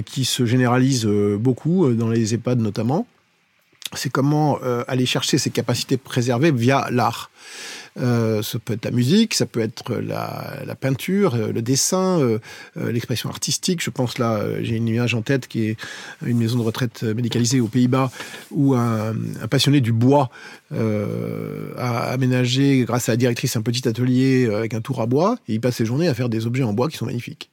qui 0.06 0.24
se 0.24 0.46
généralise 0.46 1.06
beaucoup 1.06 1.92
dans 1.92 2.08
les 2.08 2.34
EHPAD 2.34 2.60
notamment. 2.60 3.06
C'est 3.94 4.10
comment 4.10 4.58
aller 4.88 5.06
chercher 5.06 5.38
ses 5.38 5.50
capacités 5.50 5.96
préservées 5.96 6.52
via 6.52 6.88
l'art. 6.90 7.30
Euh, 7.98 8.42
ça 8.42 8.58
peut 8.58 8.72
être 8.72 8.84
la 8.84 8.90
musique, 8.90 9.34
ça 9.34 9.46
peut 9.46 9.60
être 9.60 9.94
la, 9.96 10.60
la 10.64 10.74
peinture, 10.74 11.34
euh, 11.34 11.52
le 11.52 11.60
dessin, 11.60 12.20
euh, 12.20 12.38
l'expression 12.76 13.28
artistique. 13.28 13.82
Je 13.82 13.90
pense 13.90 14.18
là, 14.18 14.40
j'ai 14.62 14.76
une 14.76 14.88
image 14.88 15.14
en 15.14 15.22
tête 15.22 15.46
qui 15.46 15.68
est 15.68 15.76
une 16.24 16.38
maison 16.38 16.58
de 16.58 16.62
retraite 16.62 17.02
médicalisée 17.02 17.60
aux 17.60 17.68
Pays-Bas 17.68 18.10
où 18.50 18.74
un, 18.74 19.10
un, 19.10 19.48
passionné 19.48 19.80
du 19.80 19.92
bois 19.92 20.30
a 20.70 22.10
aménagé, 22.10 22.84
grâce 22.86 23.08
à 23.08 23.12
la 23.12 23.16
directrice, 23.16 23.56
un 23.56 23.62
petit 23.62 23.86
atelier 23.86 24.48
avec 24.52 24.74
un 24.74 24.80
tour 24.80 25.00
à 25.00 25.06
bois 25.06 25.36
et 25.48 25.54
il 25.54 25.60
passe 25.60 25.76
ses 25.76 25.84
journées 25.84 26.08
à 26.08 26.14
faire 26.14 26.28
des 26.28 26.46
objets 26.46 26.62
en 26.62 26.72
bois 26.72 26.88
qui 26.88 26.96
sont 26.96 27.06
magnifiques 27.06 27.51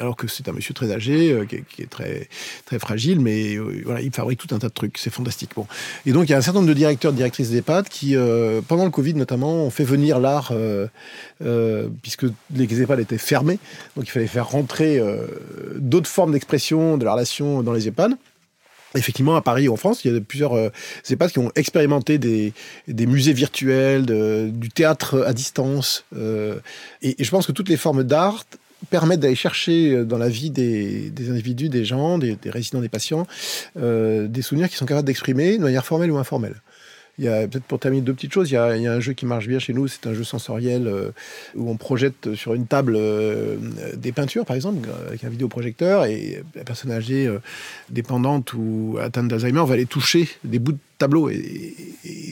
alors 0.00 0.16
que 0.16 0.26
c'est 0.28 0.48
un 0.48 0.52
monsieur 0.52 0.74
très 0.74 0.92
âgé, 0.92 1.32
euh, 1.32 1.44
qui, 1.44 1.82
est, 1.82 1.90
très, 1.90 2.28
très 2.64 2.78
fragile, 2.78 3.20
mais 3.20 3.56
euh, 3.56 3.82
voilà, 3.84 4.00
il 4.00 4.12
fabrique 4.12 4.38
tout 4.38 4.54
un 4.54 4.58
tas 4.58 4.68
de 4.68 4.72
trucs. 4.72 4.98
C'est 4.98 5.10
fantastique. 5.10 5.50
Bon. 5.54 5.66
Et 6.06 6.12
donc, 6.12 6.28
il 6.28 6.32
y 6.32 6.34
a 6.34 6.38
un 6.38 6.40
certain 6.40 6.60
nombre 6.60 6.68
de 6.68 6.74
directeurs, 6.74 7.12
directrices 7.12 7.50
d'EHPAD 7.50 7.88
qui, 7.88 8.16
euh, 8.16 8.60
pendant 8.66 8.84
le 8.84 8.90
Covid 8.90 9.14
notamment, 9.14 9.64
ont 9.64 9.70
fait 9.70 9.84
venir 9.84 10.18
l'art, 10.18 10.52
puisque 12.02 12.26
les 12.54 12.82
EHPAD 12.82 13.00
étaient 13.00 13.18
fermés. 13.18 13.58
Donc, 13.96 14.06
il 14.06 14.10
fallait 14.10 14.26
faire 14.26 14.48
rentrer 14.48 15.00
d'autres 15.76 16.08
formes 16.08 16.32
d'expression 16.32 16.96
de 16.96 17.04
la 17.04 17.12
relation 17.12 17.62
dans 17.62 17.72
les 17.72 17.88
EHPAD. 17.88 18.12
Effectivement, 18.94 19.36
à 19.36 19.42
Paris 19.42 19.68
ou 19.68 19.74
en 19.74 19.76
France, 19.76 20.04
il 20.04 20.12
y 20.12 20.16
a 20.16 20.20
plusieurs 20.20 20.54
EHPAD 21.08 21.30
qui 21.30 21.38
ont 21.38 21.52
expérimenté 21.54 22.18
des 22.18 22.52
musées 22.88 23.32
virtuels, 23.32 24.06
du 24.52 24.68
théâtre 24.70 25.24
à 25.26 25.32
distance. 25.32 26.04
et, 27.02 27.16
je 27.24 27.30
pense 27.30 27.46
que 27.46 27.52
toutes 27.52 27.68
les 27.68 27.76
formes 27.76 28.04
d'art 28.04 28.44
permettent 28.90 29.20
d'aller 29.20 29.34
chercher 29.34 29.92
euh, 29.92 30.04
dans 30.04 30.18
la 30.18 30.28
vie 30.28 30.50
des, 30.50 31.12
individus, 31.30 31.68
des 31.68 31.84
gens, 31.84 32.18
des, 32.18 32.38
résidents, 32.46 32.80
des 32.80 32.88
patients, 32.88 33.26
euh, 33.76 34.28
des 34.28 34.42
souvenirs 34.42 34.68
qui 34.68 34.76
sont 34.76 34.86
capables 34.86 35.06
d'exprimer 35.06 35.58
de 35.58 35.62
manière 35.62 35.84
formelle 35.84 36.10
ou 36.10 36.18
informelle. 36.18 36.56
Il 37.18 37.24
y 37.24 37.28
a 37.28 37.48
peut-être 37.48 37.64
pour 37.64 37.80
terminer 37.80 38.02
deux 38.02 38.14
petites 38.14 38.32
choses. 38.32 38.48
Il 38.48 38.54
y, 38.54 38.56
a, 38.56 38.66
un 38.66 39.00
jeu 39.00 39.12
qui 39.12 39.26
marche 39.26 39.48
bien 39.48 39.58
chez 39.58 39.72
nous, 39.72 39.88
c'est 39.88 40.06
un 40.06 40.14
jeu 40.14 40.22
sensoriel 40.22 40.86
euh, 40.86 41.10
où 41.56 41.68
on 41.68 41.76
projette 41.76 42.34
sur 42.36 42.54
une 42.54 42.68
table 42.68 42.96
des 43.96 44.12
peintures, 44.12 44.44
par 44.44 44.54
exemple, 44.54 44.88
avec 45.08 45.24
un 45.24 45.28
vidéoprojecteur, 45.28 46.04
et 46.04 46.44
la 46.54 46.62
personne 46.62 46.92
âgée, 46.92 47.28
dépendante 47.90 48.52
ou 48.54 48.98
atteinte 49.02 49.26
d'Alzheimer, 49.26 49.64
va 49.66 49.74
aller 49.74 49.86
toucher 49.86 50.28
des 50.44 50.60
bouts 50.60 50.72
de 50.72 50.78
tableau 50.98 51.30
et, 51.30 51.74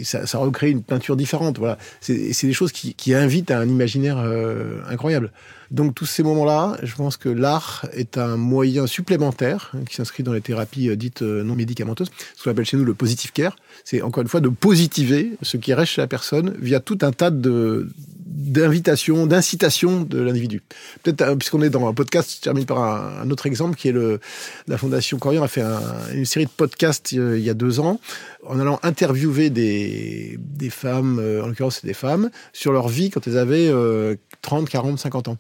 ça, 0.05 0.39
recrée 0.39 0.71
une 0.71 0.83
peinture 0.83 1.17
différente. 1.17 1.59
Voilà, 1.59 1.79
c'est 2.01 2.15
des 2.43 2.53
choses 2.53 2.73
qui, 2.73 2.95
qui, 2.95 3.15
invitent 3.15 3.51
à 3.51 3.59
un 3.59 3.69
imaginaire 3.69 4.19
incroyable. 4.89 5.33
Donc 5.71 5.95
tous 5.95 6.07
ces 6.07 6.23
moments-là, 6.23 6.77
je 6.83 6.95
pense 6.95 7.17
que 7.17 7.29
l'art 7.29 7.87
est 7.93 8.19
un 8.19 8.37
moyen 8.37 8.87
supplémentaire 8.87 9.73
hein, 9.75 9.81
qui 9.89 9.95
s'inscrit 9.97 10.23
dans 10.23 10.33
les 10.33 10.41
thérapies 10.41 10.89
euh, 10.89 10.97
dites 10.97 11.23
euh, 11.23 11.43
non 11.43 11.55
médicamenteuses, 11.55 12.11
ce 12.37 12.45
qu'on 12.45 12.51
appelle 12.51 12.65
chez 12.65 12.77
nous 12.77 12.85
le 12.85 12.95
positive 12.95 13.33
care. 13.33 13.57
C'est 13.85 14.03
encore 14.03 14.23
une 14.23 14.29
fois 14.29 14.41
de 14.41 14.49
positiver 14.49 15.33
ce 15.43 15.57
qui 15.57 15.75
reste 15.75 15.93
chez 15.93 16.01
la 16.01 16.07
personne 16.07 16.55
via 16.61 16.81
tout 16.81 16.99
un 17.03 17.13
tas 17.13 17.31
de 17.31 17.89
d'invitation, 18.27 19.27
d'incitation 19.27 20.03
de 20.03 20.21
l'individu. 20.21 20.63
Peut-être, 21.03 21.23
euh, 21.23 21.37
puisqu'on 21.37 21.63
est 21.63 21.71
dans 21.71 21.87
un 21.89 21.95
podcast, 21.95 22.37
je 22.37 22.41
termine 22.43 22.67
par 22.67 22.79
un, 22.79 23.31
autre 23.31 23.47
exemple 23.47 23.77
qui 23.77 23.89
est 23.89 23.93
le, 23.93 24.21
la 24.67 24.77
Fondation 24.77 25.19
Corian 25.19 25.43
a 25.43 25.49
fait 25.49 25.63
une 26.13 26.25
série 26.25 26.47
de 26.47 26.51
podcasts 26.51 27.13
il 27.13 27.39
y 27.39 27.51
a 27.51 27.55
deux 27.55 27.81
ans 27.81 28.01
en 28.45 28.61
allant 28.61 28.79
interviewer 28.83 29.51
des, 29.51 30.39
des 30.39 30.71
femmes, 30.71 31.19
en 31.19 31.47
l'occurrence 31.47 31.81
c'est 31.81 31.87
des 31.87 31.95
femmes, 31.95 32.31
sur 32.53 32.73
leur 32.73 32.89
vie 32.89 33.11
quand 33.11 33.27
elles 33.27 33.39
avaient 33.39 33.73
30, 34.43 34.69
40, 34.69 34.99
50 34.99 35.29
ans 35.29 35.39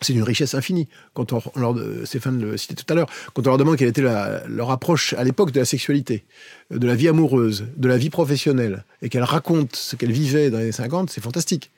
c'est 0.00 0.12
une 0.12 0.22
richesse 0.22 0.54
infinie. 0.54 0.88
Quand 1.14 1.32
on, 1.32 1.40
leur, 1.56 1.74
Stéphane 2.04 2.40
le 2.40 2.56
citait 2.56 2.74
tout 2.74 2.90
à 2.92 2.94
l'heure, 2.94 3.08
quand 3.34 3.46
on 3.46 3.50
leur 3.50 3.58
demande 3.58 3.76
quelle 3.76 3.88
était 3.88 4.02
leur 4.02 4.70
approche 4.70 5.12
à 5.14 5.24
l'époque 5.24 5.50
de 5.50 5.60
la 5.60 5.64
sexualité, 5.64 6.24
de 6.70 6.86
la 6.86 6.94
vie 6.94 7.08
amoureuse, 7.08 7.66
de 7.76 7.88
la 7.88 7.96
vie 7.96 8.10
professionnelle, 8.10 8.84
et 9.02 9.08
qu'elles 9.08 9.22
racontent 9.22 9.70
ce 9.72 9.96
qu'elles 9.96 10.12
vivaient 10.12 10.50
dans 10.50 10.58
les 10.58 10.64
années 10.64 10.72
50, 10.72 11.10
c'est 11.10 11.22
fantastique. 11.22 11.70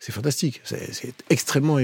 C'est 0.00 0.12
fantastique. 0.12 0.60
C'est 0.64 1.14
extrêmement 1.30 1.78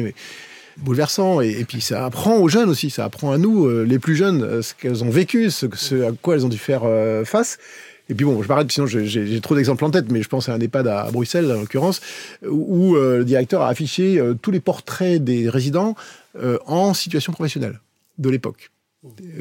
bouleversant. 0.79 1.41
Et, 1.41 1.65
puis 1.65 1.81
ça 1.81 2.05
apprend 2.05 2.37
aux 2.39 2.49
jeunes 2.49 2.69
aussi, 2.69 2.91
ça 2.91 3.05
apprend 3.05 3.33
à 3.33 3.39
nous, 3.39 3.67
euh, 3.67 3.85
les 3.85 3.99
plus 3.99 4.17
jeunes, 4.17 4.43
euh, 4.43 4.63
ce 4.63 4.75
qu'elles 4.75 5.05
ont 5.05 5.11
vécu, 5.11 5.51
ce, 5.51 5.67
à 6.07 6.13
quoi 6.13 6.35
elles 6.35 6.47
ont 6.47 6.51
dû 6.51 6.59
faire 6.59 6.83
euh, 6.85 7.25
face. 7.25 7.59
Et 8.13 8.15
puis 8.15 8.27
bon, 8.27 8.43
je 8.43 8.49
m'arrête, 8.49 8.71
sinon 8.71 8.87
j'ai 8.87 9.41
trop 9.41 9.55
d'exemples 9.55 9.87
en 9.87 9.91
tête, 9.91 10.13
mais 10.13 10.21
je 10.21 10.29
pense 10.29 10.51
à 10.51 10.53
un 10.53 10.61
EHPAD 10.61 10.87
à, 10.87 11.11
Bruxelles, 11.11 11.51
en 11.51 11.61
l'occurrence, 11.61 12.03
où 12.47 12.95
euh, 12.95 13.17
le 13.17 13.25
directeur 13.25 13.63
a 13.63 13.69
affiché 13.69 14.19
euh, 14.19 14.35
tous 14.35 14.51
les 14.51 14.61
portraits 14.61 15.25
des 15.25 15.49
résidents 15.49 15.95
euh, 16.39 16.59
en 16.67 16.93
situation 16.93 17.33
professionnelle 17.33 17.81
de 18.19 18.29
l'époque. 18.29 18.71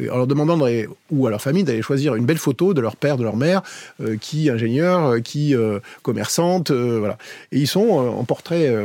En 0.10 0.16
leur 0.16 0.26
demandant, 0.26 0.58
ou 1.12 1.28
à 1.28 1.30
leur 1.30 1.42
famille, 1.42 1.66
d'aller 1.66 1.82
choisir 1.82 2.16
une 2.16 2.26
belle 2.26 2.38
photo 2.38 2.74
de 2.74 2.80
leur 2.80 2.96
père, 2.96 3.18
de 3.18 3.24
leur 3.24 3.36
mère, 3.36 3.62
qui 4.20 4.50
ingénieur, 4.50 5.22
qui 5.22 5.54
commerçante, 6.02 6.72
voilà. 6.72 7.20
Et 7.52 7.60
ils 7.60 7.68
sont 7.68 7.90
en 7.90 8.24
portrait 8.24 8.76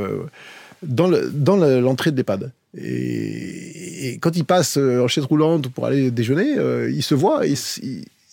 dans 0.83 1.09
l'entrée 1.09 2.11
de 2.11 2.17
l'EHPAD. 2.17 2.53
Et, 2.77 4.19
quand 4.21 4.37
ils 4.37 4.45
passent 4.45 4.77
en 4.77 5.09
chaise 5.09 5.25
roulante 5.25 5.69
pour 5.69 5.87
aller 5.87 6.11
déjeuner, 6.11 6.57
ils 6.91 7.03
se 7.03 7.15
voient, 7.15 7.47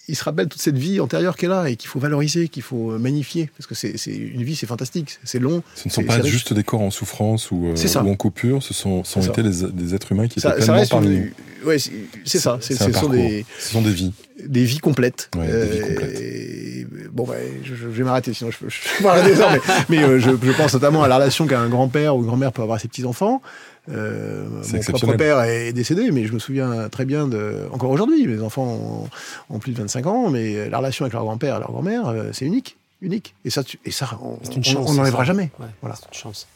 il 0.08 0.16
se 0.16 0.24
rappelle 0.24 0.50
toute 0.50 0.62
cette 0.62 0.78
vie 0.78 1.00
antérieure 1.00 1.38
qu'elle 1.38 1.52
a 1.52 1.70
et 1.70 1.78
qu'il 1.78 1.88
faut 1.88 2.00
valoriser, 2.00 2.50
qu'il 2.50 2.64
faut 2.64 2.98
magnifier, 3.00 3.50
parce 3.58 3.68
que 3.68 3.76
c'est 3.76 4.12
une 4.12 4.44
vie, 4.44 4.56
c'est 4.56 4.68
fantastique, 4.68 5.18
c'est 5.24 5.40
long. 5.40 5.64
Ce 5.76 5.88
ne 5.88 5.94
sont 5.94 6.04
pas 6.04 6.22
juste 6.22 6.54
des 6.54 6.64
corps 6.64 6.82
en 6.82 6.92
souffrance 6.92 7.52
ou, 7.52 7.68
euh, 7.68 7.96
en 7.96 8.16
coupure, 8.16 8.62
ce 8.62 8.74
sont, 8.74 9.04
sont 9.04 9.22
été 9.22 9.42
des, 9.44 9.96
êtres 9.96 10.12
humains 10.12 10.28
qui 10.28 10.40
étaient 10.40 10.54
pleinement 10.54 10.86
parmi 10.90 11.08
nous. 11.08 11.30
Ouais, 11.66 11.78
c'est 11.80 12.40
ça, 12.40 12.58
ce 12.60 12.76
sont, 12.76 13.08
des, 13.08 13.46
ce 13.58 13.72
sont 13.72 13.82
des 13.82 13.92
vies. 13.92 14.12
Des 14.46 14.66
vies 14.66 14.80
complètes. 14.80 15.30
Ouais, 15.38 15.48
des 15.48 15.66
vies 15.68 15.80
complètes. 15.80 16.22
Euh, 16.22 17.08
bon, 17.14 17.24
bah, 17.24 17.36
je, 17.64 17.74
vais 17.74 18.04
m'arrêter, 18.04 18.34
sinon 18.34 18.52
je, 18.52 18.58
peux 18.58 19.06
heures, 19.08 19.52
mais, 19.52 19.60
mais 19.88 20.04
euh, 20.04 20.20
je, 20.20 20.32
je, 20.32 20.52
pense 20.52 20.74
notamment 20.74 21.04
à 21.04 21.08
la 21.08 21.16
relation 21.16 21.48
qu'un 21.48 21.70
grand-père 21.70 22.18
ou 22.18 22.20
une 22.20 22.28
grand-mère 22.28 22.52
peut 22.52 22.62
avoir 22.62 22.76
à 22.76 22.80
ses 22.80 22.90
petits-enfants. 22.90 23.42
Euh, 23.90 24.46
mon 24.72 24.80
propre 24.80 25.14
père 25.16 25.42
est 25.42 25.74
décédé, 25.74 26.12
mais 26.12 26.26
je 26.26 26.34
me 26.34 26.40
souviens 26.40 26.88
très 26.90 27.06
bien 27.06 27.28
de. 27.28 27.68
Encore 27.72 27.90
aujourd'hui, 27.92 28.26
mes 28.28 28.42
enfants 28.42 29.10
ont, 29.50 29.60
plus 29.60 29.74
de 29.74 29.78
25 29.78 30.06
ans, 30.08 30.30
mais 30.30 30.70
la 30.70 30.78
relation 30.78 31.04
avec 31.04 31.14
leur 31.14 31.24
grand-père 31.24 31.58
et 31.58 31.60
leur 31.60 31.72
grand-mère, 31.72 32.08
euh, 32.08 32.30
c'est 32.32 32.46
unique. 32.46 32.78
Unique. 33.02 33.36
Et 33.44 33.50
ça, 33.50 33.64
et 33.84 33.92
ça 33.92 34.18
on 34.22 34.94
n'enlèvera 34.94 35.26
jamais. 35.26 35.52
voilà. 35.82 35.96
C'est 35.96 36.08
une 36.08 36.14
chance. 36.14 36.48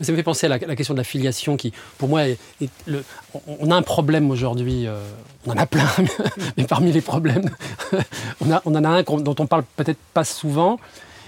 Ça 0.00 0.10
me 0.10 0.16
fait 0.16 0.22
penser 0.22 0.46
à 0.46 0.48
la, 0.48 0.76
question 0.76 0.94
de 0.94 0.98
la 0.98 1.04
filiation 1.04 1.56
qui, 1.56 1.72
pour 1.96 2.08
moi, 2.08 2.26
est, 2.26 2.38
le, 2.86 3.04
on, 3.46 3.70
a 3.70 3.76
un 3.76 3.82
problème 3.82 4.30
aujourd'hui, 4.30 4.86
euh, 4.86 5.00
on 5.46 5.52
en 5.52 5.56
a 5.56 5.66
plein, 5.66 5.88
mais 6.56 6.64
parmi 6.64 6.90
les 6.92 7.00
problèmes, 7.00 7.48
on, 8.40 8.50
a, 8.50 8.62
on 8.64 8.74
en 8.74 8.84
a 8.84 8.88
un 8.88 9.02
dont 9.02 9.36
on 9.38 9.46
parle 9.46 9.64
peut-être 9.76 9.98
pas 10.12 10.24
souvent 10.24 10.80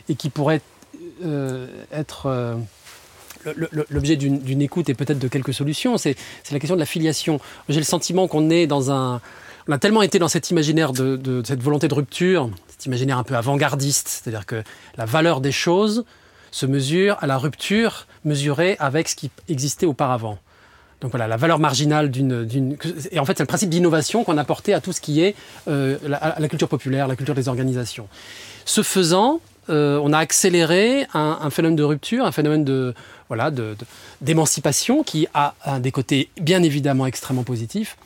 et 0.08 0.16
qui 0.16 0.28
pourrait 0.28 0.60
être 1.92 2.58
l'objet 3.90 4.16
d'une 4.16 4.62
écoute 4.62 4.88
et 4.88 4.94
peut-être 4.94 5.18
de 5.18 5.28
quelques 5.28 5.54
solutions, 5.54 5.98
c'est 5.98 6.16
la 6.50 6.58
question 6.58 6.76
de 6.76 6.80
la 6.80 6.86
filiation. 6.86 7.40
J'ai 7.68 7.80
le 7.80 7.84
sentiment 7.84 8.28
qu'on 8.28 8.50
est 8.50 8.66
dans 8.66 8.90
un... 8.90 9.20
On 9.66 9.72
a 9.72 9.78
tellement 9.78 10.02
été 10.02 10.18
dans 10.18 10.28
cet 10.28 10.50
imaginaire 10.50 10.92
de, 10.92 11.42
cette 11.44 11.62
volonté 11.62 11.88
de 11.88 11.94
rupture, 11.94 12.50
cet 12.68 12.86
imaginaire 12.86 13.18
un 13.18 13.24
peu 13.24 13.34
avant-gardiste, 13.34 14.08
c'est-à-dire 14.08 14.44
que 14.44 14.62
la 14.98 15.06
valeur 15.06 15.40
des 15.40 15.52
choses 15.52 16.04
se 16.50 16.66
mesure 16.66 17.16
à 17.20 17.26
la 17.26 17.38
rupture 17.38 18.06
mesurée 18.24 18.76
avec 18.78 19.08
ce 19.08 19.16
qui 19.16 19.30
existait 19.48 19.86
auparavant. 19.86 20.38
Donc 21.00 21.10
voilà, 21.10 21.26
la 21.26 21.36
valeur 21.36 21.58
marginale 21.58 22.10
d'une... 22.10 22.76
Et 23.10 23.18
en 23.18 23.24
fait, 23.24 23.36
c'est 23.36 23.42
le 23.42 23.48
principe 23.48 23.68
d'innovation 23.68 24.24
qu'on 24.24 24.38
a 24.38 24.40
apporté 24.40 24.72
à 24.72 24.80
tout 24.80 24.92
ce 24.92 25.00
qui 25.00 25.20
est 25.22 25.34
euh, 25.68 25.98
la, 26.06 26.48
culture 26.48 26.68
populaire, 26.68 27.08
la 27.08 27.16
culture 27.16 27.34
des 27.34 27.48
organisations. 27.48 28.08
Ce 28.64 28.82
faisant, 28.82 29.40
euh, 29.68 30.00
on 30.02 30.12
a 30.12 30.18
accéléré 30.18 31.06
un, 31.14 31.50
phénomène 31.50 31.76
de 31.76 31.82
rupture, 31.82 32.24
un 32.24 32.32
phénomène 32.32 32.64
de, 32.64 32.94
voilà, 33.28 33.50
d'émancipation 34.20 35.02
qui 35.02 35.26
a 35.34 35.54
des 35.80 35.92
côtés 35.92 36.28
bien 36.40 36.62
évidemment 36.62 37.06
extrêmement 37.06 37.44
positifs. 37.44 37.96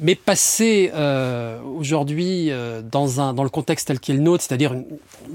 Mais 0.00 0.14
passer 0.14 0.92
euh, 0.94 1.60
aujourd'hui 1.60 2.50
euh, 2.50 2.82
dans, 2.82 3.20
un, 3.20 3.34
dans 3.34 3.42
le 3.42 3.50
contexte 3.50 3.88
tel 3.88 3.98
qu'il 3.98 4.14
est 4.14 4.18
le 4.18 4.24
nôtre, 4.24 4.44
c'est-à-dire 4.44 4.72
une, 4.72 4.84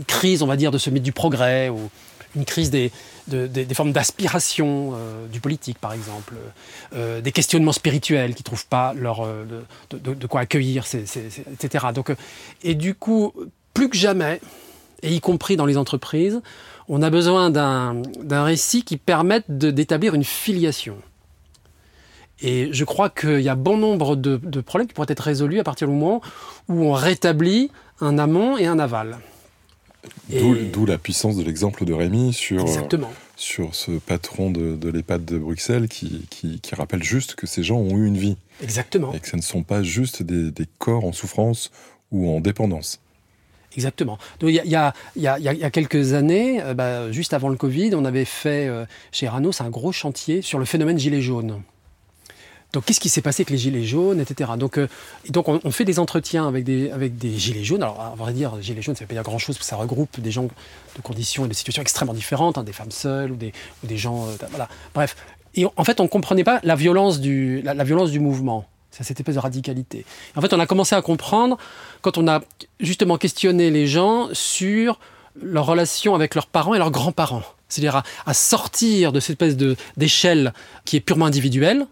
crise, 0.08 0.42
on 0.42 0.48
va 0.48 0.56
dire, 0.56 0.72
de 0.72 0.78
ce 0.78 0.90
mythe 0.90 1.04
du 1.04 1.12
progrès, 1.12 1.70
ou 1.70 1.90
une 2.36 2.46
crise 2.46 2.72
des, 2.72 2.92
des 3.28 3.74
formes 3.76 3.92
d'aspiration 3.92 4.94
du 5.32 5.40
politique, 5.40 5.78
par 5.78 5.94
exemple, 5.94 6.34
des 6.96 7.32
questionnements 7.32 7.74
spirituels 7.74 8.34
qui 8.34 8.42
ne 8.42 8.46
trouvent 8.46 8.66
pas 8.66 8.96
leur, 8.96 9.28
de, 9.92 10.14
de, 10.14 10.28
quoi 10.28 10.42
accueillir, 10.42 10.84
etc. 10.94 11.86
Donc, 11.94 12.12
et 12.64 12.74
du 12.74 12.96
coup, 12.96 13.34
plus 13.76 13.88
que 13.88 13.96
jamais, 13.96 14.40
et 15.04 15.14
y 15.14 15.20
compris 15.20 15.56
dans 15.56 15.66
les 15.66 15.78
entreprises, 15.78 16.42
on 16.88 17.02
a 17.02 17.10
besoin 17.10 17.50
d'un 17.50 18.44
récit 18.44 18.84
qui 18.84 18.98
permette 18.98 19.46
d'établir 19.50 20.16
une 20.16 20.24
filiation. 20.24 20.98
Et 22.42 22.70
je 22.74 22.84
crois 22.84 23.10
qu'il 23.10 23.42
y 23.42 23.50
a 23.50 23.56
bon 23.56 23.78
nombre 23.78 24.16
de, 24.16 24.38
problèmes 24.62 24.88
qui 24.88 24.94
pourraient 24.94 25.08
être 25.10 25.22
résolus 25.22 25.60
à 25.60 25.64
partir 25.64 25.88
du 25.88 25.94
moment 25.94 26.22
où 26.68 26.84
on 26.84 26.94
rétablit 26.94 27.70
un 28.02 28.18
amont 28.18 28.58
et 28.58 28.66
un 28.66 28.80
aval. 28.80 29.20
D'où 30.30 30.86
la 30.86 30.98
puissance 30.98 31.38
de 31.38 31.44
l'exemple 31.44 31.86
de 31.86 31.94
Rémi 31.94 32.34
sur, 32.34 32.66
sur 33.38 33.74
ce 33.74 33.92
patron 33.92 34.52
de, 34.52 34.76
de 34.76 34.90
l'EHPAD 34.90 35.24
de 35.24 35.38
Bruxelles 35.38 35.88
qui, 35.88 36.26
qui, 36.30 36.60
rappelle 36.76 37.04
juste 37.04 37.36
que 37.36 37.48
ces 37.48 37.64
gens 37.64 37.78
ont 37.78 37.98
eu 37.98 38.06
une 38.06 38.18
vie. 38.18 38.36
Exactement. 38.62 39.14
Et 39.14 39.22
que 39.22 39.30
ce 39.30 39.38
ne 39.38 39.42
sont 39.42 39.64
pas 39.64 39.82
juste 39.82 40.22
des, 40.22 40.52
des 40.52 40.68
corps 40.80 41.06
en 41.06 41.14
souffrance 41.14 41.72
ou 42.12 42.30
en 42.30 42.42
dépendance. 42.42 43.00
Exactement. 43.76 44.18
il 44.42 44.50
y 44.50 44.60
a, 44.60 44.94
y, 45.16 45.28
a, 45.28 45.40
y 45.40 45.64
a, 45.64 45.72
quelques 45.72 46.14
années, 46.14 46.62
euh, 46.62 46.74
bah, 46.74 47.12
juste 47.12 47.34
avant 47.34 47.50
le 47.50 47.56
Covid, 47.56 47.96
on 47.96 48.06
avait 48.06 48.26
fait 48.26 48.68
euh, 48.68 48.86
chez 49.12 49.28
Ranos 49.28 49.62
un 49.62 49.70
gros 49.70 49.92
chantier 49.92 50.42
sur 50.42 50.60
le 50.60 50.66
phénomène 50.66 51.00
gilet 51.00 51.22
jaune. 51.22 51.62
Donc, 52.72 52.86
qu'est-ce 52.86 53.00
qui 53.00 53.10
s'est 53.10 53.22
passé 53.22 53.42
avec 53.42 53.52
les 53.52 53.58
gilets 53.58 53.84
jaunes, 53.84 54.20
etc. 54.20 54.52
Donc, 54.58 54.80
euh, 54.80 54.88
donc 55.30 55.48
on, 55.48 55.72
fait 55.72 55.86
des 55.86 56.00
entretiens 56.00 56.48
avec 56.48 56.64
des, 56.64 56.90
avec 56.90 57.18
des 57.18 57.38
gilets 57.38 57.64
jaunes. 57.64 57.84
Alors, 57.84 58.16
on 58.20 58.24
va 58.24 58.32
dire, 58.32 58.60
gilets 58.62 58.82
jaunes, 58.82 58.96
ça 58.96 59.02
ne 59.02 59.06
veut 59.06 59.10
pas 59.10 59.14
dire 59.16 59.24
grand-chose, 59.24 59.56
parce 59.58 59.68
que 59.68 59.70
ça 59.70 59.76
regroupe 59.76 60.20
des 60.20 60.32
gens 60.32 60.44
de 60.44 61.02
conditions 61.04 61.46
et 61.46 61.48
de 61.48 61.54
situations 61.54 61.84
extrêmement 61.84 62.16
différentes, 62.16 62.58
hein, 62.58 62.64
des 62.64 62.74
femmes 62.74 62.92
seules 62.92 63.32
ou 63.32 63.36
des, 63.36 63.54
des 63.84 63.98
gens... 63.98 64.28
voilà. 64.50 64.70
Bref. 64.96 65.16
Et 65.56 65.66
en 65.66 65.84
fait, 65.84 66.00
on 66.00 66.04
ne 66.04 66.10
comprenait 66.10 66.44
pas 66.44 66.60
la 66.64 66.76
violence 66.76 67.20
du, 67.20 67.62
la 67.62 67.84
violence 67.84 68.10
du 68.10 68.20
mouvement. 68.20 68.66
C'est 68.94 69.04
cette 69.04 69.20
espèce 69.20 69.36
de 69.36 69.40
radicalité. 69.40 70.06
En 70.36 70.42
fait, 70.42 70.54
on 70.54 70.60
a 70.60 70.68
commencé 70.68 70.94
à 70.94 71.02
comprendre 71.02 71.58
quand 72.02 72.20
on 72.20 72.28
a 72.28 72.42
justement 72.80 73.18
questionné 73.18 73.72
les 73.72 73.88
gens 73.88 74.30
sur 74.34 75.00
leur 75.42 75.66
relation 75.66 76.14
avec 76.14 76.36
leurs 76.36 76.46
parents 76.46 76.76
et 76.76 76.78
leurs 76.78 76.92
grands-parents. 76.92 77.42
C'est-à-dire 77.70 78.04
à, 78.28 78.34
sortir 78.36 79.12
de 79.12 79.20
cette 79.20 79.42
espèce 79.42 79.58
d'échelle 79.98 80.54
qui 80.86 80.98
est 80.98 81.00
purement 81.00 81.26
individuelle 81.26 81.88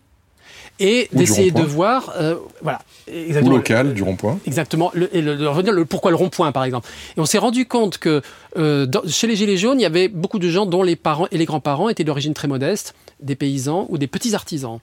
et 0.79 1.09
d'essayer 1.11 1.49
de 1.49 1.63
voir, 1.63 2.13
euh, 2.17 2.35
voilà, 2.61 2.81
exactement, 3.07 3.55
Ou 3.55 3.57
local, 3.57 3.93
du 3.95 4.03
rond-point. 4.03 4.37
Exactement, 4.45 4.91
le, 4.93 5.15
et 5.15 5.21
le, 5.21 5.85
pourquoi 5.85 6.11
le 6.11 6.17
rond-point, 6.17 6.51
par 6.51 6.63
exemple. 6.63 6.87
Et 7.17 7.19
on 7.19 7.25
s'est 7.25 7.39
rendu 7.39 7.65
compte 7.65 7.97
que 7.97 8.21
euh, 8.57 8.85
chez 9.07 9.25
les 9.25 9.35
Gilets 9.35 9.57
jaunes, 9.57 9.79
il 9.79 9.83
y 9.83 9.87
avait 9.87 10.07
beaucoup 10.07 10.39
de 10.39 10.49
gens 10.49 10.67
dont 10.67 10.83
les 10.83 10.95
parents 10.95 11.27
et 11.31 11.37
les 11.39 11.45
grands-parents 11.45 11.89
étaient 11.89 12.03
d'origine 12.03 12.35
très 12.35 12.47
modeste, 12.47 12.93
des 13.21 13.35
paysans 13.35 13.87
ou 13.89 13.97
des 13.97 14.07
petits 14.07 14.35
artisans 14.35 14.79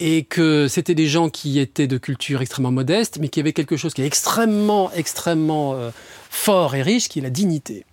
et 0.00 0.24
que 0.24 0.66
c'était 0.66 0.94
des 0.94 1.06
gens 1.06 1.28
qui 1.28 1.58
étaient 1.58 1.86
de 1.86 1.98
culture 1.98 2.40
extrêmement 2.40 2.72
modeste, 2.72 3.18
mais 3.20 3.28
qui 3.28 3.38
avaient 3.38 3.52
quelque 3.52 3.76
chose 3.76 3.92
qui 3.92 4.00
est 4.00 4.06
extrêmement, 4.06 4.90
extrêmement 4.92 5.74
euh, 5.74 5.90
fort 6.30 6.74
et 6.74 6.82
riche, 6.82 7.10
qui 7.10 7.18
est 7.18 7.22
la 7.22 7.30
dignité. 7.30 7.84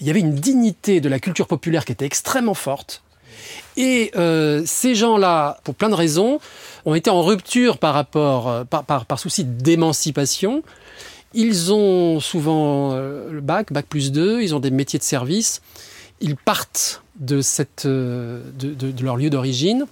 Il 0.00 0.06
y 0.06 0.10
avait 0.10 0.20
une 0.20 0.36
dignité 0.36 1.00
de 1.00 1.08
la 1.08 1.18
culture 1.18 1.48
populaire 1.48 1.84
qui 1.84 1.92
était 1.92 2.04
extrêmement 2.04 2.54
forte. 2.54 3.02
Et 3.76 4.12
euh, 4.14 4.62
ces 4.66 4.94
gens-là, 4.94 5.58
pour 5.64 5.74
plein 5.74 5.88
de 5.88 5.94
raisons, 5.94 6.38
ont 6.84 6.94
été 6.94 7.10
en 7.10 7.22
rupture 7.22 7.78
par 7.78 7.92
rapport, 7.92 8.48
euh, 8.48 8.64
par, 8.64 8.84
par, 8.84 9.18
souci 9.18 9.44
d'émancipation. 9.44 10.62
Ils 11.34 11.72
ont 11.72 12.20
souvent 12.20 12.94
le 12.94 13.40
bac, 13.42 13.70
bac 13.72 13.86
plus 13.86 14.10
2, 14.10 14.40
ils 14.40 14.54
ont 14.54 14.60
des 14.60 14.70
métiers 14.70 14.98
de 14.98 15.04
service, 15.04 15.60
ils 16.20 16.36
partent 16.36 17.02
de, 17.18 17.42
cette, 17.42 17.86
de, 17.86 18.42
de 18.54 19.04
leur 19.04 19.16
lieu 19.16 19.28
d'origine, 19.28 19.86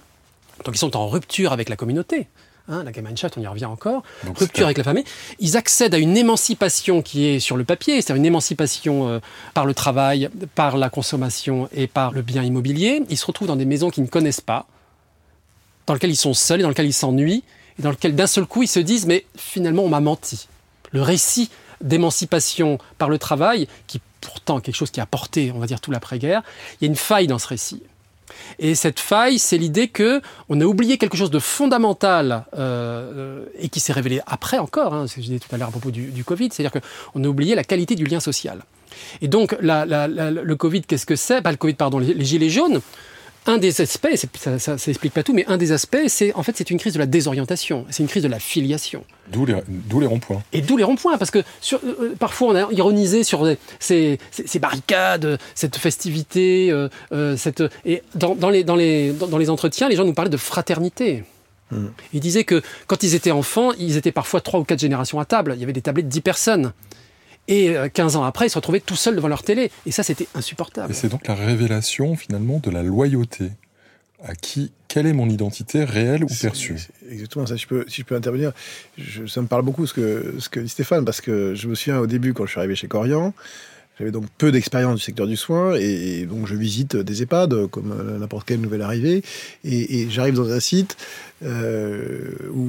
donc 0.63 0.75
ils 0.75 0.79
sont 0.79 0.95
en 0.95 1.07
rupture 1.07 1.51
avec 1.51 1.69
la 1.69 1.75
communauté. 1.75 2.27
Hein, 2.67 2.83
la 2.83 2.91
Gemeinschaft, 2.91 3.37
on 3.37 3.41
y 3.41 3.47
revient 3.47 3.65
encore, 3.65 4.01
rupture 4.35 4.65
avec 4.65 4.79
la 4.79 4.83
famille. 4.83 5.03
Ils 5.39 5.55
accèdent 5.55 5.93
à 5.93 5.99
une 5.99 6.17
émancipation 6.17 7.03
qui 7.03 7.27
est 7.27 7.39
sur 7.39 7.57
le 7.57 7.63
papier, 7.63 8.01
c'est-à-dire 8.01 8.15
une 8.15 8.25
émancipation 8.25 9.07
euh, 9.07 9.19
par 9.53 9.67
le 9.67 9.75
travail, 9.75 10.29
par 10.55 10.77
la 10.77 10.89
consommation 10.89 11.69
et 11.73 11.85
par 11.85 12.11
le 12.11 12.23
bien 12.23 12.41
immobilier. 12.41 13.03
Ils 13.09 13.17
se 13.17 13.25
retrouvent 13.27 13.47
dans 13.47 13.55
des 13.55 13.65
maisons 13.65 13.91
qu'ils 13.91 14.03
ne 14.03 14.09
connaissent 14.09 14.41
pas, 14.41 14.65
dans 15.85 15.93
lesquelles 15.93 16.09
ils 16.09 16.15
sont 16.15 16.33
seuls 16.33 16.61
et 16.61 16.63
dans 16.63 16.69
lesquelles 16.69 16.87
ils 16.87 16.93
s'ennuient, 16.93 17.43
et 17.77 17.83
dans 17.83 17.91
lesquelles 17.91 18.15
d'un 18.15 18.25
seul 18.25 18.47
coup 18.47 18.63
ils 18.63 18.67
se 18.67 18.79
disent 18.79 19.05
mais 19.05 19.25
finalement 19.37 19.83
on 19.83 19.89
m'a 19.89 19.99
menti. 19.99 20.47
Le 20.91 21.03
récit 21.03 21.51
d'émancipation 21.81 22.79
par 22.97 23.09
le 23.09 23.19
travail, 23.19 23.67
qui 23.85 24.01
pourtant 24.21 24.59
quelque 24.59 24.75
chose 24.75 24.89
qui 24.89 25.01
a 25.01 25.05
porté, 25.05 25.51
on 25.53 25.59
va 25.59 25.67
dire, 25.67 25.79
tout 25.79 25.91
l'après-guerre, 25.91 26.41
il 26.81 26.85
y 26.85 26.87
a 26.87 26.89
une 26.89 26.95
faille 26.95 27.27
dans 27.27 27.37
ce 27.37 27.47
récit. 27.47 27.83
Et 28.59 28.75
cette 28.75 28.99
faille, 28.99 29.39
c'est 29.39 29.57
l'idée 29.57 29.87
que 29.87 30.21
on 30.49 30.59
a 30.61 30.65
oublié 30.65 30.97
quelque 30.97 31.17
chose 31.17 31.31
de 31.31 31.39
fondamental 31.39 32.45
euh, 32.57 33.45
et 33.59 33.69
qui 33.69 33.79
s'est 33.79 33.93
révélé 33.93 34.21
après 34.25 34.57
encore, 34.57 34.93
hein, 34.93 35.07
ce 35.07 35.15
que 35.15 35.21
je 35.21 35.27
disais 35.27 35.39
tout 35.39 35.53
à 35.53 35.57
l'heure 35.57 35.67
à 35.67 35.71
propos 35.71 35.91
du, 35.91 36.23
Covid, 36.23 36.49
c'est-à-dire 36.51 36.81
qu'on 36.81 37.23
a 37.23 37.27
oublié 37.27 37.55
la 37.55 37.63
qualité 37.63 37.95
du 37.95 38.05
lien 38.05 38.19
social. 38.19 38.63
Et 39.21 39.27
donc, 39.27 39.55
le 39.61 40.53
Covid, 40.53 40.81
qu'est-ce 40.83 41.05
que 41.05 41.15
c'est? 41.15 41.41
Pas 41.41 41.51
le 41.51 41.57
Covid, 41.57 41.73
pardon, 41.73 41.99
les 41.99 42.25
gilets 42.25 42.49
jaunes 42.49 42.81
un 43.47 43.57
des 43.57 43.81
aspects, 43.81 44.15
ça, 44.15 44.59
ça, 44.59 44.77
ça, 44.77 44.91
pas 45.13 45.23
tout, 45.23 45.33
mais 45.33 45.45
un 45.47 45.57
des 45.57 45.71
aspects, 45.71 45.97
c'est 46.07 46.33
en 46.33 46.43
fait 46.43 46.57
c'est 46.57 46.71
une 46.71 46.79
crise 46.79 46.93
de 46.93 46.99
la 46.99 47.05
désorientation, 47.05 47.85
c'est 47.89 48.01
une 48.01 48.09
crise 48.09 48.23
de 48.23 48.27
la 48.27 48.39
filiation. 48.39 49.03
D'où 49.31 49.45
les, 49.45 49.55
les 49.55 50.07
ronds-points. 50.07 50.43
Et 50.51 50.61
d'où 50.61 50.77
les 50.77 50.83
ronds-points, 50.83 51.17
parce 51.17 51.31
que 51.31 51.43
sur, 51.61 51.79
euh, 51.79 51.95
euh, 52.01 52.15
parfois 52.17 52.49
on 52.49 52.55
a 52.55 52.71
ironisé 52.71 53.23
sur 53.23 53.47
ces, 53.79 54.19
ces, 54.31 54.59
barricades, 54.59 55.39
cette 55.53 55.77
festivité, 55.77 56.71
euh, 56.71 57.37
cette, 57.37 57.63
et 57.85 58.01
dans, 58.15 58.35
dans, 58.35 58.49
les, 58.49 58.63
dans, 58.63 58.75
les, 58.75 59.11
dans, 59.11 59.37
les 59.37 59.49
entretiens, 59.49 59.89
les 59.89 59.95
gens 59.95 60.05
nous 60.05 60.13
parlaient 60.13 60.29
de 60.29 60.37
fraternité. 60.37 61.23
Mmh. 61.71 61.85
Ils 62.13 62.19
disaient 62.19 62.43
que 62.43 62.61
quand 62.87 63.03
ils 63.03 63.15
étaient 63.15 63.31
enfants, 63.31 63.71
ils 63.79 63.97
étaient 63.97 64.11
parfois 64.11 64.41
trois 64.41 64.59
ou 64.59 64.63
quatre 64.63 64.79
générations 64.79 65.19
à 65.19 65.25
table. 65.25 65.53
Il 65.55 65.59
y 65.59 65.63
avait 65.63 65.73
des 65.73 65.81
tablés 65.81 66.03
de 66.03 66.09
dix 66.09 66.21
personnes. 66.21 66.73
Et 67.47 67.75
15 67.93 68.15
euh, 68.15 68.19
ans 68.19 68.23
après, 68.23 68.47
ils 68.47 68.49
se 68.49 68.55
retrouvaient 68.55 68.79
tout 68.79 68.95
seuls 68.95 69.15
devant 69.15 69.27
leur 69.27 69.43
télé. 69.43 69.71
Et 69.85 69.91
ça, 69.91 70.03
c'était 70.03 70.27
insupportable. 70.35 70.91
Et 70.91 70.95
c'est 70.95 71.09
donc 71.09 71.27
la 71.27 71.35
révélation, 71.35 72.15
finalement, 72.15 72.59
de 72.59 72.71
la 72.71 72.83
loyauté. 72.83 73.51
À 74.23 74.33
qui, 74.33 74.71
quelle 74.87 75.05
est 75.05 75.13
mon 75.13 75.29
identité 75.29 75.83
réelle 75.83 76.23
ou 76.23 76.27
perçue? 76.27 76.77
Exactement, 77.11 77.45
ça, 77.45 77.57
je 77.57 77.67
peux, 77.67 77.85
si 77.87 78.01
je 78.01 78.05
peux 78.05 78.15
intervenir, 78.15 78.53
ça 79.27 79.41
me 79.41 79.47
parle 79.47 79.61
beaucoup 79.61 79.85
ce 79.85 79.93
que, 79.93 80.35
ce 80.39 80.49
que 80.49 80.59
dit 80.59 80.69
Stéphane, 80.69 81.05
parce 81.05 81.21
que 81.21 81.53
je 81.53 81.67
me 81.67 81.75
souviens 81.75 81.99
au 81.99 82.07
début, 82.07 82.33
quand 82.33 82.45
je 82.45 82.51
suis 82.51 82.59
arrivé 82.59 82.75
chez 82.75 82.87
Corian, 82.87 83.33
j'avais 83.97 84.11
donc 84.11 84.25
peu 84.37 84.51
d'expérience 84.51 84.95
du 84.95 85.01
secteur 85.01 85.25
du 85.25 85.37
soin 85.37 85.75
et, 85.75 86.25
donc 86.25 86.47
je 86.47 86.55
visite 86.55 86.97
des 86.97 87.21
EHPAD 87.23 87.67
comme 87.67 87.93
euh, 87.93 88.19
n'importe 88.19 88.45
quelle 88.45 88.59
nouvelle 88.59 88.81
arrivée 88.81 89.23
et, 89.63 90.09
j'arrive 90.09 90.35
dans 90.35 90.51
un 90.51 90.59
site 90.59 90.97
euh, 91.43 92.31
où 92.53 92.64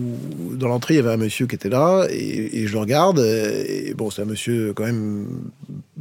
dans 0.56 0.68
l'entrée 0.68 0.94
il 0.94 0.96
y 0.98 1.00
avait 1.00 1.12
un 1.12 1.16
monsieur 1.16 1.46
qui 1.46 1.54
était 1.54 1.68
là 1.68 2.06
et, 2.10 2.66
je 2.66 2.72
le 2.72 2.78
regarde 2.78 3.18
et 3.20 3.94
bon 3.94 4.10
c'est 4.10 4.22
un 4.22 4.26
monsieur 4.26 4.72
quand 4.74 4.84
même 4.84 5.26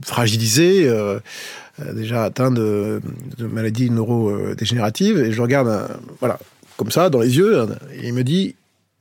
fragilisé 0.04 0.88
euh, 0.88 1.20
déjà 1.94 2.24
atteint 2.24 2.52
de, 2.52 3.02
de 3.38 3.46
maladies 3.46 3.90
neurodégénératives 3.90 5.20
et 5.20 5.32
je 5.32 5.38
le 5.38 5.44
regarde 5.44 5.88
voilà 6.20 6.40
comme 6.78 6.92
ça 6.92 7.10
dans 7.10 7.20
les 7.20 7.38
yeux 7.38 7.68
et 7.94 8.08
il 8.08 8.14
me 8.14 8.24
dit 8.24 8.56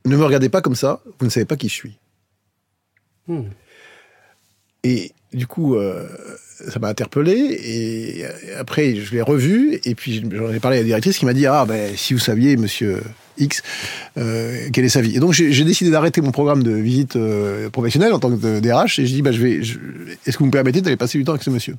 ne 0.04 0.16
me 0.16 0.24
regardez 0.24 0.48
pas 0.48 0.60
comme 0.60 0.76
ça 0.76 1.00
vous 1.18 1.26
ne 1.26 1.30
savez 1.30 1.46
pas 1.46 1.56
qui 1.56 1.68
je 1.68 1.74
suis 1.74 1.98
hmm. 3.28 3.44
et 4.82 5.12
du 5.34 5.46
coup, 5.46 5.74
euh, 5.74 6.06
ça 6.68 6.78
m'a 6.78 6.88
interpellé. 6.88 7.32
Et 7.32 8.24
après, 8.56 8.94
je 8.94 9.12
l'ai 9.12 9.20
revu. 9.20 9.80
Et 9.84 9.94
puis, 9.94 10.24
j'en 10.32 10.52
ai 10.52 10.60
parlé 10.60 10.78
à 10.78 10.80
la 10.80 10.86
directrice 10.86 11.18
qui 11.18 11.26
m'a 11.26 11.34
dit 11.34 11.46
Ah, 11.46 11.66
ben, 11.66 11.94
si 11.96 12.14
vous 12.14 12.20
saviez, 12.20 12.56
monsieur 12.56 13.02
X, 13.38 13.62
euh, 14.16 14.68
quelle 14.72 14.84
est 14.84 14.90
sa 14.90 15.00
vie. 15.00 15.16
Et 15.16 15.20
donc, 15.20 15.32
j'ai 15.32 15.64
décidé 15.64 15.90
d'arrêter 15.90 16.20
mon 16.20 16.32
programme 16.32 16.62
de 16.62 16.72
visite 16.72 17.16
euh, 17.16 17.70
professionnelle 17.70 18.12
en 18.12 18.18
tant 18.18 18.30
que 18.30 18.60
DRH. 18.60 18.98
Et 18.98 19.06
je 19.06 19.14
dis 19.14 19.22
bah, 19.22 19.32
je 19.32 19.40
vais, 19.40 19.60
Est-ce 20.26 20.36
que 20.36 20.38
vous 20.38 20.46
me 20.46 20.50
permettez 20.50 20.80
d'aller 20.80 20.96
passer 20.96 21.18
du 21.18 21.24
temps 21.24 21.32
avec 21.32 21.42
ce 21.42 21.50
monsieur? 21.50 21.76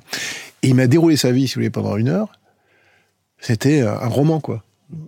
Et 0.62 0.68
il 0.68 0.74
m'a 0.74 0.86
déroulé 0.86 1.16
sa 1.16 1.32
vie, 1.32 1.48
si 1.48 1.54
vous 1.54 1.60
voulez, 1.60 1.70
pendant 1.70 1.96
une 1.96 2.08
heure. 2.08 2.32
C'était 3.38 3.80
un 3.82 4.08
roman, 4.08 4.40
quoi. 4.40 4.64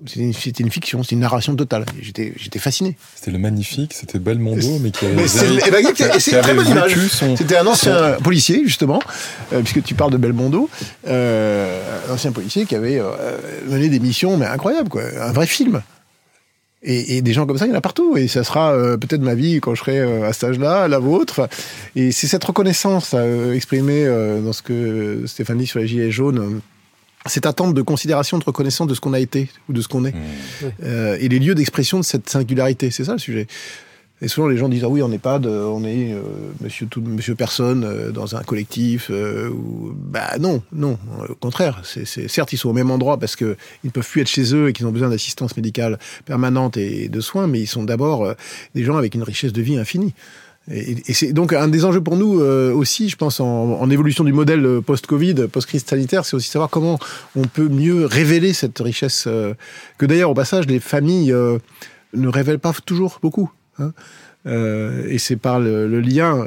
C'était 0.06 0.62
une, 0.64 0.70
fiction, 0.70 1.04
c'était 1.04 1.14
une 1.14 1.20
narration 1.20 1.54
totale. 1.54 1.84
J'étais, 2.00 2.32
j'étais 2.36 2.58
fasciné. 2.58 2.96
C'était 3.14 3.30
le 3.30 3.38
magnifique, 3.38 3.94
c'était 3.94 4.18
Belmondo, 4.18 4.80
mais 4.80 4.90
qui 4.90 5.06
avait. 5.06 5.28
c'est, 5.28 5.46
ben, 5.70 5.86
une 5.86 6.42
très 6.42 6.54
bonne 6.54 6.66
image. 6.66 6.96
C'était 7.36 7.56
un 7.56 7.66
ancien 7.66 8.16
policier, 8.24 8.62
justement, 8.64 9.00
euh, 9.52 9.60
puisque 9.60 9.84
tu 9.84 9.94
parles 9.94 10.10
de 10.10 10.16
Belmondo, 10.16 10.68
euh, 11.06 11.80
un 12.08 12.12
ancien 12.12 12.32
policier 12.32 12.64
qui 12.64 12.74
avait 12.74 12.98
euh, 12.98 13.38
mené 13.68 13.88
des 13.88 14.00
missions, 14.00 14.36
mais 14.36 14.46
incroyables, 14.46 14.88
quoi. 14.88 15.02
Un 15.20 15.32
vrai 15.32 15.46
film. 15.46 15.80
Et, 16.82 17.22
des 17.22 17.32
gens 17.32 17.44
comme 17.46 17.58
ça, 17.58 17.66
il 17.66 17.70
y 17.70 17.72
en 17.72 17.76
a 17.76 17.80
partout. 17.80 18.16
Et 18.16 18.28
ça 18.28 18.44
sera 18.44 18.72
peut-être 18.98 19.20
ma 19.20 19.34
vie 19.34 19.60
quand 19.60 19.74
je 19.74 19.80
serai 19.80 20.00
à 20.24 20.32
cet 20.32 20.44
âge-là, 20.44 20.86
la 20.86 20.98
vôtre. 20.98 21.48
Et 21.96 22.12
c'est 22.12 22.28
cette 22.28 22.44
reconnaissance 22.44 23.14
exprimée 23.52 24.06
dans 24.06 24.52
ce 24.52 24.62
que 24.62 25.24
Stéphanie 25.26 25.66
sur 25.66 25.80
les 25.80 25.88
Gilets 25.88 26.12
jaunes 26.12 26.60
cette 27.26 27.46
attente 27.46 27.74
de 27.74 27.82
considération, 27.82 28.38
de 28.38 28.44
reconnaissance 28.44 28.86
de 28.86 28.94
ce 28.94 29.00
qu'on 29.00 29.12
a 29.12 29.20
été 29.20 29.48
ou 29.68 29.72
de 29.72 29.80
ce 29.80 29.88
qu'on 29.88 30.04
est. 30.04 30.12
Mmh. 30.12 30.66
Euh, 30.84 31.18
et 31.20 31.28
les 31.28 31.38
lieux 31.38 31.54
d'expression 31.54 31.98
de 31.98 32.04
cette 32.04 32.28
singularité, 32.28 32.90
c'est 32.90 33.04
ça 33.04 33.12
le 33.12 33.18
sujet. 33.18 33.46
Et 34.20 34.28
souvent 34.28 34.48
les 34.48 34.56
gens 34.56 34.68
disent 34.68 34.84
ah 34.84 34.88
oui 34.88 35.02
on 35.02 35.08
n'est 35.08 35.18
pas 35.18 35.38
de, 35.38 35.48
on 35.48 35.84
est 35.84 36.12
euh, 36.12 36.22
monsieur 36.60 36.86
tout 36.86 37.00
monsieur 37.00 37.34
personne 37.34 37.84
euh, 37.84 38.10
dans 38.10 38.36
un 38.36 38.42
collectif 38.42 39.10
ou 39.10 39.92
bah 39.94 40.38
non 40.40 40.62
non 40.72 40.98
au 41.28 41.34
contraire 41.34 41.82
c'est 41.84 42.06
certes 42.28 42.52
ils 42.52 42.56
sont 42.56 42.70
au 42.70 42.72
même 42.72 42.90
endroit 42.90 43.18
parce 43.18 43.36
que 43.36 43.56
ils 43.84 43.88
ne 43.88 43.90
peuvent 43.90 44.08
plus 44.08 44.22
être 44.22 44.28
chez 44.28 44.54
eux 44.54 44.68
et 44.68 44.72
qu'ils 44.72 44.86
ont 44.86 44.92
besoin 44.92 45.08
d'assistance 45.08 45.56
médicale 45.56 45.98
permanente 46.24 46.76
et 46.76 47.08
de 47.08 47.20
soins 47.20 47.46
mais 47.46 47.60
ils 47.60 47.66
sont 47.66 47.84
d'abord 47.84 48.34
des 48.74 48.84
gens 48.84 48.96
avec 48.96 49.14
une 49.14 49.22
richesse 49.22 49.52
de 49.52 49.62
vie 49.62 49.76
infinie 49.78 50.14
Et, 50.70 51.14
c'est 51.14 51.32
donc 51.32 51.52
un 51.52 51.68
des 51.68 51.84
enjeux 51.84 52.02
pour 52.02 52.16
nous 52.16 52.40
euh, 52.40 52.72
aussi, 52.72 53.08
je 53.08 53.16
pense, 53.16 53.40
en, 53.40 53.90
évolution 53.90 54.24
du 54.24 54.32
modèle 54.32 54.64
euh, 54.64 54.80
post-Covid, 54.80 55.48
post-crise 55.50 55.84
sanitaire, 55.84 56.24
c'est 56.24 56.36
aussi 56.36 56.50
savoir 56.50 56.68
comment 56.68 56.98
on 57.36 57.42
peut 57.42 57.68
mieux 57.68 58.04
révéler 58.04 58.52
cette 58.52 58.78
richesse 58.78 59.24
euh, 59.26 59.54
que 59.96 60.06
d'ailleurs, 60.06 60.30
au 60.30 60.34
passage, 60.34 60.66
les 60.66 60.80
familles 60.80 61.32
ne 61.32 62.28
révèlent 62.28 62.58
pas 62.58 62.72
toujours 62.84 63.18
beaucoup. 63.22 63.50
Hein. 63.78 63.92
et 64.46 65.18
c'est 65.18 65.36
par 65.36 65.60
le, 65.60 66.00
lien 66.00 66.46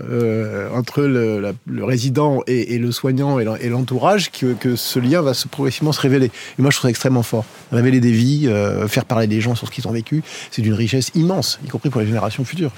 entre 0.74 1.04
le, 1.04 1.54
résident 1.84 2.42
et, 2.48 2.78
le 2.78 2.92
soignant 2.92 3.40
et 3.40 3.70
l'entourage 3.70 4.32
que, 4.32 4.76
ce 4.76 5.00
lien 5.00 5.22
va 5.22 5.34
progressivement 5.50 5.92
se 5.92 6.02
révéler. 6.02 6.32
Et 6.58 6.62
moi, 6.62 6.72
je 6.72 6.78
trouve 6.78 6.88
ça 6.88 6.90
extrêmement 6.90 7.24
fort. 7.24 7.46
Révéler 7.72 8.00
des 8.00 8.12
vies, 8.12 8.52
faire 8.88 9.06
parler 9.06 9.28
des 9.28 9.42
gens 9.42 9.56
sur 9.56 9.68
ce 9.68 9.72
qu'ils 9.72 9.88
ont 9.88 9.92
vécu, 9.92 10.24
c'est 10.52 10.62
d'une 10.62 10.74
richesse 10.74 11.12
immense, 11.16 11.60
y 11.66 11.70
compris 11.70 11.90
pour 11.90 12.02
les 12.02 12.08
générations 12.08 12.44
futures. 12.44 12.72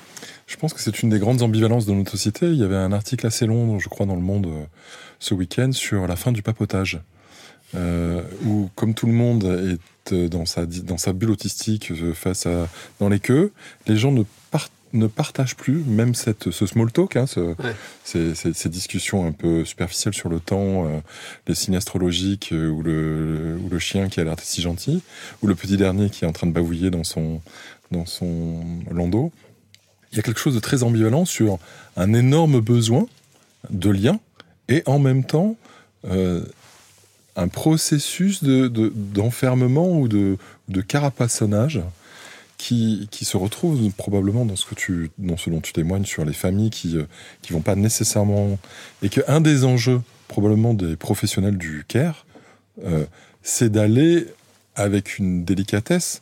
Je 0.48 0.58
pense 0.58 0.74
que 0.74 0.82
c'est 0.82 1.02
une 1.02 1.10
des 1.10 1.20
grandes 1.20 1.42
ambivalences 1.42 1.86
de 1.86 1.94
notre 1.94 2.12
société. 2.12 2.48
Il 2.48 2.58
y 2.58 2.64
avait 2.64 2.76
un 2.76 2.92
article 2.92 3.26
assez 3.26 3.46
long, 3.46 3.80
je 3.80 3.90
crois, 3.90 4.06
dans 4.06 4.16
le 4.16 4.22
Monde 4.22 4.48
euh, 4.48 4.66
ce 5.20 5.34
week-end 5.34 5.72
sur 5.72 6.06
la 6.06 6.16
fin 6.16 6.32
du 6.32 6.42
papotage, 6.42 7.00
euh, 7.76 8.22
où, 8.46 8.70
comme 8.76 8.94
tout 8.94 9.08
le 9.08 9.14
monde 9.14 9.46
euh, 9.46 9.78
dans 10.12 10.46
sa, 10.46 10.66
dans 10.66 10.98
sa 10.98 11.14
bulle 11.14 11.32
autistique 11.32 11.94
face 12.14 12.46
à 12.46 12.68
dans 13.00 13.10
les 13.10 13.20
queues, 13.20 13.52
les 13.88 13.96
gens 13.96 14.12
ne, 14.12 14.24
ne 14.94 15.08
partagent 15.08 15.56
plus, 15.56 15.84
même 15.86 16.14
cette, 16.14 16.52
ce 16.52 16.66
small 16.66 16.92
talk, 16.92 17.16
hein, 17.16 17.26
ces, 18.04 18.70
discussions 18.70 19.26
un 19.26 19.32
peu 19.32 19.66
superficielles 19.66 20.14
sur 20.14 20.30
le 20.30 20.40
temps, 20.40 20.86
les 21.48 21.56
signes 21.56 21.76
astrologiques, 21.76 22.52
ou, 22.52 22.84
le, 22.84 23.58
ou 23.64 23.70
le 23.70 23.80
chien 23.80 24.10
qui 24.10 24.20
a 24.20 24.24
l'air 24.24 24.36
si 24.40 24.62
gentil, 24.62 25.02
ou 25.42 25.48
le 25.48 25.56
petit 25.56 25.78
dernier 25.78 26.10
qui 26.10 26.26
est 26.26 26.28
en 26.28 26.34
train 26.34 26.48
de 26.48 26.54
bavouiller 26.54 26.90
dans 26.92 27.04
son, 27.04 27.42
dans 27.92 28.06
son 28.06 28.64
landau. 28.92 29.32
Il 30.12 30.18
y 30.18 30.20
a 30.20 30.22
quelque 30.22 30.40
chose 30.40 30.54
de 30.54 30.60
très 30.60 30.84
ambivalent 30.84 31.26
sur 31.26 31.58
un 31.98 32.14
énorme 32.14 32.60
besoin 32.60 33.08
de 33.70 33.90
lien 33.90 34.20
et 34.70 34.84
en 34.86 35.00
même 35.00 35.24
temps 35.24 35.56
euh, 36.06 36.44
un 37.36 37.48
processus 37.48 38.44
d'enfermement 38.44 39.88
de, 39.88 40.02
ou 40.02 40.08
de, 40.08 40.38
de 40.70 40.82
carapassonnage 40.82 41.82
qui, 42.64 43.26
se 43.26 43.38
retrouve 43.38 43.92
probablement 43.92 44.46
dans 44.46 44.56
ce, 44.56 44.66
que 44.66 44.76
tu, 44.76 45.12
dans 45.18 45.36
dont 45.48 45.60
tu 45.60 45.74
témoignes 45.74 46.06
sur 46.06 46.24
les 46.24 46.34
familles 46.34 46.70
qui 46.70 46.90
ne 46.90 47.02
euh, 47.02 47.08
vont 47.50 47.62
pas 47.62 47.76
nécessairement... 47.76 48.58
Et 49.02 49.10
qu'un 49.10 49.42
des 49.42 49.66
enjeux 49.66 50.02
probablement 50.28 50.74
des 50.74 50.96
professionnels 50.96 51.58
du 51.58 51.84
care, 51.88 52.26
euh, 52.86 53.06
c'est 53.42 53.70
d'aller 53.70 54.28
avec 54.76 55.20
une 55.20 55.44
délicatesse 55.44 56.22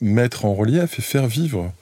mettre 0.00 0.44
en 0.44 0.54
relief 0.54 0.98
et 0.98 1.02
faire 1.02 1.26
vivre 1.26 1.72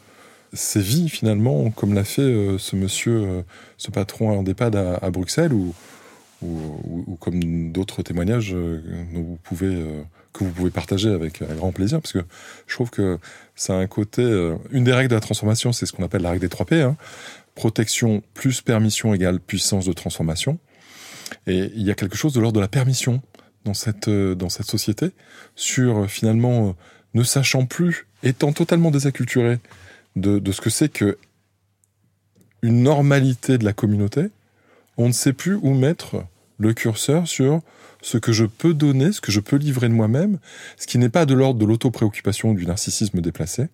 ces 0.53 0.81
vies 0.81 1.09
finalement, 1.09 1.71
comme 1.71 1.95
l'a 1.95 2.05
fait 2.05 2.23
euh, 2.23 2.59
ce 2.59 2.77
monsieur, 2.77 3.45
ce 3.79 3.91
patron 3.91 4.39
en 4.39 4.45
EHPAD 4.45 4.77
à, 4.77 5.11
Bruxelles, 5.11 5.53
ou, 6.43 7.05
ou, 7.07 7.16
comme 7.16 7.72
d'autres 7.72 8.03
témoignages 8.03 8.55
euh, 8.55 8.80
vous 9.12 9.39
pouvez, 9.43 9.84
que 10.32 10.45
vous 10.45 10.51
pouvez 10.51 10.70
partager 10.70 11.11
avec 11.11 11.43
un 11.43 11.55
grand 11.55 11.72
plaisir, 11.72 12.01
parce 12.01 12.12
que 12.12 12.24
je 12.66 12.74
trouve 12.74 12.91
que 12.91 13.18
ça 13.55 13.74
a 13.74 13.76
un 13.76 13.87
côté... 13.87 14.22
une 14.70 14.84
des 14.84 14.93
règles 14.93 15.11
de 15.11 15.14
la 15.14 15.20
transformation, 15.20 15.72
c'est 15.72 15.87
ce 15.87 15.93
qu'on 15.93 16.05
appelle 16.05 16.22
la 16.22 16.30
règle 16.30 16.43
des 16.43 16.49
3 16.49 16.66
P. 16.66 16.82
Hein. 16.82 16.97
protection 17.55 18.22
plus 18.34 18.61
permission 18.61 19.14
égale 19.14 19.41
puissance 19.41 19.87
de 19.87 19.93
transformation. 19.93 20.59
Et 21.47 21.70
il 21.74 21.82
y 21.82 21.91
a 21.91 21.95
quelque 21.95 22.16
chose 22.16 22.34
de 22.34 22.41
l'ordre 22.41 22.57
de 22.57 22.61
la 22.61 22.68
permission 22.68 23.22
dans 23.64 23.74
cette, 23.74 24.09
dans 24.09 24.49
cette 24.49 24.66
société, 24.66 25.11
sur 25.57 26.09
finalement 26.09 26.76
ne 27.14 27.22
sachant 27.22 27.64
plus, 27.64 28.07
étant 28.22 28.53
totalement 28.53 28.91
désacculturé, 28.91 29.59
de, 30.16 30.53
ce 30.53 30.61
que 30.61 30.70
c'est 30.70 30.89
que 30.89 31.18
une 32.62 32.82
normalité 32.82 33.59
de 33.59 33.64
la 33.64 33.72
communauté, 33.72 34.28
on 34.97 35.09
ne 35.09 35.12
sait 35.12 35.32
plus 35.32 35.55
où 35.55 35.74
mettre 35.74 36.24
le 36.59 36.72
curseur 36.74 37.28
sur 37.28 37.61
ce 38.03 38.18
que 38.18 38.32
je 38.32 38.44
peux 38.44 38.74
donner, 38.74 39.12
ce 39.12 39.20
que 39.20 39.32
je 39.32 39.40
peux 39.40 39.57
livrer 39.57 39.88
de 39.88 39.94
moi-même, 39.94 40.38
ce 40.78 40.86
qui 40.86 40.99
n'est 40.99 41.09
pas 41.09 41.26
de 41.26 41.34
l'ordre 41.34 41.59
de 41.59 41.64
l'auto-préoccupation 41.64 42.51
ou 42.51 42.55
du 42.55 42.66
narcissisme 42.66 43.20
déplacé, 43.20 43.68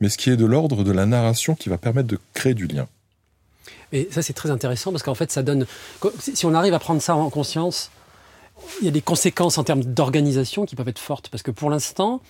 mais 0.00 0.08
ce 0.08 0.16
qui 0.16 0.30
est 0.30 0.36
de 0.36 0.46
l'ordre 0.46 0.84
de 0.84 0.92
la 0.92 1.06
narration 1.06 1.54
qui 1.54 1.68
va 1.68 1.78
permettre 1.78 2.08
de 2.08 2.18
créer 2.34 2.54
du 2.54 2.66
lien. 2.66 2.88
Et 3.92 4.08
ça, 4.10 4.22
c'est 4.22 4.32
très 4.32 4.50
intéressant 4.50 4.90
parce 4.90 5.02
qu'en 5.02 5.14
fait, 5.14 5.30
ça 5.32 5.42
donne. 5.42 5.66
Si 6.18 6.44
on 6.46 6.54
arrive 6.54 6.74
à 6.74 6.78
prendre 6.78 7.00
ça 7.00 7.14
en 7.14 7.30
conscience, 7.30 7.90
il 8.80 8.84
y 8.84 8.88
a 8.88 8.90
des 8.90 9.00
conséquences 9.00 9.58
en 9.58 9.64
termes 9.64 9.84
d'organisation 9.84 10.66
qui 10.66 10.76
peuvent 10.76 10.88
être 10.88 10.98
fortes. 10.98 11.28
Parce 11.28 11.42
que 11.42 11.50
pour 11.50 11.70
l'instant, 11.70 12.20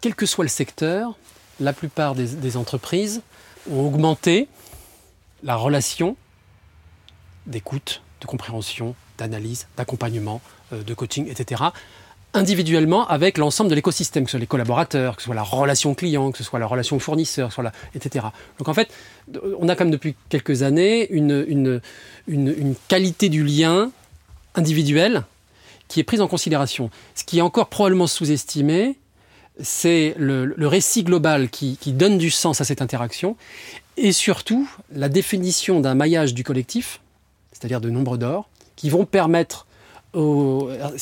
quel 0.00 0.14
que 0.14 0.26
soit 0.26 0.44
le 0.44 0.50
secteur, 0.50 1.16
la 1.60 1.72
plupart 1.72 2.14
des, 2.14 2.56
entreprises 2.56 3.22
ont 3.70 3.80
augmenté 3.80 4.48
la 5.42 5.56
relation 5.56 6.16
d'écoute, 7.48 8.02
de 8.20 8.26
compréhension, 8.26 8.94
d'analyse, 9.18 9.66
d'accompagnement, 9.76 10.40
euh, 10.72 10.82
de 10.82 10.94
coaching, 10.94 11.28
etc., 11.28 11.62
individuellement 12.34 13.08
avec 13.08 13.38
l'ensemble 13.38 13.70
de 13.70 13.74
l'écosystème, 13.74 14.24
que 14.24 14.30
ce 14.30 14.32
soit 14.32 14.40
les 14.40 14.46
collaborateurs, 14.46 15.16
que 15.16 15.22
ce 15.22 15.26
soit 15.26 15.34
la 15.34 15.42
relation 15.42 15.94
client, 15.94 16.30
que 16.30 16.38
ce 16.38 16.44
soit 16.44 16.58
la 16.58 16.66
relation 16.66 16.98
fournisseur, 16.98 17.50
etc. 17.94 18.26
Donc 18.58 18.68
en 18.68 18.74
fait, 18.74 18.90
on 19.58 19.66
a 19.68 19.74
comme 19.74 19.90
depuis 19.90 20.14
quelques 20.28 20.62
années 20.62 21.10
une, 21.10 21.80
une 22.26 22.74
qualité 22.86 23.30
du 23.30 23.44
lien 23.44 23.90
individuel 24.54 25.24
qui 25.88 26.00
est 26.00 26.04
prise 26.04 26.20
en 26.20 26.28
considération. 26.28 26.90
Ce 27.14 27.24
qui 27.24 27.38
est 27.38 27.42
encore 27.42 27.68
probablement 27.68 28.06
sous-estimé, 28.06 28.96
c'est 29.60 30.14
le, 30.18 30.54
récit 30.60 31.02
global 31.02 31.48
qui, 31.48 31.76
donne 31.86 32.18
du 32.18 32.30
sens 32.30 32.60
à 32.60 32.64
cette 32.64 32.82
interaction, 32.82 33.36
et 33.96 34.12
surtout 34.12 34.70
la 34.92 35.08
définition 35.08 35.80
d'un 35.80 35.94
maillage 35.94 36.34
du 36.34 36.44
collectif, 36.44 37.00
c'est-à-dire 37.52 37.80
de 37.80 37.90
nombre 37.90 38.16
d'or, 38.16 38.48
qui 38.76 38.90
vont 38.90 39.04
permettre 39.04 39.66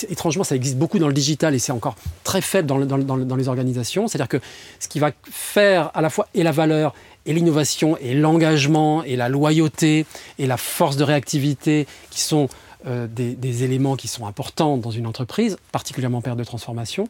étrangement, 0.09 0.43
ça 0.43 0.57
existe 0.57 0.77
beaucoup 0.77 0.99
dans 0.99 1.07
le 1.07 1.15
digital 1.15 1.55
et 1.55 1.59
c'est 1.59 1.73
encore 1.73 1.95
très 2.25 2.41
faible 2.41 2.67
dans, 2.67 2.79
dans 2.79 3.37
les 3.37 3.49
organisations. 3.49 4.09
C'est-à-dire 4.09 4.29
que 4.29 4.41
ce 4.81 4.89
qui 4.89 4.99
va 4.99 5.13
faire 5.31 5.91
à 5.95 6.01
la 6.01 6.11
fois 6.11 6.27
et 6.35 6.43
la 6.43 6.51
valeur 6.51 6.93
et 7.25 7.33
l'innovation 7.33 7.97
et 7.99 8.15
l'engagement 8.15 9.05
et 9.05 9.17
la 9.17 9.29
loyauté 9.29 10.07
et 10.39 10.47
la 10.47 10.57
force 10.57 10.97
de 10.97 11.05
réactivité 11.05 11.87
qui 12.11 12.21
sont 12.21 12.49
euh, 12.87 13.07
des, 13.07 13.35
des, 13.35 13.65
éléments 13.65 13.97
qui 13.97 14.09
sont 14.09 14.27
importants 14.27 14.77
dans 14.77 14.91
une 14.91 15.07
entreprise, 15.07 15.57
particulièrement 15.73 16.19
en 16.19 16.23
période 16.23 16.39
de 16.39 16.45
transformation, 16.45 17.09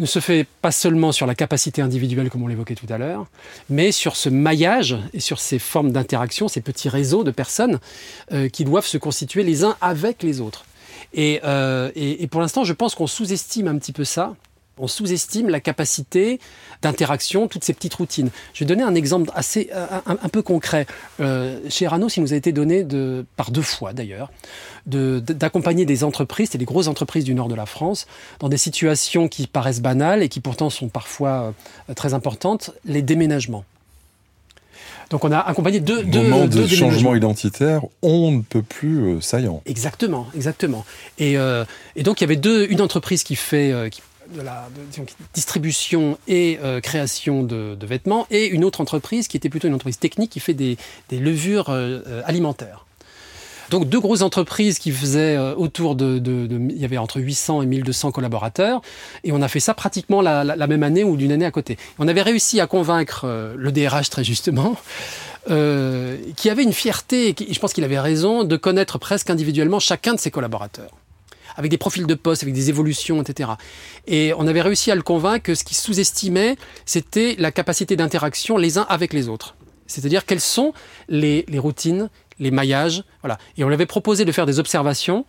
ne 0.00 0.06
se 0.06 0.18
fait 0.18 0.46
pas 0.62 0.72
seulement 0.72 1.12
sur 1.12 1.26
la 1.26 1.34
capacité 1.34 1.82
individuelle, 1.82 2.30
comme 2.30 2.42
on 2.42 2.48
l'évoquait 2.48 2.74
tout 2.74 2.86
à 2.88 2.98
l'heure, 2.98 3.26
mais 3.68 3.92
sur 3.92 4.16
ce 4.16 4.28
maillage 4.28 4.96
et 5.12 5.20
sur 5.20 5.40
ces 5.40 5.58
formes 5.58 5.92
d'interaction, 5.92 6.48
ces 6.48 6.60
petits 6.60 6.88
réseaux 6.88 7.24
de 7.24 7.30
personnes 7.30 7.78
euh, 8.32 8.48
qui 8.48 8.64
doivent 8.64 8.86
se 8.86 8.98
constituer 8.98 9.42
les 9.42 9.64
uns 9.64 9.76
avec 9.80 10.22
les 10.22 10.40
autres. 10.40 10.64
Euh, 11.16 11.90
et, 11.94 12.26
pour 12.28 12.40
l'instant, 12.40 12.64
je 12.64 12.72
pense 12.72 12.94
qu'on 12.94 13.06
sous-estime 13.06 13.68
un 13.68 13.78
petit 13.78 13.92
peu 13.92 14.04
ça. 14.04 14.34
On 14.80 14.88
sous-estime 14.88 15.48
la 15.48 15.60
capacité 15.60 16.40
d'interaction, 16.82 17.48
toutes 17.48 17.64
ces 17.64 17.74
petites 17.74 17.94
routines. 17.94 18.30
Je 18.54 18.60
vais 18.64 18.66
donner 18.66 18.82
un 18.82 18.94
exemple 18.94 19.30
assez 19.34 19.70
un, 19.72 20.28
peu 20.28 20.42
concret. 20.42 20.86
Euh, 21.20 21.60
chez 21.68 21.84
Eranos, 21.84 22.16
il 22.16 22.22
nous 22.22 22.32
a 22.32 22.36
été 22.36 22.52
donné 22.52 22.82
de, 22.82 23.24
par 23.36 23.50
deux 23.50 23.62
fois 23.62 23.92
d'ailleurs 23.92 24.30
d'accompagner 24.86 25.84
des 25.84 26.04
entreprises, 26.04 26.54
et 26.54 26.58
des 26.58 26.64
grosses 26.64 26.88
entreprises 26.88 27.24
du 27.24 27.34
nord 27.34 27.48
de 27.48 27.54
la 27.54 27.66
France, 27.66 28.06
dans 28.38 28.48
des 28.48 28.56
situations 28.56 29.28
qui 29.28 29.46
paraissent 29.46 29.82
banales 29.82 30.22
et 30.22 30.28
qui 30.28 30.40
pourtant 30.40 30.70
sont 30.70 30.88
parfois 30.88 31.54
euh, 31.88 31.94
très 31.94 32.14
importantes, 32.14 32.70
les 32.84 33.02
déménagements. 33.02 33.64
Donc 35.10 35.24
on 35.24 35.32
a 35.32 35.38
accompagné 35.38 35.80
deux, 35.80 36.04
deux, 36.04 36.22
moment 36.22 36.46
de 36.46 36.66
changement 36.68 37.16
identitaire, 37.16 37.82
on 38.00 38.30
ne 38.30 38.42
peut 38.42 38.62
plus 38.62 39.16
euh, 39.16 39.20
saillant. 39.20 39.60
Exactement, 39.66 40.28
exactement. 40.36 40.84
Et, 41.18 41.36
euh, 41.36 41.64
et, 41.96 42.04
donc 42.04 42.20
il 42.20 42.24
y 42.24 42.26
avait 42.26 42.36
deux, 42.36 42.66
une 42.70 42.80
entreprise 42.80 43.24
qui 43.24 43.34
fait 43.34 43.90
qui, 43.90 44.02
de 44.34 44.42
la 44.42 44.68
distribution 45.34 46.18
et 46.28 46.58
création 46.82 47.42
de, 47.42 47.76
vêtements, 47.86 48.26
et 48.30 48.46
une 48.46 48.64
autre 48.64 48.80
entreprise 48.80 49.28
qui 49.28 49.36
était 49.36 49.48
plutôt 49.48 49.68
une 49.68 49.74
entreprise 49.74 49.98
technique 49.98 50.30
qui 50.30 50.40
fait 50.40 50.54
des, 50.54 50.76
levures 51.10 51.70
alimentaires. 52.24 52.86
Donc 53.70 53.88
deux 53.88 54.00
grosses 54.00 54.22
entreprises 54.22 54.78
qui 54.78 54.90
faisaient 54.90 55.36
euh, 55.36 55.54
autour 55.54 55.94
de, 55.94 56.20
Il 56.70 56.76
y 56.76 56.84
avait 56.84 56.98
entre 56.98 57.20
800 57.20 57.62
et 57.62 57.66
1200 57.66 58.10
collaborateurs. 58.10 58.82
Et 59.24 59.32
on 59.32 59.40
a 59.40 59.48
fait 59.48 59.60
ça 59.60 59.74
pratiquement 59.74 60.20
la, 60.20 60.66
même 60.66 60.82
année 60.82 61.04
ou 61.04 61.16
d'une 61.16 61.32
année 61.32 61.46
à 61.46 61.50
côté. 61.50 61.78
On 61.98 62.08
avait 62.08 62.22
réussi 62.22 62.60
à 62.60 62.66
convaincre 62.66 63.22
euh, 63.24 63.54
le 63.56 63.72
DRH 63.72 64.10
très 64.10 64.24
justement. 64.24 64.76
Euh, 65.48 66.18
qui 66.36 66.50
avait 66.50 66.62
une 66.62 66.74
fierté, 66.74 67.30
et 67.30 67.54
je 67.54 67.58
pense 67.58 67.72
qu'il 67.72 67.82
avait 67.82 67.98
raison, 67.98 68.44
de 68.44 68.56
connaître 68.56 68.98
presque 68.98 69.30
individuellement 69.30 69.78
chacun 69.78 70.12
de 70.12 70.20
ses 70.20 70.30
collaborateurs 70.30 70.90
avec 71.56 71.70
des 71.70 71.78
profils 71.78 72.06
de 72.06 72.14
poste, 72.14 72.42
avec 72.42 72.54
des 72.54 72.68
évolutions, 72.68 73.22
etc. 73.22 73.50
Et 74.06 74.32
on 74.36 74.46
avait 74.46 74.62
réussi 74.62 74.90
à 74.90 74.94
le 74.94 75.02
convaincre 75.02 75.44
que 75.44 75.54
ce 75.54 75.64
qui 75.64 75.74
sous-estimait, 75.74 76.56
c'était 76.86 77.36
la 77.38 77.52
capacité 77.52 77.96
d'interaction 77.96 78.56
les 78.56 78.78
uns 78.78 78.86
avec 78.88 79.12
les 79.12 79.28
autres. 79.28 79.54
C'est-à-dire 79.86 80.24
quelles 80.24 80.40
sont 80.40 80.72
les, 81.08 81.44
les 81.48 81.58
routines, 81.58 82.10
les 82.38 82.50
maillages. 82.50 83.04
Voilà. 83.22 83.38
Et 83.56 83.64
on 83.64 83.68
lui 83.68 83.74
avait 83.74 83.86
proposé 83.86 84.24
de 84.24 84.32
faire 84.32 84.46
des 84.46 84.58
observations 84.58 85.26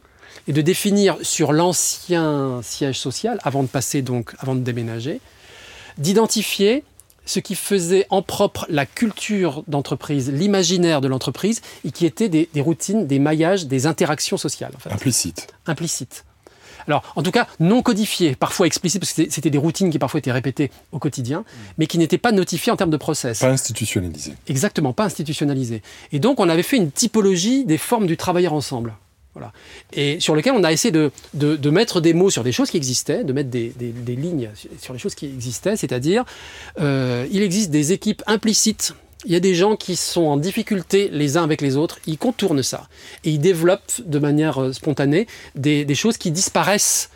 et 0.48 0.54
de 0.54 0.62
définir 0.62 1.18
sur 1.22 1.52
l'ancien 1.52 2.62
siège 2.64 3.00
social, 3.00 3.40
avant 3.44 3.64
de 3.64 3.68
passer 3.68 4.02
donc, 4.02 4.34
avant 4.40 4.56
de 4.56 4.62
déménager, 4.62 5.20
d'identifier 5.98 6.84
ce 7.26 7.40
qui 7.40 7.56
faisait 7.56 8.06
en 8.10 8.22
propre 8.22 8.66
la 8.70 8.86
culture 8.86 9.64
d'entreprise, 9.68 10.32
l'imaginaire 10.32 11.02
de 11.02 11.08
l'entreprise, 11.08 11.62
et 11.86 11.92
qui 11.92 12.06
étaient 12.06 12.30
des, 12.30 12.50
routines, 12.58 13.08
des 13.08 13.20
maillages, 13.20 13.68
des 13.68 13.88
interactions 13.88 14.38
sociales. 14.38 14.74
En 14.86 14.94
Implicites. 14.94 15.48
Implicites. 15.68 16.26
Alors, 16.88 17.04
en 17.16 17.22
tout 17.22 17.32
cas, 17.32 17.48
non 17.60 17.84
codifiées, 17.84 18.36
parfois 18.36 18.66
explicites, 18.66 19.00
parce 19.00 19.14
que 19.14 19.30
c'était 19.30 19.52
des 19.52 19.58
routines 19.58 19.92
qui 19.92 20.00
parfois 20.00 20.18
étaient 20.18 20.32
répétées 20.32 20.72
au 20.92 21.00
quotidien, 21.00 21.44
mais 21.78 21.86
qui 21.86 22.00
n'étaient 22.00 22.18
pas 22.18 22.32
notifiées 22.32 22.72
en 22.72 22.76
termes 22.76 22.90
de 22.90 22.98
process. 22.98 23.40
Pas 23.40 23.50
institutionnalisées. 23.50 24.34
Exactement, 24.48 24.92
pas 24.92 25.06
institutionnalisées. 25.06 25.84
Et 26.12 26.20
donc, 26.20 26.40
on 26.40 26.50
avait 26.50 26.64
fait 26.64 26.78
une 26.78 26.92
typologie 26.92 27.66
des 27.66 27.78
formes 27.78 28.08
du 28.08 28.18
travailleur 28.18 28.54
ensemble. 28.54 28.96
Voilà. 29.34 29.54
Et 29.94 30.20
sur 30.20 30.36
lequel 30.36 30.54
on 30.54 30.64
a 30.64 30.72
essayé 30.74 30.92
de, 30.92 31.70
mettre 31.70 32.02
des 32.02 32.14
mots 32.14 32.30
sur 32.30 32.44
des 32.44 32.52
choses 32.52 32.70
qui 32.70 32.78
existaient, 32.78 33.24
de 33.24 33.32
mettre 33.32 33.50
des, 33.50 33.70
des, 33.70 34.16
lignes 34.16 34.50
sur 34.80 34.94
les 34.94 35.00
choses 35.00 35.16
qui 35.16 35.26
existaient, 35.26 35.78
c'est-à-dire 35.78 36.26
euh, 36.80 37.26
il 37.32 37.42
existe 37.42 37.72
des 37.72 37.94
équipes 37.94 38.22
implicites 38.28 38.94
il 39.26 39.32
y 39.32 39.36
a 39.36 39.40
des 39.40 39.54
gens 39.54 39.76
qui 39.76 39.96
sont 39.96 40.24
en 40.24 40.38
difficulté 40.38 41.10
les 41.12 41.38
uns 41.38 41.44
avec 41.44 41.62
les 41.62 41.78
autres, 41.78 42.00
ils 42.08 42.18
contournent 42.18 42.64
ça 42.64 42.88
et 43.24 43.30
ils 43.30 43.40
développent 43.40 44.02
de 44.04 44.20
manière 44.20 44.62
euh, 44.62 44.74
spontanée 44.74 45.28
des, 45.56 45.96
choses 45.96 46.18
qui 46.18 46.32
disparaissent 46.32 47.10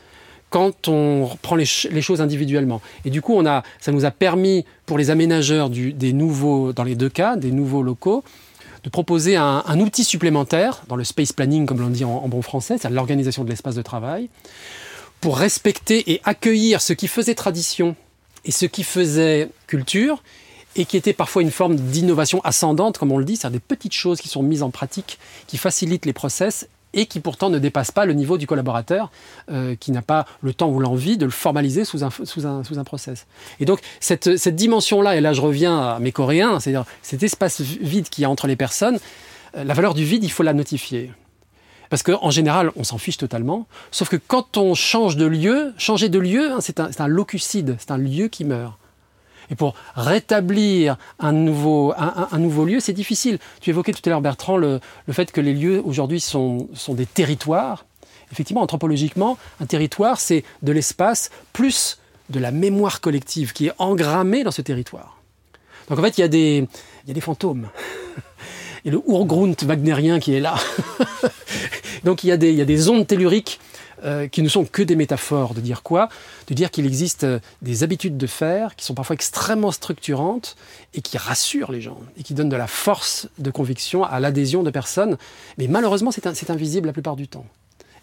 quand 0.49 0.88
on 0.88 1.30
prend 1.41 1.55
les, 1.55 1.66
choses 1.66 2.22
individuellement. 2.22 2.82
Et 3.03 3.09
du 3.09 3.22
coup, 3.22 3.34
on 3.36 3.45
a, 3.45 3.63
ça 3.80 3.91
nous 3.91 4.05
a 4.05 4.11
permis 4.11 4.66
pour 4.86 4.97
les 4.97 5.09
aménageurs 5.09 5.70
des 5.70 6.13
nouveaux, 6.13 6.72
dans 6.72 6.84
les 6.84 6.95
deux 6.95 7.09
cas, 7.09 7.36
des 7.36 7.51
nouveaux 7.51 7.82
locaux, 7.82 8.24
de 8.86 8.89
proposer 8.91 9.36
un, 9.36 9.79
outil 9.79 10.03
supplémentaire 10.03 10.83
dans 10.88 10.95
le 10.95 11.03
space 11.03 11.33
planning, 11.33 11.65
comme 11.65 11.79
l'on 11.79 11.89
dit 11.89 12.05
en, 12.05 12.27
bon 12.27 12.43
français, 12.43 12.77
c'est 12.79 12.89
l'organisation 12.91 13.43
de 13.43 13.49
l'espace 13.49 13.73
de 13.73 13.81
travail, 13.81 14.29
pour 15.21 15.39
respecter 15.39 16.11
et 16.11 16.21
accueillir 16.23 16.81
ce 16.81 16.93
qui 16.93 17.07
faisait 17.07 17.33
tradition 17.33 17.95
et 18.45 18.51
ce 18.51 18.67
qui 18.67 18.83
faisait 18.83 19.49
culture 19.65 20.21
et 20.75 20.86
qui 20.86 20.97
était 20.97 21.13
parfois 21.13 21.41
une 21.41 21.49
forme 21.49 21.77
d'innovation 21.77 22.41
ascendante, 22.43 22.99
comme 22.99 23.11
on 23.11 23.17
le 23.17 23.25
dit, 23.25 23.38
c'est-à-dire 23.38 23.59
des 23.59 23.75
petites 23.75 23.93
choses 23.93 24.21
qui 24.21 24.29
sont 24.29 24.43
mises 24.43 24.61
en 24.61 24.69
pratique, 24.69 25.17
qui 25.47 25.57
facilitent 25.57 26.05
les 26.05 26.13
process 26.13 26.67
et 26.95 27.05
qui 27.05 27.19
pourtant 27.19 27.51
ne 27.51 27.59
dépassent 27.59 27.91
pas 27.91 28.05
le 28.05 28.13
niveau 28.13 28.39
du 28.39 28.47
collaborateur, 28.47 29.11
euh, 29.51 29.75
qui 29.75 29.91
n'a 29.91 30.01
pas 30.01 30.25
le 30.41 30.53
temps 30.53 30.69
ou 30.69 30.79
l'envie 30.79 31.17
de 31.17 31.25
le 31.25 31.31
formaliser 31.31 31.85
sous 31.85 32.03
un, 32.03 32.09
sous 32.09 32.47
un, 32.47 32.63
sous 32.63 32.79
un 32.79 32.83
process. 32.83 33.27
Et 33.59 33.65
donc 33.65 33.79
cette, 33.99 34.37
cette 34.37 34.55
dimension-là, 34.55 35.15
et 35.15 35.21
là 35.21 35.33
je 35.33 35.41
reviens 35.41 35.79
à 35.79 35.99
mes 35.99 36.11
Coréens, 36.11 36.59
c'est-à-dire 36.59 36.85
cet 37.03 37.21
espace 37.21 37.61
vide 37.61 38.09
qu'il 38.09 38.23
y 38.23 38.25
a 38.25 38.29
entre 38.29 38.47
les 38.47 38.55
personnes, 38.55 38.97
euh, 39.55 39.63
la 39.63 39.73
valeur 39.73 39.93
du 39.93 40.03
vide, 40.03 40.23
il 40.23 40.31
faut 40.31 40.43
la 40.43 40.53
notifier. 40.53 41.11
Parce 41.89 42.01
qu'en 42.01 42.31
général, 42.31 42.71
on 42.77 42.83
s'en 42.83 42.97
fiche 42.97 43.17
totalement. 43.17 43.67
Sauf 43.91 44.09
que 44.09 44.15
quand 44.15 44.57
on 44.57 44.73
change 44.73 45.17
de 45.17 45.25
lieu, 45.25 45.73
changer 45.77 46.09
de 46.09 46.17
lieu, 46.17 46.51
hein, 46.51 46.57
c'est 46.59 46.79
un, 46.79 46.89
un 46.97 47.07
locucide, 47.07 47.75
c'est 47.77 47.91
un 47.91 47.97
lieu 47.97 48.27
qui 48.27 48.43
meurt. 48.43 48.73
Et 49.49 49.55
pour 49.55 49.75
rétablir 49.95 50.97
un 51.19 51.31
nouveau, 51.31 51.93
un, 51.97 52.39
nouveau 52.39 52.65
lieu, 52.65 52.79
c'est 52.79 52.93
difficile. 52.93 53.39
Tu 53.61 53.69
évoquais 53.69 53.93
tout 53.93 54.01
à 54.05 54.09
l'heure, 54.09 54.21
Bertrand, 54.21 54.57
le, 54.57 54.79
fait 55.11 55.31
que 55.31 55.41
les 55.41 55.53
lieux 55.53 55.81
aujourd'hui 55.85 56.19
sont, 56.19 56.69
sont 56.73 56.93
des 56.93 57.05
territoires. 57.05 57.85
Effectivement, 58.31 58.61
anthropologiquement, 58.61 59.37
un 59.59 59.65
territoire, 59.65 60.19
c'est 60.19 60.43
de 60.63 60.71
l'espace 60.71 61.29
plus 61.53 61.99
de 62.29 62.39
la 62.39 62.51
mémoire 62.51 63.01
collective 63.01 63.53
qui 63.53 63.67
est 63.67 63.73
engrammée 63.77 64.43
dans 64.43 64.51
ce 64.51 64.61
territoire. 64.61 65.21
Donc 65.89 65.99
en 65.99 66.01
fait, 66.01 66.17
il 66.17 66.21
y 66.21 66.23
a 66.23 66.27
des, 66.27 66.67
il 67.03 67.07
y 67.07 67.11
a 67.11 67.13
des 67.13 67.21
fantômes. 67.21 67.69
Et 68.85 68.91
le 68.91 69.01
Urgrund 69.07 69.55
wagnérien 69.63 70.19
qui 70.19 70.33
est 70.33 70.39
là. 70.39 70.55
Donc 72.03 72.23
il 72.23 72.27
y, 72.27 72.31
a 72.31 72.37
des, 72.37 72.51
il 72.51 72.55
y 72.55 72.61
a 72.61 72.65
des 72.65 72.89
ondes 72.89 73.07
telluriques 73.07 73.59
euh, 74.06 74.28
qui 74.28 74.43
ne 74.43 74.49
sont 74.49 74.66
que 74.66 74.84
des 74.84 74.95
métaphores. 74.95 75.56
De 75.56 75.62
dire 75.62 75.82
quoi? 75.82 76.10
De 76.47 76.53
dire 76.53 76.70
qu'il 76.70 76.86
existe 76.86 77.24
euh, 77.24 77.39
des 77.64 77.82
habitudes 77.82 78.18
de 78.18 78.28
faire 78.28 78.76
qui 78.76 78.86
sont 78.86 78.93
parfois 78.93 79.16
extrêmement 79.16 79.72
structurantes 79.72 80.56
et 80.93 81.01
qui 81.01 81.18
rassurent 81.18 81.72
les 81.72 81.82
gens 81.82 81.97
et 82.18 82.22
qui 82.22 82.36
donnent 82.36 82.49
de 82.49 82.56
la 82.56 82.68
force 82.68 83.28
de 83.39 83.49
conviction 83.49 84.03
à 84.03 84.20
l'adhésion 84.20 84.62
de 84.62 84.70
personnes. 84.70 85.18
Mais 85.58 85.68
malheureusement, 85.68 86.12
c'est 86.12 86.49
invisible 86.51 86.88
la 86.88 86.93
plupart 86.93 87.16
du 87.16 87.28
temps. 87.28 87.45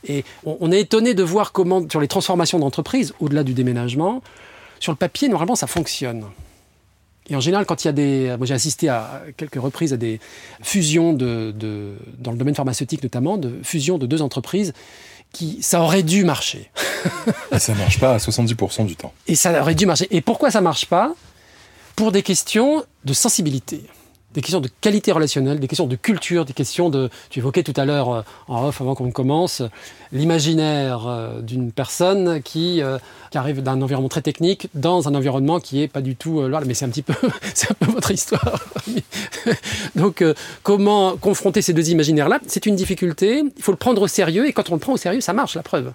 Et 0.09 0.25
on, 0.45 0.73
est 0.73 0.81
étonné 0.81 1.15
de 1.15 1.23
voir 1.23 1.53
comment, 1.53 1.89
sur 1.89 2.01
les 2.01 2.09
transformations 2.09 2.59
d'entreprise, 2.59 3.15
au-delà 3.21 3.45
du 3.45 3.55
déménagement, 3.55 4.23
sur 4.81 4.91
le 4.91 4.97
papier, 4.97 5.29
normalement, 5.29 5.55
ça 5.55 5.69
fonctionne. 5.69 6.25
Et 7.31 7.37
en 7.37 7.41
général, 7.41 7.67
quand 7.67 7.85
il 7.85 7.87
y 7.87 7.91
a 7.91 7.93
des... 7.93 8.35
Moi, 8.37 8.47
j'ai 8.47 8.55
assisté 8.55 8.89
à 8.89 9.23
quelques 9.37 9.61
reprises 9.61 9.93
à 9.93 9.97
des 9.97 10.19
fusions 10.61 11.13
de, 11.13 11.55
dans 12.19 12.33
le 12.33 12.37
domaine 12.37 12.57
pharmaceutique 12.57 13.05
notamment, 13.05 13.39
de 13.39 13.61
fusions 13.63 13.97
de 13.97 14.07
deux 14.07 14.23
entreprises 14.23 14.73
qui, 15.33 15.63
ça 15.63 15.81
aurait 15.81 16.03
dû 16.03 16.25
marcher. 16.25 16.71
et 17.53 17.59
ça 17.59 17.75
marche 17.75 17.99
pas 17.99 18.15
à 18.15 18.19
70% 18.19 18.87
du 18.87 18.97
temps. 18.97 19.13
Et 19.27 19.35
ça 19.35 19.61
aurait 19.61 19.75
dû 19.75 19.87
marcher. 19.87 20.07
Et 20.11 20.21
pourquoi 20.21 20.51
ça 20.51 20.61
marche 20.61 20.87
pas? 20.87 21.13
Pour 21.97 22.13
des 22.13 22.23
questions 22.23 22.85
de 23.05 23.13
sensibilité 23.13 23.83
des 24.35 24.41
questions 24.41 24.61
de 24.61 24.69
qualité 24.81 25.13
relationnelle, 25.13 25.61
des 25.61 25.69
questions 25.69 25.87
de 25.87 25.97
culture, 25.97 26.45
des 26.45 26.53
questions 26.53 26.89
de... 26.89 27.11
Tu 27.31 27.41
évoquais 27.41 27.63
tout 27.63 27.75
à 27.77 27.85
l'heure 27.85 28.11
euh, 28.11 28.23
en 28.49 28.67
off, 28.67 28.81
avant 28.81 28.95
qu'on 28.95 29.11
commence, 29.11 29.63
l'imaginaire 30.13 31.07
euh, 31.07 31.41
d'une 31.41 31.73
personne 31.73 32.43
qui, 32.43 32.83
euh, 32.83 32.99
qui 33.31 33.39
arrive 33.39 33.63
d'un 33.63 33.81
environnement 33.83 34.09
très 34.09 34.23
technique 34.23 34.69
dans 34.75 35.09
un 35.09 35.15
environnement 35.15 35.61
qui 35.61 35.83
est 35.83 35.89
pas 35.89 36.01
du 36.01 36.17
tout... 36.17 36.47
là, 36.47 36.61
mais 36.67 36.75
c'est 36.75 36.85
un 36.85 36.91
petit 36.91 37.03
peu, 37.03 37.15
c'est 37.55 37.71
un 37.71 37.75
peu 37.75 37.93
votre 37.93 38.11
histoire. 38.11 38.61
Donc, 39.97 40.25
comment 40.63 41.17
confronter 41.17 41.63
ces 41.63 41.73
deux 41.73 41.91
imaginaires-là? 41.91 42.41
C'est 42.47 42.67
une 42.67 42.77
difficulté. 42.77 43.43
Il 43.57 43.63
faut 43.63 43.73
le 43.73 43.79
prendre 43.79 44.03
au 44.03 44.09
sérieux, 44.09 44.49
et 44.49 44.53
quand 44.53 44.71
on 44.71 44.75
le 44.75 44.81
prend 44.81 44.95
au 44.95 44.97
sérieux, 44.97 45.21
ça 45.21 45.33
marche, 45.33 45.55
la 45.55 45.63
preuve. 45.63 45.93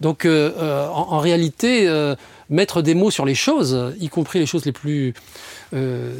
Donc, 0.00 0.26
en, 0.26 1.18
réalité, 1.18 1.88
mettre 2.50 2.82
des 2.82 2.94
mots 2.94 3.10
sur 3.10 3.24
les 3.24 3.34
choses, 3.34 3.94
y 4.00 4.08
compris 4.08 4.38
les 4.38 4.46
choses 4.46 4.64
les 4.64 4.72
plus 4.72 5.14
euh, 5.74 6.12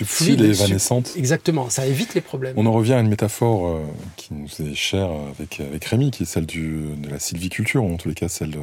et 0.00 0.32
évanescente. 0.32 1.12
Exactement, 1.16 1.68
ça 1.68 1.86
évite 1.86 2.14
les 2.14 2.20
problèmes. 2.20 2.54
On 2.56 2.66
en 2.66 2.72
revient 2.72 2.94
à 2.94 3.00
une 3.00 3.08
métaphore 3.08 3.68
euh, 3.68 3.80
qui 4.16 4.32
nous 4.32 4.48
est 4.66 4.74
chère 4.74 5.10
avec, 5.38 5.60
avec 5.60 5.84
Rémi, 5.84 6.10
qui 6.10 6.22
est 6.22 6.26
celle 6.26 6.46
du, 6.46 6.80
de 6.96 7.10
la 7.10 7.18
sylviculture, 7.18 7.84
ou 7.84 7.92
en 7.92 7.96
tous 7.96 8.08
les 8.08 8.14
cas 8.14 8.28
celle 8.28 8.54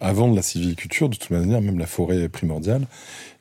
avant 0.00 0.28
de 0.28 0.36
la 0.36 0.42
sylviculture, 0.42 1.08
de 1.08 1.16
toute 1.16 1.30
manière, 1.30 1.60
même 1.60 1.78
la 1.78 1.86
forêt 1.86 2.18
est 2.18 2.28
primordiale, 2.28 2.86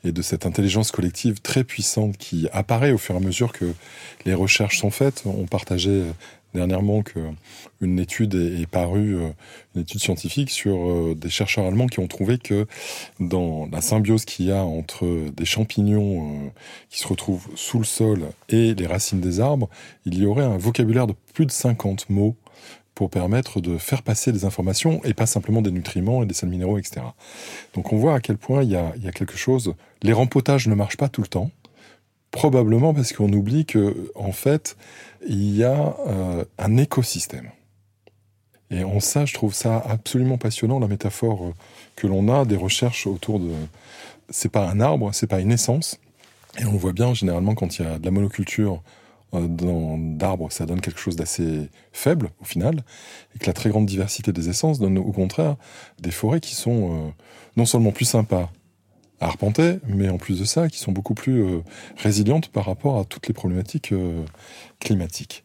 et 0.04 0.12
de 0.12 0.22
cette 0.22 0.46
intelligence 0.46 0.92
collective 0.92 1.42
très 1.42 1.64
puissante 1.64 2.18
qui 2.18 2.48
apparaît 2.54 2.92
au 2.92 2.98
fur 2.98 3.16
et 3.16 3.18
à 3.18 3.22
mesure 3.22 3.52
que 3.52 3.66
les 4.26 4.34
recherches 4.34 4.80
sont 4.80 4.92
faites. 4.92 5.24
On 5.26 5.46
partageait 5.46 6.04
dernièrement 6.56 7.04
qu'une 7.04 8.00
étude 8.00 8.34
est, 8.36 8.66
parue, 8.66 9.16
euh, 9.16 9.30
une 9.76 9.82
étude 9.82 10.02
scientifique 10.02 10.50
sur 10.50 10.76
euh, 10.76 11.16
des 11.16 11.30
chercheurs 11.30 11.66
allemands 11.66 11.88
qui 11.88 12.00
ont 12.00 12.08
trouvé 12.08 12.38
que 12.38 12.66
dans 13.20 13.68
la 13.72 13.82
symbiose 13.82 14.26
qu'il 14.26 14.48
y 14.48 14.52
a 14.52 14.64
entre 14.64 15.06
des 15.36 15.46
champignons 15.46 16.24
euh, 16.24 16.50
qui 16.90 17.00
se 17.00 17.08
retrouvent 17.08 17.48
sous 17.56 17.78
le 17.78 17.86
sol 17.86 18.24
et 18.50 18.74
les 18.74 18.88
racines 18.88 19.22
des 19.22 19.40
arbres, 19.40 19.70
il 20.06 20.18
y 20.18 20.26
aurait 20.26 20.46
un 20.46 20.58
vocabulaire 20.58 21.06
de 21.06 21.14
plus 21.34 21.46
de 21.46 21.52
50 21.52 22.10
mots 22.10 22.36
pour 22.96 23.10
permettre 23.10 23.60
de 23.60 23.78
faire 23.78 24.02
passer 24.02 24.32
des 24.32 24.46
informations 24.46 25.02
et 25.04 25.14
pas 25.14 25.26
simplement 25.26 25.62
des 25.62 25.72
nutriments 25.72 26.24
et 26.24 26.26
des 26.26 26.34
sels 26.34 26.50
minéraux, 26.50 26.78
etc. 26.78 27.02
Donc 27.74 27.92
on 27.92 27.98
voit 27.98 28.16
à 28.16 28.20
quel 28.22 28.38
point 28.38 28.64
il 28.64 28.72
y 28.72 28.78
a, 28.78 28.94
il 28.96 29.04
y 29.04 29.08
a 29.08 29.12
quelque 29.12 29.36
chose. 29.36 29.74
Les 30.02 30.14
rempotages 30.14 30.68
ne 30.68 30.76
marchent 30.76 30.98
pas 30.98 31.10
tout 31.10 31.22
le 31.22 31.28
temps, 31.28 31.52
probablement 32.36 32.94
parce 32.94 33.14
qu'on 33.14 33.32
oublie 33.32 33.66
que, 33.66 34.12
en 34.14 34.34
fait, 34.34 34.76
il 35.26 35.56
y 35.56 35.64
a 35.64 35.96
euh, 36.06 36.44
un 36.58 36.76
écosystème. 36.76 37.50
Et 38.70 38.84
en 38.84 39.00
ça, 39.00 39.26
je 39.26 39.34
trouve 39.34 39.54
ça 39.54 39.78
absolument 39.78 40.38
passionnant, 40.38 40.80
la 40.80 40.90
métaphore 40.90 41.46
euh, 41.46 41.54
que 41.96 42.08
l'on 42.08 42.28
a 42.28 42.44
des 42.44 42.58
recherches 42.58 43.08
autour 43.08 43.40
de... 43.40 43.52
C'est 44.30 44.52
pas 44.52 44.68
un 44.70 44.82
arbre, 44.82 45.12
c'est 45.14 45.28
pas 45.28 45.40
une 45.40 45.52
essence. 45.54 45.98
Et 46.60 46.66
on 46.66 46.76
voit 46.76 46.92
bien, 46.92 47.14
généralement, 47.14 47.56
quand 47.56 47.80
il 47.80 47.86
y 47.86 47.88
a 47.88 48.00
de 48.00 48.04
la 48.04 48.12
monoculture 48.12 48.84
euh, 49.34 49.48
d'arbres, 50.18 50.52
ça 50.52 50.66
donne 50.66 50.82
quelque 50.82 51.00
chose 51.00 51.16
d'assez 51.16 51.70
faible, 51.94 52.32
au 52.42 52.46
final. 52.46 52.84
Et 53.34 53.40
que 53.40 53.46
la 53.48 53.54
très 53.54 53.70
grande 53.70 53.86
diversité 53.86 54.34
des 54.34 54.50
essences 54.50 54.80
donne, 54.80 54.98
au 54.98 55.14
contraire, 55.14 55.56
des 56.02 56.12
forêts 56.12 56.42
qui 56.42 56.54
sont 56.56 57.14
non 57.56 57.66
seulement 57.66 57.94
plus 57.94 58.06
sympas 58.06 58.52
arpenter, 59.20 59.80
mais 59.88 60.10
en 60.10 60.18
plus 60.18 60.40
de 60.40 60.46
ça, 60.46 60.68
qui 60.68 60.80
sont 60.80 60.92
beaucoup 60.92 61.14
plus 61.14 61.44
euh, 61.44 61.60
résilientes 61.98 62.50
par 62.50 62.66
rapport 62.66 63.00
à 63.00 63.06
toutes 63.06 63.28
les 63.28 63.34
problématiques 63.34 63.92
euh, 63.92 64.24
climatiques. 64.80 65.45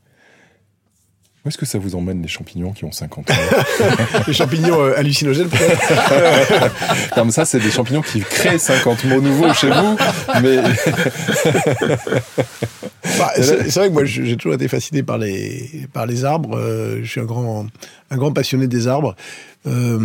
Où 1.45 1.49
est-ce 1.49 1.57
que 1.57 1.65
ça 1.67 1.79
vous 1.79 1.95
emmène 1.95 2.21
les 2.21 2.29
champignons 2.29 2.73
qui 2.73 2.85
ont 2.85 2.93
50 2.93 3.31
ans 3.31 3.35
Les 4.27 4.33
champignons 4.35 4.81
euh, 4.81 4.99
hallucinogènes 4.99 5.49
peut-être 5.49 7.15
Comme 7.15 7.31
ça, 7.31 7.45
c'est 7.45 7.61
des 7.61 7.71
champignons 7.71 8.03
qui 8.03 8.21
créent 8.21 8.59
50 8.59 9.05
mots 9.05 9.21
nouveaux 9.21 9.53
chez 9.55 9.71
vous, 9.71 9.97
mais... 10.43 10.59
Bah, 13.19 13.33
c'est 13.35 13.75
vrai 13.75 13.89
que 13.89 13.93
moi, 13.93 14.05
j'ai 14.05 14.37
toujours 14.37 14.55
été 14.55 14.69
fasciné 14.69 15.03
par 15.03 15.19
les, 15.19 15.89
par 15.93 16.07
les 16.07 16.25
arbres. 16.25 16.59
je 17.03 17.05
suis 17.05 17.21
un 17.21 17.25
grand, 17.25 17.67
un 18.11 18.17
grand 18.17 18.33
passionné 18.33 18.67
des 18.67 18.87
arbres. 18.87 19.17
Euh, 19.67 19.99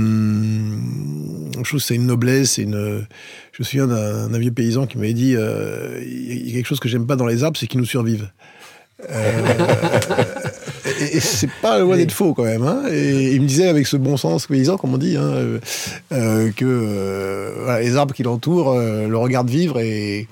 je 1.57 1.63
trouve 1.63 1.79
que 1.79 1.85
c'est 1.85 1.95
une 1.95 2.07
noblesse, 2.07 2.57
une. 2.57 3.05
Je 3.53 3.61
me 3.61 3.63
souviens 3.63 3.87
d'un 3.87 4.37
vieux 4.37 4.51
paysan 4.51 4.85
qui 4.85 4.97
m'avait 4.97 5.13
dit 5.13 5.35
euh, 5.35 6.01
il 6.03 6.49
y 6.49 6.51
a 6.51 6.55
quelque 6.55 6.67
chose 6.67 6.79
que 6.79 6.89
j'aime 6.89 7.07
pas 7.07 7.15
dans 7.15 7.25
les 7.25 7.43
arbres, 7.43 7.57
c'est 7.57 7.67
qu'ils 7.67 7.79
nous 7.79 7.85
survivent. 7.85 8.29
Euh, 11.05 11.17
et, 11.17 11.19
c'est 11.19 11.49
pas 11.61 11.79
loin 11.79 11.97
d'être 11.97 12.11
faux 12.11 12.33
quand 12.33 12.43
même. 12.43 12.63
Hein. 12.63 12.83
Et 12.91 13.33
il 13.33 13.41
me 13.41 13.47
disait 13.47 13.67
avec 13.67 13.87
ce 13.87 13.97
bon 13.97 14.17
sens 14.17 14.47
paysan, 14.47 14.77
comme 14.77 14.93
on 14.93 14.97
dit, 14.97 15.17
hein, 15.17 15.59
que 16.09 17.79
les 17.79 17.95
arbres 17.95 18.13
qui 18.13 18.23
l'entourent 18.23 18.75
le 18.75 19.17
regardent 19.17 19.49
vivre 19.49 19.79
et, 19.79 20.27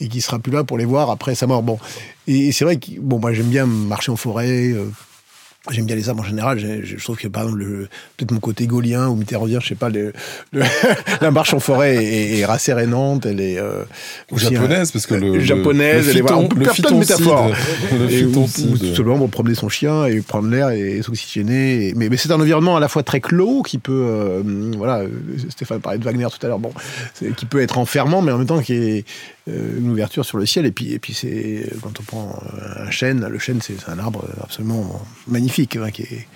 et 0.00 0.08
qui 0.08 0.20
sera 0.20 0.38
plus 0.38 0.52
là 0.52 0.64
pour 0.64 0.78
les 0.78 0.84
voir 0.84 1.10
après 1.10 1.34
sa 1.34 1.46
mort. 1.46 1.62
Bon, 1.62 1.78
et, 2.26 2.52
c'est 2.52 2.64
vrai 2.64 2.76
que 2.76 2.92
bon, 3.00 3.18
moi 3.18 3.32
j'aime 3.32 3.46
bien 3.46 3.66
marcher 3.66 4.12
en 4.12 4.16
forêt. 4.16 4.74
Euh, 5.68 5.74
J'aime 5.74 5.86
bien 5.86 5.96
les 5.96 6.08
arbres 6.08 6.22
en 6.22 6.26
général. 6.26 6.58
Je, 6.58 6.96
trouve 7.02 7.16
que 7.16 7.28
par 7.28 7.44
exemple, 7.44 7.64
peut-être 8.16 8.32
mon 8.32 8.40
côté 8.40 8.66
gaulien 8.66 9.08
ou 9.08 9.16
mitterrandien, 9.16 9.60
je 9.60 9.68
sais 9.68 9.74
pas, 9.74 9.88
le, 9.88 10.12
la 11.20 11.30
marche 11.30 11.54
en 11.54 11.60
forêt 11.60 11.96
est, 11.96 12.38
est 12.38 12.44
rassérénante. 12.44 13.26
Elle 13.26 13.40
est 13.40 13.58
euh, 13.58 13.84
japonaise 14.34 14.90
parce 14.90 15.06
que 15.06 15.14
le, 15.14 15.40
japonaise, 15.40 16.08
elle 16.08 16.18
est 16.18 16.32
on 16.32 16.48
peut 16.48 16.64
faire 16.64 16.74
plein 16.74 16.90
de 16.92 16.96
métaphores. 16.96 17.50
Le 17.92 18.26
ou, 18.26 18.46
tout 18.78 18.94
simplement 18.94 19.18
pour 19.18 19.30
promener 19.30 19.54
son 19.54 19.68
chien 19.68 20.06
et 20.06 20.20
prendre 20.20 20.48
l'air 20.48 20.70
et, 20.70 21.02
s'oxygéner. 21.02 21.92
Mais, 21.96 22.08
mais 22.08 22.16
c'est 22.16 22.30
un 22.30 22.40
environnement 22.40 22.76
à 22.76 22.80
la 22.80 22.88
fois 22.88 23.02
très 23.02 23.20
clos 23.20 23.62
qui 23.62 23.78
peut, 23.78 24.04
euh, 24.06 24.42
voilà, 24.76 25.02
Stéphane 25.48 25.80
parlait 25.80 25.98
de 25.98 26.04
Wagner 26.04 26.26
tout 26.30 26.44
à 26.44 26.48
l'heure, 26.48 26.58
bon, 26.58 26.72
qui 27.36 27.46
peut 27.46 27.60
être 27.60 27.78
enfermant, 27.78 28.22
mais 28.22 28.32
en 28.32 28.38
même 28.38 28.46
temps 28.46 28.60
qui 28.60 28.74
est 28.74 28.98
euh, 28.98 29.02
une 29.48 29.90
ouverture 29.90 30.24
sur 30.24 30.38
le 30.38 30.46
ciel. 30.46 30.66
Et 30.66 30.72
puis, 30.72 30.92
et 30.92 30.98
puis 30.98 31.14
c'est 31.14 31.70
quand 31.82 31.98
on 32.00 32.02
prend 32.02 32.42
un 32.76 32.90
chêne, 32.90 33.26
le 33.26 33.38
chêne 33.38 33.60
c'est 33.62 33.88
un 33.88 33.98
arbre 33.98 34.24
absolument 34.42 35.02
magnifique. 35.26 35.76
Hein, 35.76 35.90
qui 35.90 36.02
est... 36.02 36.26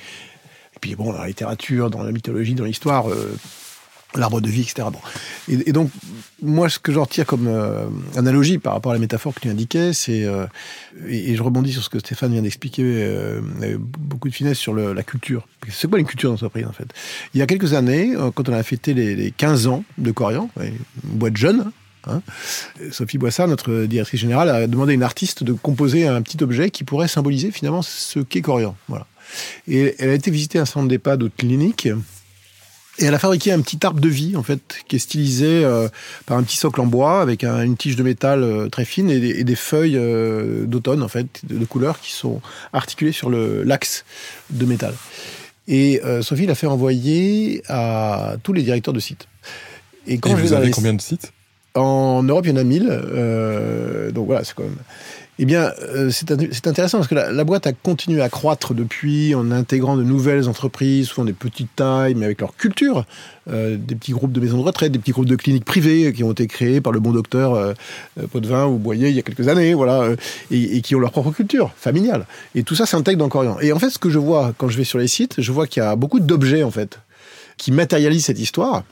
Et 0.75 0.79
puis 0.81 0.95
bon, 0.95 1.13
dans 1.13 1.21
la 1.21 1.29
littérature, 1.29 1.91
dans 1.91 2.03
la 2.03 2.13
mythologie, 2.13 2.55
dans 2.55 2.65
l'histoire, 2.65 3.09
euh, 3.09 3.37
l'arbre 4.15 4.41
de 4.41 4.49
vie, 4.49 4.63
etc. 4.63 4.89
Bon. 4.93 4.99
Et, 5.49 5.73
donc, 5.73 5.91
moi, 6.43 6.69
ce 6.69 6.79
que 6.79 6.93
j'en 6.93 7.03
retire 7.03 7.25
comme 7.25 7.47
euh, 7.47 7.87
analogie 8.17 8.59
par 8.59 8.75
rapport 8.75 8.93
à 8.93 8.95
la 8.95 9.01
métaphore 9.01 9.35
que 9.35 9.41
tu 9.41 9.49
indiquais, 9.49 9.93
c'est, 9.93 10.27
et, 11.07 11.35
je 11.35 11.43
rebondis 11.43 11.73
sur 11.73 11.83
ce 11.83 11.89
que 11.89 11.99
Stéphane 11.99 12.33
vient 12.33 12.43
d'expliquer, 12.43 13.05
avec 13.59 13.77
beaucoup 13.79 14.29
de 14.29 14.35
finesse 14.35 14.59
sur 14.59 14.75
la 14.75 15.03
culture. 15.03 15.47
C'est 15.71 15.89
quoi 15.89 15.99
une 15.99 16.07
culture 16.07 16.31
d'entreprise, 16.31 16.67
en 16.67 16.73
fait? 16.73 16.89
Il 17.35 17.39
y 17.39 17.43
a 17.43 17.47
quelques 17.47 17.73
années, 17.73 18.15
quand 18.35 18.49
on 18.49 18.53
a 18.53 18.63
fêté 18.63 18.93
les, 18.93 19.31
15 19.31 19.67
ans 19.67 19.85
de 19.99 20.11
Corian, 20.11 20.51
une 20.61 20.75
boîte 21.05 21.37
jeune, 21.37 21.71
Hein. 22.07 22.23
Sophie 22.91 23.19
Boissard, 23.19 23.49
notre 23.49 23.85
directrice 23.85 24.21
générale, 24.21 24.49
a 24.49 24.67
demandé 24.67 24.93
à 24.93 24.95
une 24.95 25.03
artiste 25.03 25.45
de 25.45 25.53
composer 25.53 26.07
un 26.07 26.23
petit 26.23 26.43
objet 26.43 26.71
qui 26.71 26.85
pourrait 26.85 27.09
symboliser 27.09 27.51
finalement 27.51 27.83
ce 27.83 28.21
qu'est 28.21 28.43
Corian. 28.43 28.77
Voilà. 28.89 29.07
Et 29.69 29.95
elle 29.99 30.11
a 30.11 30.15
été 30.15 30.31
visiter 30.31 30.59
un 30.59 30.65
centre 30.65 30.89
d'EHPAD 30.89 31.31
clinique. 31.37 31.89
Et 32.99 33.07
elle 33.07 33.15
a 33.15 33.19
fabriqué 33.19 33.53
un 33.53 33.61
petit 33.63 33.79
arbre 33.87 34.01
de 34.01 34.09
vie, 34.09 34.37
en 34.37 34.43
fait, 34.43 34.61
qui 34.87 34.97
est 34.97 34.99
stylisé 34.99 35.65
euh, 35.65 35.89
par 36.27 36.37
un 36.37 36.43
petit 36.43 36.59
socle 36.59 36.81
en 36.81 36.87
bois 36.87 37.23
avec 37.23 37.43
une 37.43 37.77
tige 37.77 37.97
de 37.97 38.03
métal 38.03 38.43
euh, 38.43 38.69
très 38.69 38.85
fine 38.85 39.09
et 39.09 39.45
des, 39.45 39.57
feuilles 39.57 39.97
euh, 39.97 40.67
d'automne, 40.67 41.03
en 41.03 41.09
fait, 41.09 41.27
de, 41.45 41.57
de, 41.57 41.65
couleurs 41.65 42.01
qui 42.01 42.13
sont 42.13 42.43
articulées 42.75 43.13
sur 43.13 43.31
l'axe 43.31 44.05
de 44.51 44.67
métal. 44.67 44.95
Et 45.69 46.03
Sophie 46.23 46.47
l'a 46.47 46.57
fait 46.57 46.67
envoyer 46.67 47.63
à 47.69 48.35
tous 48.43 48.53
les 48.53 48.63
directeurs 48.63 48.93
de 48.93 48.99
sites. 49.01 49.29
Et 50.09 50.19
quand 50.19 50.35
vous 50.35 50.53
avez 50.53 50.73
combien 50.73 50.93
de 50.93 51.01
sites? 51.01 51.33
En 51.75 52.23
Europe, 52.23 52.45
il 52.47 52.51
y 52.51 52.53
en 52.53 52.57
a 52.57 52.65
1000. 52.65 52.87
Euh, 52.91 54.11
donc 54.11 54.27
voilà, 54.27 54.45
c'est 54.45 54.55
quand 54.55 54.65
même. 54.65 54.77
Eh 55.39 55.47
bien, 55.47 55.73
euh, 55.81 56.11
c'est 56.11 56.31
intéressant 56.67 56.99
parce 56.99 57.09
que 57.09 57.15
la, 57.15 57.45
boîte 57.45 57.67
a 57.67 57.73
continué 57.73 58.21
à 58.21 58.29
croître 58.29 58.75
depuis 58.75 59.35
en 59.35 59.51
intégrant 59.51 59.97
de 59.97 60.03
nouvelles 60.03 60.47
entreprises, 60.49 61.09
souvent 61.09 61.25
des 61.25 61.33
petites 61.33 61.75
tailles, 61.75 62.15
mais 62.15 62.27
avec 62.27 62.41
leur 62.41 62.55
culture. 62.55 63.07
Euh, 63.51 63.77
des 63.77 63.97
petits 63.97 64.13
groupes 64.13 64.31
de 64.31 64.41
maisons 64.41 64.59
de 64.59 64.63
retraite, 64.63 64.93
des 64.93 64.99
petits 64.99 65.11
groupes 65.11 65.27
de 65.27 65.35
cliniques 65.35 65.65
privées 65.65 66.13
qui 66.13 66.23
ont 66.23 66.33
été 66.33 66.47
créés 66.47 66.81
par 66.81 66.93
le 66.93 67.01
bon 67.01 67.13
docteur 67.13 67.75
Potvin 68.31 68.67
ou 68.67 68.77
Boyer 68.77 69.09
il 69.09 69.17
y 69.17 69.19
a 69.19 69.23
quelques 69.23 69.49
années, 69.49 69.75
voilà, 69.75 70.11
et, 70.51 70.81
qui 70.83 70.95
ont 70.95 71.01
leur 71.01 71.11
propre 71.11 71.33
culture 71.33 71.73
familiale. 71.77 72.27
Et 72.55 72.63
tout 72.63 72.75
ça 72.75 72.87
s'intègre 72.87 73.19
dans 73.19 73.29
Corian. 73.29 73.59
Et 73.61 73.73
en 73.73 73.79
fait, 73.79 73.91
ce 73.91 73.99
que 73.99 74.11
je 74.11 74.19
vois 74.19 74.53
quand 74.59 74.69
je 74.69 74.77
vais 74.77 74.85
sur 74.85 74.99
les 74.99 75.09
sites, 75.09 75.37
je 75.39 75.51
vois 75.51 75.67
qu'il 75.67 75.83
y 75.83 75.87
a 75.87 75.97
beaucoup 75.97 76.21
d'objets, 76.21 76.63
en 76.63 76.71
fait, 76.71 77.01
qui 77.57 77.73
matérialisent 77.73 78.27
cette 78.27 78.39
histoire. 78.39 78.85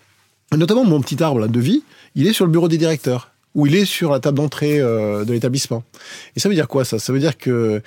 Notamment 0.57 0.85
mon 0.85 1.01
petit 1.01 1.22
arbre 1.22 1.47
de 1.47 1.61
vie, 1.61 1.85
il 2.14 2.26
est 2.26 2.32
sur 2.32 2.44
le 2.44 2.50
bureau 2.50 2.68
des 2.68 2.78
directeurs 2.78 3.30
ou 3.54 3.66
il 3.66 3.74
est 3.74 3.84
sur 3.84 4.12
la 4.12 4.20
table 4.20 4.36
d'entrée 4.38 4.78
euh, 4.80 5.24
de 5.24 5.32
l'établissement. 5.32 5.82
Et 6.36 6.40
ça 6.40 6.48
veut 6.48 6.54
dire 6.54 6.68
quoi 6.68 6.84
ça? 6.84 6.98
Ça 6.98 7.12
veut 7.12 7.18
dire 7.18 7.36
que 7.36 7.82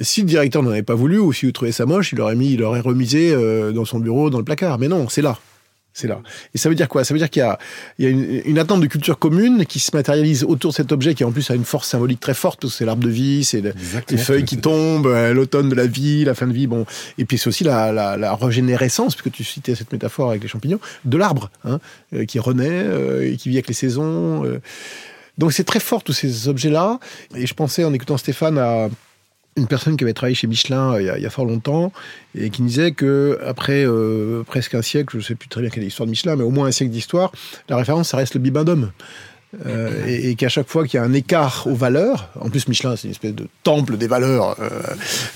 si 0.00 0.22
le 0.22 0.26
directeur 0.26 0.62
n'en 0.62 0.70
avait 0.70 0.82
pas 0.82 0.94
voulu 0.94 1.18
ou 1.18 1.32
s'il 1.32 1.52
trouvait 1.52 1.72
ça 1.72 1.86
moche, 1.86 2.12
il 2.12 2.20
aurait 2.20 2.34
mis, 2.34 2.52
il 2.52 2.62
aurait 2.62 2.80
remisé 2.80 3.32
euh, 3.32 3.72
dans 3.72 3.84
son 3.84 4.00
bureau, 4.00 4.30
dans 4.30 4.38
le 4.38 4.44
placard. 4.44 4.78
Mais 4.78 4.88
non, 4.88 5.08
c'est 5.08 5.22
là. 5.22 5.38
C'est 5.96 6.08
là. 6.08 6.20
Et 6.52 6.58
ça 6.58 6.68
veut 6.68 6.74
dire 6.74 6.88
quoi? 6.88 7.04
Ça 7.04 7.14
veut 7.14 7.20
dire 7.20 7.30
qu'il 7.30 7.38
y 7.38 7.44
a, 7.44 7.56
il 7.98 8.04
y 8.04 8.08
a 8.08 8.10
une, 8.10 8.58
attente 8.58 8.80
de 8.80 8.86
culture 8.86 9.16
commune 9.16 9.64
qui 9.64 9.78
se 9.78 9.94
matérialise 9.94 10.42
autour 10.42 10.72
de 10.72 10.74
cet 10.74 10.90
objet 10.90 11.14
qui 11.14 11.22
en 11.22 11.30
plus 11.30 11.48
a 11.52 11.54
une 11.54 11.64
force 11.64 11.88
symbolique 11.88 12.18
très 12.18 12.34
forte 12.34 12.62
parce 12.62 12.72
que 12.72 12.78
c'est 12.78 12.84
l'arbre 12.84 13.04
de 13.04 13.10
vie, 13.10 13.44
c'est 13.44 13.62
les 14.10 14.16
feuilles 14.16 14.44
qui 14.44 14.58
tombent, 14.58 15.06
euh, 15.06 15.32
l'automne 15.32 15.68
de 15.68 15.76
la 15.76 15.86
vie, 15.86 16.24
la 16.24 16.34
fin 16.34 16.48
de 16.48 16.52
vie. 16.52 16.66
Bon, 16.66 16.84
et 17.16 17.24
puis 17.24 17.38
c'est 17.38 17.46
aussi 17.46 17.62
la, 17.62 17.92
la, 17.92 18.16
la, 18.16 18.34
régénérescence, 18.34 19.14
puisque 19.14 19.32
tu 19.32 19.44
citais 19.44 19.76
cette 19.76 19.92
métaphore 19.92 20.30
avec 20.30 20.42
les 20.42 20.48
champignons, 20.48 20.80
de 21.04 21.16
l'arbre 21.16 21.48
hein, 21.64 21.78
euh, 22.12 22.24
qui 22.24 22.40
renaît 22.40 22.68
euh, 22.70 23.30
et 23.30 23.36
qui 23.36 23.48
vit 23.48 23.56
avec 23.56 23.68
les 23.68 23.74
saisons. 23.74 24.42
Donc 25.38 25.52
c'est 25.52 25.64
très 25.64 25.80
fort 25.80 26.02
tous 26.02 26.12
ces 26.12 26.48
objets-là. 26.48 26.98
Et 27.36 27.46
je 27.46 27.54
pensais 27.54 27.84
en 27.84 27.92
écoutant 27.92 28.16
Stéphane 28.16 28.58
à 28.58 28.88
une 29.56 29.66
personne 29.66 29.96
qui 29.96 30.04
avait 30.04 30.14
travaillé 30.14 30.34
chez 30.34 30.46
Michelin 30.46 30.94
euh, 30.94 31.16
il, 31.16 31.22
y 31.22 31.26
a, 31.26 31.30
fort 31.30 31.44
longtemps 31.44 31.92
et 32.36 32.50
qui 32.50 32.62
disait 32.62 32.92
que 32.92 33.38
après 33.46 33.84
euh, 33.86 34.42
presque 34.42 34.74
un 34.74 34.82
siècle, 34.82 35.10
je 35.12 35.18
ne 35.18 35.22
sais 35.22 35.34
plus 35.34 35.48
très 35.48 35.60
bien 35.60 35.70
quelle 35.70 35.82
est 35.82 35.86
l'histoire 35.86 36.06
de 36.06 36.10
Michelin, 36.10 36.36
mais 36.36 36.44
au 36.44 36.50
moins 36.50 36.66
un 36.66 36.72
siècle 36.72 36.92
d'histoire, 36.92 37.32
la 37.68 37.76
référence, 37.76 38.10
ça 38.10 38.16
reste 38.16 38.34
le 38.34 38.40
bibendum. 38.40 38.90
Euh, 39.66 40.04
et, 40.08 40.34
qu'à 40.34 40.48
chaque 40.48 40.68
fois 40.68 40.84
qu'il 40.84 40.98
y 40.98 41.00
a 41.00 41.06
un 41.06 41.12
écart 41.12 41.68
aux 41.68 41.76
valeurs, 41.76 42.30
en 42.40 42.50
plus 42.50 42.66
Michelin 42.66 42.96
c'est 42.96 43.06
une 43.06 43.12
espèce 43.12 43.36
de 43.36 43.46
temple 43.62 43.96
des 43.96 44.08
valeurs 44.08 44.56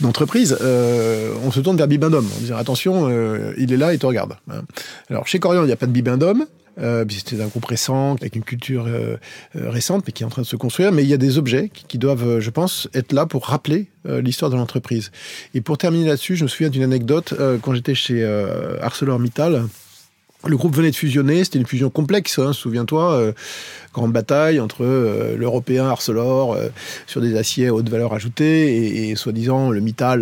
d'entreprise, 0.01 0.59
on 0.61 1.53
se 1.53 1.61
tourne 1.61 1.77
vers 1.77 1.87
Bibendum 1.87 2.27
en 2.27 2.41
disant 2.41 2.57
attention, 2.57 3.09
il 3.57 3.73
est 3.73 3.77
là 3.77 3.95
et 3.95 3.99
te 3.99 4.07
regarde. 4.07 4.35
Hein. 4.51 4.62
Alors 5.09 5.29
chez 5.29 5.39
Corian 5.39 5.62
il 5.62 5.66
n'y 5.66 5.73
a 5.73 5.77
pas 5.77 5.87
de 5.87 5.93
Bibendum, 5.93 6.47
euh, 6.81 7.05
c'était 7.09 7.43
un 7.43 7.47
groupe 7.47 7.64
récent, 7.64 8.14
avec 8.14 8.37
une 8.37 8.43
culture 8.43 8.87
euh, 8.87 9.16
euh, 9.57 9.70
récente, 9.70 10.05
mais 10.07 10.12
qui 10.12 10.22
est 10.22 10.26
en 10.26 10.31
train 10.31 10.43
de 10.43 10.47
se 10.47 10.57
construire. 10.57 10.93
Mais 10.93 11.03
il 11.03 11.09
y 11.09 11.14
a 11.14 11.18
des 11.18 11.39
objets 11.39 11.70
qui, 11.70 11.99
doivent, 11.99 12.41
je 12.41 12.51
pense, 12.51 12.89
être 12.95 13.12
là 13.12 13.26
pour 13.26 13.47
rappeler 13.47 13.89
l'histoire 14.05 14.51
de 14.51 14.57
l'entreprise. 14.57 15.11
Et 15.55 15.61
pour 15.61 15.76
terminer 15.76 16.07
là-dessus, 16.07 16.37
je 16.37 16.45
me 16.45 16.49
souviens 16.49 16.70
d'une 16.70 16.83
anecdote. 16.83 17.35
quand 17.62 17.74
j'étais 17.74 17.95
chez 17.95 18.24
ArcelorMittal, 18.81 19.64
le 20.47 20.57
groupe 20.57 20.76
venait 20.76 20.91
de 20.91 20.97
fusionner, 20.97 21.43
c'était 21.43 21.59
une 21.59 21.66
fusion 21.66 21.91
complexe, 21.91 22.39
hein, 22.39 22.53
souviens-toi, 22.53 23.12
euh, 23.14 23.32
grande 23.93 24.12
bataille 24.12 24.61
entre 24.61 24.84
euh, 24.84 25.36
l'européen 25.36 25.86
Arcelor 25.86 26.53
euh, 26.53 26.68
sur 27.09 27.20
des 27.20 27.36
aciers 27.36 27.66
à 27.66 27.74
haute 27.74 27.89
valeur 27.89 28.14
ajoutée 28.14 29.09
et, 29.09 29.16
soi-disant 29.16 29.70
le 29.70 29.80
Mittal 29.80 30.20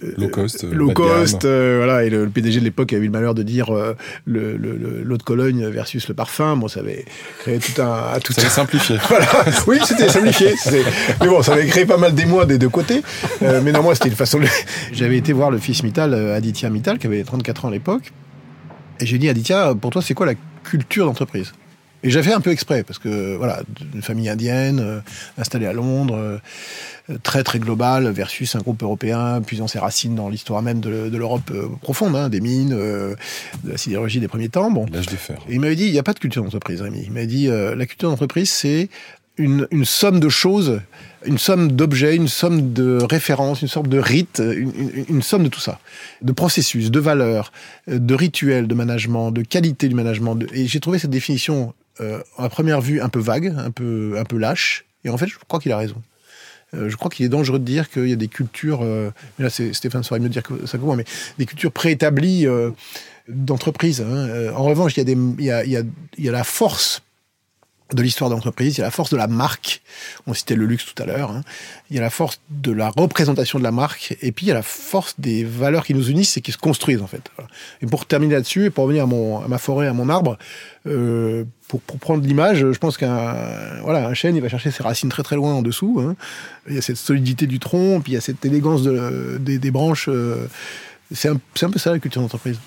low 0.00 0.28
cost, 0.28 0.64
low 0.64 0.92
cost 0.92 1.42
voilà, 1.42 2.04
et 2.04 2.10
le, 2.10 2.26
PDG 2.28 2.60
de 2.60 2.64
l'époque 2.64 2.94
a 2.94 2.96
eu 2.96 3.04
le 3.04 3.10
malheur 3.10 3.34
de 3.34 3.42
dire 3.42 3.70
le, 4.24 4.56
l'eau 4.56 5.16
de 5.18 5.22
Cologne 5.22 5.68
versus 5.68 6.08
le 6.08 6.14
parfum, 6.14 6.56
bon 6.56 6.68
ça 6.68 6.80
avait 6.80 7.04
créé 7.40 7.58
tout 7.58 7.82
un... 7.82 8.18
Tout 8.20 8.32
ça 8.32 8.40
avait 8.40 8.50
simplifié. 8.50 8.96
voilà. 9.08 9.26
Oui, 9.66 9.78
c'était 9.84 10.08
simplifié, 10.08 10.54
mais 11.20 11.28
bon, 11.28 11.42
ça 11.42 11.52
avait 11.52 11.66
créé 11.66 11.84
pas 11.84 11.98
mal 11.98 12.14
d'émoi 12.14 12.46
des 12.46 12.56
deux 12.56 12.70
côtés, 12.70 13.02
mais 13.42 13.72
non, 13.72 13.82
moi 13.82 13.94
c'était 13.94 14.08
une 14.08 14.14
façon. 14.14 14.40
J'avais 14.92 15.18
été 15.18 15.34
voir 15.34 15.50
le 15.50 15.58
fils 15.58 15.82
Mittal, 15.82 16.14
Aditya 16.14 16.70
Mittal, 16.70 16.98
qui 16.98 17.06
avait 17.06 17.22
34 17.22 17.66
ans 17.66 17.68
à 17.68 17.72
l'époque, 17.72 18.12
et 19.04 19.06
j'ai 19.06 19.18
dit, 19.18 19.28
Aditya, 19.28 19.74
pour 19.74 19.90
toi, 19.90 20.00
c'est 20.00 20.14
quoi 20.14 20.24
la 20.24 20.32
culture 20.62 21.04
d'entreprise? 21.04 21.52
Et 22.02 22.10
j'ai 22.10 22.22
fait 22.22 22.32
un 22.32 22.40
peu 22.40 22.50
exprès, 22.50 22.82
parce 22.82 22.98
que, 22.98 23.36
voilà, 23.36 23.60
une 23.94 24.00
famille 24.00 24.30
indienne, 24.30 24.80
euh, 24.80 25.00
installée 25.36 25.66
à 25.66 25.74
Londres, 25.74 26.16
euh, 26.16 26.38
très, 27.22 27.44
très 27.44 27.58
globale, 27.58 28.08
versus 28.08 28.56
un 28.56 28.60
groupe 28.60 28.82
européen, 28.82 29.42
puisant 29.42 29.68
ses 29.68 29.78
racines 29.78 30.14
dans 30.14 30.30
l'histoire 30.30 30.62
même 30.62 30.80
de, 30.80 31.14
l'Europe 31.14 31.50
euh, 31.50 31.68
profonde, 31.82 32.16
hein, 32.16 32.30
des 32.30 32.40
mines, 32.40 32.70
de 32.70 33.16
la 33.62 33.76
sidérurgie 33.76 34.20
des 34.20 34.28
premiers 34.28 34.48
temps. 34.48 34.70
Bon. 34.70 34.86
L'âge. 34.90 35.04
Et 35.50 35.52
il 35.52 35.60
m'avait 35.60 35.76
dit, 35.76 35.84
il 35.84 35.92
n'y 35.92 35.98
a 35.98 36.02
pas 36.02 36.14
de 36.14 36.18
culture 36.18 36.42
d'entreprise, 36.42 36.80
Rémi. 36.80 37.02
Il 37.04 37.12
m'a 37.12 37.26
dit, 37.26 37.48
la 37.48 37.84
culture 37.84 38.08
d'entreprise, 38.08 38.48
c'est 38.48 38.88
une, 39.36 39.84
somme 39.84 40.20
de 40.20 40.28
choses, 40.28 40.80
une 41.24 41.38
somme 41.38 41.72
d'objets, 41.72 42.14
une 42.14 42.28
somme 42.28 42.72
de 42.72 42.98
références, 43.02 43.62
une 43.62 43.68
sorte 43.68 43.88
de 43.88 43.98
rite, 43.98 44.40
une, 44.40 45.22
somme 45.22 45.44
de 45.44 45.48
tout 45.48 45.60
ça, 45.60 45.80
de 46.22 46.32
processus, 46.32 46.90
de 46.90 47.00
valeurs, 47.00 47.52
de 47.88 48.14
rituels 48.14 48.66
de 48.66 48.74
management, 48.74 49.32
de 49.32 49.42
qualité 49.42 49.88
du 49.88 49.94
management. 49.94 50.38
Et 50.52 50.66
j'ai 50.66 50.80
trouvé 50.80 50.98
cette 50.98 51.10
définition 51.10 51.74
euh, 52.00 52.20
à 52.38 52.48
première 52.48 52.80
vue 52.80 53.00
un 53.00 53.08
peu 53.08 53.20
vague, 53.20 53.54
un 53.56 53.70
peu, 53.70 54.16
un 54.18 54.24
peu 54.24 54.36
lâche. 54.36 54.84
Et 55.04 55.10
en 55.10 55.16
fait, 55.16 55.26
je 55.26 55.36
crois 55.46 55.60
qu'il 55.60 55.70
a 55.70 55.78
raison. 55.78 55.96
Euh, 56.74 56.88
je 56.88 56.96
crois 56.96 57.10
qu'il 57.10 57.24
est 57.24 57.28
dangereux 57.28 57.60
de 57.60 57.64
dire 57.64 57.88
qu'il 57.88 58.08
y 58.08 58.12
a 58.12 58.16
des 58.16 58.28
cultures, 58.28 58.80
euh, 58.82 59.10
mais 59.38 59.44
là 59.44 59.50
c'est 59.50 59.72
Stéphane 59.72 60.02
saurait 60.02 60.18
mieux 60.18 60.28
dire 60.28 60.42
que 60.42 60.66
ça 60.66 60.78
comment, 60.78 60.96
mais 60.96 61.04
des 61.38 61.46
cultures 61.46 61.70
préétablies 61.70 62.46
d'entreprise. 63.28 64.00
Hein. 64.00 64.52
En 64.56 64.64
revanche, 64.64 64.96
il 64.96 65.34
y 65.38 65.50
a 65.50 66.32
la 66.32 66.44
force 66.44 67.03
de 67.92 68.02
l'histoire 68.02 68.30
d'entreprise, 68.30 68.76
il 68.76 68.80
y 68.80 68.82
a 68.82 68.86
la 68.86 68.90
force 68.90 69.10
de 69.10 69.16
la 69.16 69.26
marque, 69.26 69.82
on 70.26 70.32
citait 70.32 70.54
le 70.54 70.64
luxe 70.64 70.86
tout 70.86 71.00
à 71.02 71.06
l'heure, 71.06 71.30
hein. 71.30 71.42
il 71.90 71.96
y 71.96 71.98
a 71.98 72.02
la 72.02 72.10
force 72.10 72.40
de 72.50 72.72
la 72.72 72.88
représentation 72.88 73.58
de 73.58 73.64
la 73.64 73.72
marque, 73.72 74.16
et 74.22 74.32
puis 74.32 74.46
il 74.46 74.48
y 74.48 74.52
a 74.52 74.54
la 74.54 74.62
force 74.62 75.14
des 75.18 75.44
valeurs 75.44 75.84
qui 75.84 75.92
nous 75.94 76.08
unissent 76.08 76.36
et 76.38 76.40
qui 76.40 76.50
se 76.50 76.56
construisent 76.58 77.02
en 77.02 77.06
fait. 77.06 77.30
Et 77.82 77.86
pour 77.86 78.06
terminer 78.06 78.34
là-dessus, 78.34 78.66
et 78.66 78.70
pour 78.70 78.84
revenir 78.84 79.04
à, 79.04 79.48
ma 79.48 79.58
forêt, 79.58 79.86
à 79.86 79.92
mon 79.92 80.08
arbre, 80.08 80.38
euh, 80.86 81.44
pour, 81.68 81.80
prendre 81.80 82.24
l'image, 82.24 82.58
je 82.58 82.78
pense 82.78 82.96
qu'un 82.96 83.80
voilà, 83.82 84.06
un 84.06 84.14
chêne, 84.14 84.36
il 84.36 84.42
va 84.42 84.48
chercher 84.48 84.70
ses 84.70 84.82
racines 84.82 85.08
très 85.08 85.22
très 85.22 85.36
loin 85.36 85.52
en 85.52 85.62
dessous. 85.62 86.00
Hein. 86.00 86.16
Il 86.68 86.74
y 86.74 86.78
a 86.78 86.82
cette 86.82 86.96
solidité 86.96 87.46
du 87.46 87.58
tronc, 87.58 88.00
puis 88.00 88.12
il 88.12 88.14
y 88.14 88.18
a 88.18 88.20
cette 88.20 88.44
élégance 88.44 88.82
de, 88.82 89.38
des, 89.38 89.70
branches. 89.70 90.08
Euh, 90.08 90.46
c'est 91.12 91.28
un, 91.28 91.70
peu 91.70 91.78
ça 91.78 91.92
la 91.92 91.98
culture 91.98 92.22
d'entreprise. 92.22 92.58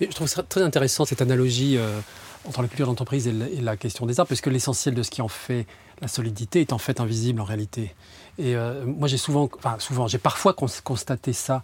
Je 0.00 0.06
trouve 0.06 0.28
ça 0.28 0.42
très 0.42 0.62
intéressant 0.62 1.04
cette 1.04 1.20
analogie 1.20 1.76
euh, 1.76 2.00
entre 2.46 2.62
la 2.62 2.68
culture 2.68 2.86
d'entreprise 2.86 3.26
et, 3.26 3.32
la 3.60 3.76
question 3.76 4.06
des 4.06 4.20
arts, 4.20 4.26
puisque 4.26 4.46
l'essentiel 4.46 4.94
de 4.94 5.02
ce 5.02 5.10
qui 5.10 5.22
en 5.22 5.28
fait 5.28 5.66
la 6.00 6.08
solidité 6.08 6.60
est 6.60 6.72
en 6.72 6.78
fait 6.78 7.00
invisible 7.00 7.40
en 7.40 7.44
réalité. 7.44 7.94
Et 8.38 8.56
euh, 8.56 8.84
moi 8.86 9.08
j'ai 9.08 9.18
souvent, 9.18 9.50
enfin 9.58 9.76
souvent, 9.78 10.06
j'ai 10.06 10.18
parfois 10.18 10.54
constaté 10.54 11.32
ça 11.32 11.62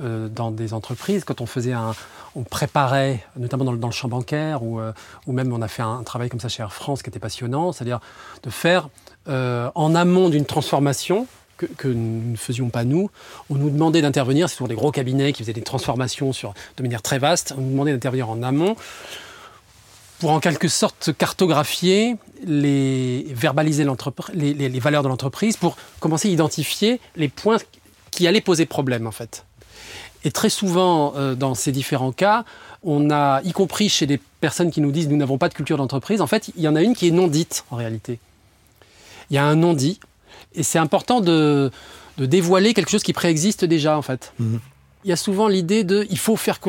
euh, 0.00 0.28
dans 0.28 0.50
des 0.50 0.74
entreprises, 0.74 1.24
quand 1.24 1.40
on 1.40 1.46
faisait 1.46 1.72
un, 1.72 1.94
on 2.36 2.42
préparait, 2.42 3.24
notamment 3.36 3.64
dans 3.64 3.72
le, 3.72 3.92
champ 3.92 4.08
bancaire, 4.08 4.62
ou, 4.62 4.80
ou, 5.26 5.32
même 5.32 5.52
on 5.52 5.62
a 5.62 5.68
fait 5.68 5.82
un, 5.82 6.02
travail 6.02 6.28
comme 6.28 6.40
ça 6.40 6.48
chez 6.48 6.62
Air 6.62 6.72
France 6.72 7.02
qui 7.02 7.08
était 7.08 7.18
passionnant, 7.18 7.72
c'est-à-dire 7.72 8.00
de 8.42 8.50
faire 8.50 8.88
en 9.26 9.94
amont 9.94 10.28
d'une 10.28 10.46
transformation, 10.46 11.26
que, 11.58 11.88
nous 11.88 12.30
ne 12.32 12.36
faisions 12.36 12.70
pas 12.70 12.84
nous. 12.84 13.10
On 13.50 13.56
nous 13.56 13.70
demandait 13.70 14.02
d'intervenir, 14.02 14.48
c'est 14.48 14.56
toujours 14.56 14.68
des 14.68 14.74
gros 14.74 14.92
cabinets 14.92 15.32
qui 15.32 15.42
faisaient 15.42 15.52
des 15.52 15.62
transformations 15.62 16.32
sur, 16.32 16.54
de 16.76 16.82
manière 16.82 17.02
très 17.02 17.18
vaste, 17.18 17.54
on 17.56 17.60
nous 17.60 17.70
demandait 17.70 17.92
d'intervenir 17.92 18.30
en 18.30 18.42
amont 18.42 18.76
pour 20.18 20.30
en 20.30 20.40
quelque 20.40 20.68
sorte 20.68 21.12
cartographier, 21.16 22.16
les, 22.44 23.26
verbaliser 23.30 23.86
les, 24.34 24.80
valeurs 24.80 25.02
de 25.02 25.08
l'entreprise, 25.08 25.56
pour 25.56 25.76
commencer 26.00 26.28
à 26.28 26.32
identifier 26.32 27.00
les 27.16 27.28
points 27.28 27.58
qui 28.10 28.26
allaient 28.26 28.40
poser 28.40 28.66
problème 28.66 29.06
en 29.06 29.12
fait. 29.12 29.44
Et 30.24 30.32
très 30.32 30.50
souvent, 30.50 31.14
euh, 31.16 31.34
dans 31.34 31.54
ces 31.54 31.70
différents 31.70 32.12
cas, 32.12 32.44
on 32.82 33.10
a, 33.10 33.40
y 33.44 33.52
compris 33.52 33.88
chez 33.88 34.06
des 34.06 34.20
personnes 34.40 34.70
qui 34.70 34.80
nous 34.80 34.90
disent 34.90 35.08
nous 35.08 35.16
n'avons 35.16 35.38
pas 35.38 35.48
de 35.48 35.54
culture 35.54 35.76
d'entreprise, 35.76 36.20
en 36.20 36.26
fait, 36.26 36.50
il 36.56 36.62
y 36.62 36.68
en 36.68 36.74
a 36.74 36.82
une 36.82 36.94
qui 36.94 37.08
est 37.08 37.12
non 37.12 37.28
dite 37.28 37.64
en 37.70 37.76
réalité. 37.76 38.18
Il 39.30 39.34
y 39.34 39.38
a 39.38 39.44
un 39.44 39.56
non 39.56 39.74
dit, 39.74 40.00
et 40.54 40.62
c'est 40.62 40.78
important 40.78 41.20
de, 41.20 41.70
dévoiler 42.18 42.74
quelque 42.74 42.90
chose 42.90 43.04
qui 43.04 43.12
préexiste 43.12 43.64
déjà, 43.64 43.96
en 43.96 44.02
fait. 44.02 44.32
Mhm. 44.40 44.60
Il 45.08 45.10
y 45.10 45.14
a 45.14 45.16
souvent 45.16 45.48
l'idée 45.48 45.84
de, 45.84 46.06
il 46.10 46.18
faut 46.18 46.36
faire, 46.36 46.60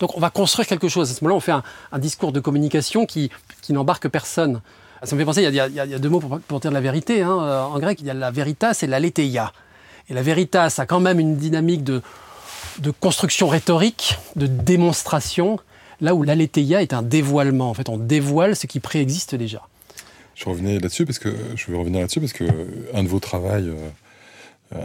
donc 0.00 0.14
on 0.18 0.20
va 0.20 0.28
construire 0.28 0.68
quelque 0.68 0.86
chose. 0.86 1.10
À 1.10 1.14
ce 1.14 1.24
moment-là, 1.24 1.38
on 1.38 1.40
fait 1.40 1.52
un, 1.52 1.98
discours 1.98 2.30
de 2.30 2.40
communication 2.40 3.06
qui, 3.06 3.30
qui 3.62 3.72
n'embarque 3.72 4.08
personne. 4.08 4.60
Ça 5.02 5.16
me 5.16 5.20
fait 5.20 5.24
penser, 5.24 5.42
il 5.42 5.54
y 5.54 5.60
a, 5.60 5.98
deux 5.98 6.10
mots 6.10 6.20
pour, 6.20 6.60
dire 6.60 6.70
la 6.70 6.82
vérité. 6.82 7.22
Hein. 7.22 7.32
En 7.32 7.78
grec, 7.78 7.98
il 8.02 8.06
y 8.06 8.10
a 8.10 8.14
la 8.14 8.30
veritas 8.30 8.78
et 8.82 8.86
la 8.86 9.00
letheia. 9.00 9.50
Et 10.10 10.12
la 10.12 10.20
veritas 10.20 10.74
a 10.76 10.84
quand 10.84 11.00
même 11.00 11.18
une 11.18 11.36
dynamique 11.36 11.84
de, 11.84 12.02
de 12.80 12.90
construction 12.90 13.48
rhétorique, 13.48 14.18
de 14.36 14.46
démonstration, 14.46 15.58
là 16.02 16.14
où 16.14 16.22
la 16.22 16.34
letheia 16.34 16.82
est 16.82 16.92
un 16.92 17.00
dévoilement. 17.02 17.70
En 17.70 17.74
fait, 17.74 17.88
on 17.88 17.96
dévoile 17.96 18.56
ce 18.56 18.66
qui 18.66 18.78
préexiste 18.78 19.34
déjà 19.34 19.62
je 20.34 20.44
revenais 20.50 20.78
là-dessus 20.78 21.06
parce 21.06 21.18
que 21.18 21.34
je 21.54 21.70
vais 21.70 21.78
revenir 21.78 22.00
là-dessus 22.00 22.20
parce 22.20 22.34
que 22.34 22.44
un 22.92 23.02
de 23.02 23.08
vos 23.08 23.20
travaux 23.20 23.48
euh, 23.48 23.72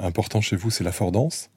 importants 0.01 0.39
chez 0.39 0.55
vous, 0.55 0.69
c'est 0.69 0.85
l'affordance. 0.85 1.49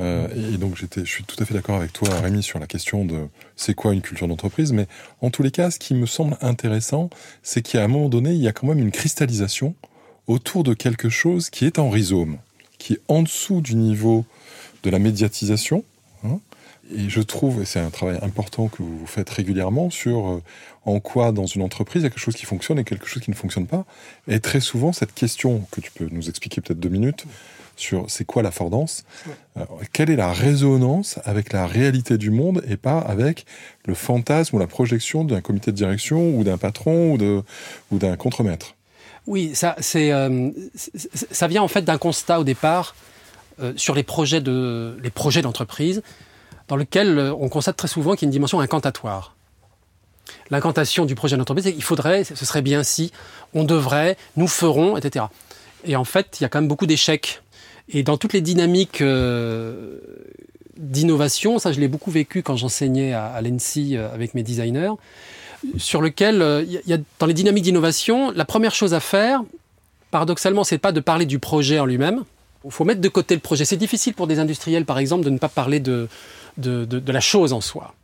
Euh, 0.00 0.26
et 0.52 0.56
donc 0.56 0.76
je 0.76 1.04
suis 1.04 1.24
tout 1.24 1.36
à 1.38 1.44
fait 1.44 1.54
d'accord 1.54 1.76
avec 1.76 1.92
toi, 1.92 2.08
Rémi, 2.20 2.42
sur 2.42 2.58
la 2.58 2.66
question 2.66 3.04
de 3.04 3.28
c'est 3.56 3.74
quoi 3.74 3.94
une 3.94 4.02
culture 4.02 4.28
d'entreprise. 4.28 4.72
Mais 4.72 4.86
en 5.20 5.30
tous 5.30 5.42
les 5.42 5.50
cas, 5.50 5.70
ce 5.70 5.78
qui 5.78 5.94
me 5.94 6.06
semble 6.06 6.36
intéressant, 6.40 7.10
c'est 7.42 7.62
qu'à 7.62 7.84
un 7.84 7.88
moment 7.88 8.08
donné, 8.08 8.32
il 8.32 8.40
y 8.40 8.48
a 8.48 8.52
quand 8.52 8.66
même 8.66 8.80
une 8.80 8.90
cristallisation 8.90 9.74
autour 10.26 10.64
de 10.64 10.74
quelque 10.74 11.08
chose 11.08 11.50
qui 11.50 11.64
est 11.64 11.78
en 11.78 11.90
rhizome, 11.90 12.38
qui 12.78 12.94
est 12.94 13.00
en 13.08 13.22
dessous 13.22 13.60
du 13.60 13.76
niveau 13.76 14.24
de 14.82 14.90
la 14.90 14.98
médiatisation. 14.98 15.84
Hein, 16.24 16.40
et 16.94 17.08
je 17.08 17.20
trouve, 17.20 17.62
et 17.62 17.64
c'est 17.64 17.80
un 17.80 17.90
travail 17.90 18.18
important 18.20 18.68
que 18.68 18.82
vous 18.82 19.06
faites 19.06 19.30
régulièrement, 19.30 19.90
sur 19.90 20.28
euh, 20.28 20.42
en 20.84 21.00
quoi 21.00 21.32
dans 21.32 21.46
une 21.46 21.62
entreprise 21.62 22.02
il 22.02 22.04
y 22.04 22.06
a 22.06 22.10
quelque 22.10 22.18
chose 22.18 22.36
qui 22.36 22.44
fonctionne 22.46 22.78
et 22.78 22.84
quelque 22.84 23.06
chose 23.06 23.22
qui 23.22 23.30
ne 23.30 23.36
fonctionne 23.36 23.66
pas. 23.66 23.86
Et 24.28 24.40
très 24.40 24.60
souvent, 24.60 24.92
cette 24.92 25.14
question 25.14 25.66
que 25.70 25.80
tu 25.80 25.90
peux 25.90 26.08
nous 26.10 26.28
expliquer 26.28 26.60
peut-être 26.60 26.80
deux 26.80 26.90
minutes 26.90 27.24
sur 27.76 28.04
c'est 28.08 28.24
quoi 28.24 28.42
la 28.42 28.50
fordance, 28.50 29.04
euh, 29.56 29.64
quelle 29.92 30.10
est 30.10 30.16
la 30.16 30.32
résonance 30.32 31.18
avec 31.24 31.52
la 31.52 31.66
réalité 31.66 32.18
du 32.18 32.30
monde 32.30 32.62
et 32.68 32.76
pas 32.76 32.98
avec 32.98 33.46
le 33.86 33.94
fantasme 33.94 34.56
ou 34.56 34.58
la 34.58 34.66
projection 34.66 35.24
d'un 35.24 35.40
comité 35.40 35.70
de 35.70 35.76
direction 35.76 36.36
ou 36.36 36.44
d'un 36.44 36.58
patron 36.58 37.12
ou, 37.12 37.18
de, 37.18 37.42
ou 37.90 37.98
d'un 37.98 38.16
contremaître? 38.16 38.74
Oui, 39.26 39.52
ça, 39.54 39.74
c'est, 39.78 40.12
euh, 40.12 40.50
ça 41.30 41.48
vient 41.48 41.62
en 41.62 41.68
fait 41.68 41.82
d'un 41.82 41.98
constat 41.98 42.40
au 42.40 42.44
départ 42.44 42.94
sur 43.76 43.94
les 43.94 44.02
projets, 44.02 44.40
de, 44.40 44.98
les 45.00 45.10
projets 45.10 45.40
d'entreprise 45.40 46.02
dans 46.68 46.76
lequel 46.76 47.18
euh, 47.18 47.34
on 47.34 47.48
constate 47.48 47.76
très 47.76 47.88
souvent 47.88 48.14
qu'il 48.14 48.22
y 48.22 48.26
a 48.26 48.28
une 48.28 48.32
dimension 48.32 48.60
incantatoire. 48.60 49.34
L'incantation 50.50 51.04
du 51.04 51.14
projet 51.14 51.36
d'entreprise, 51.36 51.66
il 51.66 51.82
faudrait, 51.82 52.24
ce 52.24 52.44
serait 52.44 52.62
bien 52.62 52.82
si, 52.82 53.12
on 53.52 53.64
devrait, 53.64 54.16
nous 54.36 54.48
ferons, 54.48 54.96
etc. 54.96 55.26
Et 55.84 55.96
en 55.96 56.04
fait, 56.04 56.38
il 56.40 56.44
y 56.44 56.46
a 56.46 56.48
quand 56.48 56.60
même 56.60 56.68
beaucoup 56.68 56.86
d'échecs. 56.86 57.42
Et 57.88 58.02
dans 58.02 58.16
toutes 58.16 58.32
les 58.32 58.40
dynamiques 58.40 59.02
euh, 59.02 59.98
d'innovation, 60.76 61.58
ça 61.58 61.72
je 61.72 61.80
l'ai 61.80 61.88
beaucoup 61.88 62.10
vécu 62.10 62.42
quand 62.42 62.56
j'enseignais 62.56 63.12
à, 63.12 63.40
l'ENSI 63.42 63.96
euh, 63.96 64.12
avec 64.12 64.34
mes 64.34 64.42
designers, 64.42 64.92
sur 65.76 66.00
lequel, 66.00 66.66
il 66.68 66.80
y 66.86 66.92
a, 66.92 66.98
dans 67.18 67.26
les 67.26 67.34
dynamiques 67.34 67.64
d'innovation, 67.64 68.30
la 68.30 68.44
première 68.44 68.74
chose 68.74 68.92
à 68.94 69.00
faire, 69.00 69.42
paradoxalement, 70.10 70.62
c'est 70.62 70.78
pas 70.78 70.92
de 70.92 71.00
parler 71.00 71.26
du 71.26 71.38
projet 71.38 71.80
en 71.80 71.86
lui-même. 71.86 72.22
Il 72.64 72.70
faut 72.70 72.84
mettre 72.84 73.00
de 73.00 73.08
côté 73.08 73.34
le 73.34 73.40
projet. 73.40 73.64
C'est 73.64 73.76
difficile 73.76 74.14
pour 74.14 74.26
des 74.26 74.38
industriels, 74.38 74.84
par 74.84 74.98
exemple, 74.98 75.24
de 75.24 75.30
ne 75.30 75.38
pas 75.38 75.48
parler 75.48 75.80
de, 75.80 76.08
de, 76.56 77.12
la 77.12 77.20
chose 77.20 77.52
en 77.52 77.60
soi, 77.60 77.94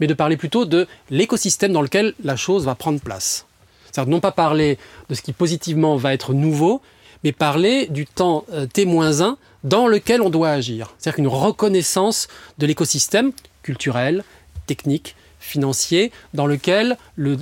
mais 0.00 0.06
de 0.06 0.14
parler 0.14 0.36
plutôt 0.36 0.64
de 0.64 0.86
l'écosystème 1.10 1.72
dans 1.72 1.82
lequel 1.82 2.14
la 2.22 2.36
chose 2.36 2.64
va 2.64 2.74
prendre 2.76 3.00
place. 3.00 3.46
C'est-à-dire 3.86 4.10
non 4.10 4.20
pas 4.20 4.32
parler 4.32 4.78
de 5.08 5.14
ce 5.14 5.22
qui 5.22 5.32
positivement 5.32 5.96
va 5.96 6.14
être 6.14 6.32
nouveau, 6.32 6.80
mais 7.24 7.32
parler 7.32 7.86
du 7.86 8.06
temps 8.06 8.44
euh, 8.52 8.66
T-1 8.66 9.36
dans 9.64 9.86
lequel 9.88 10.22
on 10.22 10.30
doit 10.30 10.50
agir. 10.50 10.94
C'est-à-dire 10.98 11.16
qu'une 11.16 11.26
reconnaissance 11.28 12.28
de 12.58 12.66
l'écosystème 12.66 13.32
culturel, 13.62 14.24
technique, 14.66 15.16
financier, 15.40 16.12
dans 16.34 16.46
lequel 16.46 16.96
le, 17.16 17.36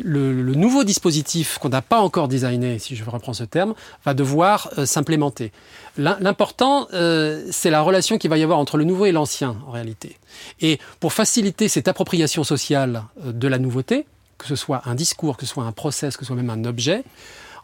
nouveau 0.55 0.85
dispositif 0.85 1.59
qu'on 1.59 1.71
n'a 1.71 1.83
pas 1.83 2.01
encore 2.01 2.29
designé, 2.29 2.79
si 2.79 2.95
je 2.95 3.05
reprends 3.05 3.33
ce 3.33 3.45
terme, 3.45 3.75
va 4.05 4.15
devoir 4.15 4.71
euh, 4.79 4.87
s'implémenter. 4.87 5.51
L'important, 5.97 6.89
euh, 6.93 7.47
c'est 7.51 7.71
la 7.71 7.81
relation 7.81 8.19
qu'il 8.19 8.29
va 8.29 8.37
y 8.37 8.43
avoir 8.43 8.59
entre 8.59 8.77
le 8.77 8.85
nouveau 8.85 9.07
et 9.07 9.13
l'ancien, 9.13 9.57
en 9.67 9.71
réalité. 9.71 10.19
Et 10.61 10.79
pour 11.01 11.13
faciliter 11.15 11.69
cette 11.69 11.89
appropriation 11.89 12.45
sociale 12.45 13.05
de 13.25 13.49
la 13.49 13.59
nouveauté, 13.59 14.07
que 14.39 14.47
ce 14.47 14.57
soit 14.57 14.83
un 14.85 14.95
discours, 14.95 15.37
que 15.37 15.47
ce 15.47 15.53
soit 15.53 15.65
un 15.65 15.73
process, 15.73 16.17
que 16.17 16.25
ce 16.25 16.27
soit 16.27 16.37
même 16.37 16.51
un 16.51 16.65
objet, 16.65 17.03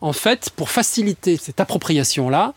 en 0.03 0.13
fait, 0.13 0.51
pour 0.51 0.69
faciliter 0.69 1.37
cette 1.37 1.61
appropriation-là, 1.61 2.55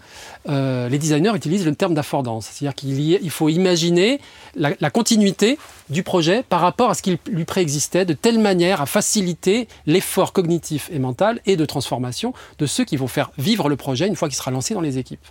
euh, 0.50 0.90
les 0.90 0.98
designers 0.98 1.34
utilisent 1.36 1.66
le 1.66 1.76
terme 1.76 1.94
d'affordance. 1.94 2.48
C'est-à-dire 2.52 2.74
qu'il 2.74 3.30
faut 3.30 3.50
imaginer 3.50 4.20
la, 4.56 4.72
la, 4.80 4.90
continuité 4.90 5.60
du 5.92 6.02
projet 6.02 6.42
par 6.42 6.60
rapport 6.60 6.90
à 6.90 6.96
ce 6.96 7.04
qui 7.04 7.20
lui 7.28 7.46
préexistait, 7.46 8.04
de 8.04 8.14
telle 8.14 8.40
manière 8.40 8.82
à 8.82 8.88
faciliter 8.88 9.68
l'effort 9.86 10.34
cognitif 10.34 10.90
et 10.92 10.98
mental 10.98 11.40
et 11.46 11.56
de 11.56 11.66
transformation 11.66 12.34
de 12.58 12.66
ceux 12.66 12.84
qui 12.84 12.98
vont 12.98 13.08
faire 13.08 13.32
vivre 13.38 13.70
le 13.70 13.76
projet 13.76 14.08
une 14.08 14.16
fois 14.16 14.28
qu'il 14.28 14.38
sera 14.38 14.50
lancé 14.50 14.74
dans 14.74 14.82
les 14.82 14.98
équipes. 14.98 15.26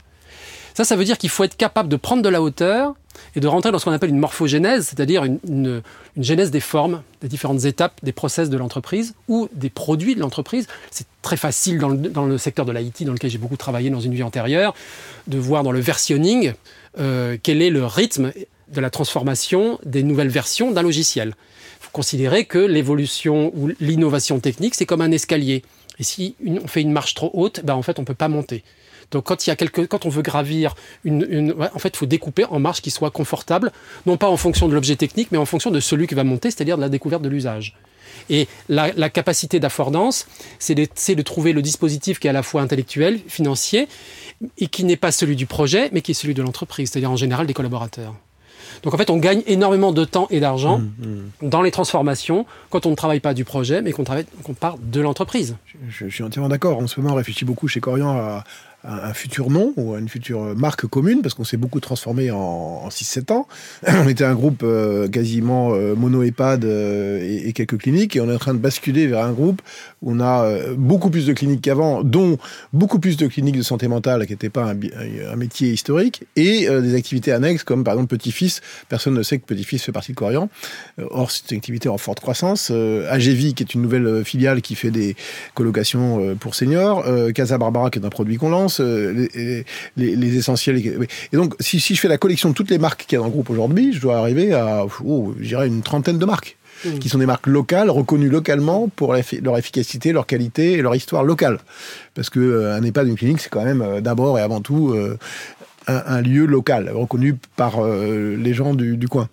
Ça, 0.75 0.85
ça 0.85 0.95
veut 0.95 1.05
dire 1.05 1.19
qu'il 1.19 1.31
faut 1.31 1.43
être 1.43 1.57
capable 1.57 1.89
de 1.89 1.97
prendre 1.97 2.23
de 2.23 2.29
la 2.29 2.41
hauteur 2.41 2.95
et 3.37 3.41
de 3.41 3.47
rentrer 3.47 3.73
dans 3.73 3.79
ce 3.79 3.85
qu'on 3.85 3.93
appelle 3.93 4.11
une 4.11 4.19
morphogénèse, 4.19 4.87
c'est-à-dire 4.89 5.25
une, 5.25 5.39
une, 5.47 5.83
genèse 6.23 6.51
des 6.51 6.61
formes, 6.61 7.03
des 7.21 7.29
différentes 7.29 7.65
étapes, 7.65 7.99
des 8.03 8.13
process 8.13 8.51
de 8.51 8.57
l'entreprise 8.57 9.15
ou 9.29 9.49
des 9.53 9.71
produits 9.71 10.15
de 10.15 10.21
l'entreprise. 10.21 10.67
C'est 10.91 11.07
très 11.23 11.37
facile 11.37 11.79
dans 11.79 11.89
le, 11.89 11.97
dans 11.97 12.27
le 12.27 12.39
secteur 12.39 12.65
de 12.65 12.73
l'IT, 12.73 13.05
dans 13.05 13.13
lequel 13.13 13.31
j'ai 13.31 13.39
beaucoup 13.39 13.57
travaillé 13.57 13.91
dans 13.91 14.01
une 14.01 14.15
vie 14.15 14.23
antérieure, 14.23 14.75
de 15.27 15.39
voir 15.39 15.63
dans 15.63 15.73
le 15.73 15.81
versionning 15.81 16.53
euh, 16.99 17.37
quel 17.43 17.63
est 17.63 17.71
le 17.71 17.85
rythme 17.85 18.33
de 18.69 18.81
la 18.81 18.91
transformation 18.91 19.79
des 19.85 20.03
nouvelles 20.03 20.29
versions 20.29 20.71
d'un 20.71 20.83
logiciel. 20.83 21.35
Il 21.81 21.85
faut 21.85 21.91
considérer 21.93 22.45
que 22.45 22.59
l'évolution 22.59 23.53
ou 23.55 23.71
l'innovation 23.81 24.41
technique, 24.41 24.75
c'est 24.75 24.87
comme 24.87 25.01
un 25.01 25.11
escalier. 25.11 25.63
Et 25.99 26.03
si 26.03 26.35
on 26.47 26.67
fait 26.67 26.81
une 26.81 26.93
marche 26.93 27.15
trop 27.15 27.31
haute, 27.35 27.61
ben 27.65 27.75
en 27.75 27.83
fait, 27.83 27.99
on 27.99 28.03
ne 28.03 28.07
peut 28.07 28.15
pas 28.15 28.29
monter. 28.29 28.65
Donc 29.11 29.25
quand, 29.25 29.47
il 29.47 29.51
y 29.51 29.53
a 29.53 29.57
quelque, 29.57 29.83
quand 29.83 30.07
on 30.07 30.09
veut 30.09 30.23
gravir, 30.23 30.75
une, 31.05 31.55
en 31.75 31.79
fait, 31.79 31.89
il 31.89 31.97
faut 31.97 32.07
découper 32.07 32.45
en 32.45 32.59
marches 32.59 32.83
qui 32.83 32.91
soient 32.91 33.11
confortables, 33.11 33.73
non 34.07 34.17
pas 34.17 34.29
en 34.29 34.37
fonction 34.37 34.69
de 34.69 34.75
l'objet 34.75 34.97
technique, 34.97 35.29
mais 35.33 35.39
en 35.39 35.47
fonction 35.47 35.71
de 35.71 35.81
celui 35.81 36.07
qui 36.07 36.15
va 36.15 36.25
monter, 36.25 36.51
c'est-à-dire 36.51 36.77
de 36.77 36.83
la 36.83 36.89
découverte 36.89 37.23
de 37.23 37.29
l'usage. 37.29 37.77
Et 38.31 38.49
la, 38.69 39.11
capacité 39.11 39.61
d'affordance, 39.61 40.27
c'est 40.59 40.75
de, 40.75 40.87
de, 41.15 41.23
trouver 41.23 41.53
le 41.53 41.63
dispositif 41.63 42.19
qui 42.19 42.27
est 42.27 42.31
à 42.31 42.33
la 42.33 42.43
fois 42.43 42.63
intellectuel, 42.63 43.21
financier, 43.27 43.89
et 44.59 44.67
qui 44.67 44.85
n'est 44.85 44.97
pas 44.97 45.13
celui 45.13 45.37
du 45.37 45.47
projet, 45.47 45.91
mais 45.93 46.01
qui 46.01 46.13
est 46.13 46.15
celui 46.15 46.35
de 46.35 46.43
l'entreprise, 46.43 46.91
c'est-à-dire 46.91 47.11
en 47.11 47.17
général 47.17 47.47
des 47.47 47.55
collaborateurs. 47.55 48.15
Donc 48.83 48.95
en 48.95 48.99
fait, 48.99 49.11
on 49.11 49.19
gagne 49.19 49.43
énormément 49.47 49.93
de 49.93 50.05
temps 50.05 50.27
et 50.31 50.41
d'argent 50.41 50.79
mmh, 50.79 50.83
mmh. 51.43 51.49
dans 51.49 51.63
les 51.63 51.71
transformations 51.71 52.45
quand 52.71 52.87
on 52.87 52.91
ne 52.91 52.97
travaille 52.97 53.21
pas 53.21 53.35
du 53.35 53.45
projet, 53.45 53.83
mais 53.83 53.93
qu'on 53.93 54.05
qu'on 54.05 54.55
part 54.55 54.79
de 54.79 55.01
l'entreprise. 55.01 55.57
Je, 55.89 56.09
je, 56.09 56.15
suis 56.15 56.25
entièrement 56.25 56.49
d'accord. 56.49 56.79
En 56.79 56.87
ce 56.87 57.01
moment, 57.01 57.15
on 57.15 57.17
réfléchit 57.17 57.45
beaucoup 57.45 57.69
chez 57.69 57.81
Corian 57.81 58.17
à, 58.17 58.45
un, 58.85 59.15
futur 59.15 59.51
nom 59.51 59.73
ou 59.77 59.97
une 59.97 60.09
future 60.09 60.55
marque 60.57 60.87
commune, 60.87 61.23
parce 61.23 61.35
qu'on 61.35 61.45
s'est 61.45 61.57
beaucoup 61.57 61.81
transformé 61.81 62.31
en, 62.31 62.39
en 62.39 62.89
6-7 62.89 63.33
ans. 63.33 63.47
on 63.87 64.09
était 64.09 64.25
un 64.25 64.35
groupe 64.35 64.63
euh, 64.63 65.09
quasiment 65.09 65.75
euh, 65.75 65.95
mono-EHPAD 65.95 66.65
euh, 66.65 67.43
et, 67.47 67.53
quelques 67.53 67.79
cliniques, 67.79 68.17
et 68.17 68.21
on 68.21 68.29
est 68.31 68.35
en 68.35 68.39
train 68.39 68.55
de 68.55 68.59
basculer 68.59 69.07
vers 69.07 69.25
un 69.25 69.33
groupe 69.33 69.63
où 70.03 70.13
on 70.13 70.21
a 70.21 70.47
beaucoup 70.77 71.09
plus 71.09 71.27
de 71.27 71.33
cliniques 71.33 71.63
qu'avant, 71.63 72.03
dont 72.03 72.37
beaucoup 72.73 72.99
plus 72.99 73.17
de 73.17 73.27
cliniques 73.27 73.57
de 73.57 73.63
santé 73.63 73.89
mentale, 73.89 74.27
qui 74.27 74.33
n'était 74.33 74.51
pas 74.51 74.65
un, 74.65 74.77
un, 75.33 75.37
métier 75.37 75.73
historique, 75.73 76.25
et 76.37 76.69
des 76.69 76.95
activités 76.95 77.33
annexes, 77.33 77.65
comme 77.65 77.85
par 77.85 77.95
exemple 77.95 78.15
Petit-Fils. 78.15 78.61
Personne 78.89 79.15
ne 79.15 79.23
sait 79.23 79.39
que 79.39 79.47
Petit-Fils 79.47 79.83
fait 79.83 79.93
partie 79.93 80.13
de 80.13 80.17
Corian. 80.17 80.51
or, 80.99 81.31
c'est 81.31 81.51
une 81.53 81.57
activité 81.57 81.89
en 81.89 81.97
forte 81.97 82.21
croissance. 82.21 82.71
AGV, 82.71 83.55
qui 83.55 83.63
est 83.63 83.75
une 83.75 83.81
nouvelle 83.81 84.25
filiale 84.25 84.61
qui 84.61 84.75
fait 84.75 84.91
des 84.91 85.17
colocations 85.55 86.37
pour 86.39 86.55
seniors. 86.55 87.05
Casa 87.35 87.57
Barbara, 87.57 87.89
qui 87.91 87.99
est 87.99 88.05
un 88.05 88.11
produit 88.11 88.37
qu'on 88.37 88.51
lance. 88.51 88.74
Les, 88.81 89.65
les, 89.97 90.17
les, 90.17 90.37
essentiels. 90.37 90.77
Et 91.33 91.37
donc, 91.37 91.55
si, 91.61 91.81
si 91.81 91.95
je 91.95 92.01
fais 92.01 92.09
la 92.09 92.19
collection 92.19 92.51
de 92.51 92.55
toutes 92.55 92.71
les 92.71 92.79
marques 92.79 93.07
qu'il 93.07 93.17
y 93.17 93.17
a 93.17 93.21
dans 93.21 93.27
le 93.27 93.33
groupe 93.33 93.51
aujourd'hui, 93.51 93.93
je 93.93 94.01
dois 94.01 94.19
arriver 94.19 94.53
à, 94.53 94.85
oh, 95.05 95.35
une 95.41 95.83
trentaine 95.83 96.19
de 96.19 96.25
marques. 96.25 96.57
Mmh. 96.85 96.99
qui 96.99 97.09
sont 97.09 97.19
des 97.19 97.27
marques 97.27 97.47
locales, 97.47 97.89
reconnues 97.89 98.29
localement 98.29 98.89
pour 98.89 99.15
leur 99.15 99.57
efficacité, 99.57 100.13
leur 100.13 100.27
qualité 100.27 100.73
et 100.73 100.83
leur 100.83 100.97
histoire 100.97 101.23
locale. 101.23 101.61
Parce 102.15 102.31
que 102.31 102.41
euh, 102.41 102.77
un 102.77 102.83
EHPAD, 102.83 103.07
une 103.07 103.15
clinique, 103.15 103.41
c'est 103.41 103.49
quand 103.49 103.65
même 103.65 103.81
euh, 103.81 104.01
d'abord 104.01 104.41
et 104.41 104.43
avant 104.43 104.61
tout 104.61 104.91
euh, 104.91 105.17
un, 105.87 106.21
lieu 106.21 106.47
local, 106.47 106.91
reconnu 106.93 107.37
par 107.57 107.81
les 107.87 108.55
gens 108.55 108.75
du 108.75 109.07
coin. 109.07 109.29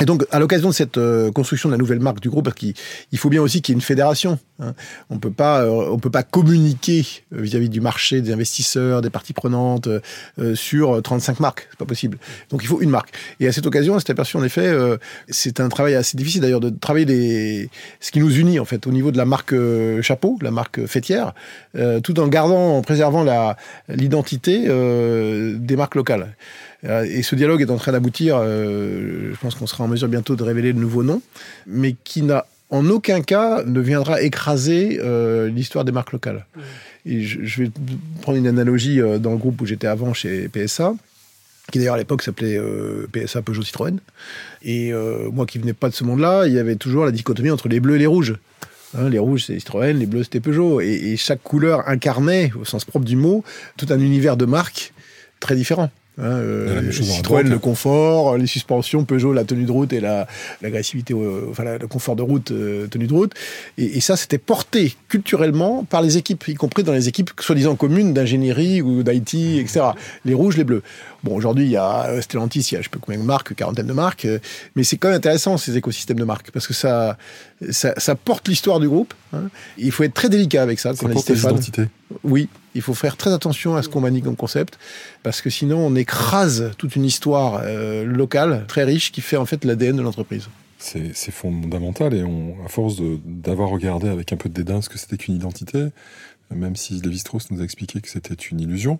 Et 0.00 0.04
donc, 0.04 0.24
à 0.30 0.38
l'occasion 0.38 0.68
de 0.68 0.74
cette 0.74 0.96
euh, 0.96 1.32
construction 1.32 1.68
de 1.68 1.74
la 1.74 1.78
nouvelle 1.78 1.98
marque 1.98 2.20
du 2.20 2.30
groupe, 2.30 2.44
parce 2.44 2.56
qu'il 2.56 2.74
faut 3.16 3.30
bien 3.30 3.42
aussi 3.42 3.62
qu'il 3.62 3.72
y 3.72 3.74
ait 3.74 3.78
une 3.78 3.84
fédération. 3.84 4.38
Hein. 4.60 4.74
On 5.10 5.18
peut 5.18 5.32
pas, 5.32 5.62
euh, 5.62 5.88
on 5.90 5.98
peut 5.98 6.10
pas 6.10 6.22
communiquer 6.22 7.04
euh, 7.34 7.40
vis-à-vis 7.40 7.68
du 7.68 7.80
marché, 7.80 8.20
des 8.20 8.32
investisseurs, 8.32 9.02
des 9.02 9.10
parties 9.10 9.32
prenantes 9.32 9.88
sur 10.54 11.02
35 11.02 11.40
marques. 11.40 11.66
C'est 11.70 11.78
pas 11.78 11.84
possible. 11.84 12.18
Donc, 12.50 12.62
il 12.62 12.68
faut 12.68 12.80
une 12.80 12.90
marque. 12.90 13.12
Et 13.40 13.48
à 13.48 13.52
cette 13.52 13.66
occasion, 13.66 13.94
on 13.94 13.98
s'est 13.98 14.12
aperçu 14.12 14.36
en 14.36 14.44
effet, 14.44 14.72
c'est 15.28 15.60
un 15.60 15.68
travail 15.68 15.94
assez 15.94 16.16
difficile 16.16 16.42
d'ailleurs 16.42 16.60
de 16.60 16.70
travailler 16.70 17.06
les, 17.06 17.70
ce 18.00 18.10
qui 18.10 18.20
nous 18.20 18.36
unit 18.36 18.60
en 18.60 18.64
fait 18.64 18.86
au 18.86 18.90
niveau 18.90 19.10
de 19.10 19.16
la 19.16 19.24
marque 19.24 19.54
chapeau, 20.02 20.38
la 20.42 20.50
marque 20.50 20.86
fêtière, 20.86 21.34
tout 22.02 22.20
en 22.20 22.28
gardant, 22.28 22.76
en 22.76 22.82
préservant 22.82 23.24
l'identité 23.88 24.64
des 24.64 25.76
marques 25.76 25.94
locales. 25.94 26.34
Euh, 26.84 27.04
et 27.04 27.22
ce 27.22 27.34
dialogue 27.34 27.60
est 27.62 27.70
en 27.70 27.76
train 27.76 27.92
d'aboutir. 27.92 28.38
Euh, 28.38 29.32
je 29.32 29.40
pense 29.40 29.54
qu'on 29.54 29.66
sera 29.66 29.84
en 29.84 29.88
mesure 29.88 30.08
bientôt 30.08 30.36
de 30.36 30.42
révéler 30.42 30.72
le 30.72 30.80
nouveau 30.80 31.02
nom, 31.02 31.22
mais 31.66 31.96
qui 32.04 32.22
n'a 32.22 32.46
en 32.70 32.88
aucun 32.90 33.22
cas 33.22 33.62
ne 33.64 33.80
viendra 33.80 34.20
écraser 34.20 35.00
euh, 35.02 35.48
l'histoire 35.48 35.84
des 35.84 35.92
marques 35.92 36.12
locales. 36.12 36.46
Et 37.06 37.22
je, 37.22 37.62
vais 37.62 37.70
prendre 38.20 38.36
une 38.36 38.46
analogie 38.46 38.98
dans 38.98 39.30
le 39.30 39.38
groupe 39.38 39.60
où 39.62 39.66
j'étais 39.66 39.86
avant 39.86 40.12
chez 40.12 40.48
PSA, 40.48 40.92
qui 41.72 41.78
d'ailleurs 41.78 41.94
à 41.94 41.98
l'époque 41.98 42.22
s'appelait 42.22 42.60
PSA 43.12 43.40
Peugeot 43.40 43.62
Citroën. 43.62 43.98
Et 44.62 44.92
moi 45.32 45.46
qui 45.46 45.58
venais 45.58 45.72
pas 45.72 45.88
de 45.88 45.94
ce 45.94 46.04
monde-là, 46.04 46.46
il 46.46 46.52
y 46.52 46.58
avait 46.58 46.76
toujours 46.76 47.06
la 47.06 47.10
dichotomie 47.12 47.50
entre 47.50 47.68
les 47.68 47.80
bleus 47.80 47.96
et 47.96 47.98
les 47.98 48.06
rouges. 48.06 48.36
Hein, 48.94 49.08
les 49.08 49.18
rouges, 49.18 49.44
c'est 49.46 49.58
Citroën, 49.58 49.96
les 49.98 50.04
bleus, 50.04 50.24
c'était 50.24 50.40
Peugeot. 50.40 50.82
Et, 50.82 50.92
et, 50.92 51.16
chaque 51.16 51.42
couleur 51.42 51.88
incarnait, 51.88 52.52
au 52.60 52.66
sens 52.66 52.84
propre 52.84 53.06
du 53.06 53.16
mot, 53.16 53.44
tout 53.78 53.86
un 53.88 54.00
univers 54.00 54.36
de 54.36 54.44
marques 54.44 54.92
très 55.40 55.54
différent. 55.54 55.90
Hein, 56.20 56.24
euh, 56.24 56.90
Citroën, 56.90 57.48
le 57.48 57.60
confort, 57.60 58.36
les 58.36 58.48
suspensions, 58.48 59.04
Peugeot, 59.04 59.32
la 59.32 59.44
tenue 59.44 59.64
de 59.64 59.70
route 59.70 59.92
et 59.92 60.00
l'agressivité, 60.60 61.14
enfin 61.48 61.64
le 61.78 61.86
confort 61.86 62.16
de 62.16 62.22
route, 62.22 62.50
euh, 62.50 62.88
tenue 62.88 63.06
de 63.06 63.14
route. 63.14 63.34
Et, 63.76 64.00
ça, 64.00 64.16
c'était 64.16 64.38
porté 64.38 64.94
culturellement 65.08 65.84
par 65.84 66.02
les 66.02 66.16
équipes, 66.16 66.48
y 66.48 66.54
compris 66.54 66.82
dans 66.82 66.92
les 66.92 67.08
équipes 67.08 67.30
soi-disant 67.38 67.76
communes 67.76 68.14
d'ingénierie 68.14 68.82
ou 68.82 69.04
d'IT, 69.04 69.60
etc. 69.60 69.80
Les 70.24 70.34
rouges, 70.34 70.56
les 70.56 70.64
bleus. 70.64 70.82
Bon, 71.22 71.36
aujourd'hui, 71.36 71.66
il 71.66 71.70
y 71.70 71.76
a 71.76 72.06
euh, 72.08 72.20
Stellantis, 72.20 72.66
il 72.70 72.74
y 72.74 72.76
a 72.76 72.80
je 72.80 72.84
sais 72.84 72.90
pas 72.90 72.98
combien 73.00 73.20
de 73.20 73.26
marques, 73.26 73.54
quarantaine 73.54 73.86
de 73.86 73.92
marques, 73.92 74.26
mais 74.74 74.82
c'est 74.82 74.96
quand 74.96 75.08
même 75.08 75.18
intéressant 75.18 75.56
ces 75.56 75.76
écosystèmes 75.76 76.18
de 76.18 76.24
marques 76.24 76.50
parce 76.50 76.66
que 76.66 76.74
ça, 76.74 77.16
ça, 77.70 78.14
porte 78.16 78.48
l'histoire 78.48 78.80
du 78.80 78.88
groupe. 78.88 79.14
Hein. 79.32 79.50
Il 79.76 79.92
faut 79.92 80.02
être 80.02 80.14
très 80.14 80.28
délicat 80.28 80.62
avec 80.62 80.80
ça. 80.80 80.94
Ça 80.94 81.08
porte 81.08 81.28
l'identité. 81.28 81.84
Oui, 82.24 82.48
il 82.78 82.82
faut 82.82 82.94
faire 82.94 83.16
très 83.16 83.32
attention 83.32 83.74
à 83.74 83.82
ce 83.82 83.88
qu'on 83.88 84.00
manie 84.00 84.22
comme 84.22 84.36
concept, 84.36 84.78
parce 85.24 85.42
que 85.42 85.50
sinon 85.50 85.78
on 85.78 85.96
écrase 85.96 86.70
toute 86.78 86.94
une 86.94 87.04
histoire 87.04 87.60
euh, 87.64 88.04
locale 88.04 88.64
très 88.68 88.84
riche 88.84 89.10
qui 89.10 89.20
fait 89.20 89.36
en 89.36 89.46
fait 89.46 89.64
l'ADN 89.64 89.96
de 89.96 90.02
l'entreprise. 90.02 90.48
C'est 90.78 91.32
fondamental 91.32 92.14
et 92.14 92.22
on, 92.22 92.54
à 92.64 92.68
force 92.68 92.98
d'avoir 93.24 93.70
regardé 93.70 94.08
avec 94.08 94.32
un 94.32 94.36
peu 94.36 94.48
de 94.48 94.54
dédain 94.54 94.80
ce 94.80 94.88
que 94.88 94.96
c'était 94.96 95.16
qu'une 95.16 95.34
identité, 95.34 95.88
même 96.54 96.76
si 96.76 97.00
Lévi-Strauss 97.00 97.50
nous 97.50 97.60
a 97.60 97.64
expliqué 97.64 98.00
que 98.00 98.08
c'était 98.08 98.34
une 98.34 98.60
illusion, 98.60 98.98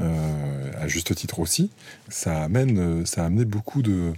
euh, 0.00 0.70
à 0.80 0.86
juste 0.86 1.12
titre 1.16 1.40
aussi, 1.40 1.70
ça 2.08 2.44
amène, 2.44 3.04
ça 3.06 3.24
a 3.24 3.26
amené 3.26 3.44
beaucoup 3.44 3.82
de, 3.82 4.12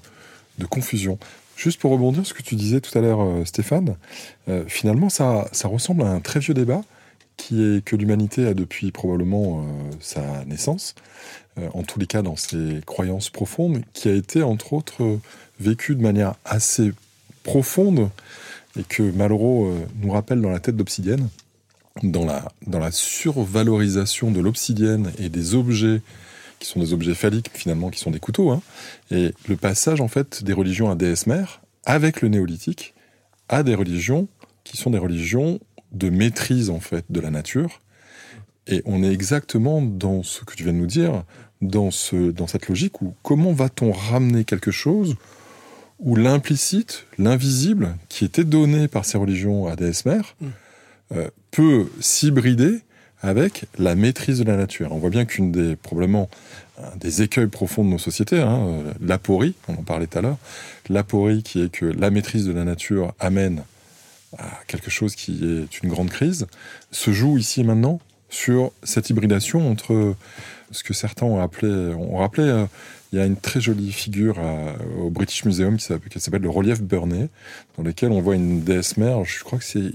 confusion. 0.68 1.18
Juste 1.56 1.80
pour 1.80 1.93
rebondir 1.93 2.26
sur 2.26 2.36
ce 2.36 2.43
que 2.43 2.47
tu 2.47 2.56
disais 2.56 2.82
tout 2.82 2.97
à 2.97 3.01
l'heure, 3.01 3.22
euh, 3.22 3.47
Stéphane, 3.47 3.97
finalement, 4.66 5.09
ça, 5.09 5.48
ça 5.52 5.66
ressemble 5.66 6.02
à 6.02 6.10
un 6.10 6.20
très 6.20 6.40
vieux 6.40 6.52
débat 6.52 6.82
qui 7.39 7.62
est 7.62 7.82
que 7.82 7.97
l'humanité 7.97 8.47
a 8.47 8.52
depuis 8.52 8.93
probablement 8.93 9.60
euh, 9.60 9.62
sa 10.01 10.44
naissance, 10.44 10.94
euh, 11.59 11.69
en 11.73 11.82
tous 11.82 11.98
les 11.98 12.06
cas 12.06 12.20
dans 12.20 12.36
ses 12.36 12.81
croyances 12.85 13.31
profondes, 13.31 13.82
qui 13.94 14.10
a 14.10 14.12
été 14.12 14.43
entre 14.43 14.74
autres 14.74 15.19
vécue 15.59 15.94
de 15.94 16.02
manière 16.02 16.35
assez 16.44 16.93
profonde 17.44 18.10
et 18.78 18.82
que 18.82 19.02
Malraux 19.02 19.66
euh, 19.66 19.86
nous 20.02 20.10
rappelle 20.10 20.43
dans 20.43 20.51
la 20.51 20.60
tête 20.60 20.77
d'Obsidienne, 20.77 21.28
dans 22.02 22.27
la, 22.27 22.52
dans 22.66 22.78
la 22.78 22.93
survalorisation 22.93 24.31
de 24.31 24.40
l'obsidienne 24.40 25.12
et 25.19 25.31
des 25.31 25.55
objets 25.55 26.02
qui 26.59 26.69
sont 26.69 26.81
des 26.81 26.93
objets 26.93 27.15
phalliques 27.15 27.51
finalement, 27.55 27.89
qui 27.89 28.01
sont 28.01 28.10
des 28.10 28.20
couteaux, 28.20 28.51
hein, 28.51 28.60
et 29.10 29.32
le 29.48 29.56
passage 29.56 30.01
en 30.01 30.09
fait 30.09 30.43
des 30.43 30.52
religions 30.52 30.90
à 30.90 30.97
déesse 30.97 31.27
mère 31.27 31.62
avec 31.85 32.20
le 32.20 32.28
néolithique 32.28 32.94
à 33.48 33.62
des 33.62 33.74
religions 33.74 34.28
qui 34.65 34.77
sont 34.77 34.90
des 34.90 34.98
religions 34.98 35.60
de 35.93 36.10
maîtrise 36.10 36.70
en 36.70 36.81
fait 36.81 37.05
de 37.10 37.20
la 37.20 37.31
nature. 37.31 37.81
Et 38.66 38.82
on 38.85 39.02
est 39.02 39.12
exactement 39.12 39.81
dans 39.81 40.23
ce 40.23 40.44
que 40.44 40.55
tu 40.55 40.65
viens 40.65 40.73
de 40.73 40.78
nous 40.78 40.86
dire, 40.86 41.24
dans, 41.62 41.90
ce, 41.90 42.31
dans 42.31 42.47
cette 42.47 42.69
logique 42.69 43.01
où 43.01 43.15
comment 43.23 43.52
va-t-on 43.52 43.93
ramener 43.93 44.44
quelque 44.44 44.70
chose 44.70 45.16
où 45.98 46.15
l'implicite, 46.15 47.06
l'invisible, 47.19 47.97
qui 48.09 48.24
était 48.24 48.44
donné 48.44 48.86
par 48.86 49.05
ces 49.05 49.19
religions 49.19 49.66
à 49.66 49.74
des 49.74 49.90
mères, 50.05 50.36
mm. 50.40 50.47
euh, 51.16 51.28
peut 51.51 51.90
s'hybrider 52.01 52.81
avec 53.20 53.65
la 53.78 53.97
maîtrise 53.97 54.39
de 54.39 54.44
la 54.44 54.56
nature. 54.56 54.93
On 54.93 54.98
voit 54.98 55.10
bien 55.10 55.24
qu'une 55.24 55.51
des 55.51 55.74
probablement 55.74 56.28
des 56.97 57.23
écueils 57.23 57.48
profonds 57.48 57.85
de 57.85 57.90
nos 57.90 57.98
sociétés, 57.98 58.40
hein, 58.40 58.60
euh, 58.60 58.93
l'aporie, 59.01 59.55
on 59.66 59.73
en 59.73 59.82
parlait 59.82 60.06
tout 60.06 60.19
à 60.19 60.23
l'heure, 60.23 60.39
l'aporie 60.89 61.43
qui 61.43 61.62
est 61.62 61.70
que 61.70 61.86
la 61.86 62.10
maîtrise 62.10 62.47
de 62.47 62.52
la 62.52 62.65
nature 62.65 63.15
amène 63.19 63.62
à 64.37 64.61
quelque 64.67 64.91
chose 64.91 65.15
qui 65.15 65.45
est 65.45 65.83
une 65.83 65.89
grande 65.89 66.11
crise, 66.11 66.47
se 66.91 67.13
joue 67.13 67.39
ici 67.39 67.61
et 67.61 67.65
maintenant 67.65 68.01
sur 68.29 68.73
cette 68.83 69.09
hybridation 69.09 69.71
entre 69.71 70.15
ce 70.71 70.85
que 70.85 70.93
certains 70.93 71.27
ont 71.27 71.41
appelé, 71.41 71.95
ont 71.95 72.19
rappelé, 72.19 72.47
euh, 72.47 72.67
il 73.12 73.18
y 73.18 73.22
a 73.22 73.24
une 73.24 73.36
très 73.36 73.60
jolie 73.60 73.90
figure 73.90 74.36
euh, 74.39 74.72
au 74.98 75.10
British 75.10 75.44
Museum 75.44 75.78
qui 75.78 75.85
s'appelle 76.20 76.43
le 76.43 76.51
relief 76.51 76.82
Burney, 76.82 77.28
dans 77.76 77.82
lequel 77.82 78.12
on 78.12 78.20
voit 78.20 78.35
une 78.35 78.62
déesse 78.62 78.98
mère, 78.98 79.24
je 79.24 79.43
crois 79.43 79.59
que 79.59 79.64
c'est 79.64 79.90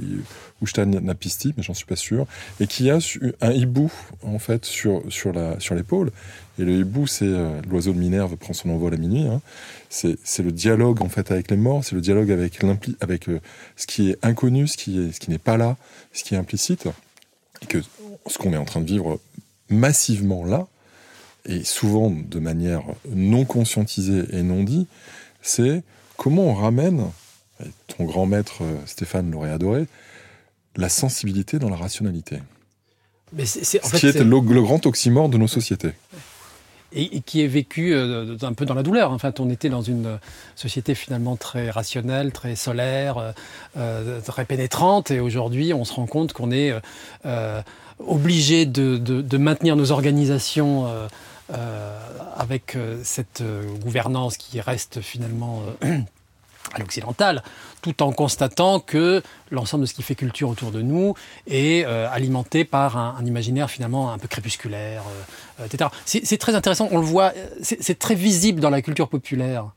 Ushta 0.62 0.86
Napisti, 0.86 1.54
mais 1.56 1.62
j'en 1.62 1.76
suis 1.76 1.86
pas 1.86 1.96
sûr, 1.96 2.26
et 2.60 2.66
qui 2.66 2.90
a 2.90 2.98
un 3.42 3.52
hibou 3.52 3.92
en 4.24 4.40
fait 4.40 4.66
sur 4.66 5.04
sur 5.10 5.32
la 5.32 5.60
sur 5.60 5.76
l'épaule. 5.76 6.12
Et 6.60 6.66
le 6.66 6.74
hibou, 6.74 7.08
c'est 7.08 7.26
euh, 7.26 7.62
l'oiseau 7.70 7.94
de 7.94 8.00
Minerve 8.00 8.36
prend 8.36 8.54
son 8.54 8.70
envol 8.70 8.94
à 8.94 8.98
minuit. 8.98 9.28
Hein. 9.28 9.42
C'est 9.90 10.18
le 10.40 10.52
dialogue 10.52 11.02
en 11.02 11.10
fait 11.10 11.32
avec 11.32 11.52
les 11.52 11.58
morts, 11.58 11.84
c'est 11.84 11.96
le 11.96 12.02
dialogue 12.02 12.32
avec 12.32 12.64
avec 13.00 13.28
ce 13.76 13.86
qui 13.86 14.10
est 14.10 14.18
inconnu, 14.24 14.68
ce 14.68 14.78
qui 14.78 15.00
est 15.00 15.12
ce 15.12 15.20
qui 15.20 15.30
n'est 15.30 15.38
pas 15.38 15.58
là, 15.58 15.78
ce 16.14 16.24
qui 16.24 16.34
est 16.34 16.38
implicite, 16.38 16.88
et 17.62 17.68
que 17.68 17.80
ce 18.26 18.38
qu'on 18.40 18.54
est 18.54 18.58
en 18.58 18.66
train 18.66 18.82
de 18.82 18.88
vivre 18.88 19.20
massivement 19.70 20.46
là, 20.46 20.68
et 21.46 21.64
souvent 21.64 22.10
de 22.10 22.40
manière 22.40 22.84
non 23.10 23.46
conscientisée 23.46 24.24
et 24.32 24.44
non 24.44 24.64
dit, 24.64 24.88
c'est 25.42 25.84
comment 26.18 26.44
on 26.44 26.54
ramène, 26.54 27.06
ton 27.88 28.06
grand 28.06 28.26
maître 28.26 28.62
euh, 28.62 28.78
Stéphane 28.86 29.32
l'aurait 29.32 29.52
adoré, 29.52 29.88
la 30.76 30.90
sensibilité 30.90 31.60
dans 31.60 31.70
la 31.70 31.76
rationalité. 31.76 32.40
Mais 33.34 33.46
c'est, 33.46 33.64
Ce 33.64 33.98
qui 33.98 34.06
est, 34.06 34.20
le, 34.24 34.62
grand 34.62 34.86
oxymore 34.86 35.30
de 35.30 35.38
nos 35.38 35.48
sociétés. 35.48 35.92
Et, 36.96 37.22
qui 37.22 37.42
est 37.42 37.48
vécu 37.48 37.94
euh, 37.94 38.38
un 38.44 38.54
peu 38.54 38.66
dans 38.66 38.76
la 38.76 38.84
douleur. 38.84 39.12
En 39.12 39.18
fait, 39.18 39.40
on 39.40 39.50
était 39.50 39.70
dans 39.70 39.82
une 39.82 40.20
société 40.56 40.94
finalement 40.94 41.36
très 41.36 41.72
rationnelle, 41.72 42.32
très 42.32 42.56
solaire, 42.56 43.34
euh, 43.78 44.22
très 44.22 44.46
pénétrante, 44.46 45.10
et 45.10 45.20
aujourd'hui, 45.20 45.74
on 45.74 45.86
se 45.86 45.94
rend 45.94 46.06
compte 46.06 46.34
qu'on 46.34 46.52
est 46.52 46.74
obligé 48.00 48.66
de, 48.66 48.98
de, 48.98 49.38
maintenir 49.38 49.76
nos 49.76 49.92
organisations 49.92 50.88
euh, 50.88 51.08
avec 51.50 52.76
euh, 52.76 53.00
cette 53.04 53.42
euh, 53.42 53.64
gouvernance 53.78 54.38
qui 54.38 54.60
reste 54.62 55.02
finalement 55.02 55.62
à 56.74 56.80
l'occidental, 56.80 57.44
tout 57.82 58.02
en 58.02 58.12
constatant 58.12 58.80
que 58.80 59.22
l'ensemble 59.52 59.84
de 59.84 59.88
ce 59.88 59.94
qui 59.94 60.02
fait 60.02 60.16
culture 60.16 60.50
autour 60.50 60.72
de 60.72 60.82
nous 60.82 61.14
est 61.48 61.86
euh, 61.86 62.10
alimenté 62.10 62.66
par 62.66 62.98
un, 62.98 63.24
imaginaire 63.26 63.70
finalement 63.70 64.12
un 64.12 64.18
peu 64.18 64.28
crépusculaire, 64.28 65.04
euh, 65.60 65.66
etc. 65.66 65.90
C'est 66.06 66.38
très 66.38 66.56
intéressant, 66.56 66.88
on 66.92 66.98
le 66.98 67.06
voit, 67.06 67.34
c'est 67.62 68.00
très 68.00 68.16
visible 68.16 68.60
dans 68.60 68.70
la 68.70 68.82
culture 68.82 69.10
populaire 69.10 69.72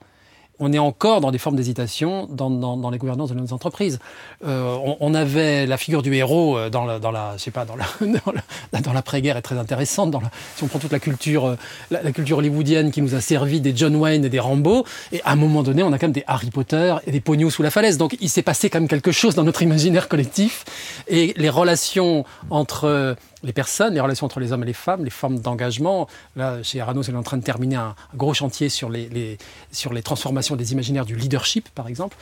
on 0.59 0.73
est 0.73 0.79
encore 0.79 1.21
dans 1.21 1.31
des 1.31 1.39
formes 1.39 1.57
d'hésitation 1.57 2.29
dans, 2.31 2.51
dans, 2.51 2.91
les 2.91 2.99
gouvernances 2.99 3.31
de 3.31 3.35
nos 3.35 3.53
entreprises. 3.53 3.99
Euh, 4.45 4.77
on, 5.01 5.15
avait 5.15 5.67
la 5.67 5.77
figure 5.77 6.03
du 6.03 6.15
héros 6.15 6.57
euh, 6.57 6.71
dans 6.71 6.85
la, 6.85 6.99
dans 6.99 7.11
la 7.11 7.35
je 7.37 7.43
sais 7.43 7.51
pas, 7.51 7.65
dans 7.65 7.77
la, 7.77 7.87
dans 8.81 8.93
l'après-guerre 8.93 9.37
est 9.37 9.43
très 9.43 9.59
intéressante. 9.59 10.11
Dans 10.11 10.21
la, 10.21 10.31
si 10.57 10.65
on 10.65 10.69
prend 10.69 10.79
toute 10.79 10.93
la 10.93 10.99
culture, 10.99 11.47
euh, 11.47 11.57
la, 11.91 12.13
culture 12.13 12.39
hollywoodienne 12.39 12.91
qui 12.91 13.03
nous 13.03 13.15
a 13.15 13.21
servi 13.21 13.61
des 13.61 13.77
John 13.77 13.97
Wayne 13.97 14.25
et 14.25 14.29
des 14.29 14.41
Rambo, 14.41 14.85
et 15.13 15.21
à 15.25 15.33
un 15.33 15.37
moment 15.37 15.63
donné, 15.63 15.83
on 15.83 15.93
a 15.93 15.99
quand 15.99 16.07
même 16.07 16.13
des 16.13 16.25
Harry 16.27 16.51
Potter 16.51 16.95
et 17.07 17.13
des 17.13 17.21
Pognous 17.21 17.51
sous 17.51 17.63
la 17.63 17.71
falaise. 17.71 17.99
Donc, 17.99 18.17
il 18.21 18.31
s'est 18.31 18.43
passé 18.43 18.71
quand 18.71 18.81
même 18.81 18.89
quelque 18.89 19.13
chose 19.13 19.35
dans 19.35 19.45
notre 19.45 19.63
imaginaire 19.63 20.09
collectif 20.09 20.65
et 21.09 21.35
les 21.37 21.51
relations 21.51 22.25
entre 22.51 23.17
les 23.43 23.53
personnes, 23.53 23.95
les 23.95 24.01
relations 24.01 24.27
entre 24.27 24.41
les 24.41 24.53
hommes 24.53 24.63
et 24.63 24.67
les 24.67 24.73
femmes, 24.73 25.05
les 25.05 25.11
formes 25.11 25.39
d'engagement. 25.39 26.09
Là, 26.37 26.63
chez 26.63 26.81
Aranos, 26.81 27.03
elle 27.09 27.15
est 27.15 27.19
en 27.19 27.23
train 27.23 27.37
de 27.37 27.45
terminer 27.45 27.77
un, 27.77 27.95
gros 28.15 28.35
chantier 28.35 28.69
sur 28.69 28.89
les, 28.89 29.39
sur 29.73 29.93
les 29.93 30.03
transformations 30.03 30.57
des 30.57 30.73
imaginaires 30.73 31.05
du 31.05 31.17
leadership, 31.17 31.69
par 31.71 31.89
exemple, 31.89 32.17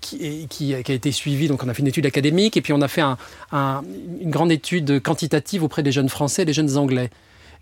qui, 0.00 0.46
qui, 0.48 0.74
a 0.74 0.78
été 0.78 1.12
suivi. 1.12 1.48
Donc, 1.48 1.62
on 1.64 1.68
a 1.68 1.74
fait 1.74 1.82
une 1.82 1.88
étude 1.88 2.06
académique 2.06 2.56
et 2.56 2.62
puis 2.62 2.72
on 2.72 2.80
a 2.80 2.88
fait 2.88 3.02
une 3.02 4.30
grande 4.30 4.52
étude 4.52 5.02
quantitative 5.02 5.62
auprès 5.62 5.82
des 5.82 5.92
jeunes 5.92 6.08
Français 6.08 6.42
et 6.42 6.46
des 6.46 6.52
jeunes 6.52 6.76
Anglais. 6.76 7.10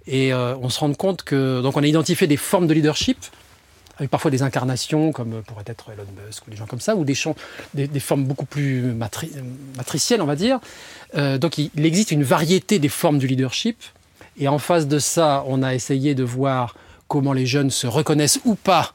Et 0.07 0.33
euh, 0.33 0.57
on 0.63 0.71
se 0.71 0.81
rend 0.81 0.93
compte 0.95 1.23
que, 1.23 1.61
donc, 1.61 1.77
on 1.77 1.83
a 1.83 1.87
identifié 1.87 2.27
des 2.27 2.37
formes 2.37 2.67
de 2.67 2.75
leadership 2.75 3.19
avec 3.99 4.11
parfois 4.11 4.31
des 4.31 4.43
incarnations 4.43 5.13
comme 5.13 5.43
pourrait 5.43 5.65
être 5.67 5.91
Elon 5.91 6.07
Musk 6.27 6.47
ou 6.47 6.51
des 6.51 6.57
gens 6.57 6.67
comme 6.67 6.81
ça, 6.81 6.95
ou 6.95 7.05
des, 7.05 7.15
champs, 7.15 7.35
des, 7.75 8.01
formes 8.01 8.25
beaucoup 8.25 8.47
plus 8.47 8.95
matricielles, 9.77 10.23
on 10.23 10.27
va 10.27 10.37
dire. 10.37 10.61
Euh, 11.17 11.39
donc 11.39 11.59
il, 11.59 11.71
existe 11.85 12.11
une 12.11 12.23
variété 12.23 12.79
des 12.79 12.89
formes 12.89 13.19
du 13.19 13.27
leadership, 13.27 13.83
et 14.39 14.49
en 14.49 14.59
face 14.59 14.87
de 14.87 14.99
ça, 14.99 15.45
on 15.47 15.63
a 15.63 15.75
essayé 15.75 16.15
de 16.15 16.23
voir 16.23 16.77
comment 17.09 17.33
les 17.33 17.47
jeunes 17.47 17.71
se 17.71 17.87
reconnaissent 17.87 18.41
ou 18.45 18.55
pas 18.55 18.93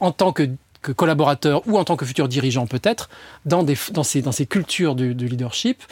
en 0.00 0.10
tant 0.10 0.32
que, 0.32 0.48
collaborateurs 0.96 1.66
ou 1.66 1.78
en 1.78 1.84
tant 1.84 1.96
que 1.96 2.04
futurs 2.04 2.28
dirigeants 2.28 2.66
peut-être 2.66 3.08
dans, 3.46 3.64
ces, 4.04 4.46
cultures 4.46 4.94
du, 4.94 5.14
leadership, 5.14 5.82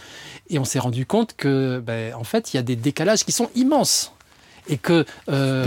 et 0.48 0.58
on 0.58 0.64
s'est 0.64 0.78
rendu 0.78 1.06
compte 1.06 1.34
que, 1.36 1.80
ben, 1.80 2.14
en 2.14 2.24
fait, 2.24 2.52
il 2.52 2.56
y 2.56 2.60
a 2.60 2.62
des 2.62 2.76
décalages 2.76 3.24
qui 3.24 3.32
sont 3.32 3.50
immenses 3.54 4.12
et 4.68 4.78
que 4.78 5.04
euh. 5.28 5.64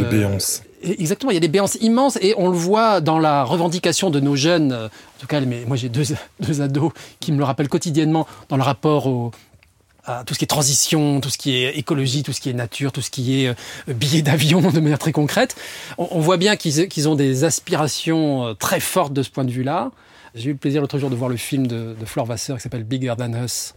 Exactement, 0.86 1.32
il 1.32 1.36
y 1.36 1.38
a 1.38 1.42
des 1.42 1.48
béances 1.48 1.76
immenses 1.82 2.18
et 2.22 2.34
on 2.38 2.50
le 2.50 2.58
voit 2.58 3.02
dans 3.02 3.20
la 3.20 3.44
revendication 3.44 4.10
de 4.10 4.20
nos 4.20 4.36
jeunes. 4.36 4.72
Euh, 4.72 4.88
en 4.88 5.20
tout 5.20 5.28
cas, 5.28 5.42
moi 5.42 5.76
j'ai 5.78 5.90
deux, 5.90 6.04
deux 6.40 6.62
ados 6.62 6.92
qui 7.20 7.32
me 7.32 7.38
le 7.38 7.44
rappellent 7.44 7.70
quotidiennement 7.70 8.28
dans 8.50 8.58
le 8.58 8.64
rapport 8.64 9.32
à 10.06 10.24
tout 10.24 10.34
ce 10.34 10.40
qui 10.40 10.46
est 10.46 10.48
transition, 10.48 11.20
tout 11.20 11.30
ce 11.30 11.38
qui 11.38 11.56
est 11.56 11.78
écologie, 11.78 12.24
tout 12.24 12.34
ce 12.34 12.40
qui 12.40 12.50
est 12.50 12.54
nature, 12.54 12.92
tout 12.92 13.02
ce 13.02 13.10
qui 13.10 13.44
est 13.44 13.48
euh, 13.50 13.94
billets 13.94 14.22
d'avion 14.22 14.62
de 14.72 14.80
manière 14.80 15.00
très 15.00 15.12
concrète. 15.12 15.56
On, 15.98 16.20
voit 16.20 16.38
bien 16.38 16.56
qu'ils 16.56 16.88
qu'ils 16.88 17.10
ont 17.10 17.16
des 17.16 17.44
aspirations 17.44 18.48
euh, 18.48 18.54
très 18.54 18.80
fortes 18.80 19.14
de 19.14 19.24
ce 19.24 19.30
point 19.30 19.46
de 19.46 19.52
vue-là. 19.52 19.92
J'ai 20.36 20.50
eu 20.50 20.54
le 20.54 20.60
plaisir 20.60 20.82
l'autre 20.82 21.00
jour 21.00 21.10
de 21.10 21.16
voir 21.16 21.30
le 21.30 21.38
film 21.38 21.66
de, 21.66 21.96
de 22.00 22.06
Flore 22.06 22.26
Vasseur 22.26 22.58
qui 22.58 22.64
s'appelle 22.64 22.84
Bigger 22.84 23.14
Than 23.18 23.44
Us, 23.44 23.74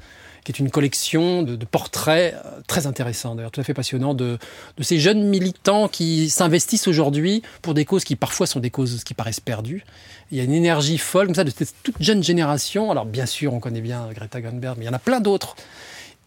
qui 0.49 0.63
est 0.63 0.65
une 0.65 0.71
collection 0.71 1.43
de, 1.43 1.63
portraits 1.67 2.33
euh, 2.33 2.61
très 2.67 2.87
intéressants, 2.87 3.35
d'ailleurs 3.35 3.51
tout 3.51 3.61
à 3.61 3.65
fait 3.65 3.75
passionnants, 3.75 4.15
de, 4.15 4.39
ces 4.81 4.99
jeunes 4.99 5.25
militants 5.25 5.89
qui 5.89 6.31
s'investissent 6.31 6.89
aujourd'hui 6.89 7.43
pour 7.61 7.75
des 7.75 7.85
causes 7.85 8.03
qui 8.03 8.17
parfois 8.17 8.47
sont 8.47 8.59
des 8.59 8.71
causes 8.71 9.05
qui 9.05 9.13
paraissent 9.13 9.41
perdues. 9.41 9.85
Il 10.31 10.39
y 10.39 10.41
a 10.41 10.45
une 10.45 10.55
énergie 10.55 10.97
folle 10.97 11.27
comme 11.27 11.35
ça 11.35 11.45
de 11.45 11.51
cette 11.51 11.75
toute 11.83 11.97
jeune 12.01 12.23
génération. 12.23 12.91
Alors 12.91 13.05
bien 13.05 13.27
sûr, 13.27 13.53
on 13.53 13.61
connaît 13.61 13.83
bien 13.83 14.09
Greta 14.15 14.41
Thunberg, 14.41 14.79
mais 14.79 14.85
il 14.85 14.87
y 14.87 14.91
en 14.91 14.95
a 14.95 14.99
plein 14.99 15.21
d'autres. 15.21 15.55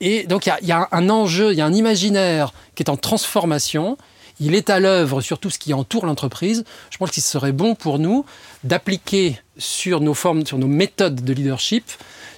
Et 0.01 0.27
donc 0.27 0.45
il 0.45 0.67
y, 0.67 0.71
a, 0.71 0.87
un 0.91 1.09
enjeu, 1.09 1.51
il 1.51 1.57
y 1.57 1.61
a 1.61 1.65
un 1.65 1.73
imaginaire 1.73 2.53
qui 2.75 2.83
est 2.83 2.91
en 2.91 2.97
transformation. 2.97 3.97
Il 4.43 4.55
est 4.55 4.71
à 4.71 4.79
l'œuvre 4.79 5.21
sur 5.21 5.37
tout 5.37 5.51
ce 5.51 5.59
qui 5.59 5.71
entoure 5.71 6.07
l'entreprise. 6.07 6.65
Je 6.89 6.97
pense 6.97 7.11
qu'il 7.11 7.21
serait 7.21 7.51
bon 7.51 7.75
pour 7.75 7.99
nous 7.99 8.25
d'appliquer 8.63 9.39
sur 9.55 10.01
nos 10.01 10.15
formes, 10.15 10.47
sur 10.47 10.57
nos 10.57 10.67
méthodes 10.67 11.23
de 11.23 11.31
leadership, 11.31 11.83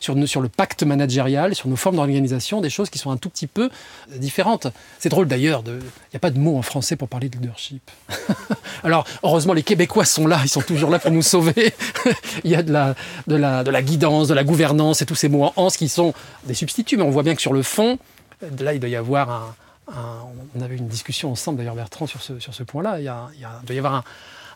sur, 0.01 0.13
le 0.13 0.49
pacte 0.49 0.83
managérial, 0.83 1.55
sur 1.55 1.69
nos 1.69 1.77
formes 1.77 1.95
d'organisation, 1.95 2.59
des 2.59 2.69
choses 2.69 2.89
qui 2.89 2.99
sont 2.99 3.09
un 3.09 3.15
tout 3.15 3.29
petit 3.29 3.47
peu 3.47 3.69
différentes. 4.17 4.67
C'est 4.99 5.07
drôle 5.07 5.29
d'ailleurs, 5.29 5.63
il 5.65 5.75
n'y 5.75 6.17
a 6.17 6.19
pas 6.19 6.29
de 6.29 6.39
mot 6.39 6.57
en 6.57 6.61
français 6.61 6.97
pour 6.97 7.07
parler 7.07 7.29
de 7.29 7.37
leadership. 7.37 7.89
Alors, 8.83 9.05
heureusement, 9.23 9.53
les 9.53 9.63
Québécois 9.63 10.03
sont 10.03 10.27
là, 10.27 10.41
ils 10.43 10.49
sont 10.49 10.61
toujours 10.61 10.89
là 10.89 10.99
pour 10.99 11.11
nous 11.11 11.21
sauver. 11.21 11.73
il 12.43 12.51
y 12.51 12.55
a 12.55 12.63
de 12.63 12.73
la, 12.73 12.95
de, 13.27 13.35
la, 13.37 13.81
guidance, 13.81 14.27
de 14.27 14.33
la 14.33 14.43
gouvernance 14.43 15.01
et 15.01 15.05
tous 15.05 15.15
ces 15.15 15.29
mots 15.29 15.53
en 15.55 15.67
ans 15.67 15.69
qui 15.69 15.87
sont 15.87 16.13
des 16.43 16.53
substituts, 16.53 16.97
mais 16.97 17.03
on 17.03 17.11
voit 17.11 17.23
bien 17.23 17.35
que 17.35 17.41
sur 17.41 17.53
le 17.53 17.63
fond, 17.63 17.97
là, 18.59 18.73
il 18.73 18.81
doit 18.81 18.89
y 18.89 18.97
avoir 18.97 19.29
un, 19.29 19.55
on 19.87 20.61
avait 20.61 20.75
une 20.75 20.87
discussion 20.87 21.31
ensemble, 21.31 21.57
d'ailleurs, 21.57 21.75
Bertrand, 21.75 22.07
sur 22.07 22.21
ce, 22.21 22.39
sur 22.39 22.53
ce 22.53 22.63
point-là. 22.63 22.99
Il, 22.99 23.05
doit 23.65 23.75
y 23.75 23.77
avoir 23.77 23.95
un, 23.95 24.03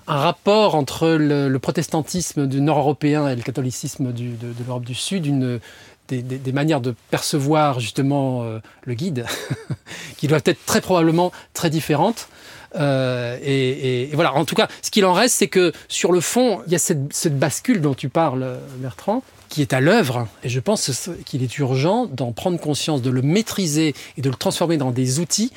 rapport 0.07 0.75
entre 0.75 1.09
le, 1.09 1.55
protestantisme 1.57 2.47
du 2.47 2.61
nord 2.61 2.79
européen 2.79 3.27
et 3.27 3.35
le 3.35 3.41
catholicisme 3.41 4.13
de, 4.13 4.35
l'Europe 4.65 4.85
du 4.85 4.95
Sud, 4.95 5.59
des, 6.07 6.51
manières 6.53 6.81
de 6.81 6.95
percevoir 7.11 7.79
justement 7.79 8.43
euh, 8.43 8.59
le 8.83 8.93
guide, 8.93 9.25
qui 10.17 10.27
doivent 10.27 10.43
être 10.45 10.65
très 10.65 10.81
probablement 10.81 11.31
très 11.53 11.69
différentes. 11.69 12.29
Euh, 12.75 13.37
et, 13.41 14.09
voilà, 14.13 14.33
en 14.33 14.45
tout 14.45 14.55
cas, 14.55 14.67
ce 14.81 14.91
qu'il 14.91 15.05
en 15.05 15.13
reste, 15.13 15.35
c'est 15.35 15.47
que 15.47 15.73
sur 15.87 16.11
le 16.11 16.21
fond, 16.21 16.61
il 16.67 16.71
y 16.71 16.75
a 16.75 16.79
cette 16.79 17.37
bascule 17.37 17.81
dont 17.81 17.93
tu 17.93 18.07
parles, 18.07 18.59
Bertrand, 18.77 19.23
qui 19.49 19.61
est 19.61 19.73
à 19.73 19.79
l'œuvre. 19.79 20.27
Et 20.43 20.49
je 20.49 20.59
pense 20.59 21.09
qu'il 21.25 21.43
est 21.43 21.57
urgent 21.57 22.05
d'en 22.05 22.31
prendre 22.31 22.59
conscience, 22.59 23.01
de 23.01 23.09
le 23.09 23.21
maîtriser 23.21 23.95
et 24.17 24.21
de 24.21 24.29
le 24.29 24.35
transformer 24.35 24.77
dans 24.77 24.91
des 24.91 25.19
outils 25.19 25.51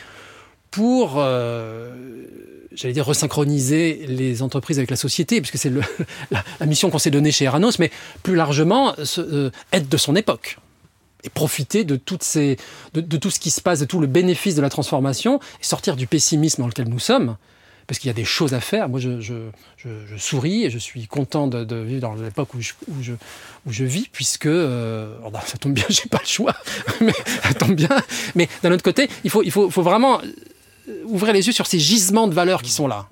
pour 0.71 1.15
euh, 1.17 1.93
j'allais 2.73 2.95
dire, 2.95 3.07
resynchroniser 3.07 4.07
les 4.07 4.43
entreprises 4.43 4.79
avec 4.79 4.91
la 4.91 4.97
société, 4.97 5.41
puisque 5.41 5.59
c'est 5.59 5.73
la, 6.31 6.67
mission 6.67 6.91
qu'on 6.91 6.99
s'est 6.99 7.11
donnée 7.11 7.33
chez 7.33 7.45
Eranos, 7.45 7.79
mais 7.79 7.91
plus 8.23 8.37
largement, 8.37 8.95
euh, 9.19 9.51
être 9.73 9.89
de 9.89 9.97
son 9.97 10.17
époque 10.17 10.59
et 11.23 11.29
profiter 11.29 11.85
de, 11.85 11.97
tout 11.97 12.19
ce 12.21 13.41
qui 13.41 13.51
se 13.51 13.61
passe, 13.61 13.81
de 13.81 13.85
tout 13.85 14.01
le 14.01 14.07
bénéfice 14.07 14.55
de 14.55 14.63
la 14.63 14.71
transformation, 14.71 15.39
et 15.61 15.65
sortir 15.65 15.97
du 15.97 16.07
pessimisme 16.07 16.63
dans 16.63 16.69
lequel 16.69 16.89
nous 16.89 16.99
sommes, 16.99 17.37
parce 17.91 17.99
qu'il 17.99 18.07
y 18.07 18.11
a 18.11 18.15
des 18.15 18.25
choses 18.25 18.55
à 18.55 18.61
faire. 18.61 18.89
Moi, 18.89 19.01
je, 19.01 19.21
je, 19.21 19.35
je, 19.77 20.17
souris 20.17 20.65
et 20.65 20.71
je 20.71 20.79
suis 20.79 21.09
content 21.09 21.49
de, 21.49 21.75
vivre 21.75 22.01
dans 22.01 22.15
l'époque 22.15 22.55
où 22.55 22.61
je, 22.61 22.73
où, 22.87 23.03
je, 23.03 23.15
où 23.67 23.73
je 23.73 23.83
vis, 23.83 24.07
puisque 24.13 24.47
euh, 24.47 25.13
oh, 25.25 25.33
ça 25.45 25.59
tombe 25.59 25.73
bien, 25.73 25.87
j'ai 25.89 26.09
pas 26.09 26.21
le 26.23 26.29
choix, 26.29 26.55
mais 27.01 27.13
ça 27.43 27.53
tombe 27.53 27.75
bien. 27.75 27.89
Mais 28.37 28.49
d'un 28.63 28.71
autre 28.71 28.85
côté, 28.85 29.09
il 29.25 29.31
faut, 29.31 29.43
il 29.43 29.51
faut, 29.51 29.71
faut 29.71 29.83
vraiment 29.83 30.21
euh, 30.21 31.03
ouvrir 31.07 31.33
les 31.33 31.45
yeux 31.49 31.53
sur 31.53 31.67
ces 31.67 31.81
gisements 31.81 32.29
de 32.29 32.33
valeurs 32.33 32.63
qui 32.63 32.71
sont 32.71 32.87
là. 32.87 33.09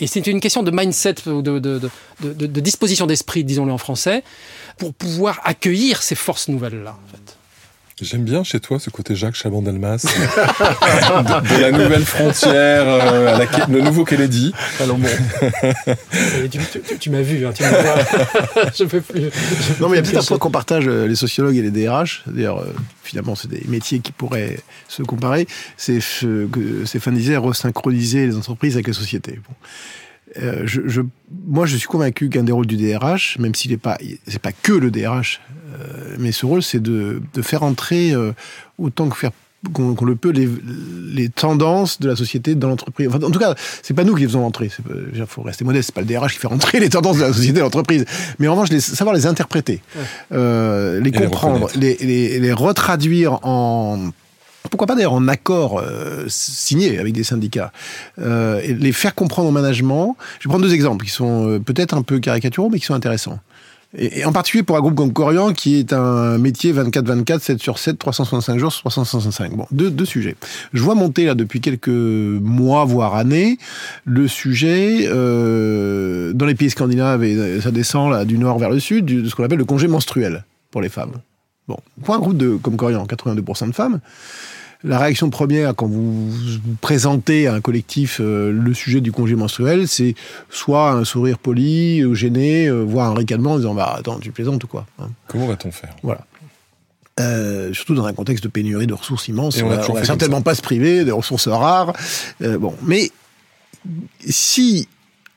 Et 0.00 0.08
c'est 0.08 0.26
une 0.26 0.40
question 0.40 0.64
de 0.64 0.72
mindset, 0.72 1.14
de, 1.26 1.40
de, 1.40 1.60
de, 1.60 1.88
de 2.20 2.60
disposition 2.60 3.06
d'esprit, 3.06 3.44
disons-le 3.44 3.70
en 3.70 3.78
français, 3.78 4.24
pour 4.76 4.92
pouvoir 4.92 5.40
accueillir 5.44 6.02
ces 6.02 6.16
forces 6.16 6.48
nouvelles-là. 6.48 6.98
En 7.00 7.10
fait. 7.12 7.33
J'aime 8.00 8.24
bien 8.24 8.42
chez 8.42 8.58
toi 8.58 8.80
ce 8.80 8.90
côté 8.90 9.14
Jacques 9.14 9.36
Chaban-Delmas, 9.36 9.98
de, 10.04 11.60
la 11.60 11.70
nouvelle 11.70 12.04
frontière, 12.04 12.82
euh, 12.88 13.46
le 13.68 13.80
nouveau 13.82 14.04
Kennedy. 14.04 14.52
Alors 14.80 14.98
bon. 14.98 15.08
tu, 16.98 17.10
m'as 17.10 17.22
vu, 17.22 17.46
hein, 17.46 17.52
tu 17.54 17.62
je 18.74 18.84
peux 18.84 19.00
plus. 19.00 19.30
non, 19.80 19.88
mais 19.88 19.98
il 19.98 20.04
y 20.04 20.08
a 20.08 20.10
peut-être 20.10 20.24
un 20.24 20.26
point 20.26 20.38
qu'on 20.38 20.50
partage 20.50 20.88
euh, 20.88 21.06
les 21.06 21.14
sociologues 21.14 21.56
et 21.56 21.62
les 21.62 21.70
DRH. 21.70 22.24
D'ailleurs, 22.26 22.58
euh, 22.58 22.74
finalement, 23.04 23.36
c'est 23.36 23.48
des 23.48 23.62
métiers 23.68 24.00
qui 24.00 24.10
pourraient 24.10 24.58
se 24.88 25.04
comparer. 25.04 25.46
C'est 25.76 26.00
ce 26.00 26.46
que 26.46 26.84
Stéphane 26.86 27.14
disait, 27.14 27.36
resynchroniser 27.36 28.26
les 28.26 28.36
entreprises 28.36 28.74
avec 28.74 28.88
la 28.88 28.94
société. 28.94 29.38
je, 30.36 31.00
moi, 31.46 31.64
je 31.64 31.76
suis 31.76 31.86
convaincu 31.86 32.28
qu'un 32.28 32.42
des 32.42 32.50
rôles 32.50 32.66
du 32.66 32.76
DRH, 32.76 33.38
même 33.38 33.54
s'il 33.54 33.70
n'est 33.70 33.76
pas, 33.76 33.98
c'est 34.26 34.42
pas 34.42 34.52
que 34.52 34.72
le 34.72 34.90
DRH, 34.90 35.40
mais 36.18 36.32
ce 36.32 36.46
rôle, 36.46 36.62
c'est 36.62 36.80
de, 36.80 37.20
faire 37.42 37.62
entrer 37.62 38.12
euh, 38.12 38.32
autant 38.78 39.08
que 39.08 39.16
faire 39.16 39.30
qu'on 39.72 40.04
le 40.04 40.14
peut 40.14 40.30
les, 40.30 41.28
tendances 41.30 41.98
de 41.98 42.06
la 42.06 42.16
société 42.16 42.54
dans 42.54 42.68
l'entreprise. 42.68 43.08
en 43.08 43.30
tout 43.30 43.38
cas, 43.38 43.54
c'est 43.82 43.94
pas 43.94 44.04
nous 44.04 44.14
qui 44.14 44.20
les 44.20 44.26
faisons 44.26 44.44
entrer. 44.44 44.70
Il 45.14 45.24
faut 45.26 45.40
rester 45.40 45.64
modeste. 45.64 45.86
C'est 45.86 45.94
pas 45.94 46.02
le 46.02 46.06
DRH 46.06 46.34
qui 46.34 46.38
fait 46.38 46.48
rentrer 46.48 46.80
les 46.80 46.90
tendances 46.90 47.16
de 47.16 47.22
la 47.22 47.32
société 47.32 47.60
dans 47.60 47.64
l'entreprise. 47.64 48.04
Mais 48.38 48.46
en 48.46 48.52
revanche, 48.52 48.68
les, 48.68 48.80
savoir 48.80 49.16
les 49.16 49.24
interpréter, 49.24 49.80
euh, 50.32 51.00
les 51.00 51.10
comprendre, 51.10 51.68
les, 51.76 51.96
les, 51.96 52.52
retraduire 52.52 53.38
en 53.42 54.10
pourquoi 54.68 54.86
pas 54.86 54.96
d'ailleurs 54.96 55.14
en 55.14 55.28
accord 55.28 55.82
signé 56.26 56.98
avec 56.98 57.14
des 57.14 57.24
syndicats, 57.24 57.72
et 58.18 58.74
les 58.74 58.92
faire 58.92 59.14
comprendre 59.14 59.48
au 59.48 59.52
management. 59.52 60.16
Je 60.40 60.48
vais 60.48 60.50
prendre 60.50 60.64
deux 60.66 60.74
exemples 60.74 61.06
qui 61.06 61.10
sont 61.10 61.58
peut-être 61.64 61.94
un 61.94 62.02
peu 62.02 62.18
caricaturaux, 62.18 62.68
mais 62.70 62.78
qui 62.78 62.86
sont 62.86 62.94
intéressants. 62.94 63.38
Et, 63.96 64.24
en 64.24 64.32
particulier 64.32 64.62
pour 64.62 64.76
un 64.76 64.80
groupe 64.80 64.94
comme 64.94 65.12
Corian, 65.12 65.52
qui 65.52 65.76
est 65.76 65.92
un 65.92 66.38
métier 66.38 66.72
24-24, 66.72 67.40
7 67.40 67.62
sur 67.62 67.78
7, 67.78 67.98
365 67.98 68.58
jours 68.58 68.72
sur 68.72 68.82
365. 68.82 69.52
Bon, 69.56 69.66
deux, 69.70 69.90
deux 69.90 70.04
sujets. 70.04 70.36
Je 70.72 70.82
vois 70.82 70.94
monter 70.94 71.26
là 71.26 71.34
depuis 71.34 71.60
quelques 71.60 71.88
mois, 71.88 72.84
voire 72.84 73.14
années, 73.14 73.58
le 74.04 74.26
sujet 74.28 75.06
euh, 75.08 76.32
dans 76.32 76.46
les 76.46 76.54
pays 76.54 76.70
scandinaves, 76.70 77.24
et 77.24 77.60
ça 77.60 77.70
descend 77.70 78.10
là 78.10 78.24
du 78.24 78.38
nord 78.38 78.58
vers 78.58 78.70
le 78.70 78.80
sud, 78.80 79.04
de 79.04 79.28
ce 79.28 79.34
qu'on 79.34 79.44
appelle 79.44 79.58
le 79.58 79.64
congé 79.64 79.86
menstruel 79.86 80.44
pour 80.70 80.80
les 80.80 80.88
femmes. 80.88 81.12
Bon, 81.68 81.78
pour 82.02 82.14
un 82.14 82.18
groupe 82.18 82.36
de, 82.36 82.56
comme 82.56 82.76
Corian, 82.76 83.06
82% 83.06 83.68
de 83.68 83.72
femmes, 83.74 84.00
la 84.84 84.98
réaction 84.98 85.30
première 85.30 85.74
quand 85.74 85.86
vous, 85.86 86.30
présentez 86.80 87.46
à 87.46 87.54
un 87.54 87.60
collectif 87.60 88.20
euh, 88.20 88.52
le 88.52 88.74
sujet 88.74 89.00
du 89.00 89.12
congé 89.12 89.34
menstruel, 89.34 89.88
c'est 89.88 90.14
soit 90.50 90.90
un 90.90 91.04
sourire 91.04 91.38
poli, 91.38 92.02
euh, 92.02 92.14
gêné, 92.14 92.66
euh, 92.66 92.82
voire 92.82 93.10
un 93.10 93.14
ricanement 93.14 93.52
en 93.52 93.56
disant 93.56 93.74
bah 93.74 93.94
attends 93.98 94.18
tu 94.18 94.30
plaisantes 94.30 94.62
ou 94.62 94.66
quoi. 94.66 94.86
Hein. 94.98 95.08
Comment 95.26 95.46
va-t-on 95.46 95.72
faire? 95.72 95.96
Voilà. 96.02 96.26
surtout 97.72 97.94
dans 97.94 98.04
un 98.04 98.12
contexte 98.12 98.44
de 98.44 98.48
pénurie 98.48 98.86
de 98.86 98.94
ressources 98.94 99.26
immenses, 99.28 99.60
on, 99.62 99.68
va, 99.68 100.04
certainement 100.04 100.42
pas 100.42 100.54
se 100.54 100.62
priver 100.62 101.04
des 101.04 101.12
ressources 101.12 101.48
rares. 101.48 101.94
bon, 102.40 102.74
mais 102.82 103.10
si 104.26 104.86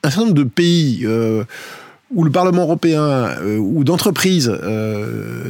un 0.04 0.10
certain 0.10 0.26
nombre 0.26 0.36
de 0.36 0.44
pays 0.44 1.08
où 2.14 2.24
le 2.24 2.32
Parlement 2.32 2.64
européen 2.64 3.36
ou 3.58 3.84
d'entreprises 3.86 4.52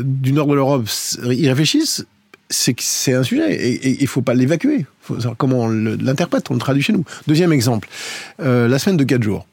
du 0.03 0.33
nord 0.33 0.47
de 0.47 0.53
l'Europe 0.53 0.87
y 1.23 1.47
réfléchissent, 1.47 2.05
c'est 2.49 3.13
un 3.13 3.23
sujet 3.23 3.53
et 3.53 4.01
il 4.01 4.07
faut 4.07 4.21
pas 4.21 4.33
l'évacuer. 4.33 4.85
comment 5.37 5.63
on 5.63 5.69
l'interprète, 5.69 6.49
on 6.49 6.53
le 6.53 6.59
traduit 6.59 6.83
chez 6.83 6.93
nous. 6.93 7.03
Deuxième 7.27 7.51
exemple, 7.51 7.89
euh, 8.39 8.67
la 8.67 8.79
semaine 8.79 8.97
de 8.97 9.03
4 9.03 9.23
jours. 9.23 9.45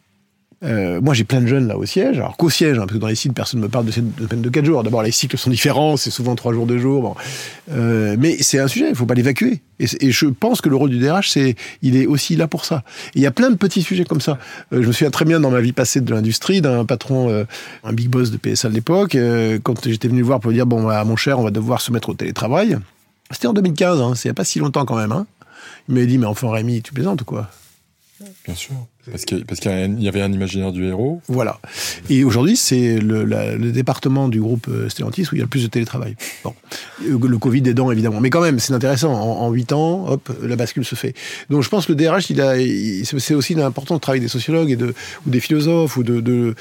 Euh, 0.64 1.00
moi, 1.00 1.14
j'ai 1.14 1.24
plein 1.24 1.40
de 1.40 1.46
jeunes 1.46 1.68
là 1.68 1.76
au 1.76 1.84
siège, 1.84 2.16
alors 2.16 2.36
qu'au 2.36 2.50
siège, 2.50 2.78
hein, 2.78 2.82
parce 2.82 2.92
que 2.92 2.98
dans 2.98 3.06
les 3.06 3.14
cycles, 3.14 3.34
personne 3.34 3.60
ne 3.60 3.66
me 3.66 3.70
parle 3.70 3.86
de 3.86 3.90
cette 3.90 4.04
semaine 4.18 4.42
de 4.42 4.48
4 4.48 4.64
jours. 4.64 4.82
D'abord, 4.82 5.02
les 5.02 5.10
cycles 5.10 5.36
sont 5.36 5.50
différents, 5.50 5.96
c'est 5.96 6.10
souvent 6.10 6.34
3 6.34 6.52
jours, 6.52 6.66
2 6.66 6.78
jours. 6.78 7.02
Bon. 7.02 7.14
Euh, 7.72 8.16
mais 8.18 8.36
c'est 8.40 8.58
un 8.58 8.68
sujet, 8.68 8.88
il 8.88 8.94
faut 8.94 9.06
pas 9.06 9.14
l'évacuer. 9.14 9.60
Et, 9.80 10.12
je 10.12 10.26
pense 10.26 10.60
que 10.60 10.68
le 10.68 10.76
rôle 10.76 10.90
du 10.90 10.98
DRH, 10.98 11.30
c'est, 11.30 11.56
il 11.82 11.96
est 11.96 12.06
aussi 12.06 12.36
là 12.36 12.46
pour 12.46 12.64
ça. 12.64 12.84
il 13.14 13.22
y 13.22 13.26
a 13.26 13.32
plein 13.32 13.50
de 13.50 13.56
petits 13.56 13.82
sujets 13.82 14.04
comme 14.04 14.20
ça. 14.20 14.38
Euh, 14.72 14.82
je 14.82 14.86
me 14.86 14.92
souviens 14.92 15.10
très 15.10 15.24
bien 15.24 15.40
dans 15.40 15.50
ma 15.50 15.60
vie 15.60 15.72
passée 15.72 16.00
de 16.00 16.14
l'industrie, 16.14 16.60
d'un 16.60 16.84
patron, 16.84 17.28
euh, 17.30 17.44
un 17.82 17.92
big 17.92 18.08
boss 18.08 18.30
de 18.30 18.36
PSA 18.36 18.68
de 18.68 18.74
l'époque, 18.74 19.16
euh, 19.16 19.58
quand 19.62 19.86
j'étais 19.86 20.08
venu 20.08 20.22
voir 20.22 20.40
pour 20.40 20.50
lui 20.50 20.58
dire, 20.58 20.66
bon, 20.66 20.84
bah, 20.84 21.02
mon 21.04 21.16
cher, 21.16 21.38
on 21.40 21.42
va 21.42 21.50
devoir 21.50 21.80
se 21.80 21.90
mettre 21.90 22.10
au 22.10 22.14
télétravail. 22.14 22.78
C'était 23.30 23.48
en 23.48 23.52
2015, 23.52 24.00
hein, 24.00 24.14
c'est 24.14 24.32
pas 24.32 24.44
si 24.44 24.60
longtemps 24.60 24.84
quand 24.84 24.96
même. 24.96 25.12
Hein. 25.12 25.26
Il 25.88 25.96
m'a 25.96 26.04
dit, 26.04 26.18
mais 26.18 26.26
enfin 26.26 26.50
Rémi, 26.50 26.82
tu 26.82 26.92
plaisantes 26.92 27.22
ou 27.22 27.24
quoi? 27.24 27.50
Bien 28.46 28.54
sûr. 28.54 28.74
Parce 29.10 29.24
qu'il 29.24 30.02
y 30.02 30.08
avait 30.08 30.22
un 30.22 30.32
imaginaire 30.32 30.72
du 30.72 30.86
héros. 30.86 31.20
Voilà. 31.28 31.60
Et 32.08 32.24
aujourd'hui, 32.24 32.56
c'est 32.56 32.98
le, 32.98 33.24
département 33.72 34.28
du 34.28 34.40
groupe 34.40 34.66
euh, 34.68 34.88
Stellantis 34.88 35.22
où 35.22 35.34
il 35.34 35.38
y 35.38 35.40
a 35.40 35.44
le 35.44 35.48
plus 35.48 35.62
de 35.62 35.68
télétravail. 35.68 36.16
Bon. 36.42 36.54
Euh, 37.02 37.18
le 37.26 37.38
Covid 37.38 37.62
aidant, 37.68 37.90
évidemment. 37.90 38.20
Mais 38.20 38.30
quand 38.30 38.40
même, 38.40 38.58
c'est 38.58 38.72
intéressant. 38.72 39.12
En 39.12 39.50
huit 39.50 39.72
ans, 39.72 40.06
hop, 40.08 40.32
la 40.42 40.56
bascule 40.56 40.84
se 40.84 40.94
fait. 40.94 41.14
Donc 41.50 41.62
je 41.62 41.68
pense 41.68 41.86
que 41.86 41.92
le 41.92 41.96
DRH, 41.96 42.30
il 42.30 42.40
a, 42.40 42.54
c'est 43.04 43.34
aussi 43.34 43.60
important 43.60 43.96
de 43.96 44.00
travailler 44.00 44.22
des 44.22 44.28
sociologues 44.28 44.70
et 44.70 44.76
de, 44.76 44.94
ou 45.26 45.30
des 45.30 45.40
philosophes. 45.40 45.96
Ou 45.96 46.02
de, 46.02 46.54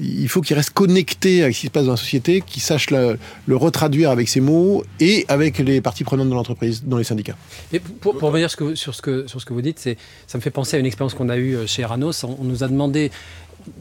il 0.00 0.28
faut 0.28 0.40
qu'il 0.40 0.56
reste 0.56 0.70
connecté 0.70 1.42
avec 1.42 1.54
ce 1.54 1.60
qui 1.60 1.66
se 1.66 1.72
passe 1.72 1.86
dans 1.86 1.92
la 1.92 1.96
société, 1.96 2.42
qu'il 2.46 2.62
sache 2.62 2.90
le 2.90 3.16
retraduire 3.56 4.10
avec 4.10 4.28
ses 4.28 4.40
mots 4.40 4.84
et 5.00 5.24
avec 5.28 5.58
les 5.58 5.80
parties 5.80 6.04
prenantes 6.04 6.28
de 6.28 6.34
l'entreprise, 6.34 6.84
dans 6.84 6.98
les 6.98 7.04
syndicats. 7.04 7.36
Et 7.72 7.80
pour, 7.80 8.16
pour 8.16 8.28
revenir 8.28 8.50
sur, 8.50 8.94
ce 8.94 9.02
que, 9.02 9.26
sur 9.26 9.40
ce 9.40 9.46
que 9.46 9.52
vous 9.52 9.62
dites, 9.62 9.78
ça 10.26 10.38
me 10.38 10.42
fait 10.42 10.50
penser 10.50 10.76
à 10.76 10.80
une 10.80 10.86
expérience 10.86 11.14
qu'on 11.14 11.28
a 11.28 11.36
eue 11.36 11.56
euh, 11.56 11.66
on 11.90 12.44
nous 12.44 12.64
a 12.64 12.68
demandé, 12.68 13.10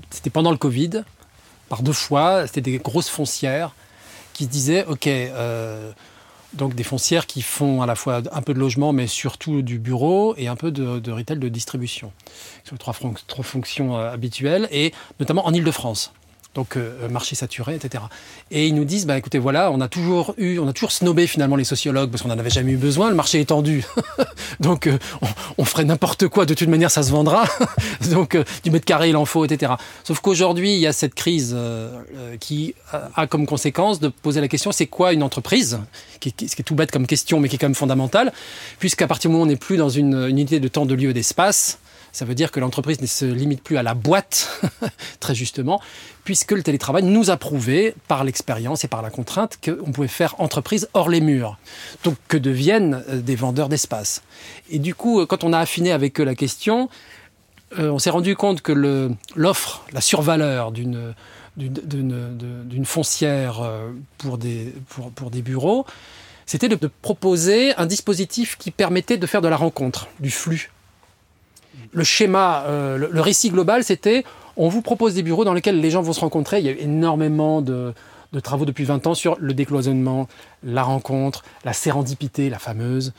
c'était 0.10 0.30
pendant 0.30 0.52
le 0.52 0.58
Covid, 0.58 1.04
par 1.70 1.82
deux 1.82 1.94
fois, 1.94 2.48
c'était 2.48 2.62
des 2.62 2.78
grosses 2.78 3.10
foncières 3.10 3.74
qui 4.34 4.46
se 4.46 4.50
disaient, 4.50 4.86
OK, 4.86 5.08
euh, 5.08 5.92
donc 6.54 6.76
des 6.76 6.84
foncières 6.84 7.26
qui 7.26 7.42
font 7.42 7.82
à 7.82 7.86
la 7.86 7.96
fois 7.96 8.22
un 8.32 8.42
peu 8.42 8.54
de 8.54 8.60
logement, 8.60 8.94
mais 8.94 9.08
surtout 9.08 9.62
du 9.62 9.80
bureau 9.80 10.34
et 10.38 10.48
un 10.48 10.56
peu 10.56 10.72
de, 10.72 11.12
retail 11.12 11.40
de 11.40 11.50
distribution. 11.50 12.12
Ce 12.64 12.70
sont 12.70 12.78
trois, 12.78 12.96
trois 13.28 13.44
fonctions 13.44 13.98
euh, 13.98 14.12
habituelles, 14.12 14.68
et 14.72 14.94
notamment 15.20 15.46
en 15.46 15.54
Ile-de-France 15.54 16.14
donc 16.58 16.76
euh, 16.76 16.92
euh, 17.04 17.10
marché 17.10 17.36
saturé, 17.36 17.76
etc. 17.76 18.04
Et 18.50 18.66
ils 18.66 18.74
nous 18.74 18.84
disent, 18.84 19.06
bah 19.06 19.16
écoutez, 19.16 19.38
voilà, 19.38 19.72
on 19.72 19.80
a 19.80 19.88
toujours 19.88 20.34
eu, 20.38 20.58
on 20.58 20.68
a 20.68 20.74
toujours 20.74 20.92
snobé 20.92 21.28
finalement 21.28 21.56
les 21.56 21.64
sociologues 21.64 22.10
parce 22.10 22.24
qu'on 22.24 22.30
n'en 22.30 22.40
avait 22.40 22.50
jamais 22.50 22.72
eu 22.72 22.78
besoin, 22.78 23.10
le 23.10 23.16
marché 23.16 23.40
est 23.40 23.46
tendu, 23.46 23.86
donc 24.60 24.88
euh, 24.88 24.98
on, 25.60 25.66
ferait 25.66 25.86
n'importe 25.86 26.28
quoi, 26.28 26.48
de 26.48 26.56
toute 26.56 26.68
manière 26.68 26.90
ça 26.90 27.04
se 27.04 27.12
vendra, 27.12 27.46
donc 28.12 28.36
du 28.64 28.72
mètre 28.72 28.86
carré 28.86 29.10
il 29.10 29.16
en 29.16 29.26
faut, 29.26 29.46
etc. 29.46 29.74
Sauf 30.04 30.20
qu'aujourd'hui 30.20 30.74
il 30.74 30.80
y 30.80 30.88
a 30.88 30.94
cette 30.94 31.14
crise 31.14 31.56
qui 32.40 32.74
a 33.16 33.28
comme 33.28 33.46
conséquence 33.46 34.00
de 34.00 34.08
poser 34.08 34.42
la 34.42 34.48
question, 34.48 34.72
c'est 34.72 34.88
quoi 34.88 35.14
une 35.14 35.22
entreprise, 35.22 35.80
qui, 36.20 36.30
ce 36.30 36.56
qui 36.56 36.62
est 36.62 36.66
tout 36.66 36.74
bête 36.74 36.90
comme 36.90 37.06
question, 37.06 37.40
mais 37.40 37.50
qui 37.50 37.58
est 37.58 37.60
quand 37.60 37.68
même 37.68 37.76
fondamentale, 37.76 38.34
puisqu'à 38.80 39.06
partir 39.06 39.30
du 39.30 39.34
moment 39.34 39.44
où 39.44 39.46
on 39.46 39.50
n'est 39.50 39.58
plus 39.58 39.78
dans 39.78 39.90
une 39.90 40.28
unité 40.28 40.60
de 40.60 40.68
temps, 40.68 40.88
de 40.88 40.96
lieu, 40.96 41.14
d'espace, 41.14 41.78
ça 42.18 42.26
veut 42.26 42.34
dire 42.34 42.52
que 42.52 42.60
l'entreprise 42.60 43.00
ne 43.00 43.06
se 43.06 43.26
limite 43.26 43.62
plus 43.62 43.78
à 43.78 43.84
la 43.84 43.94
boîte, 43.94 44.64
très 45.20 45.36
justement, 45.36 45.80
puisque 46.24 46.52
le 46.52 46.64
télétravail 46.64 47.04
nous 47.04 47.30
a 47.30 47.38
prouvé, 47.38 47.94
par 48.08 48.24
l'expérience 48.24 48.84
et 48.84 48.88
par 48.88 49.04
la 49.04 49.12
contrainte, 49.12 49.60
qu'on 49.64 49.92
pouvait 49.92 50.08
faire 50.08 50.34
entreprise 50.40 50.90
hors 50.96 51.10
les 51.10 51.22
murs. 51.22 51.60
Donc 52.04 52.16
que 52.28 52.38
deviennent 52.38 53.04
euh, 53.10 53.22
des 53.22 53.36
vendeurs 53.36 53.70
d'espace? 53.70 54.24
Et 54.72 54.80
du 54.80 54.96
coup, 54.96 55.20
euh, 55.20 55.28
quand 55.28 55.44
on 55.44 55.54
a 55.54 55.60
affiné 55.60 55.92
avec 55.92 56.20
eux 56.20 56.24
la 56.24 56.34
question, 56.34 56.90
euh, 57.78 57.92
on 57.92 58.00
s'est 58.00 58.10
rendu 58.10 58.36
compte 58.36 58.64
que 58.64 59.12
l'offre, 59.36 59.86
la 59.92 60.02
survaleur 60.02 60.72
d'une 60.72 61.14
d'une 61.56 62.86
foncière 62.86 63.68
pour 64.20 64.38
des, 64.38 64.76
pour, 64.90 65.12
pour 65.12 65.32
des 65.32 65.42
bureaux, 65.42 65.88
c'était 66.46 66.70
de, 66.70 66.76
proposer 67.02 67.76
un 67.78 67.88
dispositif 67.88 68.58
qui 68.60 68.70
permettait 68.70 69.18
de 69.18 69.26
faire 69.26 69.42
de 69.42 69.48
la 69.48 69.58
rencontre, 69.58 70.08
du 70.20 70.30
flux. 70.30 70.70
Le 71.92 72.04
schéma, 72.04 72.66
le 72.68 73.22
récit 73.22 73.50
global, 73.50 73.84
c'était 73.84 74.24
on 74.58 74.70
vous 74.70 74.82
propose 74.82 75.14
des 75.14 75.24
bureaux 75.24 75.46
dans 75.46 75.54
lesquels 75.54 75.80
les 75.80 75.92
gens 75.92 76.02
vont 76.02 76.14
se 76.14 76.20
rencontrer. 76.20 76.60
Il 76.60 76.66
y 76.66 76.70
a 76.70 76.72
eu 76.72 76.80
énormément 76.80 77.62
de, 77.62 77.94
travaux 78.42 78.66
depuis 78.66 78.84
20 78.84 79.08
ans 79.08 79.14
sur 79.14 79.38
le 79.40 79.54
décloisonnement, 79.54 80.28
la 80.64 80.84
rencontre, 80.84 81.44
la 81.64 81.74
sérendipité, 81.74 82.50
la 82.50 82.60
fameuse, 82.60 83.14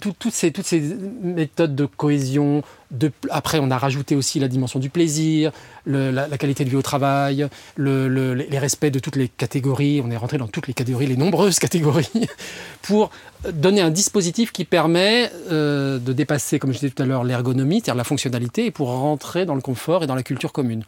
toutes, 0.00 0.32
ces, 0.32 0.52
toutes 0.52 0.66
ces 0.66 0.80
méthodes 1.22 1.74
de 1.74 1.86
cohésion. 1.86 2.62
De, 2.90 3.10
après, 3.30 3.58
on 3.60 3.70
a 3.70 3.78
rajouté 3.78 4.14
aussi 4.14 4.38
la 4.38 4.48
dimension 4.48 4.78
du 4.78 4.90
plaisir, 4.90 5.50
la, 5.86 6.26
qualité 6.38 6.64
de 6.64 6.70
vie 6.70 6.76
au 6.76 6.82
travail, 6.82 7.48
les 7.76 8.58
respects 8.58 8.86
de 8.86 8.98
toutes 8.98 9.16
les 9.16 9.28
catégories. 9.28 10.00
On 10.04 10.10
est 10.10 10.16
rentré 10.16 10.38
dans 10.38 10.48
toutes 10.48 10.68
les 10.68 10.74
catégories, 10.74 11.06
les 11.06 11.16
nombreuses 11.16 11.58
catégories, 11.58 12.28
pour 12.82 13.10
donner 13.52 13.80
un 13.80 13.90
dispositif 13.90 14.52
qui 14.52 14.64
permet 14.64 15.30
euh, 15.50 15.98
de 15.98 16.12
dépasser, 16.12 16.58
comme 16.58 16.72
je 16.72 16.78
disais 16.78 16.90
tout 16.90 17.02
à 17.02 17.06
l'heure, 17.06 17.24
l'ergonomie, 17.24 17.76
c'est-à-dire 17.76 17.96
la 17.96 18.04
fonctionnalité, 18.04 18.66
et 18.66 18.70
pour 18.70 18.88
rentrer 18.88 19.46
dans 19.46 19.54
le 19.54 19.60
confort 19.60 20.04
et 20.04 20.06
dans 20.06 20.14
la 20.14 20.22
culture 20.22 20.52
commune. 20.52 20.84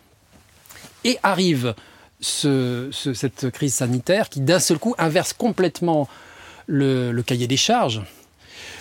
Et 1.04 1.18
arrive 1.22 1.74
cette 2.20 3.50
crise 3.50 3.74
sanitaire 3.74 4.28
qui, 4.28 4.40
d'un 4.40 4.58
seul 4.58 4.78
coup, 4.78 4.94
inverse 4.98 5.32
complètement 5.32 6.08
le, 6.66 7.20
cahier 7.22 7.46
des 7.46 7.56
charges. 7.56 8.02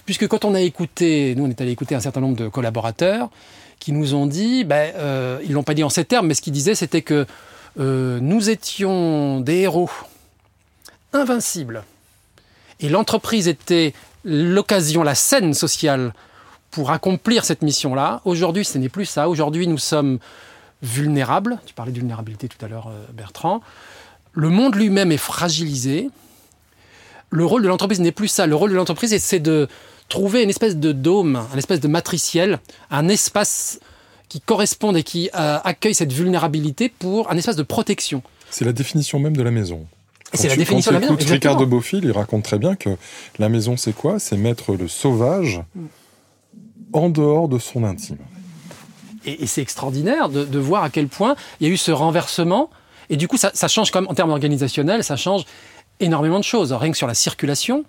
Puisque 0.06 0.28
quand 0.28 0.46
on 0.46 0.54
a 0.54 0.62
écouté, 0.62 1.34
nous 1.36 1.46
on 1.46 1.50
est 1.50 1.62
allé 1.62 1.72
écouter 1.72 1.96
un 1.96 2.00
certain 2.00 2.22
nombre 2.22 2.38
de 2.38 2.48
collaborateurs 2.48 3.30
qui 3.80 3.92
nous 3.92 4.14
ont 4.14 4.28
dit, 4.28 4.64
ben, 4.64 4.94
euh, 4.96 5.40
ils 5.44 5.52
l'ont 5.52 5.64
pas 5.64 5.74
dit 5.74 5.84
en 5.84 5.90
ces 5.90 6.06
termes, 6.06 6.28
mais 6.28 6.34
ce 6.34 6.42
qu'ils 6.42 6.54
disaient 6.54 6.76
c'était 6.76 7.02
que 7.02 7.26
euh, 7.80 8.20
nous 8.22 8.50
étions 8.50 9.42
des 9.42 9.62
héros 9.62 9.90
invincibles 11.12 11.84
et 12.80 12.90
l'entreprise 12.90 13.48
était 13.48 13.94
l'occasion, 14.24 15.04
la 15.04 15.16
scène 15.16 15.54
sociale 15.54 16.14
pour 16.72 16.92
accomplir 16.92 17.46
cette 17.46 17.62
mission-là. 17.62 18.22
Aujourd'hui, 18.26 18.66
ce 18.66 18.78
n'est 18.78 18.90
plus 18.90 19.06
ça. 19.06 19.30
Aujourd'hui, 19.30 19.68
nous 19.68 19.78
sommes 19.78 20.20
vulnérables. 20.82 21.60
Tu 21.66 21.74
parlais 21.74 21.92
de 21.92 21.98
vulnérabilité 21.98 22.48
tout 22.48 22.64
à 22.64 22.68
l'heure, 22.68 22.88
euh, 22.88 23.06
Bertrand. 23.14 23.62
Le 24.34 24.50
monde 24.50 24.76
lui-même 24.76 25.12
est 25.12 25.18
fragilisé. 25.18 26.10
Le 27.30 27.46
rôle 27.46 27.64
de 27.64 27.68
l'entreprise 27.68 28.00
n'est 28.00 28.12
plus 28.12 28.28
ça. 28.28 28.46
Le 28.46 28.56
rôle 28.56 28.72
de 28.72 28.76
l'entreprise, 28.76 29.16
c'est 29.22 29.40
de 29.40 29.68
trouver 30.10 30.44
une 30.44 30.50
espèce 30.50 30.78
de 30.78 30.92
dôme, 30.92 31.42
un 31.54 31.58
espèce 31.58 31.80
de 31.80 31.88
matriciel, 31.88 32.60
un 32.92 33.08
espace 33.08 33.80
qui 34.30 34.42
corresponde 34.42 34.98
et 34.98 35.04
qui 35.04 35.30
euh, 35.36 35.60
accueille 35.64 35.96
cette 35.96 36.14
vulnérabilité 36.14 36.90
pour 36.90 37.32
un 37.32 37.38
espace 37.38 37.56
de 37.56 37.64
protection. 37.64 38.22
C'est 38.50 38.66
la 38.66 38.74
définition 38.74 39.20
même 39.20 39.36
de 39.36 39.44
la 39.44 39.52
maison. 39.52 39.86
C'est 40.34 40.50
la 40.50 40.56
définition 40.56 40.92
de 40.92 40.96
la 40.96 41.00
maison. 41.00 41.16
Ricardo 41.18 41.66
Beaufil, 41.66 42.04
il 42.04 42.12
raconte 42.12 42.44
très 42.44 42.60
bien 42.60 42.76
que 42.76 42.90
la 43.40 43.50
maison, 43.50 43.78
c'est 43.78 43.94
quoi? 43.94 44.20
C'est 44.20 44.38
mettre 44.38 44.74
le 44.74 44.88
sauvage 44.88 45.62
en 46.94 47.10
dehors 47.10 47.48
de 47.48 47.60
son 47.60 47.84
intime. 47.84 48.18
Et, 49.26 49.48
c'est 49.48 49.62
extraordinaire 49.62 50.30
de, 50.30 50.60
voir 50.60 50.84
à 50.84 50.90
quel 50.90 51.08
point 51.08 51.36
il 51.60 51.68
y 51.68 51.70
a 51.70 51.74
eu 51.74 51.78
ce 51.78 51.92
renversement. 51.92 52.70
Et 53.10 53.18
du 53.18 53.28
coup, 53.28 53.38
ça, 53.38 53.68
change 53.68 53.92
quand 53.92 54.02
même, 54.02 54.10
en 54.10 54.16
termes 54.16 54.32
organisationnels, 54.32 55.04
ça 55.04 55.16
change 55.16 55.46
énormément 56.00 56.40
de 56.40 56.44
choses. 56.44 56.74
Rien 56.74 56.92
que 56.92 56.98
sur 56.98 57.08
la 57.08 57.14
circulation, 57.14 57.86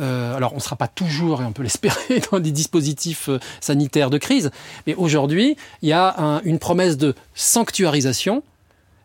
euh, 0.00 0.36
alors, 0.36 0.52
on 0.52 0.56
ne 0.56 0.60
sera 0.60 0.76
pas 0.76 0.86
toujours, 0.86 1.42
et 1.42 1.44
on 1.44 1.52
peut 1.52 1.64
l'espérer, 1.64 2.20
dans 2.32 2.38
des 2.38 2.52
dispositifs 2.52 3.28
euh, 3.28 3.40
sanitaires 3.60 4.10
de 4.10 4.18
crise, 4.18 4.50
mais 4.86 4.94
aujourd'hui, 4.94 5.56
il 5.82 5.88
y 5.88 5.92
a 5.92 6.40
une 6.44 6.58
promesse 6.58 6.96
de 6.96 7.14
sanctuarisation 7.34 8.42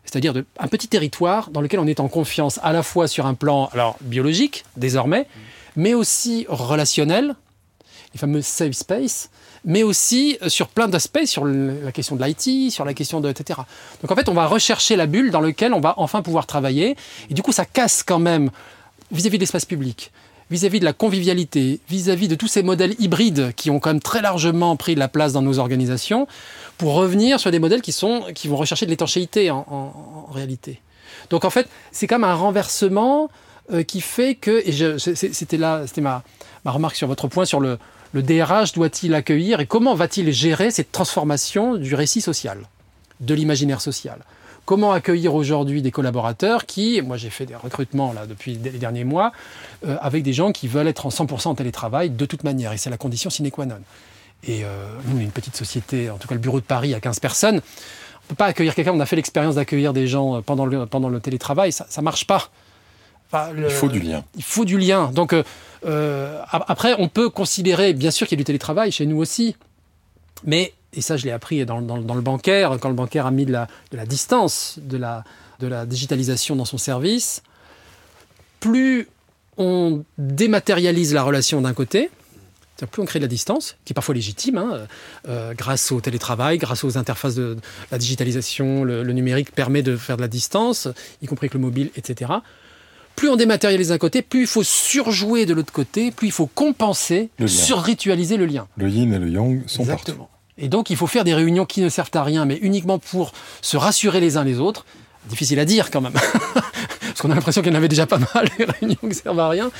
c'est-à-dire 0.04 0.34
un 0.58 0.68
petit 0.68 0.88
territoire 0.88 1.50
dans 1.50 1.60
lequel 1.60 1.80
on 1.80 1.86
est 1.86 2.00
en 2.00 2.08
confiance 2.08 2.60
à 2.62 2.72
la 2.72 2.82
fois 2.82 3.08
sur 3.08 3.26
un 3.26 3.34
plan 3.34 3.70
alors 3.72 3.96
biologique 4.00 4.64
désormais, 4.76 5.26
mais 5.76 5.94
aussi 5.94 6.46
relationnel, 6.48 7.34
les 8.12 8.18
fameux 8.18 8.42
safe 8.42 8.72
space, 8.72 9.30
mais 9.64 9.82
aussi 9.82 10.38
euh, 10.42 10.48
sur 10.48 10.68
plein 10.68 10.88
d'aspects, 10.88 11.24
sur 11.24 11.44
la 11.44 11.92
question 11.92 12.16
de 12.16 12.24
l'IT, 12.24 12.70
sur 12.70 12.84
la 12.84 12.94
question 12.94 13.20
de 13.20 13.28
etc. 13.30 13.60
Donc 14.02 14.10
en 14.10 14.16
fait, 14.16 14.28
on 14.28 14.34
va 14.34 14.46
rechercher 14.46 14.96
la 14.96 15.06
bulle 15.06 15.30
dans 15.30 15.40
laquelle 15.40 15.72
on 15.72 15.80
va 15.80 15.94
enfin 15.96 16.22
pouvoir 16.22 16.46
travailler, 16.46 16.96
et 17.30 17.34
du 17.34 17.42
coup, 17.42 17.52
ça 17.52 17.64
casse 17.64 18.02
quand 18.02 18.18
même 18.18 18.50
vis-à-vis 19.10 19.38
de 19.38 19.42
l'espace 19.42 19.64
public, 19.64 20.12
vis-à-vis 20.50 20.80
de 20.80 20.84
la 20.84 20.92
convivialité, 20.92 21.80
vis-à-vis 21.88 22.28
de 22.28 22.34
tous 22.34 22.48
ces 22.48 22.62
modèles 22.62 22.94
hybrides 22.98 23.52
qui 23.56 23.70
ont 23.70 23.80
quand 23.80 23.90
même 23.90 24.00
très 24.00 24.22
largement 24.22 24.76
pris 24.76 24.94
la 24.94 25.08
place 25.08 25.32
dans 25.32 25.42
nos 25.42 25.58
organisations, 25.58 26.26
pour 26.78 26.94
revenir 26.94 27.40
sur 27.40 27.50
des 27.50 27.58
modèles 27.58 27.82
qui, 27.82 27.92
sont, 27.92 28.24
qui 28.34 28.48
vont 28.48 28.56
rechercher 28.56 28.86
de 28.86 28.90
l'étanchéité 28.90 29.50
en, 29.50 30.28
réalité. 30.32 30.80
Donc 31.30 31.44
en 31.44 31.50
fait, 31.50 31.68
c'est 31.92 32.10
même 32.10 32.24
un 32.24 32.34
renversement 32.34 33.30
euh, 33.72 33.82
qui 33.82 34.00
fait 34.00 34.34
que, 34.34 34.62
et 34.66 34.98
c'était 34.98 35.56
là, 35.56 35.86
c'était 35.86 36.00
ma, 36.00 36.22
ma 36.64 36.70
remarque 36.72 36.96
sur 36.96 37.06
votre 37.06 37.28
point 37.28 37.44
sur 37.44 37.60
le, 37.60 37.78
le 38.14 38.22
DRH 38.22 38.72
doit-il 38.72 39.12
accueillir 39.12 39.58
et 39.58 39.66
comment 39.66 39.94
va-t-il 39.94 40.32
gérer 40.32 40.70
cette 40.70 40.92
transformation 40.92 41.74
du 41.74 41.96
récit 41.96 42.20
social, 42.20 42.58
de 43.18 43.34
l'imaginaire 43.34 43.80
social? 43.80 44.20
Comment 44.64 44.92
accueillir 44.92 45.34
aujourd'hui 45.34 45.82
des 45.82 45.90
collaborateurs 45.90 46.64
qui, 46.64 47.02
moi 47.02 47.16
j'ai 47.16 47.28
fait 47.28 47.44
des 47.44 47.56
recrutements 47.56 48.12
là 48.12 48.26
depuis 48.26 48.54
les 48.54 48.70
derniers 48.70 49.02
mois, 49.02 49.32
euh, 49.84 49.96
avec 50.00 50.22
des 50.22 50.32
gens 50.32 50.52
qui 50.52 50.68
veulent 50.68 50.86
être 50.86 51.06
en 51.06 51.08
100% 51.08 51.48
en 51.48 51.54
télétravail 51.56 52.08
de 52.08 52.24
toute 52.24 52.44
manière, 52.44 52.72
et 52.72 52.78
c'est 52.78 52.88
la 52.88 52.96
condition 52.96 53.30
sine 53.30 53.50
qua 53.50 53.66
non. 53.66 53.80
Et 54.46 54.64
euh, 54.64 54.86
nous, 55.06 55.18
une 55.18 55.32
petite 55.32 55.56
société, 55.56 56.08
en 56.08 56.16
tout 56.16 56.28
cas 56.28 56.36
le 56.36 56.40
bureau 56.40 56.60
de 56.60 56.64
Paris 56.64 56.94
à 56.94 57.00
15 57.00 57.18
personnes. 57.18 57.56
On 57.56 58.24
ne 58.24 58.28
peut 58.28 58.34
pas 58.36 58.46
accueillir 58.46 58.76
quelqu'un, 58.76 58.92
on 58.92 59.00
a 59.00 59.06
fait 59.06 59.16
l'expérience 59.16 59.56
d'accueillir 59.56 59.92
des 59.92 60.06
gens 60.06 60.40
pendant 60.40 60.66
le, 60.66 60.86
pendant 60.86 61.08
le 61.08 61.18
télétravail, 61.18 61.72
ça 61.72 61.86
ne 61.98 62.02
marche 62.02 62.26
pas. 62.26 62.48
Il 63.32 63.70
faut 63.70 63.88
du 63.88 64.00
lien. 64.00 64.24
Il 64.36 64.42
faut 64.42 64.64
du 64.64 64.78
lien. 64.78 65.10
Donc, 65.12 65.32
euh, 65.32 65.42
euh, 65.86 66.40
après, 66.50 66.94
on 66.98 67.08
peut 67.08 67.28
considérer, 67.30 67.92
bien 67.92 68.10
sûr 68.10 68.26
qu'il 68.26 68.36
y 68.36 68.40
a 68.40 68.42
du 68.42 68.44
télétravail 68.44 68.92
chez 68.92 69.06
nous 69.06 69.18
aussi, 69.18 69.56
mais, 70.44 70.72
et 70.92 71.00
ça 71.00 71.16
je 71.16 71.24
l'ai 71.24 71.32
appris 71.32 71.64
dans, 71.66 71.80
le 71.80 72.20
bancaire, 72.20 72.76
quand 72.80 72.88
le 72.88 72.94
bancaire 72.94 73.26
a 73.26 73.30
mis 73.30 73.46
de 73.46 73.52
la, 73.52 73.66
de 73.90 73.96
la 73.96 74.06
distance, 74.06 74.78
de 74.80 74.96
la, 74.96 75.24
de 75.60 75.66
la 75.66 75.86
digitalisation 75.86 76.56
dans 76.56 76.64
son 76.64 76.78
service, 76.78 77.42
plus 78.60 79.08
on 79.56 80.04
dématérialise 80.18 81.14
la 81.14 81.22
relation 81.22 81.60
d'un 81.60 81.74
côté, 81.74 82.10
plus 82.90 83.02
on 83.02 83.04
crée 83.04 83.20
de 83.20 83.24
la 83.24 83.28
distance, 83.28 83.76
qui 83.84 83.92
est 83.92 83.94
parfois 83.94 84.14
légitime, 84.14 84.58
hein, 84.58 84.86
euh, 85.28 85.54
grâce 85.54 85.92
au 85.92 86.00
télétravail, 86.00 86.58
grâce 86.58 86.82
aux 86.82 86.98
interfaces 86.98 87.34
de, 87.34 87.56
la 87.90 87.98
digitalisation, 87.98 88.84
le, 88.84 89.04
numérique 89.12 89.52
permet 89.52 89.82
de 89.82 89.96
faire 89.96 90.16
de 90.16 90.22
la 90.22 90.28
distance, 90.28 90.88
y 91.22 91.26
compris 91.26 91.44
avec 91.44 91.54
le 91.54 91.60
mobile, 91.60 91.90
etc 91.96 92.32
plus 93.16 93.28
on 93.28 93.36
dématérialise 93.36 93.88
d'un 93.88 93.98
côté, 93.98 94.22
plus 94.22 94.42
il 94.42 94.46
faut 94.46 94.62
surjouer 94.62 95.46
de 95.46 95.54
l'autre 95.54 95.72
côté, 95.72 96.10
plus 96.10 96.28
il 96.28 96.32
faut 96.32 96.46
compenser, 96.46 97.30
surritualiser 97.46 98.36
le 98.36 98.46
lien. 98.46 98.66
Le 98.76 98.88
yin 98.88 99.12
et 99.12 99.18
le 99.18 99.28
yang 99.28 99.62
sont 99.66 99.82
Exactement. 99.82 100.28
Et 100.58 100.68
donc 100.68 100.90
il 100.90 100.96
faut 100.96 101.06
faire 101.06 101.24
des 101.24 101.34
réunions 101.34 101.64
qui 101.64 101.80
ne 101.80 101.88
servent 101.88 102.10
à 102.14 102.22
rien, 102.22 102.44
mais 102.44 102.58
uniquement 102.62 102.98
pour 102.98 103.32
se 103.60 103.76
rassurer 103.76 104.20
les 104.20 104.36
uns 104.36 104.44
les 104.44 104.60
autres. 104.60 104.84
Difficile 105.28 105.58
à 105.58 105.64
dire 105.64 105.90
quand 105.90 106.02
même, 106.02 106.12
parce 107.00 107.20
qu'on 107.20 107.30
a 107.30 107.34
l'impression 107.34 107.62
qu'il 107.62 107.72
y 107.72 107.74
en 107.74 107.78
avait 107.78 107.88
déjà 107.88 108.06
pas 108.06 108.18
mal, 108.18 108.48
les 108.58 108.64
réunions 108.66 108.96
qui 109.00 109.06
ne 109.06 109.14
servent 109.14 109.40
à 109.40 109.48
rien. 109.48 109.70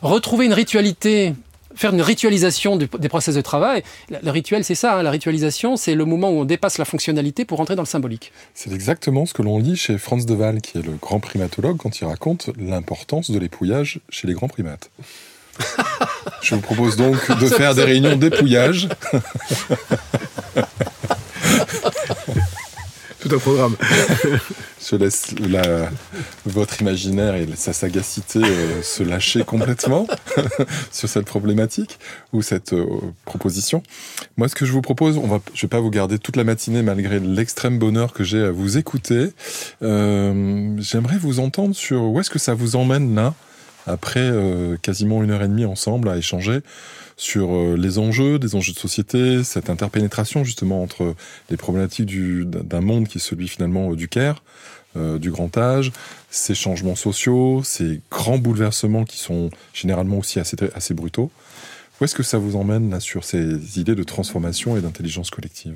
Retrouver 0.00 0.46
une 0.46 0.54
ritualité 0.54 1.34
faire 1.78 1.94
une 1.94 2.02
ritualisation 2.02 2.76
des 2.76 3.08
process 3.08 3.34
de 3.34 3.40
travail. 3.40 3.82
Le 4.10 4.30
rituel, 4.30 4.64
c'est 4.64 4.74
ça. 4.74 4.98
Hein. 4.98 5.02
la 5.02 5.10
ritualisation, 5.10 5.76
c'est 5.76 5.94
le 5.94 6.04
moment 6.04 6.30
où 6.30 6.40
on 6.40 6.44
dépasse 6.44 6.78
la 6.78 6.84
fonctionnalité 6.84 7.44
pour 7.44 7.58
rentrer 7.58 7.76
dans 7.76 7.82
le 7.82 7.86
symbolique. 7.86 8.32
C'est 8.54 8.72
exactement 8.72 9.26
ce 9.26 9.32
que 9.32 9.42
l'on 9.42 9.58
lit 9.58 9.76
chez 9.76 9.96
Franz 9.96 10.26
de 10.26 10.34
Waal, 10.34 10.60
qui 10.60 10.78
est 10.78 10.82
le 10.82 10.92
grand 11.00 11.20
primatologue, 11.20 11.76
quand 11.76 12.00
il 12.00 12.04
raconte 12.04 12.50
l'importance 12.58 13.30
de 13.30 13.38
l'épouillage 13.38 14.00
chez 14.08 14.26
les 14.26 14.34
grands 14.34 14.48
primates. 14.48 14.90
Je 16.42 16.54
vous 16.54 16.60
propose 16.60 16.96
donc 16.96 17.16
de 17.38 17.46
faire 17.46 17.74
des 17.74 17.84
réunions 17.84 18.16
d'épouillage. 18.16 18.88
Tout 23.20 23.34
un 23.34 23.38
programme. 23.38 23.76
Je 24.90 24.96
laisse 24.96 25.34
votre 26.46 26.80
imaginaire 26.80 27.34
et 27.34 27.48
sa 27.56 27.72
sagacité 27.72 28.38
euh, 28.42 28.80
se 28.82 29.02
lâcher 29.02 29.42
complètement 29.44 30.06
sur 30.92 31.08
cette 31.08 31.26
problématique 31.26 31.98
ou 32.32 32.42
cette 32.42 32.74
euh, 32.74 32.86
proposition. 33.24 33.82
Moi, 34.36 34.48
ce 34.48 34.54
que 34.54 34.64
je 34.64 34.72
vous 34.72 34.82
propose, 34.82 35.18
on 35.18 35.26
va, 35.26 35.40
je 35.52 35.62
vais 35.62 35.68
pas 35.68 35.80
vous 35.80 35.90
garder 35.90 36.18
toute 36.20 36.36
la 36.36 36.44
matinée 36.44 36.82
malgré 36.82 37.18
l'extrême 37.18 37.78
bonheur 37.78 38.12
que 38.12 38.22
j'ai 38.22 38.40
à 38.40 38.52
vous 38.52 38.78
écouter. 38.78 39.32
Euh, 39.82 40.76
j'aimerais 40.78 41.18
vous 41.18 41.40
entendre 41.40 41.74
sur 41.74 42.04
où 42.04 42.20
est-ce 42.20 42.30
que 42.30 42.38
ça 42.38 42.54
vous 42.54 42.76
emmène 42.76 43.16
là, 43.16 43.34
après 43.86 44.30
quasiment 44.82 45.24
une 45.24 45.30
heure 45.30 45.42
et 45.42 45.48
demie 45.48 45.64
ensemble 45.64 46.08
à 46.08 46.18
échanger 46.18 46.60
sur 47.18 47.52
euh, 47.52 47.76
les 47.76 47.98
enjeux, 47.98 48.38
des 48.38 48.54
enjeux 48.54 48.72
de 48.72 48.78
société, 48.78 49.42
cette 49.44 49.68
interpénétration 49.68 50.44
justement 50.44 50.82
entre 50.82 51.14
les 51.50 51.56
problématiques 51.58 52.08
d'un 52.48 52.80
monde 52.80 53.08
qui 53.08 53.18
est 53.18 53.20
celui 53.20 53.48
finalement 53.48 53.90
euh, 53.90 53.96
du 53.96 54.08
care, 54.08 54.42
euh, 54.96 55.18
du 55.18 55.30
grand 55.30 55.54
âge, 55.58 55.92
ces 56.30 56.54
changements 56.54 56.94
sociaux, 56.94 57.62
ces 57.64 58.00
grands 58.10 58.38
bouleversements 58.38 59.04
qui 59.04 59.18
sont 59.18 59.50
généralement 59.74 60.18
aussi 60.18 60.38
assez, 60.38 60.56
assez 60.74 60.94
brutaux. 60.94 61.30
Où 62.00 62.04
est-ce 62.04 62.14
que 62.14 62.22
ça 62.22 62.38
vous 62.38 62.54
emmène 62.54 62.88
là 62.88 63.00
sur 63.00 63.24
ces 63.24 63.80
idées 63.80 63.96
de 63.96 64.04
transformation 64.04 64.76
et 64.76 64.80
d'intelligence 64.80 65.30
collective? 65.30 65.74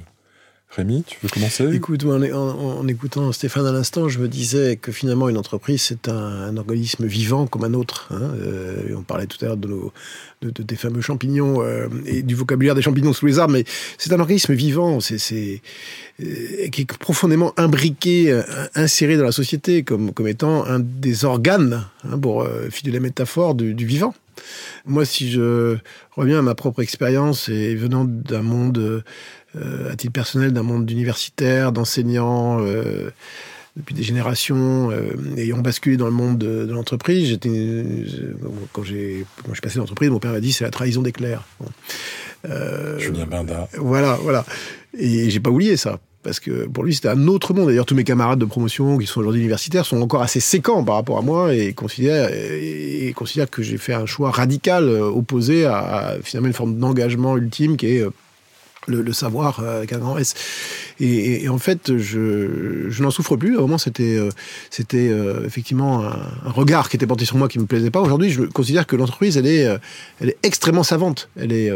Rémi, 0.74 1.04
tu 1.06 1.18
veux 1.22 1.28
commencer? 1.28 1.68
Écoute, 1.74 2.02
en, 2.06 2.88
écoutant 2.88 3.30
Stéphane 3.32 3.66
à 3.66 3.72
l'instant, 3.72 4.08
je 4.08 4.18
me 4.18 4.26
disais 4.26 4.76
que 4.76 4.90
finalement 4.90 5.28
une 5.28 5.36
entreprise 5.36 5.82
c'est 5.82 6.08
un, 6.08 6.56
organisme 6.56 7.04
vivant 7.04 7.46
comme 7.46 7.64
un 7.64 7.74
autre. 7.74 8.08
Hein. 8.10 8.30
Euh, 8.40 8.94
on 8.96 9.02
parlait 9.02 9.26
tout 9.26 9.36
à 9.42 9.48
l'heure 9.48 9.58
de, 9.58 9.68
de, 10.40 10.62
des 10.62 10.76
fameux 10.76 11.02
champignons 11.02 11.62
euh, 11.62 11.88
et 12.06 12.22
du 12.22 12.34
vocabulaire 12.34 12.74
des 12.74 12.80
champignons 12.80 13.12
sous 13.12 13.26
les 13.26 13.38
arbres, 13.38 13.52
mais 13.52 13.64
c'est 13.98 14.14
un 14.14 14.20
organisme 14.20 14.54
vivant, 14.54 14.98
c'est 15.00 15.60
euh, 16.22 16.68
qui 16.68 16.80
est 16.80 16.98
profondément 16.98 17.52
imbriqué, 17.58 18.42
inséré 18.74 19.18
dans 19.18 19.24
la 19.24 19.32
société 19.32 19.82
comme, 19.82 20.14
comme 20.14 20.28
étant 20.28 20.64
un 20.64 20.80
des 20.80 21.26
organes, 21.26 21.84
hein, 22.04 22.18
pour 22.18 22.48
filer 22.70 22.92
la 22.92 23.00
métaphore, 23.00 23.54
du, 23.54 23.84
vivant. 23.84 24.14
Moi, 24.86 25.04
si 25.04 25.30
je 25.30 25.76
reviens 26.16 26.38
à 26.38 26.42
ma 26.42 26.54
propre 26.54 26.80
expérience 26.80 27.50
et 27.50 27.74
venant 27.74 28.06
d'un 28.06 28.42
monde 28.42 29.04
à 29.90 29.96
titre 29.96 30.12
personnel 30.12 30.52
d'un 30.52 30.62
monde 30.62 30.86
d'universitaires, 30.86 31.72
d'enseignants 31.72 32.60
euh, 32.60 33.10
depuis 33.76 33.94
des 33.94 34.02
générations, 34.02 34.90
euh, 34.90 35.12
ayant 35.36 35.58
basculé 35.58 35.96
dans 35.96 36.06
le 36.06 36.12
monde 36.12 36.38
de, 36.38 36.72
l'entreprise. 36.72 37.28
J'étais, 37.28 37.84
quand 38.72 38.82
j'ai 38.82 39.24
quand 39.42 39.48
je 39.50 39.54
suis 39.54 39.60
passé 39.60 39.78
l'entreprise, 39.78 40.10
mon 40.10 40.18
père 40.18 40.32
m'a 40.32 40.40
dit 40.40 40.52
c'est 40.52 40.64
la 40.64 40.70
trahison 40.70 41.02
des 41.02 41.12
clercs. 41.12 41.44
Julien 42.98 43.26
Binda. 43.26 43.68
Voilà, 43.78 44.18
voilà. 44.22 44.44
Et 44.98 45.30
j'ai 45.30 45.40
pas 45.40 45.50
oublié 45.50 45.76
ça 45.76 46.00
parce 46.22 46.38
que 46.38 46.66
pour 46.66 46.84
lui 46.84 46.94
c'était 46.94 47.08
un 47.08 47.26
autre 47.26 47.52
monde. 47.52 47.66
D'ailleurs, 47.66 47.86
tous 47.86 47.94
mes 47.94 48.04
camarades 48.04 48.38
de 48.38 48.44
promotion 48.44 48.96
qui 48.96 49.06
sont 49.06 49.20
aujourd'hui 49.20 49.40
universitaires 49.40 49.84
sont 49.84 50.00
encore 50.00 50.22
assez 50.22 50.40
séquents 50.40 50.84
par 50.84 50.94
rapport 50.96 51.18
à 51.18 51.22
moi 51.22 51.54
et 51.54 51.72
considèrent, 51.72 52.30
et, 52.32 53.12
considèrent 53.14 53.50
que 53.50 53.62
j'ai 53.62 53.78
fait 53.78 53.94
un 53.94 54.06
choix 54.06 54.30
radical 54.30 54.88
opposé 54.88 55.64
à, 55.66 55.78
à, 55.78 56.18
finalement 56.22 56.48
une 56.48 56.54
forme 56.54 56.78
d'engagement 56.78 57.36
ultime 57.36 57.76
qui 57.76 57.86
est 57.86 58.04
le, 58.88 59.12
savoir 59.12 59.60
euh, 59.60 59.78
avec 59.78 59.92
un 59.92 59.98
grand 59.98 60.18
S. 60.18 60.34
Et, 61.00 61.48
en 61.48 61.59
fait, 61.59 61.96
je, 61.96 62.88
je 62.88 63.02
n'en 63.02 63.10
souffre 63.10 63.36
plus. 63.36 63.56
Au 63.56 63.62
moment, 63.62 63.78
c'était, 63.78 64.16
euh, 64.16 64.30
c'était 64.70 65.09
euh, 65.09 65.44
effectivement 65.46 66.04
un, 66.04 66.50
regard 66.50 66.88
qui 66.88 66.96
était 66.96 67.06
porté 67.06 67.24
sur 67.24 67.36
moi 67.36 67.48
qui 67.48 67.59
me 67.59 67.66
plaisait 67.66 67.90
pas. 67.90 68.00
Aujourd'hui, 68.00 68.30
je 68.30 68.42
considère 68.42 68.86
que 68.86 68.96
l'entreprise, 68.96 69.36
elle 69.36 69.46
est, 69.46 69.66
elle 70.20 70.30
est 70.30 70.38
extrêmement 70.42 70.82
savante. 70.82 71.28
Elle 71.36 71.52
est 71.52 71.70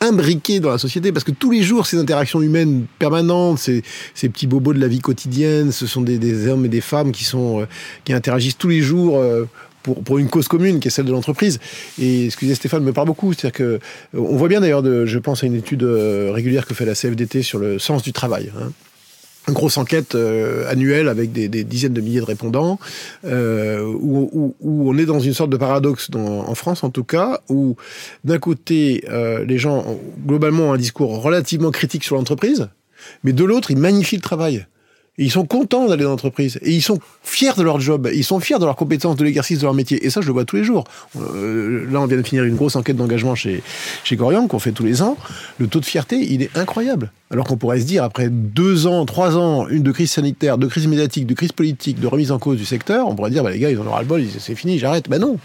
imbriquée 0.00 0.60
dans 0.60 0.70
la 0.70 0.78
société 0.78 1.12
parce 1.12 1.24
que 1.24 1.30
tous 1.30 1.50
les 1.50 1.62
jours, 1.62 1.86
ces 1.86 1.98
interactions 1.98 2.42
humaines 2.42 2.86
permanentes, 2.98 3.58
ces, 3.58 3.82
ces 4.14 4.28
petits 4.28 4.46
bobos 4.46 4.74
de 4.74 4.80
la 4.80 4.88
vie 4.88 5.00
quotidienne, 5.00 5.72
ce 5.72 5.86
sont 5.86 6.02
des, 6.02 6.18
des 6.18 6.48
hommes 6.48 6.64
et 6.66 6.68
des 6.68 6.82
femmes 6.82 7.12
qui 7.12 7.24
sont 7.24 7.66
qui 8.04 8.12
interagissent 8.12 8.58
tous 8.58 8.68
les 8.68 8.82
jours 8.82 9.22
pour, 9.84 10.02
pour 10.02 10.18
une 10.18 10.28
cause 10.28 10.48
commune 10.48 10.80
qui 10.80 10.88
est 10.88 10.90
celle 10.90 11.04
de 11.04 11.12
l'entreprise. 11.12 11.60
Et 12.00 12.28
disait 12.40 12.56
Stéphane 12.56 12.82
me 12.82 12.92
parle 12.92 13.06
beaucoup. 13.06 13.32
C'est-à-dire 13.32 13.52
que 13.52 13.62
euh, 13.64 13.78
on 14.14 14.36
voit 14.36 14.48
bien 14.48 14.60
d'ailleurs, 14.60 14.82
je 14.84 15.18
pense 15.20 15.44
à 15.44 15.46
une 15.46 15.54
étude 15.54 15.84
euh, 15.84 16.32
régulière 16.32 16.66
que 16.66 16.74
fait 16.74 16.84
la 16.84 16.94
CFDT 16.94 17.42
sur 17.42 17.60
le 17.60 17.78
sens 17.78 18.02
du 18.02 18.12
travail. 18.12 18.50
Hein 18.60 18.72
une 19.48 19.54
grosse 19.54 19.76
enquête 19.76 20.14
euh, 20.14 20.70
annuelle 20.70 21.08
avec 21.08 21.32
des, 21.32 21.48
des, 21.48 21.64
dizaines 21.64 21.92
de 21.92 22.00
milliers 22.00 22.20
de 22.20 22.24
répondants, 22.24 22.78
euh, 23.24 23.82
où, 23.82 24.30
où, 24.32 24.54
où, 24.60 24.90
on 24.90 24.98
est 24.98 25.04
dans 25.04 25.20
une 25.20 25.34
sorte 25.34 25.50
de 25.50 25.56
paradoxe, 25.56 26.10
dans, 26.10 26.48
en 26.48 26.54
France 26.54 26.84
en 26.84 26.90
tout 26.90 27.04
cas, 27.04 27.40
où 27.48 27.76
d'un 28.24 28.38
côté, 28.38 29.04
euh, 29.10 29.44
les 29.44 29.58
gens 29.58 29.84
ont 29.86 30.00
globalement 30.26 30.72
un 30.72 30.78
discours 30.78 31.22
relativement 31.22 31.70
critique 31.70 32.04
sur 32.04 32.16
l'entreprise, 32.16 32.68
mais 33.22 33.32
de 33.32 33.44
l'autre, 33.44 33.70
ils 33.70 33.78
magnifient 33.78 34.16
le 34.16 34.22
travail. 34.22 34.66
Ils 35.16 35.30
sont 35.30 35.44
contents 35.46 35.86
d'aller 35.86 36.02
dans 36.02 36.10
l'entreprise. 36.10 36.58
Et 36.62 36.72
ils 36.72 36.82
sont 36.82 36.98
fiers 37.22 37.52
de 37.56 37.62
leur 37.62 37.80
job. 37.80 38.08
Ils 38.12 38.24
sont 38.24 38.40
fiers 38.40 38.58
de 38.58 38.64
leurs 38.64 38.74
compétences, 38.74 39.16
de 39.16 39.24
l'exercice 39.24 39.58
de 39.58 39.64
leur 39.64 39.74
métier. 39.74 40.04
Et 40.04 40.10
ça, 40.10 40.20
je 40.20 40.26
le 40.26 40.32
vois 40.32 40.44
tous 40.44 40.56
les 40.56 40.64
jours. 40.64 40.84
Euh, 41.16 41.86
là, 41.90 42.00
on 42.00 42.06
vient 42.06 42.16
de 42.16 42.22
finir 42.22 42.42
une 42.44 42.56
grosse 42.56 42.74
enquête 42.74 42.96
d'engagement 42.96 43.36
chez, 43.36 43.62
chez 44.02 44.16
Corian, 44.16 44.48
qu'on 44.48 44.58
fait 44.58 44.72
tous 44.72 44.84
les 44.84 45.02
ans. 45.02 45.16
Le 45.58 45.68
taux 45.68 45.78
de 45.78 45.84
fierté, 45.84 46.16
il 46.16 46.42
est 46.42 46.56
incroyable. 46.56 47.12
Alors 47.30 47.46
qu'on 47.46 47.56
pourrait 47.56 47.80
se 47.80 47.86
dire, 47.86 48.02
après 48.02 48.28
deux 48.28 48.88
ans, 48.88 49.04
trois 49.06 49.36
ans, 49.36 49.68
une 49.68 49.84
de 49.84 49.92
crise 49.92 50.10
sanitaire, 50.10 50.58
de 50.58 50.66
crise 50.66 50.88
médiatique, 50.88 51.26
de 51.26 51.34
crise 51.34 51.52
politique, 51.52 52.00
de 52.00 52.06
remise 52.08 52.32
en 52.32 52.38
cause 52.40 52.58
du 52.58 52.64
secteur, 52.64 53.06
on 53.08 53.14
pourrait 53.14 53.30
dire, 53.30 53.44
bah, 53.44 53.50
les 53.50 53.58
gars, 53.60 53.70
ils 53.70 53.78
en 53.78 53.86
auront 53.86 53.98
le 53.98 54.04
bol, 54.04 54.24
c'est 54.38 54.54
fini, 54.56 54.78
j'arrête. 54.78 55.08
Ben 55.08 55.20
non 55.20 55.38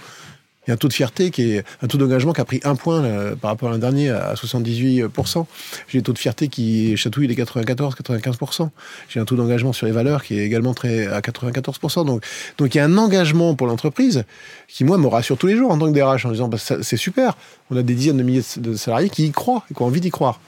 il 0.69 0.71
y 0.71 0.73
a 0.73 0.75
un 0.75 0.77
taux 0.77 0.87
de 0.87 0.93
fierté 0.93 1.31
qui 1.31 1.53
est 1.53 1.63
un 1.81 1.87
taux 1.87 1.97
d'engagement 1.97 2.31
qui 2.31 2.41
a 2.41 2.45
pris 2.45 2.59
un 2.63 2.75
point 2.75 3.01
par 3.41 3.49
rapport 3.49 3.69
à 3.69 3.71
l'an 3.71 3.79
dernier 3.79 4.11
à 4.11 4.35
78%. 4.35 5.45
J'ai 5.87 5.97
un 5.97 6.01
taux 6.01 6.13
de 6.13 6.19
fierté 6.19 6.47
qui 6.47 6.95
chatouille 6.95 7.25
les 7.25 7.33
94-95%. 7.33 8.69
J'ai 9.09 9.19
un 9.19 9.25
taux 9.25 9.35
d'engagement 9.35 9.73
sur 9.73 9.87
les 9.87 9.91
valeurs 9.91 10.23
qui 10.23 10.37
est 10.37 10.45
également 10.45 10.75
très 10.75 11.07
à 11.07 11.21
94%. 11.21 12.05
Donc, 12.05 12.23
donc 12.59 12.75
il 12.75 12.77
y 12.77 12.81
a 12.81 12.85
un 12.85 12.97
engagement 12.99 13.55
pour 13.55 13.65
l'entreprise 13.65 14.25
qui, 14.67 14.83
moi, 14.83 14.99
me 14.99 15.07
rassure 15.07 15.39
tous 15.39 15.47
les 15.47 15.57
jours 15.57 15.71
en 15.71 15.79
tant 15.79 15.91
que 15.91 15.97
DRH 15.97 16.27
en 16.27 16.31
disant 16.31 16.49
bah, 16.49 16.59
c'est 16.59 16.97
super. 16.97 17.35
On 17.71 17.77
a 17.77 17.81
des 17.81 17.95
dizaines 17.95 18.17
de 18.17 18.23
milliers 18.23 18.43
de 18.57 18.75
salariés 18.75 19.09
qui 19.09 19.25
y 19.25 19.31
croient 19.31 19.63
et 19.71 19.73
qui 19.73 19.81
ont 19.81 19.85
envie 19.85 20.01
d'y 20.01 20.11
croire. 20.11 20.39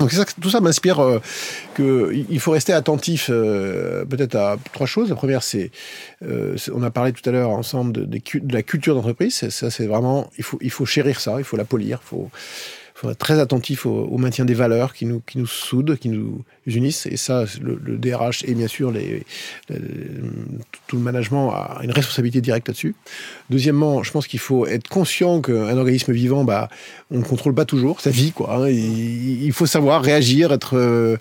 Donc 0.00 0.10
tout 0.40 0.48
ça 0.48 0.60
m'inspire 0.60 1.00
euh, 1.00 1.20
qu'il 1.76 2.40
faut 2.40 2.52
rester 2.52 2.72
attentif 2.72 3.28
euh, 3.30 4.06
peut-être 4.06 4.34
à 4.34 4.56
trois 4.72 4.86
choses. 4.86 5.10
La 5.10 5.14
première, 5.14 5.42
c'est 5.42 5.70
euh, 6.22 6.56
on 6.74 6.82
a 6.82 6.90
parlé 6.90 7.12
tout 7.12 7.28
à 7.28 7.32
l'heure 7.32 7.50
ensemble 7.50 7.92
de, 7.92 8.20
la 8.50 8.62
culture 8.62 8.94
d'entreprise. 8.94 9.48
Ça, 9.50 9.70
c'est 9.70 9.86
vraiment 9.86 10.30
il 10.38 10.44
faut 10.44 10.58
il 10.62 10.70
faut 10.70 10.86
chérir 10.86 11.20
ça, 11.20 11.34
il 11.36 11.44
faut 11.44 11.58
la 11.58 11.66
polir, 11.66 12.00
faut 13.00 13.10
être 13.10 13.18
très 13.18 13.38
attentif 13.38 13.86
au, 13.86 14.18
maintien 14.18 14.44
des 14.44 14.52
valeurs 14.52 14.92
qui 14.92 15.06
nous, 15.06 15.22
qui 15.26 15.38
nous 15.38 15.46
soudent, 15.46 15.96
qui 15.96 16.10
nous 16.10 16.44
unissent. 16.66 17.06
Et 17.06 17.16
ça, 17.16 17.44
le, 17.62 17.96
DRH 17.96 18.44
et 18.44 18.54
bien 18.54 18.66
sûr 18.66 18.90
les, 18.90 19.24
tout 20.86 20.96
le 20.96 21.02
management 21.02 21.50
a 21.50 21.80
une 21.82 21.92
responsabilité 21.92 22.42
directe 22.42 22.68
là-dessus. 22.68 22.94
Deuxièmement, 23.48 24.02
je 24.02 24.10
pense 24.10 24.26
qu'il 24.26 24.38
faut 24.38 24.66
être 24.66 24.88
conscient 24.88 25.40
qu'un 25.40 25.78
organisme 25.78 26.12
vivant, 26.12 26.44
bah, 26.44 26.68
on 27.10 27.18
ne 27.18 27.24
contrôle 27.24 27.54
pas 27.54 27.64
toujours 27.64 28.02
sa 28.02 28.10
vie. 28.10 28.32
Quoi, 28.32 28.54
hein. 28.54 28.68
il, 28.68 29.52
faut 29.52 29.66
savoir 29.66 30.02
réagir, 30.02 30.52
être... 30.52 30.76
Euh, 30.76 31.16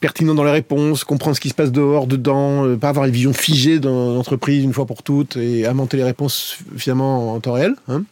pertinent 0.00 0.34
dans 0.34 0.42
les 0.42 0.50
réponses, 0.50 1.04
comprendre 1.04 1.36
ce 1.36 1.40
qui 1.40 1.48
se 1.48 1.54
passe 1.54 1.70
dehors, 1.70 2.08
dedans, 2.08 2.66
euh, 2.66 2.76
pas 2.76 2.88
avoir 2.88 3.04
une 3.04 3.12
vision 3.12 3.32
figée 3.32 3.78
dans 3.78 4.14
l'entreprise 4.14 4.64
une 4.64 4.72
fois 4.72 4.84
pour 4.84 5.04
toutes 5.04 5.36
et 5.36 5.64
inventer 5.64 5.96
les 5.96 6.02
réponses 6.02 6.58
finalement 6.76 7.34
en 7.34 7.40
temps 7.40 7.52
réel. 7.52 7.76
Hein 7.86 8.02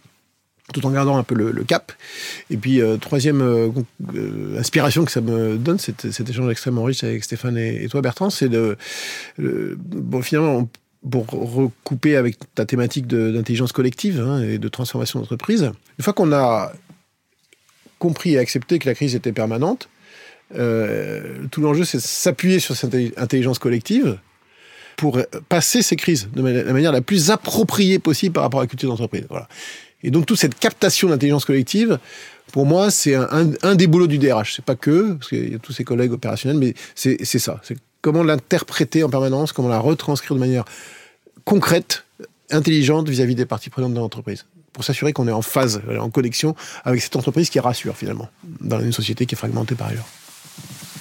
tout 0.72 0.84
en 0.86 0.90
gardant 0.90 1.16
un 1.18 1.22
peu 1.22 1.34
le, 1.34 1.64
cap. 1.64 1.92
Et 2.50 2.56
puis, 2.56 2.80
euh, 2.80 2.96
troisième 2.96 3.42
euh, 3.42 3.68
euh, 4.14 4.58
inspiration 4.58 5.04
que 5.04 5.12
ça 5.12 5.20
me 5.20 5.56
donne, 5.56 5.78
cet, 5.78 6.10
cet 6.10 6.28
échange 6.28 6.50
extrêmement 6.50 6.84
riche 6.84 7.04
avec 7.04 7.22
Stéphane 7.22 7.58
et, 7.58 7.86
toi, 7.88 8.00
Bertrand, 8.00 8.30
c'est 8.30 8.48
de... 8.48 8.76
bon, 9.38 10.22
finalement, 10.22 10.68
pour 11.08 11.26
recouper 11.26 12.16
avec 12.16 12.36
ta 12.54 12.64
thématique 12.64 13.06
d'intelligence 13.06 13.72
collective 13.72 14.20
hein, 14.20 14.42
et 14.42 14.58
de 14.58 14.68
transformation 14.68 15.20
d'entreprise, 15.20 15.70
une 15.98 16.02
fois 16.02 16.14
qu'on 16.14 16.32
a 16.32 16.72
compris 17.98 18.34
et 18.34 18.38
accepté 18.38 18.78
que 18.78 18.88
la 18.88 18.94
crise 18.94 19.14
était 19.14 19.32
permanente, 19.32 19.88
tout 20.50 21.60
l'enjeu, 21.60 21.84
c'est 21.84 22.00
s'appuyer 22.00 22.58
sur 22.58 22.74
cette 22.74 22.94
intelligence 23.18 23.58
collective 23.58 24.18
pour 24.96 25.20
passer 25.48 25.82
ces 25.82 25.96
crises 25.96 26.28
de 26.32 26.42
la 26.42 26.72
manière 26.72 26.92
la 26.92 27.00
plus 27.00 27.30
appropriée 27.30 27.98
possible 27.98 28.32
par 28.32 28.44
rapport 28.44 28.60
à 28.60 28.62
la 28.62 28.68
culture 28.68 28.88
d'entreprise. 28.88 29.26
Voilà. 29.28 29.48
Et 30.04 30.10
donc 30.10 30.26
toute 30.26 30.38
cette 30.38 30.58
captation 30.58 31.08
d'intelligence 31.08 31.44
collective, 31.44 31.98
pour 32.52 32.66
moi, 32.66 32.90
c'est 32.90 33.14
un, 33.14 33.74
des 33.74 33.86
boulots 33.86 34.06
du 34.06 34.18
DRH. 34.18 34.54
C'est 34.54 34.64
pas 34.64 34.76
que, 34.76 35.14
parce 35.14 35.30
qu'il 35.30 35.52
y 35.52 35.54
a 35.56 35.58
tous 35.58 35.72
ses 35.72 35.82
collègues 35.82 36.12
opérationnels, 36.12 36.58
mais 36.58 36.74
c'est 36.94 37.24
ça. 37.24 37.60
C'est 37.64 37.76
comment 38.00 38.22
l'interpréter 38.22 39.02
en 39.02 39.08
permanence, 39.08 39.52
comment 39.52 39.68
la 39.68 39.80
retranscrire 39.80 40.34
de 40.34 40.40
manière 40.40 40.64
concrète, 41.44 42.04
intelligente 42.50 43.08
vis-à-vis 43.08 43.34
des 43.34 43.46
parties 43.46 43.70
prenantes 43.70 43.94
de 43.94 43.98
l'entreprise. 43.98 44.44
Pour 44.72 44.84
s'assurer 44.84 45.12
qu'on 45.12 45.26
est 45.26 45.32
en 45.32 45.42
phase, 45.42 45.80
en 45.98 46.10
connexion 46.10 46.54
avec 46.84 47.00
cette 47.00 47.16
entreprise 47.16 47.48
qui 47.48 47.58
rassure 47.58 47.96
finalement, 47.96 48.28
dans 48.60 48.80
une 48.80 48.92
société 48.92 49.24
qui 49.24 49.34
est 49.34 49.38
fragmentée 49.38 49.74
par 49.74 49.88
ailleurs. 49.88 50.06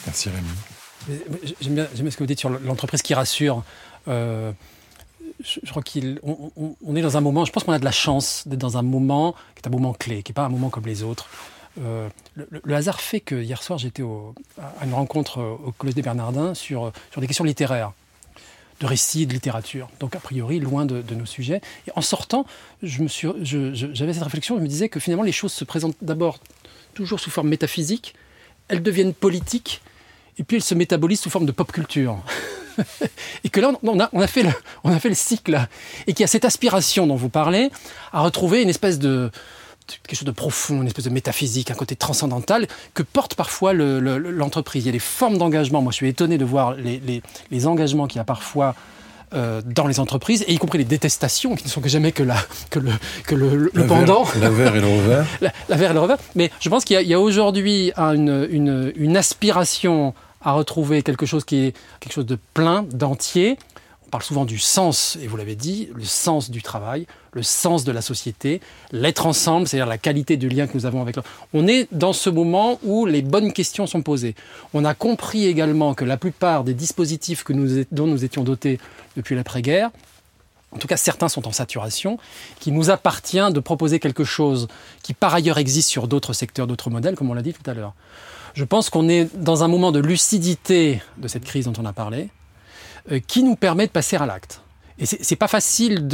Merci 0.05 0.29
Rémi. 0.29 1.19
J'aime 1.59 1.75
bien, 1.75 1.87
ce 1.93 2.01
que 2.01 2.19
vous 2.19 2.25
dites 2.25 2.39
sur 2.39 2.49
l'entreprise 2.49 3.01
qui 3.01 3.13
rassure. 3.13 3.63
Euh, 4.07 4.51
je, 5.43 5.69
crois 5.69 5.83
qu'on 5.83 6.75
on, 6.85 6.95
est 6.95 7.01
dans 7.01 7.17
un 7.17 7.21
moment, 7.21 7.45
je 7.45 7.51
pense 7.51 7.63
qu'on 7.63 7.73
a 7.73 7.79
de 7.79 7.85
la 7.85 7.91
chance 7.91 8.43
d'être 8.47 8.59
dans 8.59 8.77
un 8.77 8.81
moment 8.81 9.35
qui 9.55 9.61
est 9.61 9.67
un 9.67 9.71
moment 9.71 9.93
clé, 9.93 10.23
qui 10.23 10.31
n'est 10.31 10.35
pas 10.35 10.45
un 10.45 10.49
moment 10.49 10.69
comme 10.69 10.85
les 10.85 11.03
autres. 11.03 11.27
Euh, 11.81 12.07
le, 12.35 12.75
hasard 12.75 13.01
fait 13.01 13.19
que 13.19 13.35
hier 13.35 13.61
soir, 13.61 13.79
j'étais 13.79 14.03
à 14.57 14.85
une 14.85 14.93
rencontre 14.93 15.41
au 15.41 15.71
Collège 15.71 15.95
des 15.95 16.01
Bernardins 16.01 16.53
sur, 16.53 16.91
sur 17.11 17.19
des 17.19 17.27
questions 17.27 17.43
littéraires, 17.43 17.93
de 18.79 18.85
récits, 18.85 19.25
de 19.25 19.33
littérature. 19.33 19.89
Donc, 19.99 20.15
a 20.15 20.19
priori, 20.19 20.59
loin 20.59 20.85
de, 20.85 21.03
nos 21.15 21.25
sujets. 21.25 21.61
Et 21.87 21.91
en 21.95 22.01
sortant, 22.01 22.45
j'avais 22.81 24.13
cette 24.13 24.23
réflexion, 24.23 24.57
je 24.57 24.61
me 24.61 24.67
disais 24.67 24.89
que 24.89 24.99
finalement, 24.99 25.23
les 25.23 25.31
choses 25.31 25.53
se 25.53 25.63
présentent 25.63 25.97
d'abord 26.01 26.39
toujours 26.93 27.19
sous 27.19 27.31
forme 27.31 27.49
métaphysique, 27.49 28.13
elles 28.67 28.83
deviennent 28.83 29.13
politiques, 29.13 29.81
et 30.37 30.43
puis 30.43 30.57
elles 30.57 30.63
se 30.63 30.75
métabolisent 30.75 31.21
sous 31.21 31.29
forme 31.29 31.45
de 31.45 31.51
pop 31.51 31.71
culture. 31.71 32.17
et 33.43 33.49
que 33.49 33.59
là, 33.59 33.71
on 33.83 33.99
a, 33.99 34.09
on 34.13 34.21
a, 34.21 34.27
fait 34.27 34.43
le, 34.43 34.51
on 34.83 34.91
a 34.91 34.99
fait 34.99 35.09
le 35.09 35.15
cycle, 35.15 35.67
et 36.07 36.13
qu'il 36.13 36.21
y 36.21 36.23
a 36.23 36.27
cette 36.27 36.45
aspiration 36.45 37.07
dont 37.07 37.15
vous 37.15 37.29
parlez, 37.29 37.69
à 38.11 38.21
retrouver 38.21 38.61
une 38.61 38.69
espèce 38.69 38.99
de 38.99 39.31
quelque 40.03 40.17
chose 40.17 40.25
de 40.25 40.31
profond, 40.31 40.81
une 40.81 40.87
espèce 40.87 41.05
de 41.05 41.09
métaphysique, 41.09 41.71
un 41.71 41.75
côté 41.75 41.95
transcendantal 41.95 42.67
que 42.93 43.03
porte 43.03 43.35
parfois 43.35 43.73
l'entreprise. 43.73 44.83
Il 44.83 44.87
y 44.87 44.89
a 44.89 44.93
des 44.93 44.99
formes 44.99 45.37
d'engagement. 45.37 45.81
Moi, 45.81 45.91
je 45.91 45.97
suis 45.97 46.07
étonné 46.07 46.37
de 46.37 46.45
voir 46.45 46.73
les, 46.73 46.99
les, 47.05 47.21
les 47.51 47.67
engagements 47.67 48.07
qu'il 48.07 48.17
y 48.17 48.21
a 48.21 48.23
parfois 48.23 48.75
euh, 49.33 49.61
dans 49.65 49.87
les 49.87 49.99
entreprises, 49.99 50.43
et 50.47 50.53
y 50.53 50.57
compris 50.59 50.77
les 50.77 50.83
détestations, 50.83 51.55
qui 51.55 51.63
ne 51.65 51.69
sont 51.69 51.81
que 51.81 51.89
jamais 51.89 52.11
que, 52.11 52.21
la, 52.21 52.35
que 52.69 52.77
le, 52.77 52.91
que 53.25 53.33
le, 53.33 53.71
le 53.73 53.87
pendant. 53.87 54.25
la 54.39 54.51
verre 54.51 54.75
et 54.75 54.79
le 54.79 54.85
revers. 54.85 55.25
la, 55.41 55.51
la 55.69 55.75
verre 55.75 55.89
et 55.89 55.93
le 55.95 55.99
revers. 56.01 56.19
Mais 56.35 56.51
je 56.59 56.69
pense 56.69 56.85
qu'il 56.85 57.01
y 57.01 57.13
a, 57.13 57.17
a 57.17 57.19
aujourd'hui 57.19 57.91
une, 57.97 58.47
une, 58.51 58.93
une, 58.95 59.17
aspiration 59.17 60.13
à 60.43 60.53
retrouver 60.53 61.01
quelque 61.03 61.25
chose 61.25 61.45
qui 61.45 61.65
est 61.65 61.75
quelque 61.99 62.13
chose 62.13 62.25
de 62.25 62.37
plein, 62.53 62.83
d'entier. 62.83 63.57
On 64.05 64.09
parle 64.09 64.23
souvent 64.23 64.45
du 64.45 64.59
sens, 64.59 65.17
et 65.21 65.27
vous 65.27 65.37
l'avez 65.37 65.55
dit, 65.55 65.89
le 65.95 66.03
sens 66.03 66.51
du 66.51 66.61
travail, 66.61 67.07
le 67.31 67.41
sens 67.41 67.83
de 67.83 67.91
la 67.91 68.01
société, 68.01 68.61
l'être 68.91 69.25
ensemble, 69.25 69.67
c'est-à-dire 69.67 69.87
la 69.87 69.97
qualité 69.97 70.37
du 70.37 70.49
lien 70.49 70.67
que 70.67 70.75
nous 70.75 70.85
avons 70.85 71.01
avec 71.01 71.15
l'autre. 71.15 71.29
On 71.53 71.67
est 71.67 71.87
dans 71.91 72.13
ce 72.13 72.29
moment 72.29 72.79
où 72.83 73.07
les 73.07 73.23
bonnes 73.23 73.53
questions 73.53 73.87
sont 73.87 74.03
posées. 74.03 74.35
On 74.73 74.85
a 74.85 74.93
compris 74.93 75.47
également 75.47 75.95
que 75.95 76.05
la 76.05 76.17
plupart 76.17 76.63
des 76.63 76.75
dispositifs 76.75 77.43
dont 77.91 78.07
nous 78.07 78.23
étions 78.23 78.43
dotés 78.43 78.79
depuis 79.17 79.33
l'après-guerre, 79.35 79.89
en 80.73 80.77
tout 80.77 80.87
cas 80.87 80.97
certains 80.97 81.29
sont 81.29 81.47
en 81.47 81.51
saturation, 81.51 82.17
qu'il 82.59 82.73
nous 82.73 82.89
appartient 82.89 83.51
de 83.51 83.59
proposer 83.59 83.99
quelque 83.99 84.23
chose 84.23 84.67
qui 85.01 85.13
par 85.13 85.33
ailleurs 85.33 85.57
existe 85.57 85.89
sur 85.89 86.07
d'autres 86.07 86.33
secteurs, 86.33 86.67
d'autres 86.67 86.89
modèles, 86.89 87.15
comme 87.15 87.29
on 87.29 87.33
l'a 87.33 87.41
dit 87.41 87.53
tout 87.53 87.69
à 87.69 87.73
l'heure. 87.73 87.93
Je 88.53 88.63
pense 88.63 88.89
qu'on 88.89 89.09
est 89.09 89.35
dans 89.35 89.63
un 89.63 89.67
moment 89.67 89.91
de 89.91 89.99
lucidité 89.99 91.01
de 91.17 91.27
cette 91.27 91.43
crise 91.43 91.65
dont 91.65 91.73
on 91.79 91.85
a 91.85 91.93
parlé, 91.93 92.29
euh, 93.11 93.19
qui 93.25 93.43
nous 93.43 93.55
permet 93.55 93.87
de 93.87 93.91
passer 93.91 94.15
à 94.15 94.25
l'acte. 94.25 94.61
Et 94.99 95.07
c'est 95.07 95.35
pas 95.35 95.47
facile 95.47 96.07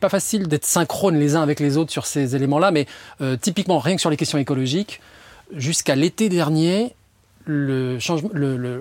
pas 0.00 0.08
facile 0.08 0.48
d'être 0.48 0.64
synchrone 0.64 1.16
les 1.16 1.36
uns 1.36 1.42
avec 1.42 1.60
les 1.60 1.76
autres 1.76 1.92
sur 1.92 2.06
ces 2.06 2.34
éléments-là, 2.34 2.72
mais 2.72 2.86
euh, 3.20 3.36
typiquement 3.36 3.78
rien 3.78 3.94
que 3.94 4.00
sur 4.00 4.10
les 4.10 4.16
questions 4.16 4.38
écologiques, 4.38 5.00
jusqu'à 5.56 5.94
l'été 5.94 6.28
dernier, 6.28 6.96
le, 7.46 7.98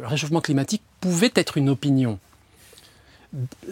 réchauffement 0.04 0.42
climatique 0.42 0.82
pouvait 1.00 1.32
être 1.36 1.58
une 1.58 1.70
opinion. 1.70 2.18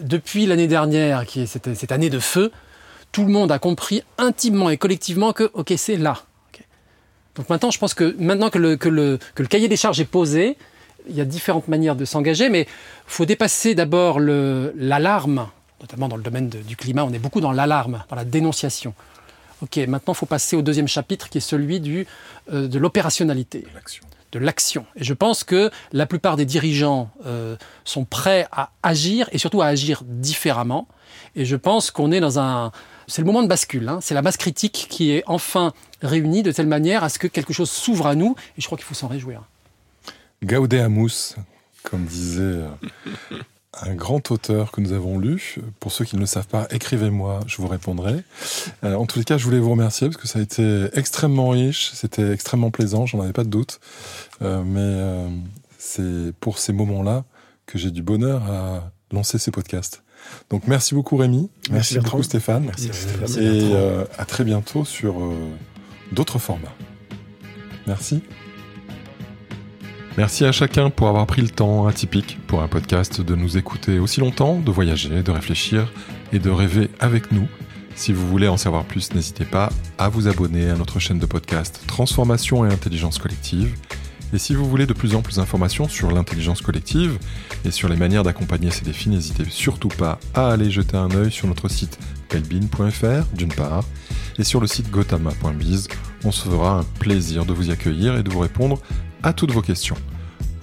Depuis 0.00 0.46
l'année 0.46 0.68
dernière, 0.68 1.26
qui 1.26 1.40
est 1.40 1.46
cette, 1.46 1.74
cette 1.74 1.90
année 1.90 2.10
de 2.10 2.20
feu, 2.20 2.52
tout 3.10 3.24
le 3.24 3.32
monde 3.32 3.50
a 3.50 3.58
compris 3.58 4.02
intimement 4.18 4.70
et 4.70 4.76
collectivement 4.76 5.32
que, 5.32 5.50
ok, 5.54 5.72
c'est 5.76 5.96
là. 5.96 6.22
Donc 7.34 7.48
maintenant, 7.48 7.70
je 7.70 7.78
pense 7.78 7.94
que 7.94 8.14
maintenant 8.18 8.50
que 8.50 8.58
le, 8.58 8.76
que 8.76 8.88
le, 8.88 9.18
que 9.34 9.42
le 9.42 9.48
cahier 9.48 9.68
des 9.68 9.76
charges 9.76 10.00
est 10.00 10.04
posé, 10.04 10.56
il 11.08 11.16
y 11.16 11.20
a 11.20 11.24
différentes 11.24 11.68
manières 11.68 11.96
de 11.96 12.04
s'engager, 12.04 12.48
mais 12.48 12.62
il 12.62 12.66
faut 13.06 13.26
dépasser 13.26 13.74
d'abord 13.74 14.20
l'alarme, 14.20 15.48
notamment 15.80 16.08
dans 16.08 16.16
le 16.16 16.22
domaine 16.22 16.48
du 16.48 16.76
climat, 16.76 17.04
on 17.04 17.12
est 17.12 17.18
beaucoup 17.18 17.40
dans 17.40 17.52
l'alarme, 17.52 18.04
dans 18.08 18.16
la 18.16 18.24
dénonciation. 18.24 18.94
Ok, 19.62 19.76
maintenant 19.88 20.12
il 20.12 20.16
faut 20.16 20.26
passer 20.26 20.56
au 20.56 20.62
deuxième 20.62 20.88
chapitre 20.88 21.28
qui 21.28 21.38
est 21.38 21.42
celui 21.42 21.80
du, 21.80 22.06
euh, 22.52 22.66
de 22.66 22.78
l'opérationnalité. 22.78 23.60
De 24.32 24.38
l'action. 24.38 24.86
Et 24.96 25.04
je 25.04 25.12
pense 25.12 25.44
que 25.44 25.70
la 25.92 26.06
plupart 26.06 26.36
des 26.36 26.46
dirigeants 26.46 27.10
euh, 27.26 27.54
sont 27.84 28.04
prêts 28.04 28.48
à 28.50 28.70
agir 28.82 29.28
et 29.30 29.38
surtout 29.38 29.60
à 29.60 29.66
agir 29.66 30.02
différemment. 30.04 30.88
Et 31.36 31.44
je 31.44 31.54
pense 31.54 31.90
qu'on 31.90 32.10
est 32.10 32.20
dans 32.20 32.38
un, 32.38 32.72
c'est 33.06 33.20
le 33.20 33.26
moment 33.26 33.42
de 33.42 33.48
bascule. 33.48 33.88
Hein. 33.88 33.98
C'est 34.00 34.14
la 34.14 34.22
masse 34.22 34.38
critique 34.38 34.86
qui 34.88 35.12
est 35.12 35.22
enfin 35.26 35.72
réunie 36.02 36.42
de 36.42 36.52
telle 36.52 36.66
manière 36.66 37.04
à 37.04 37.08
ce 37.08 37.18
que 37.18 37.26
quelque 37.26 37.52
chose 37.52 37.70
s'ouvre 37.70 38.06
à 38.06 38.14
nous. 38.14 38.34
Et 38.56 38.60
je 38.60 38.66
crois 38.66 38.78
qu'il 38.78 38.86
faut 38.86 38.94
s'en 38.94 39.08
réjouir. 39.08 39.42
Gaudeamus, 40.44 41.36
comme 41.82 42.04
disait 42.04 42.42
euh, 42.42 42.68
un 43.80 43.94
grand 43.94 44.30
auteur 44.30 44.72
que 44.72 44.80
nous 44.80 44.92
avons 44.92 45.18
lu. 45.18 45.56
Pour 45.80 45.92
ceux 45.92 46.04
qui 46.04 46.16
ne 46.16 46.20
le 46.20 46.26
savent 46.26 46.48
pas, 46.48 46.66
écrivez-moi, 46.70 47.40
je 47.46 47.56
vous 47.58 47.68
répondrai. 47.68 48.22
Euh, 48.84 48.94
en 48.94 49.06
tous 49.06 49.18
les 49.18 49.24
cas, 49.24 49.38
je 49.38 49.44
voulais 49.44 49.60
vous 49.60 49.70
remercier 49.70 50.08
parce 50.08 50.20
que 50.20 50.28
ça 50.28 50.38
a 50.38 50.42
été 50.42 50.86
extrêmement 50.94 51.50
riche, 51.50 51.92
c'était 51.94 52.32
extrêmement 52.32 52.70
plaisant, 52.70 53.06
j'en 53.06 53.20
avais 53.20 53.32
pas 53.32 53.44
de 53.44 53.50
doute. 53.50 53.80
Euh, 54.42 54.62
mais 54.64 55.30
c'est 55.78 56.32
pour 56.40 56.58
ces 56.58 56.72
moments-là 56.72 57.24
que 57.66 57.78
j'ai 57.78 57.90
du 57.90 58.02
bonheur 58.02 58.42
à 58.50 58.92
lancer 59.12 59.38
ces 59.38 59.50
podcasts. 59.50 60.02
Donc 60.50 60.66
merci 60.66 60.94
beaucoup 60.94 61.16
Rémi, 61.16 61.50
merci, 61.70 61.98
beaucoup 61.98 62.22
Stéphane, 62.22 62.64
Merci, 62.64 63.38
et 63.40 63.70
euh, 63.72 64.04
à 64.18 64.24
très 64.24 64.44
bientôt 64.44 64.84
sur 64.84 65.20
euh, 65.20 65.34
d'autres 66.12 66.38
formats. 66.38 66.74
Merci. 67.86 68.22
Merci 70.18 70.44
à 70.44 70.52
chacun 70.52 70.90
pour 70.90 71.08
avoir 71.08 71.26
pris 71.26 71.40
le 71.40 71.48
temps 71.48 71.86
atypique 71.86 72.38
pour 72.46 72.62
un 72.62 72.68
podcast 72.68 73.22
de 73.22 73.34
nous 73.34 73.56
écouter 73.56 73.98
aussi 73.98 74.20
longtemps, 74.20 74.58
de 74.60 74.70
voyager, 74.70 75.22
de 75.22 75.30
réfléchir 75.30 75.90
et 76.32 76.38
de 76.38 76.50
rêver 76.50 76.90
avec 77.00 77.32
nous. 77.32 77.48
Si 77.94 78.12
vous 78.12 78.26
voulez 78.28 78.48
en 78.48 78.56
savoir 78.56 78.84
plus, 78.84 79.14
n'hésitez 79.14 79.44
pas 79.44 79.70
à 79.98 80.08
vous 80.08 80.28
abonner 80.28 80.68
à 80.68 80.74
notre 80.74 80.98
chaîne 80.98 81.18
de 81.18 81.26
podcast 81.26 81.82
Transformation 81.86 82.66
et 82.66 82.72
Intelligence 82.72 83.18
Collective. 83.18 83.74
Et 84.34 84.38
si 84.38 84.54
vous 84.54 84.68
voulez 84.68 84.86
de 84.86 84.94
plus 84.94 85.14
en 85.14 85.22
plus 85.22 85.36
d'informations 85.36 85.88
sur 85.88 86.10
l'intelligence 86.10 86.62
collective 86.62 87.18
et 87.64 87.70
sur 87.70 87.88
les 87.88 87.96
manières 87.96 88.22
d'accompagner 88.22 88.70
ces 88.70 88.84
défis, 88.84 89.10
n'hésitez 89.10 89.44
surtout 89.48 89.88
pas 89.88 90.18
à 90.34 90.50
aller 90.52 90.70
jeter 90.70 90.96
un 90.96 91.10
œil 91.10 91.30
sur 91.30 91.48
notre 91.48 91.68
site 91.68 91.98
d'une 92.40 92.68
part 92.68 93.84
et 94.38 94.44
sur 94.44 94.60
le 94.60 94.66
site 94.66 94.90
gotama.biz. 94.90 95.88
On 96.24 96.32
se 96.32 96.48
fera 96.48 96.78
un 96.78 96.84
plaisir 96.98 97.44
de 97.44 97.52
vous 97.52 97.68
y 97.68 97.72
accueillir 97.72 98.16
et 98.16 98.22
de 98.22 98.30
vous 98.30 98.38
répondre 98.38 98.80
à 99.22 99.32
toutes 99.32 99.52
vos 99.52 99.62
questions. 99.62 99.96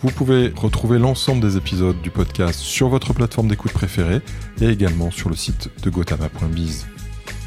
Vous 0.01 0.11
pouvez 0.11 0.53
retrouver 0.55 0.97
l'ensemble 0.97 1.41
des 1.41 1.57
épisodes 1.57 2.01
du 2.01 2.09
podcast 2.09 2.59
sur 2.59 2.87
votre 2.87 3.13
plateforme 3.13 3.49
d'écoute 3.49 3.73
préférée 3.73 4.21
et 4.61 4.67
également 4.67 5.11
sur 5.11 5.29
le 5.29 5.35
site 5.35 5.69
de 5.83 5.89
gotama.biz. 5.89 6.87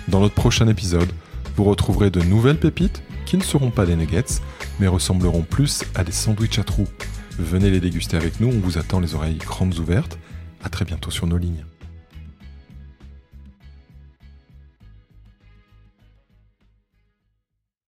Dans 0.08 0.20
notre 0.20 0.34
prochain 0.34 0.68
épisode, 0.68 1.10
vous 1.56 1.64
retrouverez 1.64 2.10
de 2.10 2.20
nouvelles 2.20 2.58
pépites 2.58 3.02
qui 3.24 3.36
ne 3.38 3.42
seront 3.42 3.70
pas 3.70 3.86
des 3.86 3.96
nuggets, 3.96 4.40
mais 4.80 4.86
ressembleront 4.86 5.42
plus 5.42 5.84
à 5.94 6.04
des 6.04 6.12
sandwichs 6.12 6.58
à 6.58 6.64
trous. 6.64 6.88
Venez 7.38 7.70
les 7.70 7.80
déguster 7.80 8.16
avec 8.16 8.40
nous, 8.40 8.48
on 8.48 8.60
vous 8.60 8.76
attend 8.76 9.00
les 9.00 9.14
oreilles 9.14 9.38
grandes 9.38 9.78
ouvertes. 9.78 10.18
À 10.62 10.68
très 10.68 10.84
bientôt 10.84 11.10
sur 11.10 11.26
nos 11.26 11.38
lignes. 11.38 11.64